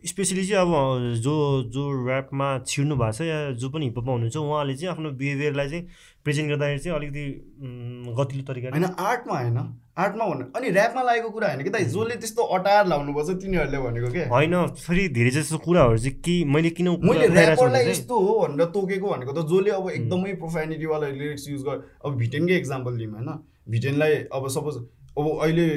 स्पेसली 0.06 0.46
चाहिँ 0.46 0.62
अब 0.62 1.14
जो 1.22 1.36
जो 1.74 1.84
ऱ्यापमा 2.06 2.48
छिर्नु 2.66 2.96
भएको 2.96 3.12
छ 3.12 3.20
या 3.20 3.38
जो 3.52 3.70
पनि 3.70 3.84
हिपहपमा 3.84 4.12
हुनुहुन्छ 4.12 4.36
उहाँले 4.36 4.76
चाहिँ 4.76 4.90
आफ्नो 4.92 5.10
बिहेभियरलाई 5.10 5.68
चाहिँ 5.68 5.86
प्रेजेन्ट 6.24 6.50
गर्दाखेरि 6.50 6.78
चाहिँ 6.78 6.98
अलिकति 6.98 7.24
उम्, 7.62 8.14
गतिलो 8.16 8.42
तरिकाले 8.52 8.78
होइन 8.78 8.94
आर्टमा 9.06 9.40
होइन। 9.40 9.58
आर्टमा 9.96 10.24
भन्नु 10.26 10.44
अनि 10.56 10.70
ऱ्यापमा 10.70 11.02
लागेको 11.02 11.28
कुरा 11.30 11.48
होइन 11.48 11.62
कि 11.64 11.70
दाइ? 11.70 11.84
जसले 11.84 12.16
त्यस्तो 12.22 12.42
अटार 12.56 12.86
लाउनुपर्छ 12.86 13.36
तिनीहरूले 13.42 13.78
भनेको 13.80 14.08
के? 14.12 14.24
होइन 14.28 14.54
फेरि 14.76 15.08
धेरै 15.16 15.30
जस्तो 15.36 15.58
कुराहरू 15.66 15.98
चाहिँ 15.98 16.16
के 16.20 16.34
मैले 16.54 16.70
किन 16.78 16.94
कुरा 16.94 17.12
मैले 17.12 17.28
ऱ्यापरलाई 17.42 17.90
यस्तो 17.90 18.18
हो 18.20 18.38
भनेर 18.40 18.66
तोकेको 18.74 19.08
भनेको 19.10 19.32
त 19.32 19.46
जसले 19.52 19.70
अब 19.76 19.90
एकदमै 19.90 20.32
प्रोफाइनिटीवाला 20.42 21.08
लिरिक्स 21.20 21.48
युज 21.48 21.62
गर 21.68 21.84
अब 22.04 22.16
भिटेनकै 22.16 22.56
एक्जाम्पल 22.56 22.96
लिउँ 22.96 23.12
होइन। 23.12 23.30
भिटेनलाई 23.70 24.14
अब 24.32 24.48
सपोज 24.56 24.76
अब 25.18 25.30
अहिले 25.36 25.68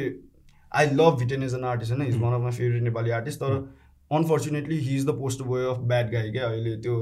I 0.71 0.85
love 0.93 1.19
VTEN 1.19 1.43
as 1.43 1.53
an 1.55 1.63
artist 1.65 1.93
होइन 1.93 2.07
is 2.07 2.17
one 2.21 2.33
of 2.33 2.41
my 2.41 2.51
favourite 2.57 2.83
Nepali 2.83 3.11
artist 3.19 3.39
तर 3.39 3.53
unfortunately 4.11 4.77
he 4.79 4.95
is 4.95 5.05
the 5.07 5.15
post 5.17 5.41
boy 5.47 5.65
of 5.69 5.79
bad 5.89 6.11
guy 6.11 6.31
क्या 6.31 6.45
अहिले 6.49 6.75
त्यो 6.83 6.97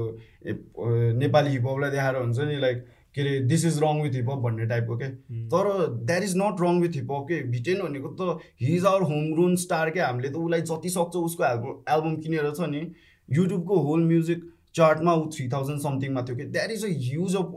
नेपाली 1.18 1.50
हिपहपलाई 1.50 1.90
देखाएर 1.90 2.16
हुन्छ 2.16 2.38
नि 2.50 2.56
लाइक 2.60 2.86
के 3.18 3.22
अरे 3.22 3.38
this 3.52 3.64
is 3.72 3.78
wrong 3.84 4.02
with 4.02 4.18
hip hop 4.20 4.44
भन्ने 4.46 4.66
टाइपको 4.72 4.96
के 5.02 5.10
तर 5.54 5.70
that 6.10 6.28
is 6.30 6.36
not 6.42 6.64
wrong 6.64 6.80
with 6.82 7.00
hip hop 7.00 7.26
के 7.30 7.40
भिटेन 7.56 7.82
भनेको 7.82 8.14
त 8.20 8.38
he 8.62 8.74
is 8.76 8.86
our 8.92 9.08
home 9.12 9.30
grown 9.34 9.56
star 9.66 9.90
के 9.96 10.00
हामीले 10.00 10.28
त 10.28 10.44
उसलाई 10.44 10.68
जति 10.72 10.96
सक्छ 10.96 11.22
उसको 11.22 11.44
एल्बम 11.52 11.94
एल्बम 11.96 12.16
किनेर 12.26 12.50
छ 12.50 12.72
नि 12.74 12.82
युट्युबको 13.28 13.80
होल 13.88 14.04
म्युजिक 14.10 14.44
चार्टमा 14.74 15.14
ऊ 15.14 15.30
थ्री 15.36 15.48
थाउजन्ड 15.52 15.80
समथिङमा 15.82 16.22
थियो 16.28 16.36
कि 16.36 16.44
that 16.58 16.70
is 16.72 16.84
a 16.84 16.92
huge 17.06 17.36
of 17.36 17.56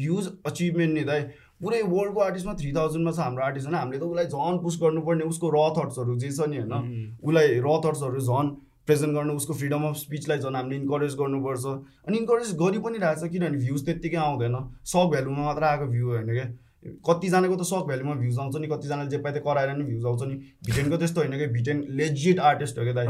huge 0.00 0.26
achievement 0.46 0.94
नि 0.94 1.04
दाइ 1.04 1.22
पुरै 1.62 1.78
वर्ल्डको 1.92 2.20
आर्टिस्टमा 2.24 2.52
थ्री 2.60 2.72
थाउजन्डमा 2.74 3.12
छ 3.12 3.18
हाम्रो 3.20 3.44
आर्टिस्ट 3.44 3.66
होइन? 3.68 3.78
हामीले 3.78 3.98
त 3.98 4.02
उसलाई 4.02 4.26
झन् 4.26 4.58
पुस 4.62 4.78
गर्नुपर्ने 4.82 5.24
उसको 5.32 5.50
र 5.54 5.64
थट्सहरू 5.78 6.16
जे 6.20 6.30
छ 6.30 6.48
नि 6.52 6.60
होइन? 6.60 6.74
उसलाई 7.22 7.48
र 7.66 7.74
थट्सहरू 7.86 8.20
झन् 8.20 8.52
प्रेजेन्ट 8.90 9.14
गर्नु 9.14 9.36
उसको 9.42 9.54
फ्रिडम 9.60 9.82
अफ 9.88 9.96
स्पिचलाई 9.96 10.38
झन् 10.38 10.56
हामीले 10.56 10.76
इन्करेज 10.76 11.14
गर्नुपर्छ। 11.20 11.66
अनि 12.06 12.18
इन्करेज 12.18 12.56
गरि 12.62 12.78
पनि 12.86 12.98
रहेछ 13.00 13.30
किनभने 13.32 13.58
भ्युज 13.66 13.84
त्यत्तिकै 13.86 14.20
आउँदैन। 14.24 14.56
सक 14.86 15.06
भ्यालुमा 15.12 15.44
मात्र 15.44 15.64
आएको 15.70 15.86
भ्यू 15.94 16.08
होइन 16.10 16.32
क्या? 16.32 16.48
कतिजनाको 17.06 17.56
त 17.56 17.64
सक 17.68 17.84
भ्यालुमा 17.86 18.14
भ्युज 18.16 18.38
आउँछ 18.38 18.56
नि 18.56 18.68
कतिजनाले 18.68 19.10
जे 19.10 19.18
पाइ 19.20 19.32
कराएर 19.46 19.76
नि 19.76 19.84
भ्युज 19.84 20.04
आउँछ 20.06 20.22
नि। 20.28 20.34
भिटेनको 20.66 20.96
त्यस्तो 20.96 21.20
होइन 21.20 21.36
कि 21.38 21.46
भिटेन 21.52 21.84
लेजिट 21.92 22.38
आर्टिस्ट 22.40 22.78
हो 22.78 22.84
क्या 22.84 22.94
दाइ। 22.96 23.06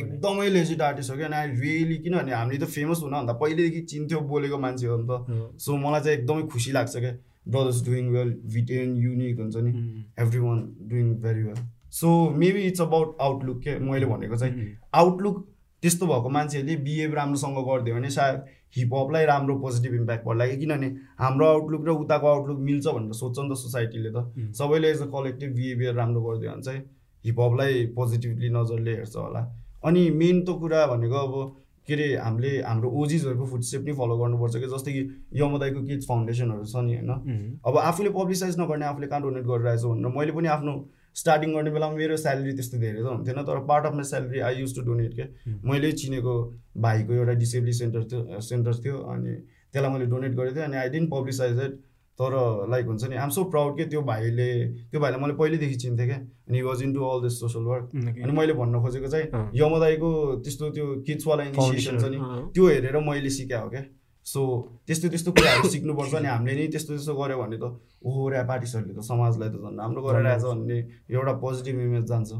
एकदमै 0.00 0.48
लेजिट 0.50 0.80
आर्टिस्ट 0.82 1.10
हो 1.10 1.16
क्या। 1.16 1.26
अनि 1.26 1.36
आई 1.36 1.46
रियली 1.60 1.96
किनभने 2.04 2.32
हामीले 2.32 2.58
त 2.58 2.68
फेमस 2.72 3.02
हुनभन्दा 3.02 3.32
पहिल्यैदेखि 3.36 3.80
चिन्थ्यो 3.92 4.20
बोलेको 4.32 4.58
मान्छे 4.58 4.86
हो 4.86 4.96
नि 4.96 5.06
त। 5.10 5.60
सो 5.60 5.76
मलाई 5.76 6.00
चाहिँ 6.00 6.18
एकदमै 6.18 6.42
खुसी 6.48 6.72
लाग्छ 6.72 6.96
क्या। 6.96 7.12
Brothers 7.46 7.84
doing 7.86 8.08
well 8.10 8.30
VTEN 8.54 8.96
unique 8.96 9.40
हुन्छ 9.40 9.56
नि। 9.56 9.72
Every 10.18 10.40
one 10.40 10.58
doing 10.88 11.14
very 11.22 11.42
well 11.42 11.60
so 11.96 12.08
maybe 12.36 12.62
it's 12.62 12.80
about 12.80 13.16
outlook 13.22 13.60
के 13.60 13.78
मैले 13.80 14.06
भनेको 14.06 14.36
चाहिँ 14.36 14.66
आउटलुक 14.94 15.44
त्यस्तो 15.82 16.06
भएको 16.06 16.28
मान्छेहरूले 16.30 16.76
बिहेभ 16.84 17.14
राम्रोसँग 17.14 17.58
गरिदियो 17.68 17.96
भने 17.96 18.10
सायद 18.10 18.44
हिपहपलाई 18.76 19.24
राम्रो 19.26 19.58
पोजिटिभ 19.58 19.94
इम्प्याक्ट 19.94 20.24
पर्ला 20.24 20.46
कि 20.46 20.56
किनभने 20.56 20.86
हाम्रो 21.20 21.46
आउटलुक 21.46 21.86
र 21.88 21.90
उताको 22.02 22.26
आउटलुक 22.28 22.58
मिल्छ 22.68 22.86
भनेर 22.88 23.12
सोध्छ 23.20 23.38
नि 23.38 23.48
त 23.50 23.58
सोसाइटीले 23.58 24.10
त। 24.16 24.52
सबैले 24.58 24.90
एज 24.90 25.02
अ 25.02 25.06
कलेक्टिभ 25.14 25.54
बिहेभियर 25.56 25.94
राम्रो 25.94 26.22
गरिदियो 26.22 26.52
भने 26.52 26.62
चाहिँ 26.62 26.80
हिपहपलाई 27.24 27.86
पोजिटिभली 27.96 28.48
नजरले 28.56 28.96
हेर्छ 28.96 29.16
होला। 29.16 29.40
अनि 29.84 30.02
मेन 30.20 30.42
त 30.42 30.58
कुरा 30.60 30.86
भनेको 30.86 31.22
अब 31.22 31.56
के 31.88 31.94
अरे 31.94 32.06
हामीले 32.16 32.52
हाम्रो 32.66 32.90
ओजिजहरूको 33.00 33.46
फुडस्टेप 33.46 33.82
नै 33.86 33.92
फलो 33.94 34.18
गर्नुपर्छ 34.18 34.56
कि 34.56 34.68
जस्तै 34.74 34.92
कि 34.92 35.02
यमदाईको 35.40 35.80
किड्स 35.86 36.06
फाउन्डेसनहरू 36.08 36.64
छ 36.66 36.84
नि 36.84 36.94
होइन? 36.96 37.10
अब 37.66 37.78
आफूले 37.78 38.10
पब्लिसाइज 38.20 38.60
नगर्ने 38.60 38.86
आफूले 38.86 39.06
कहाँ 39.06 39.22
डोनेट 39.22 39.44
गरिरहेको 39.50 39.94
भनेर 39.94 40.16
मैले 40.18 40.32
पनि 40.38 40.48
आफ्नो 40.58 40.74
स्टार्टिङ 41.20 41.54
गर्ने 41.54 41.70
बेलामा 41.76 41.96
मेरो 41.96 42.16
स्यालेरी 42.22 42.52
त्यस्तो 42.60 42.78
धेरै 42.84 43.00
त 43.00 43.06
हुन्थेन 43.06 43.42
तर 43.48 43.64
part 43.72 43.86
of 43.86 43.94
my 44.00 44.10
salary 44.12 44.40
I 44.50 44.60
use 44.60 44.74
to 44.76 44.82
donate 44.86 45.14
के 45.18 45.56
मैले 45.70 45.92
चिनेको 46.04 46.36
भाइको 46.86 47.12
एउटा 47.18 47.34
डिसेबिलिटी 47.42 47.78
सेन्टर 47.78 48.08
थियो 48.12 48.40
सेन्टर 48.48 48.80
थियो 48.86 49.02
अनि 49.16 49.34
त्यसलाई 49.72 49.92
मैले 49.92 50.06
डोनेट 50.14 50.32
गरेको 50.40 50.56
थिएँ 50.56 50.64
अनि 50.64 50.76
आई 50.84 50.88
डिन्ट 50.96 51.10
पब्लिसाइज 51.10 51.60
इट 51.66 51.84
तर 52.18 52.34
लाइक 52.70 52.86
हुन्छ 52.86 53.08
नि 53.08 53.16
आम 53.22 53.30
सो 53.30 53.42
प्राउड 53.52 53.76
के 53.78 53.84
त्यो 53.92 54.02
भाइले 54.02 54.48
त्यो 54.90 55.00
भाइलाई 55.00 55.20
मैले 55.22 55.34
पहिल्यैदेखि 55.40 55.74
चिन्थेँ 55.82 56.06
क्या। 56.06 56.16
अनि 56.48 56.60
was 56.62 56.82
into 56.94 57.00
all 57.08 57.22
this 57.22 57.40
social 57.40 57.64
work 57.70 57.90
अनि 57.96 58.32
मैले 58.38 58.52
भन्न 58.60 58.80
खोजेको 58.82 59.08
चाहिँ 59.14 59.26
यमदाईको 59.60 60.10
त्यस्तो 60.44 60.70
त्यो 60.78 60.86
किड्सवाला 61.06 61.44
इनिसिएसन 61.50 61.98
छ 61.98 62.10
नि 62.14 62.18
त्यो 62.54 62.68
हेरेर 62.68 62.96
मैले 63.08 63.30
सिकाएको 63.36 63.64
हो 63.64 63.70
क्या। 63.70 63.82
सो 64.26 64.40
त्यस्तो 64.86 65.08
त्यस्तो 65.08 65.30
कुराहरू 65.32 65.68
सिक्नुपर्छ 65.74 66.14
अनि 66.14 66.28
हामीले 66.28 66.54
नि 66.56 66.68
त्यस्तो 66.68 66.92
त्यस्तो 66.94 67.14
गऱ्यो 67.14 67.36
भने 67.38 67.56
त 67.62 67.64
ओहो 68.02 68.20
ऱ्याप 68.30 68.50
आर्टिस्टहरूले 68.50 68.94
त 68.94 69.00
समाजलाई 69.06 69.48
त 69.48 69.56
झन् 69.62 69.78
राम्रो 69.78 70.02
गरेर 70.02 70.26
आएछ 70.26 70.42
भन्ने 70.44 70.78
एउटा 71.10 71.32
पोजिटिभ 71.42 71.76
इमेज 71.80 72.04
जान्छ। 72.06 72.30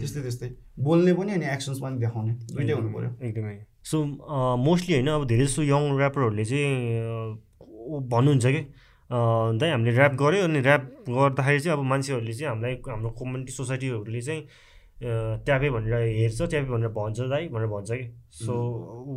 त्यस्तै 0.00 0.20
त्यस्तै। 0.22 0.48
बोल्ने 0.82 1.12
पनि 1.14 1.32
अनि 1.32 1.46
एक्सन्स 1.46 1.78
पनि 1.78 1.96
देखाउने। 1.98 2.32
दुइटै 2.50 2.74
हुनु 2.74 2.90
पऱ्यो 2.94 3.10
एकदमै। 3.28 3.54
सो 3.84 3.96
मोस्टली 4.58 4.94
होइन 4.94 5.08
अब 5.08 5.22
धेरै 5.26 5.46
जस्तो 5.46 5.62
यङ 5.64 5.82
ऱ्यापरहरूले 5.98 6.44
चाहिँ 6.44 6.66
भन्नुहुन्छ 8.10 8.46
कि 8.46 8.62
दाइ 9.60 9.70
हामीले 9.70 9.92
ऱ्याप 9.94 10.14
गऱ्यो 10.18 10.42
अनि 10.44 10.58
ऱ्याप 10.60 10.82
गर्दाखेरि 11.08 11.60
चाहिँ 11.60 11.78
अब 11.78 11.84
मान्छेहरूले 11.86 12.32
चाहिँ 12.32 12.48
हामीलाई 12.50 12.74
हाम्रो 12.88 13.10
कम्युनिटी 13.20 13.52
सोसाइटीहरूले 13.52 14.20
चाहिँ 14.20 14.42
ट्यापे 15.46 15.70
भनेर 15.70 15.94
हेर्छ 16.18 16.42
ट्यापे 16.42 16.68
भनेर 16.70 16.90
भन्छ 16.98 17.18
दाइ 17.30 17.48
भनेर 17.54 17.68
भन्छ 17.68 17.90
कि। 17.92 18.06
So 18.42 18.52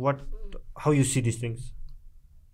what 0.04 0.18
how 0.78 0.92
you 0.92 1.04
see 1.04 1.22
this 1.22 1.42
things 1.42 1.60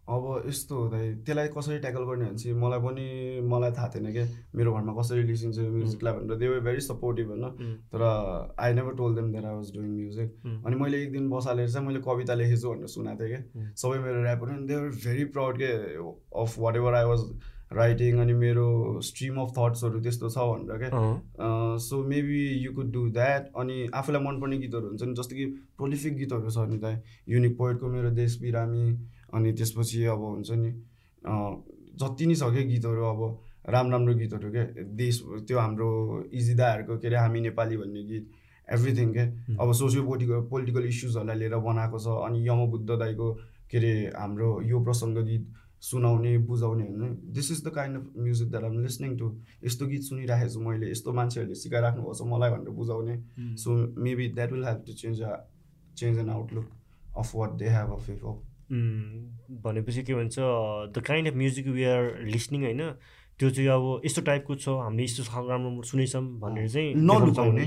अब 0.07 0.43
यस्तो 0.49 0.75
हुँदा 0.79 0.99
त्यसलाई 1.27 1.49
कसरी 1.57 1.79
ट्याकल 1.79 2.05
गर्ने 2.09 2.25
भने 2.27 2.39
चाहिँ 2.39 2.57
मलाई 2.59 2.81
पनि 2.81 3.07
मलाई 3.51 3.71
थाहा 3.79 3.89
थिएन 3.95 4.13
क्या 4.13 4.27
मेरो 4.55 4.75
घरमा 4.75 4.93
कसरी 5.01 5.23
लिसिन्छ 5.23 5.59
म्युजिकलाई 5.59 6.13
भनेर। 6.15 6.39
दे 6.39 6.49
वर 6.49 6.61
भेरी 6.69 6.81
सपोर्टिभ 6.81 7.29
होइन। 7.29 7.75
तर 7.91 8.03
I 8.61 8.73
never 8.75 8.95
told 9.01 9.15
them 9.15 9.33
there 9.33 9.47
I 9.47 9.55
was 9.55 9.73
doing 9.77 9.91
music 9.97 10.63
अनि 10.67 10.77
मैले 10.77 11.03
एक 11.03 11.11
दिन 11.13 11.29
बसालेर 11.31 11.69
चाहिँ 11.71 11.87
मैले 11.87 12.01
कविता 12.07 12.35
लेखेछु 12.35 12.71
भनेर 12.71 12.87
सुनाएको 12.95 13.25
थिएँ 13.25 13.43
क्या 13.43 13.73
सबै 13.83 13.99
मेरो 14.07 14.23
ऱ्यापहरू 14.23 14.55
अनि 14.55 14.67
दे 14.67 14.77
वर 14.77 14.89
भेरी 15.05 15.25
प्राउड 15.35 15.59
के 15.59 15.73
of 16.43 16.59
whatever 16.77 16.95
I 16.95 17.05
was 17.05 17.27
writing 17.73 18.19
अनि 18.21 18.35
मेरो 18.41 18.67
स्ट्रिम 19.03 19.41
अफ 19.43 19.51
थट्सहरू 19.59 20.01
त्यस्तो 20.01 20.29
छ 20.31 20.39
भनेर 20.39 20.79
क्या 20.79 21.77
so 21.83 22.03
maybe 22.09 22.43
you 22.65 22.73
could 22.75 22.93
do 22.93 23.07
that 23.11 23.51
अनि 23.59 23.77
आफूलाई 23.95 24.23
मनपर्ने 24.23 24.59
गीतहरू 24.59 24.87
हुन्छ 24.87 25.03
नि 25.03 25.15
जस्तो 25.15 25.37
कि 25.37 25.47
प्रोलिफिक 25.77 26.17
गीतहरू 26.17 26.51
छ 26.51 26.71
नि 26.71 26.79
त। 26.79 27.03
युनिक 27.29 27.59
पोइटको 27.59 27.89
मेरो 27.89 28.11
देश 28.23 28.41
बिरामी। 28.41 28.87
अनि 29.35 29.53
त्यसपछि 29.53 30.05
अब 30.14 30.22
हुन्छ 30.24 30.51
नि 30.62 30.70
जति 32.01 32.27
नै 32.27 32.35
छ 32.35 32.51
क्या 32.55 32.64
गीतहरू 32.70 33.03
अब 33.05 33.20
राम्रो 33.74 33.93
राम्रो 33.93 34.14
गीतहरू 34.14 34.51
क्या 34.53 34.64
देश 34.97 35.22
त्यो 35.49 35.59
हाम्रो 35.59 35.89
इजिदाहरूको 36.33 36.99
के 36.99 37.07
अरे 37.09 37.16
हामी 37.16 37.41
नेपाली 37.41 37.77
भन्ने 37.77 38.03
गीत 38.11 38.24
एभ्रिथिङ 38.68 39.12
के 39.12 39.24
अब 39.57 39.72
सोसियो 39.81 40.03
पोलिटिकल 40.07 40.41
पोलिटिकल 40.51 40.85
इस्युजहरूलाई 40.87 41.39
लिएर 41.39 41.57
बनाएको 41.68 41.99
छ 41.99 42.07
अनि 42.27 42.49
यम 42.49 42.66
बुद्ध 42.70 42.91
दाईको 42.93 43.29
के 43.70 43.79
अरे 43.79 43.93
हाम्रो 44.16 44.49
यो 44.64 44.83
प्रसङ्ग 44.85 45.18
गीत 45.27 45.45
सुनाउने 45.87 46.37
बुझाउने 46.49 46.85
होइन। 46.85 47.16
This 47.37 47.51
is 47.53 47.62
the 47.64 47.68
kind 47.74 47.97
of 47.97 48.05
music 48.18 48.49
that 48.51 48.64
um 48.64 48.79
listening 48.83 49.16
to 49.18 49.27
यस्तो 49.64 49.87
गीत 49.87 50.03
सुनिराखेको 50.03 50.53
छु 50.53 50.61
मैले 50.61 50.91
यस्तो 50.91 51.12
मान्छेहरूले 51.12 51.55
सिकाइराख्नु 51.55 52.03
भएको 52.03 52.14
छ 52.14 52.27
मलाई 52.33 52.51
भनेर 52.51 52.70
बुझाउने। 52.79 53.16
So 53.62 53.77
maybe 54.03 54.29
that 54.35 54.53
will 54.53 54.64
help 54.64 54.83
to 54.87 54.93
change 55.03 55.22
a 55.22 55.33
change 55.97 56.18
an 56.18 56.31
outlook 56.31 56.66
of 57.16 57.35
what 57.37 57.51
they 57.61 57.68
have 57.77 57.93
of 57.93 58.09
hip 58.11 58.24
hop 58.27 58.39
भनेपछि 58.71 60.03
के 60.03 60.14
भन्छ 60.14 60.37
the 60.39 61.03
kind 61.07 61.29
of 61.29 61.35
music 61.37 61.67
we 61.69 61.85
are 61.85 62.03
listening 62.27 62.62
होइन? 62.64 62.83
त्यो 63.39 63.51
चाहिँ 63.51 63.69
अब 63.71 64.01
यस्तो 64.05 64.23
टाइपको 64.23 64.55
छ 64.57 64.69
हामीले 64.69 65.05
यस्तो 65.05 65.23
राम्रो 65.49 65.83
सुनेछौँ 65.83 66.23
भनेर 66.41 66.69
चाहिँ 66.69 66.95
नलुकाउने 66.97 67.67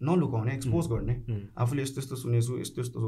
नलुकाउने 0.00 0.52
एक्सपोज 0.54 0.86
गर्ने। 0.86 1.14
आफूले 1.58 1.82
यस्तो 1.82 2.00
यस्तो 2.00 2.16
सुनेछु 2.16 2.58
यस्तो 2.60 2.80
यस्तो 2.80 3.00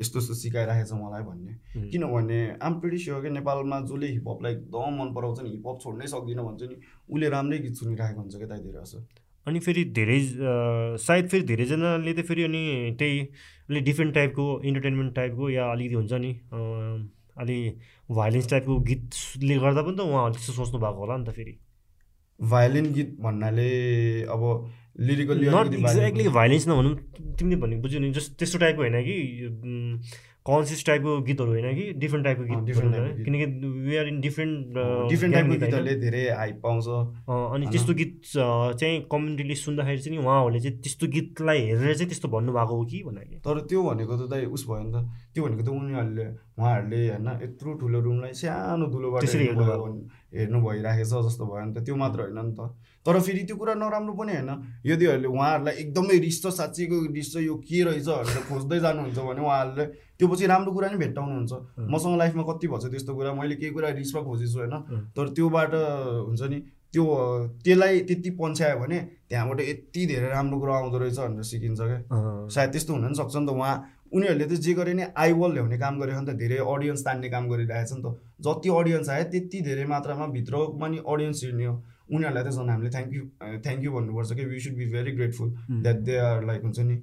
यस्तो 0.00 0.18
यस्तो 0.18 0.34
सिकाइराखेको 0.34 0.88
छ 0.88 1.00
मलाई 1.00 1.22
भन्ने। 1.22 1.88
किनभने 1.90 2.40
आम 2.62 2.80
प्रिटी 2.80 2.98
स्योर 2.98 3.22
कि 3.22 3.30
नेपालमा 3.30 3.80
जसले 3.80 4.06
हिपहपलाई 4.06 4.52
एकदम 4.52 5.00
मन 5.00 5.14
पराउँछ 5.14 5.40
नि 5.42 5.50
हिपहप 5.50 5.78
छोड्नै 5.82 6.06
सक्दिनँ 6.06 6.44
भन्छ 6.44 6.62
नि 6.62 6.76
उसले 7.08 7.28
राम्रै 7.28 7.58
गीत 7.58 7.74
सुनिरहेको 7.74 8.20
हुन्छ 8.20 8.36
क्या 8.36 8.48
त्यही 8.48 8.62
धेरै 8.62 8.84
अनि 9.46 9.60
फेरि 9.60 9.84
धेरै 9.96 10.18
सायद 11.02 11.28
फेरि 11.28 11.44
धेरैजनाले 11.50 12.12
त 12.12 12.24
फेरि 12.28 12.42
अनि 12.44 12.62
त्यही 12.98 13.18
अलिक 13.70 13.84
डिफ्रेन्ट 13.84 14.14
टाइपको 14.14 14.46
इन्टरटेन्मेन्ट 14.64 15.14
टाइपको 15.14 15.50
या 15.50 15.70
अलिकति 15.72 15.94
हुन्छ 15.94 16.12
नि 16.24 16.32
अलि 17.36 17.58
भाइलेन्स 18.10 18.50
टाइपको 18.50 18.78
गीतले 18.90 19.58
गर्दा 19.58 19.82
पनि 19.82 19.96
त 19.96 20.00
उहाँहरूले 20.00 20.36
त्यस्तो 20.36 20.52
सोच्नु 20.52 20.78
भएको 20.80 21.00
होला 21.00 21.16
नि 21.16 21.24
त 21.24 21.36
फेरि। 21.36 21.54
भाइलिन 22.40 22.92
गीत 22.92 23.16
भन्नाले 23.20 23.70
अब 24.34 24.42
लिरिकली 25.00 25.48
नट 25.48 25.74
एक्ज्याक्टली 25.74 26.28
भाइलेन्स 26.38 26.68
नभनौँ 26.68 26.94
तिमीले 27.38 27.60
भनेको 27.60 27.82
बुझ्यौ 27.82 28.00
नि 28.00 28.10
जस्ट 28.18 28.38
त्यस्तो 28.38 28.58
टाइपको 28.58 28.82
होइन 28.82 28.98
कि 29.08 29.16
कन्सियस 30.48 30.86
टाइपको 30.86 31.12
गीतहरू 31.28 31.50
होइन 31.52 31.74
कि 31.76 31.84
डिफ्रेन्ट 32.00 32.24
टाइपको 32.24 32.44
गीत 32.50 32.64
डिफ्रेन्ट 32.66 33.24
किनकि 33.24 33.46
we 33.86 33.96
are 33.96 34.06
in 34.08 34.20
different 34.20 34.78
different 35.10 35.34
टाइपको 35.34 35.52
गीतहरूले 35.52 35.94
धेरै 36.00 36.22
हाइप 36.40 36.60
पाउँछ 36.62 36.86
अनि 37.28 37.66
त्यस्तो 37.72 37.94
गीत 38.00 38.14
चाहिँ 38.32 39.00
कम्युनिटीले 39.12 39.54
सुन्दाखेरि 39.62 40.00
चाहिँ 40.06 40.18
उहाँहरूले 40.18 40.60
चाहिँ 40.60 40.78
त्यस्तो 40.86 41.06
गीतलाई 41.16 41.60
हेरेर 41.66 41.94
चाहिँ 41.94 42.08
त्यस्तो 42.08 42.28
भन्नुभएको 42.36 42.74
हो 42.76 42.84
कि 42.90 43.02
भन्दाखेरि। 43.06 43.40
तर 43.46 43.60
त्यो 43.66 43.82
भनेको 43.82 44.14
त 44.16 44.30
दाइ 44.30 44.44
उस 44.46 44.62
भयो 44.70 44.82
नि 44.86 44.92
त। 44.94 44.96
त्यो 45.34 45.44
भनेको 45.44 45.62
त 45.62 45.68
उनीहरूले 45.68 46.26
उहाँहरूले 46.58 47.00
होइन 47.08 47.28
यत्रो 47.42 47.70
ठुलो 47.80 47.98
रुमलाई 48.06 48.32
सानो 48.38 48.86
धुलोबाट 48.86 49.22
हेर्नु 50.36 50.58
भइराखेछ 50.66 51.12
जस्तो 51.26 51.44
भयो 51.46 51.64
नि 51.66 51.72
त। 51.74 51.78
त्यो 51.86 51.96
मात्र 51.96 52.20
होइन 52.22 52.38
नि 52.38 52.54
त। 52.54 52.60
तर 53.06 53.20
फेरि 53.22 53.42
त्यो 53.46 53.56
कुरा 53.56 53.74
नराम्रो 53.78 54.14
पनि 54.18 54.32
होइन। 54.34 54.50
यदि 54.84 55.06
उहाँहरूलाई 55.06 55.74
एकदमै 55.82 56.18
रिस 56.26 56.42
छ 56.42 56.46
साँच्चीको 56.58 56.96
रिस 57.14 57.32
छ 57.32 57.36
यो 57.46 57.54
के 57.62 57.82
रहेछ 57.86 58.08
भनेर 58.08 58.42
खोज्दै 58.50 58.78
जानुहुन्छ 58.82 59.18
भने 59.18 59.40
उहाँहरूले 59.46 59.86
त्यो 60.18 60.26
पछि 60.28 60.46
राम्रो 60.46 60.72
कुरा 60.74 60.88
नै 60.90 60.98
भेट्टाउनुहुन्छ। 60.98 61.52
मसँग 61.92 62.18
लाइफमा 62.18 62.42
कति 62.50 62.66
भन्छ 62.68 62.84
त्यस्तो 62.90 63.14
कुरा 63.14 63.32
मैले 63.38 63.54
केही 63.56 63.72
कुरा 63.72 63.88
रिसमा 64.00 64.20
खोजेछु 64.26 64.58
होइन। 64.58 64.74
तर 65.14 65.28
त्योबाट 65.36 65.72
हुन्छ 66.26 66.42
नि 66.50 66.58
त्यो 66.92 67.04
त्यसलाई 67.64 68.00
त्यति 68.08 68.30
पन्छ्यायो 68.40 68.78
भने 68.80 68.98
त्यहाँबाट 69.28 69.60
यति 69.60 70.06
धेरै 70.06 70.28
राम्रो 70.30 70.58
कुरा 70.60 70.74
आउँदो 70.76 70.98
रहेछ 70.98 71.18
भनेर 71.18 71.42
सिकिन्छ 71.50 71.80
क्या। 71.80 72.00
सायद 72.48 72.70
त्यस्तो 72.72 72.92
हुन 72.92 73.02
पनि 73.04 73.14
सक्छ 73.14 73.36
नि 73.36 73.46
त 73.46 73.50
उहाँ। 73.50 73.76
उनीहरूले 74.06 74.46
त 74.46 74.52
जे 74.62 74.72
गरे 74.74 74.92
नि 74.94 75.04
आइवल 75.14 75.52
ल्याउने 75.52 75.78
काम 75.78 75.94
गरेको 76.00 76.20
नि 76.20 76.26
त 76.26 76.38
धेरै 76.38 76.58
अडियन्स 76.64 77.02
तान्ने 77.04 77.28
काम 77.28 77.44
गरिरहेछ 77.50 77.92
नि 77.92 78.02
त। 78.02 78.06
जति 78.40 78.68
अडियन्स 78.70 79.08
आयो 79.10 79.24
त्यति 79.34 79.60
धेरै 79.66 79.84
मात्रामा 79.84 80.26
भित्रमा 80.32 80.86
नि 80.88 80.98
अडियन्स 81.04 81.44
हिँड्ने 81.44 81.66
हो। 81.66 81.74
उनीहरूलाई 82.08 82.44
त 82.44 82.50
झन् 82.56 82.70
हामीले 82.70 82.90
थ्याङ्क 82.90 83.14
यू 83.14 83.22
थ्याङ्क 83.66 83.84
यू 83.84 83.92
भन्नुपर्छ 83.92 84.32
कि. 84.32 84.44
We 84.44 84.60
should 84.60 84.74
be 84.76 84.86
very 84.92 85.12
grateful 85.12 85.48
that 85.82 85.98
they 86.08 86.16
are 86.28 86.44
like 86.46 86.62
हुन्छ 86.62 86.78
नि 86.90 86.96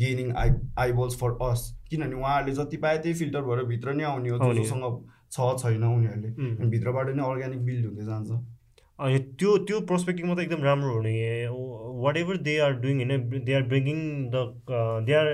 gaining 0.00 0.32
eye 0.36 0.50
eyeballs 0.78 1.18
for 1.20 1.30
us 1.48 1.60
किनभने 1.90 2.16
उहाँहरूले 2.16 2.54
जति 2.54 2.76
पाए 2.84 2.98
त्यही 2.98 3.14
फिल्टर 3.20 3.42
भएर 3.48 3.64
भित्र 3.72 3.94
नै 3.94 4.04
आउने 4.12 4.30
हो 4.30 4.52
जोसँग 4.54 4.84
छ 5.32 5.50
छैन 5.62 5.84
उनीहरूले। 5.84 6.30
भित्रबाट 6.70 7.14
नै 7.16 7.22
अर्ग्यानिक 7.26 7.64
बिल्ड 7.66 7.86
हुँदै 7.86 8.04
जान्छ। 8.06 8.30
त्यो 9.40 9.56
त्यो 9.66 9.80
पर्सपेक्टिभमा 9.90 10.34
त 10.34 10.40
एकदम 10.40 10.62
राम्रो 10.64 10.94
हुने 10.94 11.12
what 12.04 12.16
ever 12.16 12.36
they 12.48 12.56
are 12.64 12.72
doing 12.80 12.96
होइन 13.00 13.44
they 13.44 13.52
are 13.58 13.62
bringing 13.68 14.00
the 14.34 14.36
they 15.06 15.14
are 15.20 15.28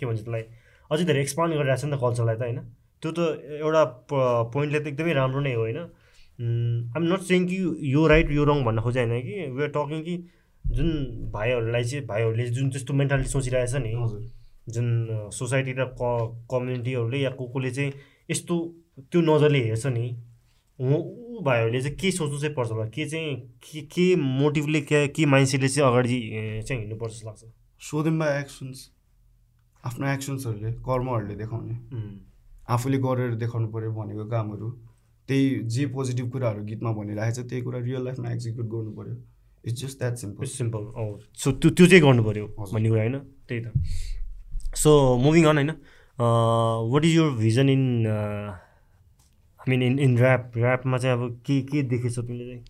के 0.00 0.06
भन्छ 0.06 0.20
त्यसलाई 0.20 0.42
अझै 0.90 1.04
धेरै 1.04 1.20
एक्सपान्ड 1.20 1.54
गरिरहेको 1.54 1.80
छ 1.80 1.84
नि 1.84 1.96
त 1.96 2.00
कल्चरलाई 2.02 2.36
त 2.36 2.42
होइन? 2.42 2.60
त्यो 3.02 3.10
त 3.12 3.20
एउटा 3.62 3.82
पोइन्टले 4.52 4.80
त 4.80 4.86
एकदमै 4.92 5.12
राम्रो 5.20 5.40
नै 5.40 5.54
हो 5.54 5.62
होइन? 5.62 5.78
आइम 6.40 7.04
नट 7.12 7.20
सेङ 7.20 7.46
कि 7.46 7.56
यो 7.92 8.06
राइट 8.06 8.30
यो 8.30 8.44
रङ 8.44 8.64
भन्न 8.64 8.80
खोजे 8.80 9.00
होइन 9.00 9.22
कि। 9.22 9.50
वी 9.50 9.62
आर 9.62 9.68
टकिङ 9.68 10.02
कि 10.02 10.16
जुन 10.64 10.88
भाइहरूलाई 11.32 11.84
चाहिँ 11.84 12.06
भाइहरूले 12.06 12.48
जुन 12.50 12.70
त्यस्तो 12.70 12.94
मेन्टालिटी 12.94 13.30
सोचिरहेछ 13.30 13.74
नि 13.74 13.92
हजुर। 13.94 14.22
जुन 14.68 15.30
सोसाइटी 15.32 15.72
र 15.72 15.84
क 16.00 16.46
कम्युनिटीहरूले 16.50 17.18
या 17.18 17.30
को 17.30 17.46
कोले 17.48 17.70
चाहिँ 17.70 17.92
यस्तो 18.30 18.54
त्यो 19.10 19.20
नजरले 19.20 19.64
हेर्छ 19.64 19.86
नि 19.86 20.06
ऊ 20.78 21.42
भाइहरूले 21.42 21.80
चाहिँ 21.82 21.96
के 21.96 22.10
सोच्नु 22.10 22.38
चाहिँ 22.38 22.54
पर्छ 22.54 22.70
होला? 22.70 22.86
के 22.86 23.08
चाहिँ 23.08 23.34
के 23.62 23.80
के 23.80 24.14
मोटिभले 24.16 24.80
के 24.80 25.06
के 25.08 25.26
माइन्डसेटले 25.26 25.68
चाहिँ 25.68 25.90
अगाडि 25.90 26.18
चाहिँ 26.66 26.80
हिँड्नुपर्छ 26.82 27.12
जस्तो 27.14 27.26
लाग्छ? 27.28 27.44
सो 27.80 28.02
देम 28.02 28.18
बाई 28.18 28.40
एक्सन्स 28.40 28.90
आफ्नो 29.84 30.06
एक्सन्सहरूले 30.08 30.72
कर्महरूले 30.86 31.34
देखाउने। 31.34 31.74
उम्, 31.96 32.18
आफूले 32.68 32.98
गरेर 32.98 33.34
देखाउनु 33.34 33.68
पऱ्यो 33.72 33.90
भनेको 33.92 34.24
कामहरू। 34.30 34.68
त्यही 35.28 35.58
जे 35.74 35.86
पोजिटिभ 35.94 36.30
कुराहरू 36.32 36.64
गीतमा 36.64 36.90
भनिरहेको 36.92 37.42
छ 37.42 37.48
त्यही 37.48 37.62
कुरा 37.62 37.78
रियल 37.84 38.02
लाइफमा 38.04 38.30
एक्जिक्युट 38.32 38.66
गर्नु 38.74 38.92
पऱ्यो 38.98 39.16
it's 39.64 39.80
just 39.82 39.98
that 39.98 40.14
simple 40.16 40.44
simple 40.46 40.82
so 41.36 41.52
त्यो 41.52 41.70
त्यो 41.70 41.86
चाहिँ 41.86 42.02
गर्नु 42.02 42.22
पऱ्यो। 42.24 42.46
भन्ने 42.72 42.88
कुरा 42.88 43.02
होइन? 43.02 43.18
त्यही 43.48 43.60
त। 43.64 44.76
सो 44.76 44.90
मुभिङ 45.22 45.44
अन 45.44 45.56
होइन? 45.56 45.70
What 46.92 47.04
is 47.04 47.14
your 47.14 47.30
vision 47.38 47.68
in 47.68 48.06
I 48.06 49.70
mean 49.70 49.82
in 49.82 49.98
in 49.98 50.16
rap 50.18 50.52
ऱ्यापमा 50.56 50.98
चाहिँ 50.98 51.16
अब 51.16 51.40
के 51.46 51.60
के 51.70 51.82
देखेछौ 51.92 52.22
तिमीले 52.22 52.44
चाहिँ? 52.44 52.62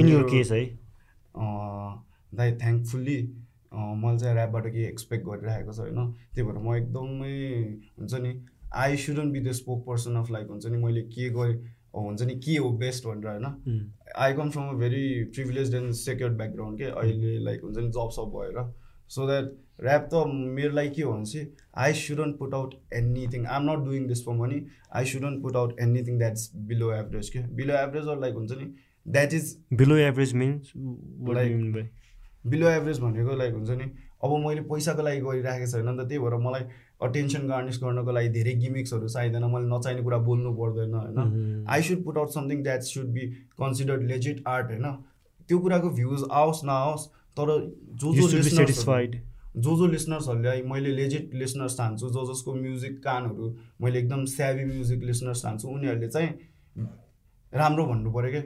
इन 0.00 0.08
योर 0.08 0.22
केस 0.30 0.52
है। 0.52 0.64
दाइ 2.34 2.52
थ्याङ्कफुल्ली 2.62 3.18
मैले 3.72 4.18
चाहिँ 4.18 4.34
ऱ्यापबाट 4.36 4.66
केही 4.66 4.84
एक्सपेक्ट 4.84 5.26
गरिरहेको 5.26 5.72
छ 5.72 5.78
होइन? 5.78 6.12
त्यही 6.34 6.46
भएर 6.48 6.58
म 6.64 6.74
एकदमै 6.76 7.36
हुन्छ 7.98 8.14
नि 8.14 8.32
I 8.74 8.96
shouldn't 8.96 9.32
be 9.32 9.40
the 9.40 9.52
spoke 9.52 9.86
person 9.86 10.16
of 10.16 10.30
like 10.30 10.46
हुन्छ 10.50 10.66
नि 10.66 10.78
मैले 10.84 11.02
के 11.02 11.28
गरेँ? 11.30 11.56
हुन्छ 11.96 12.22
नि 12.22 12.34
के 12.44 12.56
हो 12.56 12.70
बेस्ट 12.78 13.06
भनेर 13.06 13.26
होइन? 13.28 13.92
I 14.16 14.32
come 14.34 14.50
from 14.50 14.68
a 14.68 14.72
very 14.78 15.02
privilege 15.34 15.74
and 15.74 15.92
secured 15.94 16.36
background 16.36 16.78
के 16.78 16.84
अहिले 16.84 17.38
लाइक 17.44 17.60
हुन्छ 17.64 17.76
नि 17.78 17.88
जब 17.98 18.10
सब 18.16 18.32
भएर। 18.36 18.62
सो 19.10 19.26
द्याट 19.26 19.50
ऱ्याप 19.84 20.08
त 20.12 20.22
मेरो 20.28 20.72
लागि 20.74 20.90
के 20.96 21.02
हो 21.02 21.12
भने 21.12 21.24
चाहिँ 21.24 21.46
I 21.84 21.92
shouldn't 22.00 22.38
put 22.38 22.54
out 22.54 22.74
anything 22.94 23.46
I 23.46 23.56
am 23.62 23.70
not 23.70 23.84
doing 23.84 24.06
this 24.08 24.24
for 24.26 24.34
money 24.34 24.60
I 24.96 25.04
shouldn't 25.12 25.42
put 25.42 25.56
out 25.56 25.80
anything 25.80 26.18
that's 26.18 26.50
below 26.70 26.92
average 26.92 27.28
के 27.30 27.38
बिलो 27.60 27.74
एभरेज 27.74 28.08
अर 28.08 28.20
लाइक 28.20 28.34
हुन्छ 28.34 28.52
नि 28.52 28.72
that 29.06 29.34
is 29.34 29.56
below 29.72 29.96
average 29.96 30.34
means 30.34 30.72
Like- 31.36 31.56
below 32.46 32.68
average 32.68 32.98
भनेको 33.00 33.36
like 33.36 33.54
हुन्छ 33.54 33.70
नि 33.70 33.90
अब 34.24 34.36
मैले 34.46 34.60
पैसाको 34.70 35.02
लागि 35.02 35.20
गरिराखेको 35.20 35.70
छैन 35.72 35.88
नि 35.88 35.96
त 36.02 36.08
त्यही 36.08 36.18
भएर 36.18 36.34
मलाई 36.46 36.64
अटेन्सन 37.02 37.46
गार्निस 37.48 37.78
गर्नको 37.82 38.12
लागि 38.12 38.28
धेरै 38.36 38.52
गिमिक्सहरू 38.60 39.08
चाहिँदैन। 39.08 39.44
मैले 39.54 39.68
नचाहिने 39.68 40.02
कुरा 40.02 40.18
बोल्नु 40.28 40.52
पर्दैन 40.54 40.94
होइन? 40.94 41.64
I 41.68 41.82
should 41.82 42.04
put 42.04 42.18
out 42.18 42.30
something 42.30 42.62
that 42.62 42.82
should 42.90 43.08
be 43.12 43.26
considered 43.58 44.02
legit 44.12 44.42
art 44.48 44.70
होइन? 44.70 44.86
त्यो 45.48 45.58
कुराको 45.58 45.90
भ्युज 45.90 46.24
आओस् 46.32 46.64
नआओस् 46.64 47.06
तर 47.36 47.48
जो 48.00 48.12
जो 48.14 48.42
सेटिस्फाइड 48.42 49.20
जो 49.56 49.76
जो 49.76 49.86
लिसनर्सहरूले 49.86 50.62
मैले 50.68 50.90
लेजिट 50.92 51.34
लिसनर्स 51.34 51.76
ठान्छु 51.78 52.08
जो 52.10 52.24
जसको 52.26 52.54
म्युजिक 52.54 52.98
कानहरू 53.04 53.48
मैले 53.82 53.98
एकदम 53.98 54.24
स्याभी 54.32 54.64
म्युजिक 54.64 55.02
लिसनर्स 55.04 55.42
ठान्छु 55.42 55.68
उनीहरूले 55.68 56.08
चाहिँ 56.08 56.30
राम्रो 57.52 57.84
भन्नु 57.86 58.12
पऱ्यो 58.12 58.30
क्या 58.30 58.42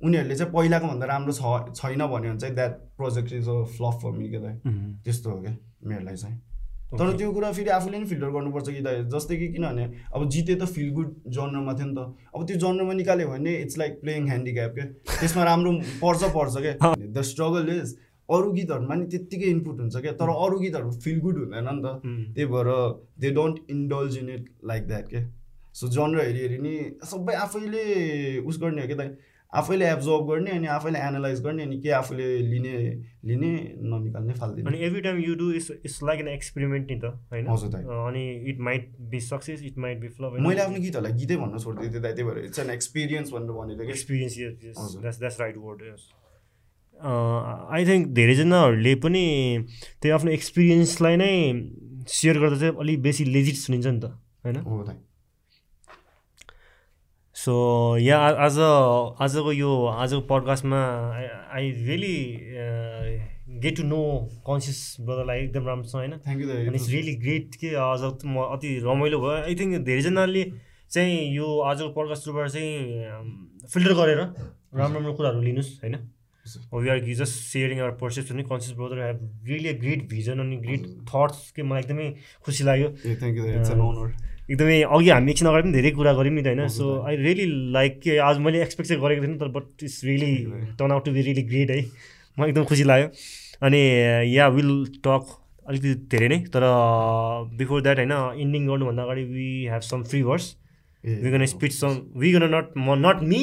उनीहरूले 0.00 0.36
चाहिँ 0.36 0.52
पहिलाको 0.52 0.86
भन्दा 0.88 1.06
राम्रो 1.06 1.32
छ 1.32 1.74
छैन 1.74 2.06
भन्यो 2.06 2.30
भने 2.30 2.38
चाहिँ 2.38 2.54
that 2.54 2.78
project 2.96 3.32
is 3.32 3.48
a 3.48 3.62
flop 3.76 3.98
for 4.02 4.12
me 4.12 4.28
के 4.28 4.38
त्यस्तो 5.04 5.30
हो 5.30 5.40
क्या 5.42 5.56
मेरो 5.86 6.04
लागि 6.04 6.16
चाहिँ। 6.16 6.38
तर 6.92 7.16
त्यो 7.16 7.30
कुरा 7.32 7.50
फेरि 7.52 7.70
आफूले 7.70 7.98
नि 7.98 8.06
फिल्टर 8.12 8.30
गर्नुपर्छ 8.34 8.68
कि 8.68 8.80
दाइ 8.82 9.02
जस्तै 9.12 9.36
कि 9.36 9.48
किनभने 9.48 9.84
अब 10.14 10.28
जिते 10.28 10.54
त 10.54 10.66
फिल 10.76 10.90
गुड 10.92 11.14
जनरमा 11.36 11.72
थियो 11.78 11.86
नि 11.86 11.94
त 11.94 12.30
अब 12.34 12.46
त्यो 12.46 12.56
जनरमा 12.66 12.92
निकाल्यो 13.00 13.28
भने 13.28 13.56
इट्स 13.56 13.78
लाइक 13.78 14.00
प्लेइङ 14.00 14.26
ह्यान्डिक्याप 14.28 14.78
के 14.78 14.84
त्यसमा 15.16 15.44
राम्रो 15.50 15.72
पर्छ 16.04 16.30
पर्छ 16.36 16.54
क्या 16.66 16.94
द 17.16 17.22
स्ट्रगल 17.30 17.74
इज 17.76 17.96
अरू 18.28 18.52
गीतहरूमा 18.52 18.94
नि 18.94 19.06
त्यत्तिकै 19.12 19.46
इनपुट 19.50 19.80
हुन्छ 19.80 19.96
क्या 20.02 20.12
तर 20.18 20.28
अरू 20.32 20.58
गीतहरू 20.58 20.90
फिल 21.04 21.18
गुड 21.20 21.38
हुँदैन 21.38 21.68
नि 21.68 21.80
त। 21.82 21.86
त्यही 22.34 22.46
भएर 22.52 22.68
they 23.20 23.30
don't 23.38 23.70
indulge 23.70 24.18
in 24.18 24.28
it 24.34 24.44
like 24.70 24.86
that 24.88 25.08
के। 25.14 25.22
सो 25.78 25.88
जनर 25.96 26.20
हेरी 26.20 26.40
हेरी 26.40 26.58
नि 26.58 26.74
सबै 27.10 27.34
आफैले 27.46 27.82
उस 28.50 28.60
गर्ने 28.62 28.82
हो 28.82 28.86
क्या 28.86 28.96
दाइ 28.96 29.10
आफैले 29.52 29.86
एब्जर्भ 29.90 30.26
गर्ने 30.26 30.50
अनि 30.50 30.66
आफैले 30.72 30.98
एनालाइज 30.98 31.40
गर्ने 31.42 31.62
अनि 31.62 31.78
के 31.80 31.90
आफूले 31.90 32.26
लिने 32.38 32.74
लिने 33.30 33.50
ननिकाल्ने 33.82 34.32
फालिदिने। 34.34 34.68
अनि 34.70 34.78
every 34.86 35.00
time 35.00 35.18
you 35.18 35.34
do 35.34 35.50
it's 35.52 35.70
it's 35.70 36.02
like 36.04 36.20
an 36.20 36.28
experiment 36.28 36.90
नि 36.90 36.98
त 36.98 37.04
होइन? 37.32 37.46
अनि 37.46 38.24
it 38.50 38.60
might 38.68 38.94
be 39.10 39.20
success 39.20 39.62
it 39.64 39.78
might 39.78 39.98
be 40.00 40.08
flop 40.08 40.38
मैले 40.46 40.62
आफ्नो 40.62 40.80
गीतहरूलाई 40.80 41.18
गीतै 41.18 41.36
भन्न 41.36 41.58
छोडिदिएको 41.58 41.92
थिएँ 41.94 42.14
त्यही 42.14 42.28
भएर 42.30 42.44
इट्स 42.44 42.58
एन 42.58 42.70
एक्सपिरियन्स 42.70 43.32
भनेर 43.32 43.52
भनेको 43.58 43.82
कि। 43.82 43.90
Experience. 43.90 44.34
That's 45.00 45.18
that's 45.18 45.40
right 45.40 45.56
word 45.66 45.78
I 47.74 47.86
think 47.86 48.08
धेरैजनाहरूले 48.14 48.94
पनि 49.02 49.26
त्यो 50.02 50.14
आफ्नो 50.14 50.30
एक्सपिरियन्सलाई 50.30 51.16
नै 51.16 51.34
सेयर 52.08 52.38
गर्दा 52.40 52.58
चाहिँ 52.58 52.74
अलिक 52.78 53.02
बेसी 53.02 53.24
लेजिट 53.24 53.56
सुनिन्छ 53.56 53.86
नि 53.86 54.00
त 54.00 54.04
होइन? 54.44 54.56
सो 57.40 57.52
या 57.98 58.16
आज 58.44 58.58
आजको 59.24 59.52
यो 59.52 59.68
आजको 59.88 60.20
पडकास्टमा 60.30 60.80
I 61.56 61.70
really 61.76 62.16
get 63.62 63.76
to 63.76 63.82
know 63.84 64.00
conscious 64.48 64.80
ब्रदरलाई 65.00 65.38
एकदम 65.44 65.66
राम्रोसँग 65.66 66.00
होइन? 66.00 66.12
थ्याङ्क 66.26 66.42
यू 66.42 66.48
अनि 66.48 66.64
दाइ 66.66 66.74
इट्स 66.74 66.88
रियली 66.90 67.14
ग्रेट 67.24 67.56
के 67.62 67.72
आज 67.84 68.04
म 68.26 68.44
अति 68.44 68.74
रमाइलो 68.84 69.20
भयो। 69.20 69.32
आई 69.40 69.54
थिङ्क 69.56 69.80
धेरैजनाले 69.88 70.44
चाहिँ 70.90 71.16
यो 71.36 71.58
आजको 71.70 71.88
पडकास्ट 71.96 72.24
थ्रुबाट 72.24 72.48
चाहिँ 72.50 72.70
फिल्टर 73.72 73.92
गरेर 74.00 74.20
राम्रो 74.20 74.98
राम्रो 74.98 75.12
कुराहरू 75.16 75.40
लिनुहोस् 75.42 75.72
होइन? 75.82 75.96
We 76.74 76.88
are 76.88 76.98
just 77.20 77.34
sharing 77.52 77.80
our 77.80 77.92
perception 78.02 78.42
conscious 78.50 78.76
brother 78.76 79.06
have 79.06 79.18
really 79.48 79.72
great 79.84 80.08
vision 80.10 80.44
अनि 80.44 80.56
ग्रेट 80.66 80.84
थट्स 81.08 81.50
के 81.56 81.62
मलाई 81.62 81.88
एकदमै 81.88 82.12
खुसी 82.44 82.64
लाग्यो। 82.64 82.88
थ्याङ्क 83.06 83.36
यू 83.36 83.44
इट्स 83.54 83.70
एन 83.70 83.80
एकदमै 84.50 84.80
अघि 84.82 85.08
हामी 85.10 85.30
एकछिन 85.30 85.48
अगाडि 85.48 85.62
पनि 85.62 85.72
धेरै 85.72 85.90
कुरा 85.96 86.12
गऱ्यौँ 86.12 86.34
नि 86.34 86.42
त 86.42 86.46
होइन। 86.46 86.68
सो। 86.68 86.86
आई 87.06 87.16
रियली 87.16 87.46
लाइक 87.72 88.00
के 88.04 88.16
आज 88.28 88.38
मैले 88.44 88.62
एक्सपेक्ट 88.62 88.88
चाहिँ 88.88 89.02
गरेको 89.02 89.22
थिइनँ 89.22 89.38
तर 89.40 89.48
but 89.56 89.82
it's 89.82 89.98
really. 90.04 90.32
Turn 90.78 90.92
out 90.92 91.04
to 91.04 91.10
be 91.12 91.22
really 91.22 91.42
great 91.50 91.70
है। 91.70 91.80
मलाई 92.36 92.48
एकदम 92.50 92.64
खुसी 92.70 92.84
लाग्यो। 92.84 93.08
अनि 93.62 93.80
या 94.36 94.48
विल 94.48 94.72
टक 95.04 95.36
अलिकति 95.66 95.94
धेरै 96.12 96.28
नै 96.28 96.38
तर 96.54 96.64
बिफोर 97.58 97.82
द्याट 97.82 97.98
होइन 97.98 98.14
इन्डिङ 98.42 98.66
गर्नुभन्दा 98.66 99.02
अगाडि 99.02 99.24
we 99.24 99.48
have 99.70 99.82
some 99.86 100.02
free 100.10 100.22
verse 100.28 100.46
we 101.04 101.30
gonna 101.30 101.44
speed 101.46 101.72
some 101.72 101.92
we 102.20 102.32
gonna 102.32 102.44
not 102.54 102.72
म 102.76 102.96
नट 103.00 103.22
मी 103.24 103.40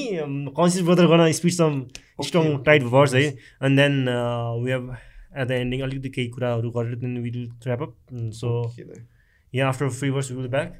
कन्सियस 0.57 0.83
ब्रदर 0.85 1.07
गर्न 1.07 1.31
speed 1.33 1.53
some 1.53 1.79
strong 2.23 2.57
tight 2.65 2.83
verse 2.95 3.13
है 3.15 3.21
and 3.21 3.79
then 3.79 3.95
we 4.63 4.71
have 4.71 4.89
at 5.37 5.47
the 5.47 5.51
ending 5.51 5.81
अलिकति 5.87 6.09
केही 6.17 6.27
कुराहरू 6.35 6.71
गरेर 6.71 6.95
then 7.05 7.17
will 7.23 7.39
wrap 7.67 7.81
up 7.81 7.95
so 8.41 8.51
yeah 9.53 9.67
after 9.67 9.89
free 9.99 10.09
verse 10.09 10.31
will 10.31 10.47
back 10.47 10.75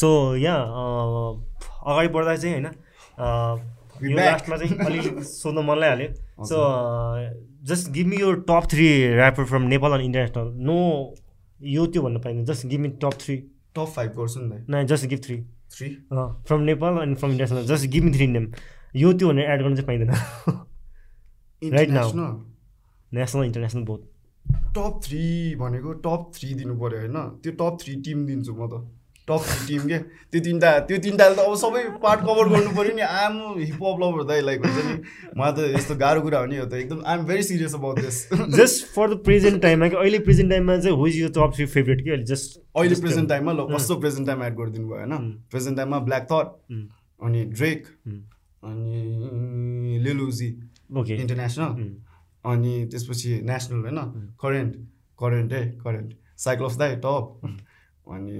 so 0.00 0.36
yeah 0.36 0.54
अगाडि 0.54 2.08
बढ्दा 2.08 2.36
चाहिँ 2.36 2.54
होइन 2.54 2.66
यो. 2.66 4.16
लास्टमा 4.16 4.56
चाहिँ 4.56 4.78
अलिकति 4.86 5.24
सोध्न 5.24 5.58
मन 5.66 5.78
लागिहाल्यो 5.78 6.44
सो 6.44 6.56
जस्ट 7.64 7.90
गिभ 7.90 8.06
मी 8.06 8.16
यो 8.16 8.32
top 8.50 8.68
three 8.70 8.86
rapper 9.04 9.44
from 9.44 9.62
Nepal 9.62 9.92
अनि 9.92 10.04
इन्टरनेसनल 10.04 10.52
नो 10.66 10.78
यो 11.60 11.86
त्यो 11.86 12.02
भन्न 12.02 12.20
पाइँदैन 12.20 12.44
just 12.44 12.66
give 12.66 12.80
me 12.80 12.88
top 12.88 13.14
three 13.20 13.36
top 13.76 13.88
five 13.96 14.10
गर्छु 14.10 14.40
नि 14.40 14.48
दाइ 14.48 14.60
न 14.70 14.86
just 14.86 15.06
give 15.06 15.20
three 15.24 15.36
three 15.76 15.88
from 16.12 16.60
Nepal 16.60 16.98
अनि 16.98 17.14
from 17.14 17.30
international 17.30 17.66
just 17.66 17.86
give 17.86 18.04
me 18.04 18.12
three 18.12 18.26
name 18.26 18.52
यो 18.96 19.12
त्यो 19.12 19.28
भनेर 19.28 19.50
एड 19.50 19.62
गर्नु 19.62 19.76
चाहिँ 19.76 19.86
पाइँदैन। 19.86 20.10
Now. 21.56 21.66
International 21.66 22.44
national 23.12 23.44
international 23.44 23.82
both 23.82 23.98
top 24.76 25.00
three 25.04 25.54
भनेको 25.54 25.92
टप 25.92 26.30
थ्री 26.34 26.54
दिनु 26.54 26.74
पऱ्यो 26.80 26.98
होइन। 26.98 27.16
त्यो 27.42 27.52
टप 27.52 27.78
थ्री 27.82 27.94
टिम 27.96 28.26
दिन्छु 28.26 28.52
म 28.54 28.68
त। 28.68 28.95
टप 29.28 29.42
टिम 29.68 29.82
के। 29.88 29.98
त्यो 30.30 30.40
तिनवटा 30.40 30.70
त्यो 30.86 30.98
तिनवटाले 31.04 31.34
त 31.34 31.38
अब 31.38 31.54
सबै 31.62 31.82
पार्ट 32.02 32.20
कभर 32.20 32.48
गर्नु 32.50 32.70
पऱ्यो 32.76 32.94
नि। 32.96 33.02
आम 33.02 33.34
हिपहप 33.58 33.96
लभर 34.02 34.22
दाइ 34.28 34.40
लाइक 34.40 34.58
हुन्छ 34.66 34.84
नि। 34.86 34.94
मलाई 35.38 35.52
त 35.52 35.58
यस्तो 35.76 35.94
गाह्रो 35.96 36.20
कुरा 36.22 36.38
हो 36.38 36.46
नि 36.46 36.56
यो 36.56 36.66
त। 36.66 36.74
एकदम 36.82 37.02
I'm 37.06 37.24
very 37.26 37.42
serious 37.42 37.74
about 37.74 38.00
this 38.00 38.16
just 38.56 38.86
for 38.94 39.14
the 39.14 39.18
present 39.24 39.62
टाइममा 39.62 39.88
कि 39.88 39.96
अहिले 39.96 40.18
प्रेजेन्ट 40.28 40.50
टाइममा 40.50 40.78
चाहिँ 40.78 40.96
हुइज 40.96 41.18
यो 41.20 41.28
टप 41.36 41.52
थ्री 41.56 41.66
फेभरेट 41.74 42.04
कि 42.04 42.10
अहिले 42.10 42.30
जस्ट 42.32 42.60
अहिले 42.76 43.00
प्रेजेन्ट 43.02 43.28
टाइममा 43.28 43.52
ल 43.52 43.66
कस्तो 43.74 43.98
प्रेजेन्ट 44.00 44.26
टाइम 44.28 44.42
एड 44.44 44.56
गरिदिनु 44.56 44.88
भयो 44.88 44.98
होइन? 44.98 45.30
प्रेजेन्ट 45.50 45.76
टाइममा 45.76 45.98
ब्ल्याक 46.06 46.32
थट. 46.32 46.48
अनि 47.20 47.44
ड्रेक 47.52 47.86
Mm. 48.06 48.22
अनि 48.64 49.98
लिलुजी 50.02 50.48
ओके 50.98 51.14
इन्टरनेसनल 51.14 51.72
अनि 52.44 52.72
त्यसपछि 52.90 53.40
नेसनल 53.44 53.80
होइन? 53.80 53.98
करेन्ट 54.42 54.74
करेन्ट 55.18 55.52
है 55.52 55.60
करेन्ट 55.84 56.14
साइक्लोस 56.38 56.76
दाइ 56.76 56.96
टप 57.04 57.56
अनि 58.14 58.38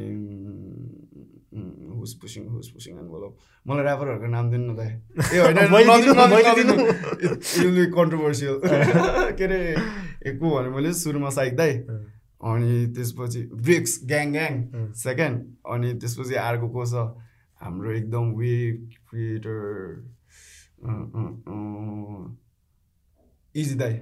who's 1.98 2.12
pushing 2.22 2.42
who's 2.48 2.68
pushing 2.70 2.98
and 2.98 3.08
बोल 3.10 3.22
मलाई 3.66 3.84
ऱ्यापरहरूको 3.84 4.26
नाम 4.26 4.50
दिनु 4.50 4.72
न 4.72 4.76
दाइ 4.76 4.90
ए। 5.34 5.38
होइन 5.40 5.56
कन्ट्रोभर्सियल 7.96 8.60
के 9.38 9.44
अरे 9.44 9.60
को 10.38 10.46
भने 10.56 10.68
मैले? 10.68 10.92
सुरुमा 10.92 11.30
साइक 11.30 11.56
दाइ 11.56 11.72
अनि 12.46 12.86
त्यसपछि 12.94 13.40
ब्रिक्स 13.54 13.92
ग्याङ 14.04 14.32
ग्याङ. 14.32 14.52
सेकेन्ड। 14.94 15.36
अनि 15.72 15.88
त्यसपछि 15.94 16.34
अर्को 16.34 16.68
को 16.68 16.82
छ? 16.86 16.94
हाम्रो 17.60 17.90
एकदम 17.92 18.24
वे 18.38 18.54
क्रिएटर 19.10 19.58
इजी 23.54 23.74
दाई। 23.74 23.94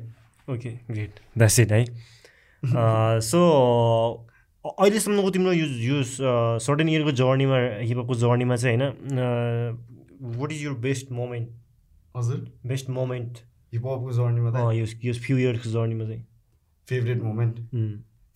ओके 0.49 0.71
ग्रेट 0.91 1.21
द्याट्स 1.39 1.59
इट 1.61 1.73
है 1.73 1.85
सो 3.21 3.41
अहिलेसम्मको 4.65 5.31
तिम्रो 5.31 5.53
यो 5.53 5.67
यो 5.87 6.03
सर्टेन 6.65 6.89
इयरको 6.89 7.13
जर्नीमा 7.21 7.59
हिपको 7.89 8.15
जर्नीमा 8.21 8.57
चाहिँ 8.57 8.79
होइन 8.79 8.85
what 10.39 10.53
is 10.53 10.63
your 10.63 10.75
best 10.87 11.13
moment 11.13 11.49
हजुर। 12.17 12.39
बेस्ट 12.67 12.91
मोमेन्ट 12.91 13.39
हिपहपको 13.75 14.13
जर्नीमा 14.13 14.73
यो 14.73 15.13
फ्यु 15.21 15.37
इयर्सको 15.39 15.71
जर्नीमा 15.71 16.05
चाहिँ। 16.05 16.25
फेभरेट 16.89 17.23
मोमेन्ट 17.23 17.55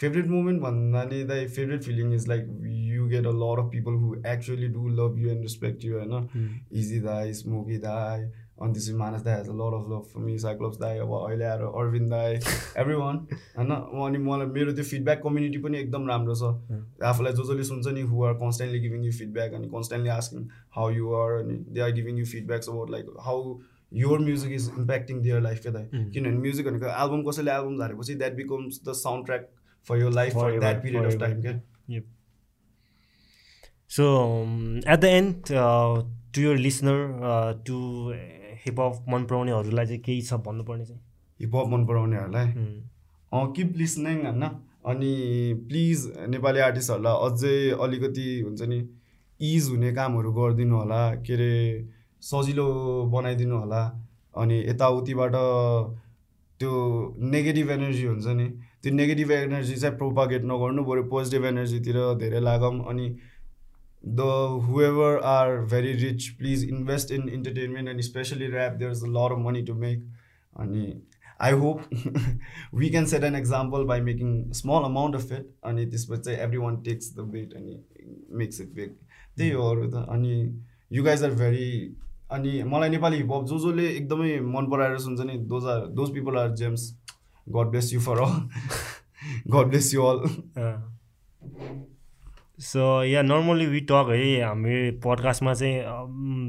फेभरेट 0.01 0.27
मोमेन्ट 0.29 0.61
भन्दा 0.63 1.03
नि 1.05 1.23
दाइ 1.25 1.47
favourite 1.49 1.83
feeling 1.83 2.13
is 2.15 2.29
like 2.29 2.43
you 2.95 3.07
get 3.09 3.27
a 3.27 3.33
lot 3.39 3.61
of 3.61 3.71
people 3.73 3.95
who 4.03 4.15
actually 4.33 4.69
do 4.75 4.89
love 4.99 5.19
you 5.19 5.29
and 5.31 5.43
respect 5.43 5.85
you 5.85 5.99
होइन? 5.99 6.13
इजी 6.73 7.01
दाई 7.01 7.33
स्मोकी 7.35 7.79
दाई 7.79 8.21
अनि 8.59 8.73
त्यसपछि 8.73 8.95
मानस 8.99 9.23
दाई 9.23 9.35
has 9.35 9.49
lot 9.61 9.75
of 9.77 9.85
love 9.93 10.03
for 10.13 10.21
me 10.27 10.39
Cyclops 10.45 10.79
दाई 10.81 10.99
अब 11.07 11.13
अहिले 11.21 11.45
आएर 11.45 11.63
अरविन्द 11.71 12.11
दाई 12.11 12.35
एभ्री 12.83 12.95
वान 13.01 13.17
होइन 13.57 13.71
अनि 14.07 14.19
मलाई 14.27 14.53
मेरो 14.59 14.73
त्यो 14.79 14.85
फिडब्याक 14.91 15.23
कम्युनिटी 15.23 15.59
पनि 15.65 15.79
एकदम 15.79 16.09
राम्रो 16.09 16.35
छ। 16.35 16.53
आफूलाई 17.11 17.33
जो 17.33 17.45
जसले 17.45 17.65
सुन्छ 17.71 17.97
नि 17.97 18.03
who 18.13 18.25
are 18.25 18.35
constantly 18.43 18.81
giving 18.81 19.05
you 19.05 19.13
feedback 19.19 19.59
अनि 19.61 19.69
constantly 19.75 20.11
asking 20.19 20.47
how 20.77 20.91
you 20.99 21.13
are 21.23 21.31
अनि 21.41 21.59
they 21.71 21.81
are 21.89 21.93
giving 22.01 22.19
you 22.19 22.27
feedbacks 22.35 22.69
about 22.69 22.91
like 22.91 23.17
how 23.27 23.59
your 23.93 24.19
music 24.21 24.53
is 24.53 24.71
impacting 24.79 25.21
their 25.23 25.41
life 25.43 25.63
क्या 25.63 25.73
दाइ। 25.73 25.87
किनभने 26.15 26.39
म्युजिक 26.39 26.67
भनेको 26.67 26.87
एल्बम 27.03 27.23
कसैले 27.31 27.51
album 27.53 27.79
झारेपछि 27.79 28.15
that 28.15 28.35
becomes 28.37 28.81
the 28.89 28.93
sound 28.99 29.27
track 29.27 29.49
for 29.87 29.99
your 29.99 30.11
life 30.13 30.35
for 30.35 30.59
that 30.61 30.83
period 30.83 31.13
of 31.13 31.21
time 31.21 31.41
क्या 31.43 32.01
so 33.91 34.09
at 34.93 34.99
the 35.01 35.05
end 35.05 35.53
to 36.35 36.41
your 36.41 36.57
listener 36.67 36.99
to 37.67 37.79
hip hop 38.69 39.05
मन 39.09 39.25
पराउनेहरूलाई 39.33 39.87
चाहिँ 39.87 40.03
केही 40.07 40.23
छ 40.23 40.41
भन्नुपर्ने 40.47 40.85
चाहिँ। 40.87 41.03
हिपहप 41.41 41.69
मन 41.73 41.87
पराउनेहरूलाई 41.87 42.49
किप 43.57 43.77
लिसनिङ 43.77 44.25
होइन 44.25 44.45
अनि 44.89 45.13
प्लिज 45.69 45.99
नेपाली 46.33 46.61
आर्टिस्टहरूलाई 46.67 47.17
अझै 47.27 47.57
अलिकति 47.85 48.29
हुन्छ 48.41 48.69
नि 48.73 48.79
इज 49.41 49.69
हुने 49.71 49.91
कामहरू 49.95 50.33
गरिदिनु 50.35 50.77
होला 50.77 51.01
के 51.27 51.35
अरे 51.35 51.53
सजिलो 52.23 52.67
बनाइदिनु 53.13 53.57
होला। 53.59 53.83
अनि 54.35 54.57
यताउतिबाट 54.61 55.35
त्यो 56.61 56.73
नेगेटिभ 57.33 57.71
एनर्जी 57.71 58.05
हुन्छ 58.07 58.27
नि 58.39 58.47
त्यो 58.83 58.93
नेगेटिभ 58.95 59.31
एनर्जी 59.33 59.75
चाहिँ 59.77 59.97
प्रोपागेट 59.99 60.43
नगर्नु 60.51 60.85
बरु 60.85 61.03
पोजिटिभ 61.11 61.45
एनर्जीतिर 61.47 61.99
धेरै 62.21 62.41
लागौँ। 62.41 62.75
अनि 62.91 63.07
the 64.05 64.21
whoever 64.65 65.21
are 65.27 65.57
very 65.67 65.93
rich 65.99 66.29
please 66.39 66.65
invest 66.65 67.13
in 67.13 67.29
entertainment 67.29 67.89
and 67.89 68.01
specially 68.03 68.47
rap 68.47 68.73
there 68.73 68.91
is 68.91 69.03
a 69.05 69.09
lot 69.09 69.33
of 69.33 69.45
money 69.45 69.63
to 69.63 69.75
make 69.75 70.05
अनि 70.57 70.93
I 71.41 71.53
hope 71.53 71.83
we 72.75 72.89
can 72.91 73.07
set 73.07 73.25
an 73.25 73.37
example 73.37 73.85
by 73.85 74.01
making 74.01 74.31
small 74.53 74.85
amount 74.85 75.17
of 75.17 75.33
it 75.33 75.51
अनि 75.65 75.87
त्यसपछि 75.87 76.23
चाहिँ 76.23 76.39
every 76.39 76.59
one 76.59 76.77
takes 76.83 77.13
the 77.17 77.29
bet 77.33 77.55
अनि 77.55 77.79
makes 78.39 78.61
it 78.61 78.73
bag 78.75 78.95
त्यही 79.37 79.51
हो 79.51 79.71
अरू 79.71 79.91
त 79.91 80.07
अनि 80.09 80.35
यु 80.93 81.05
गाइज 81.05 81.25
आर 81.25 81.35
भेरी 81.35 81.69
अनि 82.31 82.63
मलाई 82.63 82.89
नेपाली 82.89 83.17
हिपहप 83.17 83.45
जो 83.45 83.59
जसले 83.59 83.89
एकदमै 83.91 84.39
मन 84.47 84.67
पराएर 84.71 84.99
सुन्छ 85.01 85.21
नि 85.27 85.39
those 85.53 85.67
are 85.75 85.87
those 86.01 86.15
people 86.15 86.39
are 86.39 86.55
gems 86.57 86.91
God 87.47 87.71
bless 87.71 87.93
you 87.93 88.01
for 88.01 88.19
all 88.21 88.35
God 89.53 89.69
bless 89.69 89.95
you 89.95 90.03
all 90.05 90.19
so 92.59 93.03
yeah 93.05 93.23
normally 93.23 93.67
we 93.67 93.81
talk 93.91 94.07
है 94.11 94.41
हामी 94.43 94.91
पडकास्टमा 95.05 95.55
चाहिँ 95.55 95.83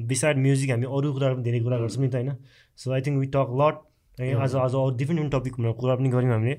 बिसाइड 0.08 0.38
म्युजिक 0.38 0.70
हामी 0.70 0.86
अरू 0.86 1.14
कुराहरू 1.14 1.36
पनि 1.36 1.44
धेरै 1.44 1.60
कुरा 1.60 1.78
गर्छौँ 1.78 2.04
नि 2.04 2.10
त 2.10 2.16
होइन? 2.16 2.32
So 2.78 2.92
I 2.94 3.02
think 3.02 3.20
we 3.20 3.28
talk 3.36 3.54
lot 3.62 3.89
है 4.20 4.34
आज 4.36 4.56
आज 4.56 4.74
अरू 4.76 4.90
डिफ्रेन्ट 4.98 5.20
डिफ्रेन्ट 5.20 5.34
टपिकमा 5.34 5.72
कुरा 5.80 5.96
पनि 5.96 6.10
गऱ्यौँ 6.10 6.32
हामीले। 6.32 6.56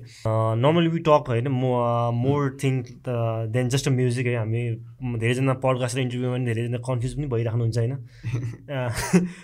नर्मली 0.61 0.89
वी 0.89 0.99
टक 1.05 1.25
होइन 1.29 1.47
मो 1.47 1.69
more 2.11 2.57
thing 2.63 2.81
than 3.53 3.69
just 3.69 3.87
a 3.87 3.91
music 3.91 4.25
है। 4.27 4.35
हामी 4.35 4.61
धेरैजना 5.21 5.53
पडकास्ट 5.61 5.97
र 5.97 5.99
इन्टरभ्यूमा 6.01 6.35
पनि 6.35 6.45
धेरैजना 6.45 6.77
कन्फ्युज 6.87 7.13
पनि 7.17 7.27
भइराख्नुहुन्छ 7.33 7.77
होइन। 7.77 7.93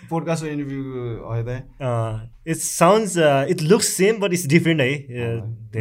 पोडकास्ट 0.09 0.43
र 0.43 0.47
interview 0.47 0.81
it's 2.47 2.63
sounds 2.79 3.17
it 3.53 3.61
looks 3.69 3.87
same 3.97 4.19
but 4.19 4.33
it's 4.33 4.47
different 4.47 4.81
है। 4.81 4.91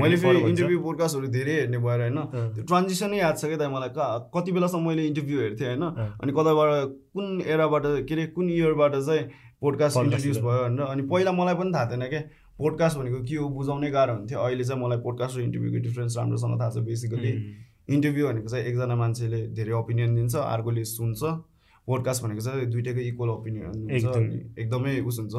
मैले 0.01 0.17
फेरि 0.17 0.39
इन्टरभ्यू 0.51 0.81
पोडकास्टहरू 0.83 1.27
धेरै 1.39 1.53
हेर्ने 1.61 1.79
भएर 1.89 2.01
होइन 2.01 2.21
त्यो 2.37 2.63
ट्रान्जेक्सनै 2.65 3.19
याद 3.19 3.37
छ 3.39 3.45
क्या 3.47 3.57
त 3.57 3.73
मलाई। 3.73 3.91
कति 4.37 4.53
बेलासम्म 4.53 4.89
मैले 4.89 5.07
इन्टरभ्यू 5.07 5.41
हेर्थेँ 5.41 5.69
होइन 5.69 5.83
अनि 6.21 6.33
कताबाट 6.37 6.71
कुन 7.17 7.41
एराबाट 7.49 7.85
के 8.09 8.15
अरे 8.15 8.27
कुन 8.37 8.51
इयरबाट 8.51 8.93
चाहिँ 9.01 9.25
पोडकास्ट 9.63 9.97
इन्ट्रोड्युस 9.97 10.39
भयो 10.39 10.63
भनेर। 10.65 10.87
अनि 10.87 11.03
पहिला 11.11 11.33
मलाई 11.33 11.55
पनि 11.55 11.71
थाहा 11.75 11.91
थिएन 11.91 12.05
क्या 12.09 12.21
पोडकास्ट 12.59 12.99
भनेको 12.99 13.19
के 13.25 13.37
हो 13.37 13.49
बुझाउनै 13.57 13.91
गाह्रो 13.91 14.13
हुन्थ्यो। 14.15 14.39
अहिले 14.39 14.65
चाहिँ 14.65 14.83
मलाई 14.83 14.99
पोडकास्ट 15.07 15.37
र 15.37 15.41
इन्टरभ्यूको 15.43 15.79
डिफ्रेन्स 15.89 16.17
राम्रोसँग 16.19 16.61
थाहा 16.61 16.71
छ 16.71 16.85
बेसिकली 16.87 17.33
इन्टरभ्यू 17.89 18.27
भनेको 18.29 18.49
चाहिँ 18.49 18.65
एकजना 18.67 18.97
मान्छेले 18.97 19.41
धेरै 19.57 19.73
ओपिनियन 19.83 20.15
दिन्छ 20.15 20.35
अर्कोले 20.37 20.85
सुन्छ। 20.87 21.23
पोडकास्ट 21.89 22.23
भनेको 22.25 22.41
चाहिँ 22.41 22.67
दुइटैको 22.71 23.01
इक्वल 23.11 23.29
ओपिनियन 23.31 23.67
हुन्छ 23.67 24.05
अनि 24.07 24.41
एकदमै 24.63 24.99
उस 25.01 25.19
हुन्छ। 25.21 25.35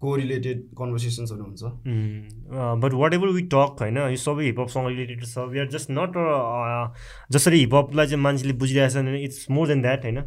को 0.00 0.14
रिलेटेड 0.16 0.58
कन्भर्सेसन्सहरू 0.78 1.44
हुन्छ। 1.44 1.62
But 2.82 2.92
what 3.00 3.14
ever 3.14 3.28
we 3.32 3.42
talk 3.52 3.80
होइन 3.80 3.96
यो 3.96 4.16
सबै 4.20 4.44
हिपहपसँग 4.44 4.88
रिलेटेड 4.88 5.24
छ। 5.24 5.44
वी 5.48 5.58
आर 5.58 5.68
जस्ट 5.72 5.88
नट 5.90 6.12
जसरी 7.32 7.58
हिपहपलाई 7.60 8.06
चाहिँ 8.06 8.22
मान्छेले 8.22 8.52
बुझिरहेको 8.60 8.92
छ 8.92 9.22
इट्स 9.24 9.46
मोर 9.50 9.68
देन 9.68 9.80
द्याट 9.82 10.04
होइन। 10.04 10.20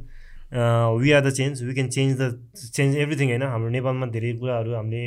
We 0.52 1.12
are 1.12 1.22
the 1.22 1.32
change 1.34 1.64
we 1.64 1.74
can 1.74 1.89
change 1.89 2.22
the 2.22 2.70
change 2.74 2.95
everything 2.97 3.30
होइन 3.30 3.43
हाम्रो 3.45 3.70
नेपालमा 3.70 4.06
धेरै 4.14 4.34
कुराहरू 4.38 4.74
हामीले 4.76 5.04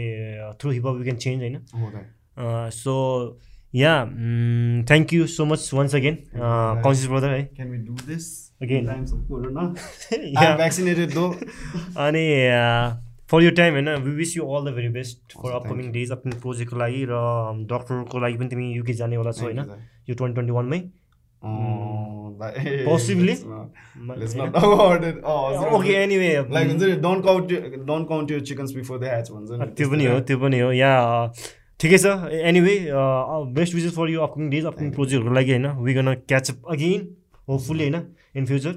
through 0.60 0.70
hip hop 0.70 0.96
we 0.96 1.04
can 1.04 1.16
change 1.18 1.42
होइन 1.42 2.70
so 2.72 2.94
yeah 3.74 3.92
thank 4.88 5.12
you 5.14 5.26
so 5.28 5.44
much 5.46 5.70
once 5.74 5.94
again 5.94 6.16
conscious 6.84 7.08
brother 7.10 7.30
है? 7.30 7.42
अनि 12.06 12.24
फर 13.30 13.42
यर 13.42 13.54
टाइम 13.56 13.72
होइन 13.74 13.88
we 14.04 14.10
wish 14.16 14.36
you 14.36 14.46
all 14.46 14.70
the 14.70 14.74
very 14.74 14.88
best 14.94 15.36
for 15.42 15.52
upcoming 15.52 15.90
days 15.92 16.10
upcoming 16.12 16.40
प्रोजेक्टको 16.40 16.76
लागि 16.78 17.04
र 17.10 17.20
डक्टरको 17.70 18.18
लागि 18.20 18.36
पनि 18.38 18.48
तिमी 18.48 18.72
युके 18.72 18.92
जानेवाला 18.94 19.32
छौ 19.38 19.44
होइन 19.44 19.58
यो 20.08 20.14
ट्वेन्टी 20.14 20.34
ट्वेन्टी 20.34 20.52
वनमै 20.52 20.80
पोसिबली 21.42 23.34
ओके 25.76 25.92
एनिवे 26.02 26.30
त्यो 29.78 29.86
पनि 29.90 30.04
हो 30.06 30.20
त्यो 30.20 30.38
पनि 30.38 30.58
हो. 30.60 30.68
या 30.72 30.92
ठिकै 31.80 31.98
छ. 31.98 32.06
Anyway 32.50 32.74
best 33.54 33.74
wishes 33.74 33.92
for 33.96 34.10
you 34.10 34.20
upcoming 34.22 34.50
days 34.50 34.64
upcoming 34.66 34.90
प्रोजेक्टहरूको 34.92 35.34
लागि 35.34 35.50
होइन? 35.52 35.66
We 35.84 35.92
gonna 35.94 36.08
catch up 36.28 36.58
again 36.74 37.00
hopefully 37.48 37.84
होइन? 37.84 37.98
इन 38.36 38.44
फ्युचर 38.46 38.74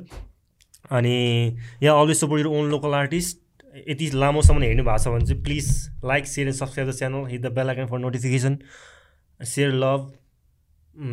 अनि 0.92 1.16
yeah 1.84 1.92
always 2.00 2.18
support 2.18 2.40
your 2.42 2.48
own 2.48 2.70
local 2.72 2.94
artist 2.94 3.36
यति 3.90 4.06
लामोसम्म 4.16 4.62
हेर्नु 4.64 4.84
भएको 4.84 5.04
छ 5.04 5.06
भने 5.14 5.26
चाहिँ 5.26 5.42
please 5.44 5.66
like 6.06 6.24
share 6.28 6.48
and 6.48 6.58
subscribe 6.58 6.90
the 6.90 6.92
channel 6.98 7.22
hit 7.30 7.42
the 7.42 7.48
bell 7.56 7.68
icon 7.70 7.86
for 7.94 8.00
notification 8.00 8.54
share 9.40 9.70
love 9.86 10.02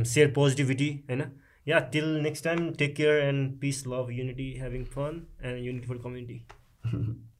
share 0.06 0.28
positivity 0.32 0.90
होइन? 1.10 1.22
Yeah 1.64 1.80
till 1.80 2.08
next 2.20 2.42
time 2.42 2.74
take 2.74 2.94
care 2.96 3.18
and 3.20 3.60
peace 3.60 3.86
love 3.86 4.10
unity 4.10 4.56
having 4.58 4.84
fun 4.84 5.26
and 5.42 5.64
unity 5.64 5.86
for 5.86 5.98
community 5.98 6.44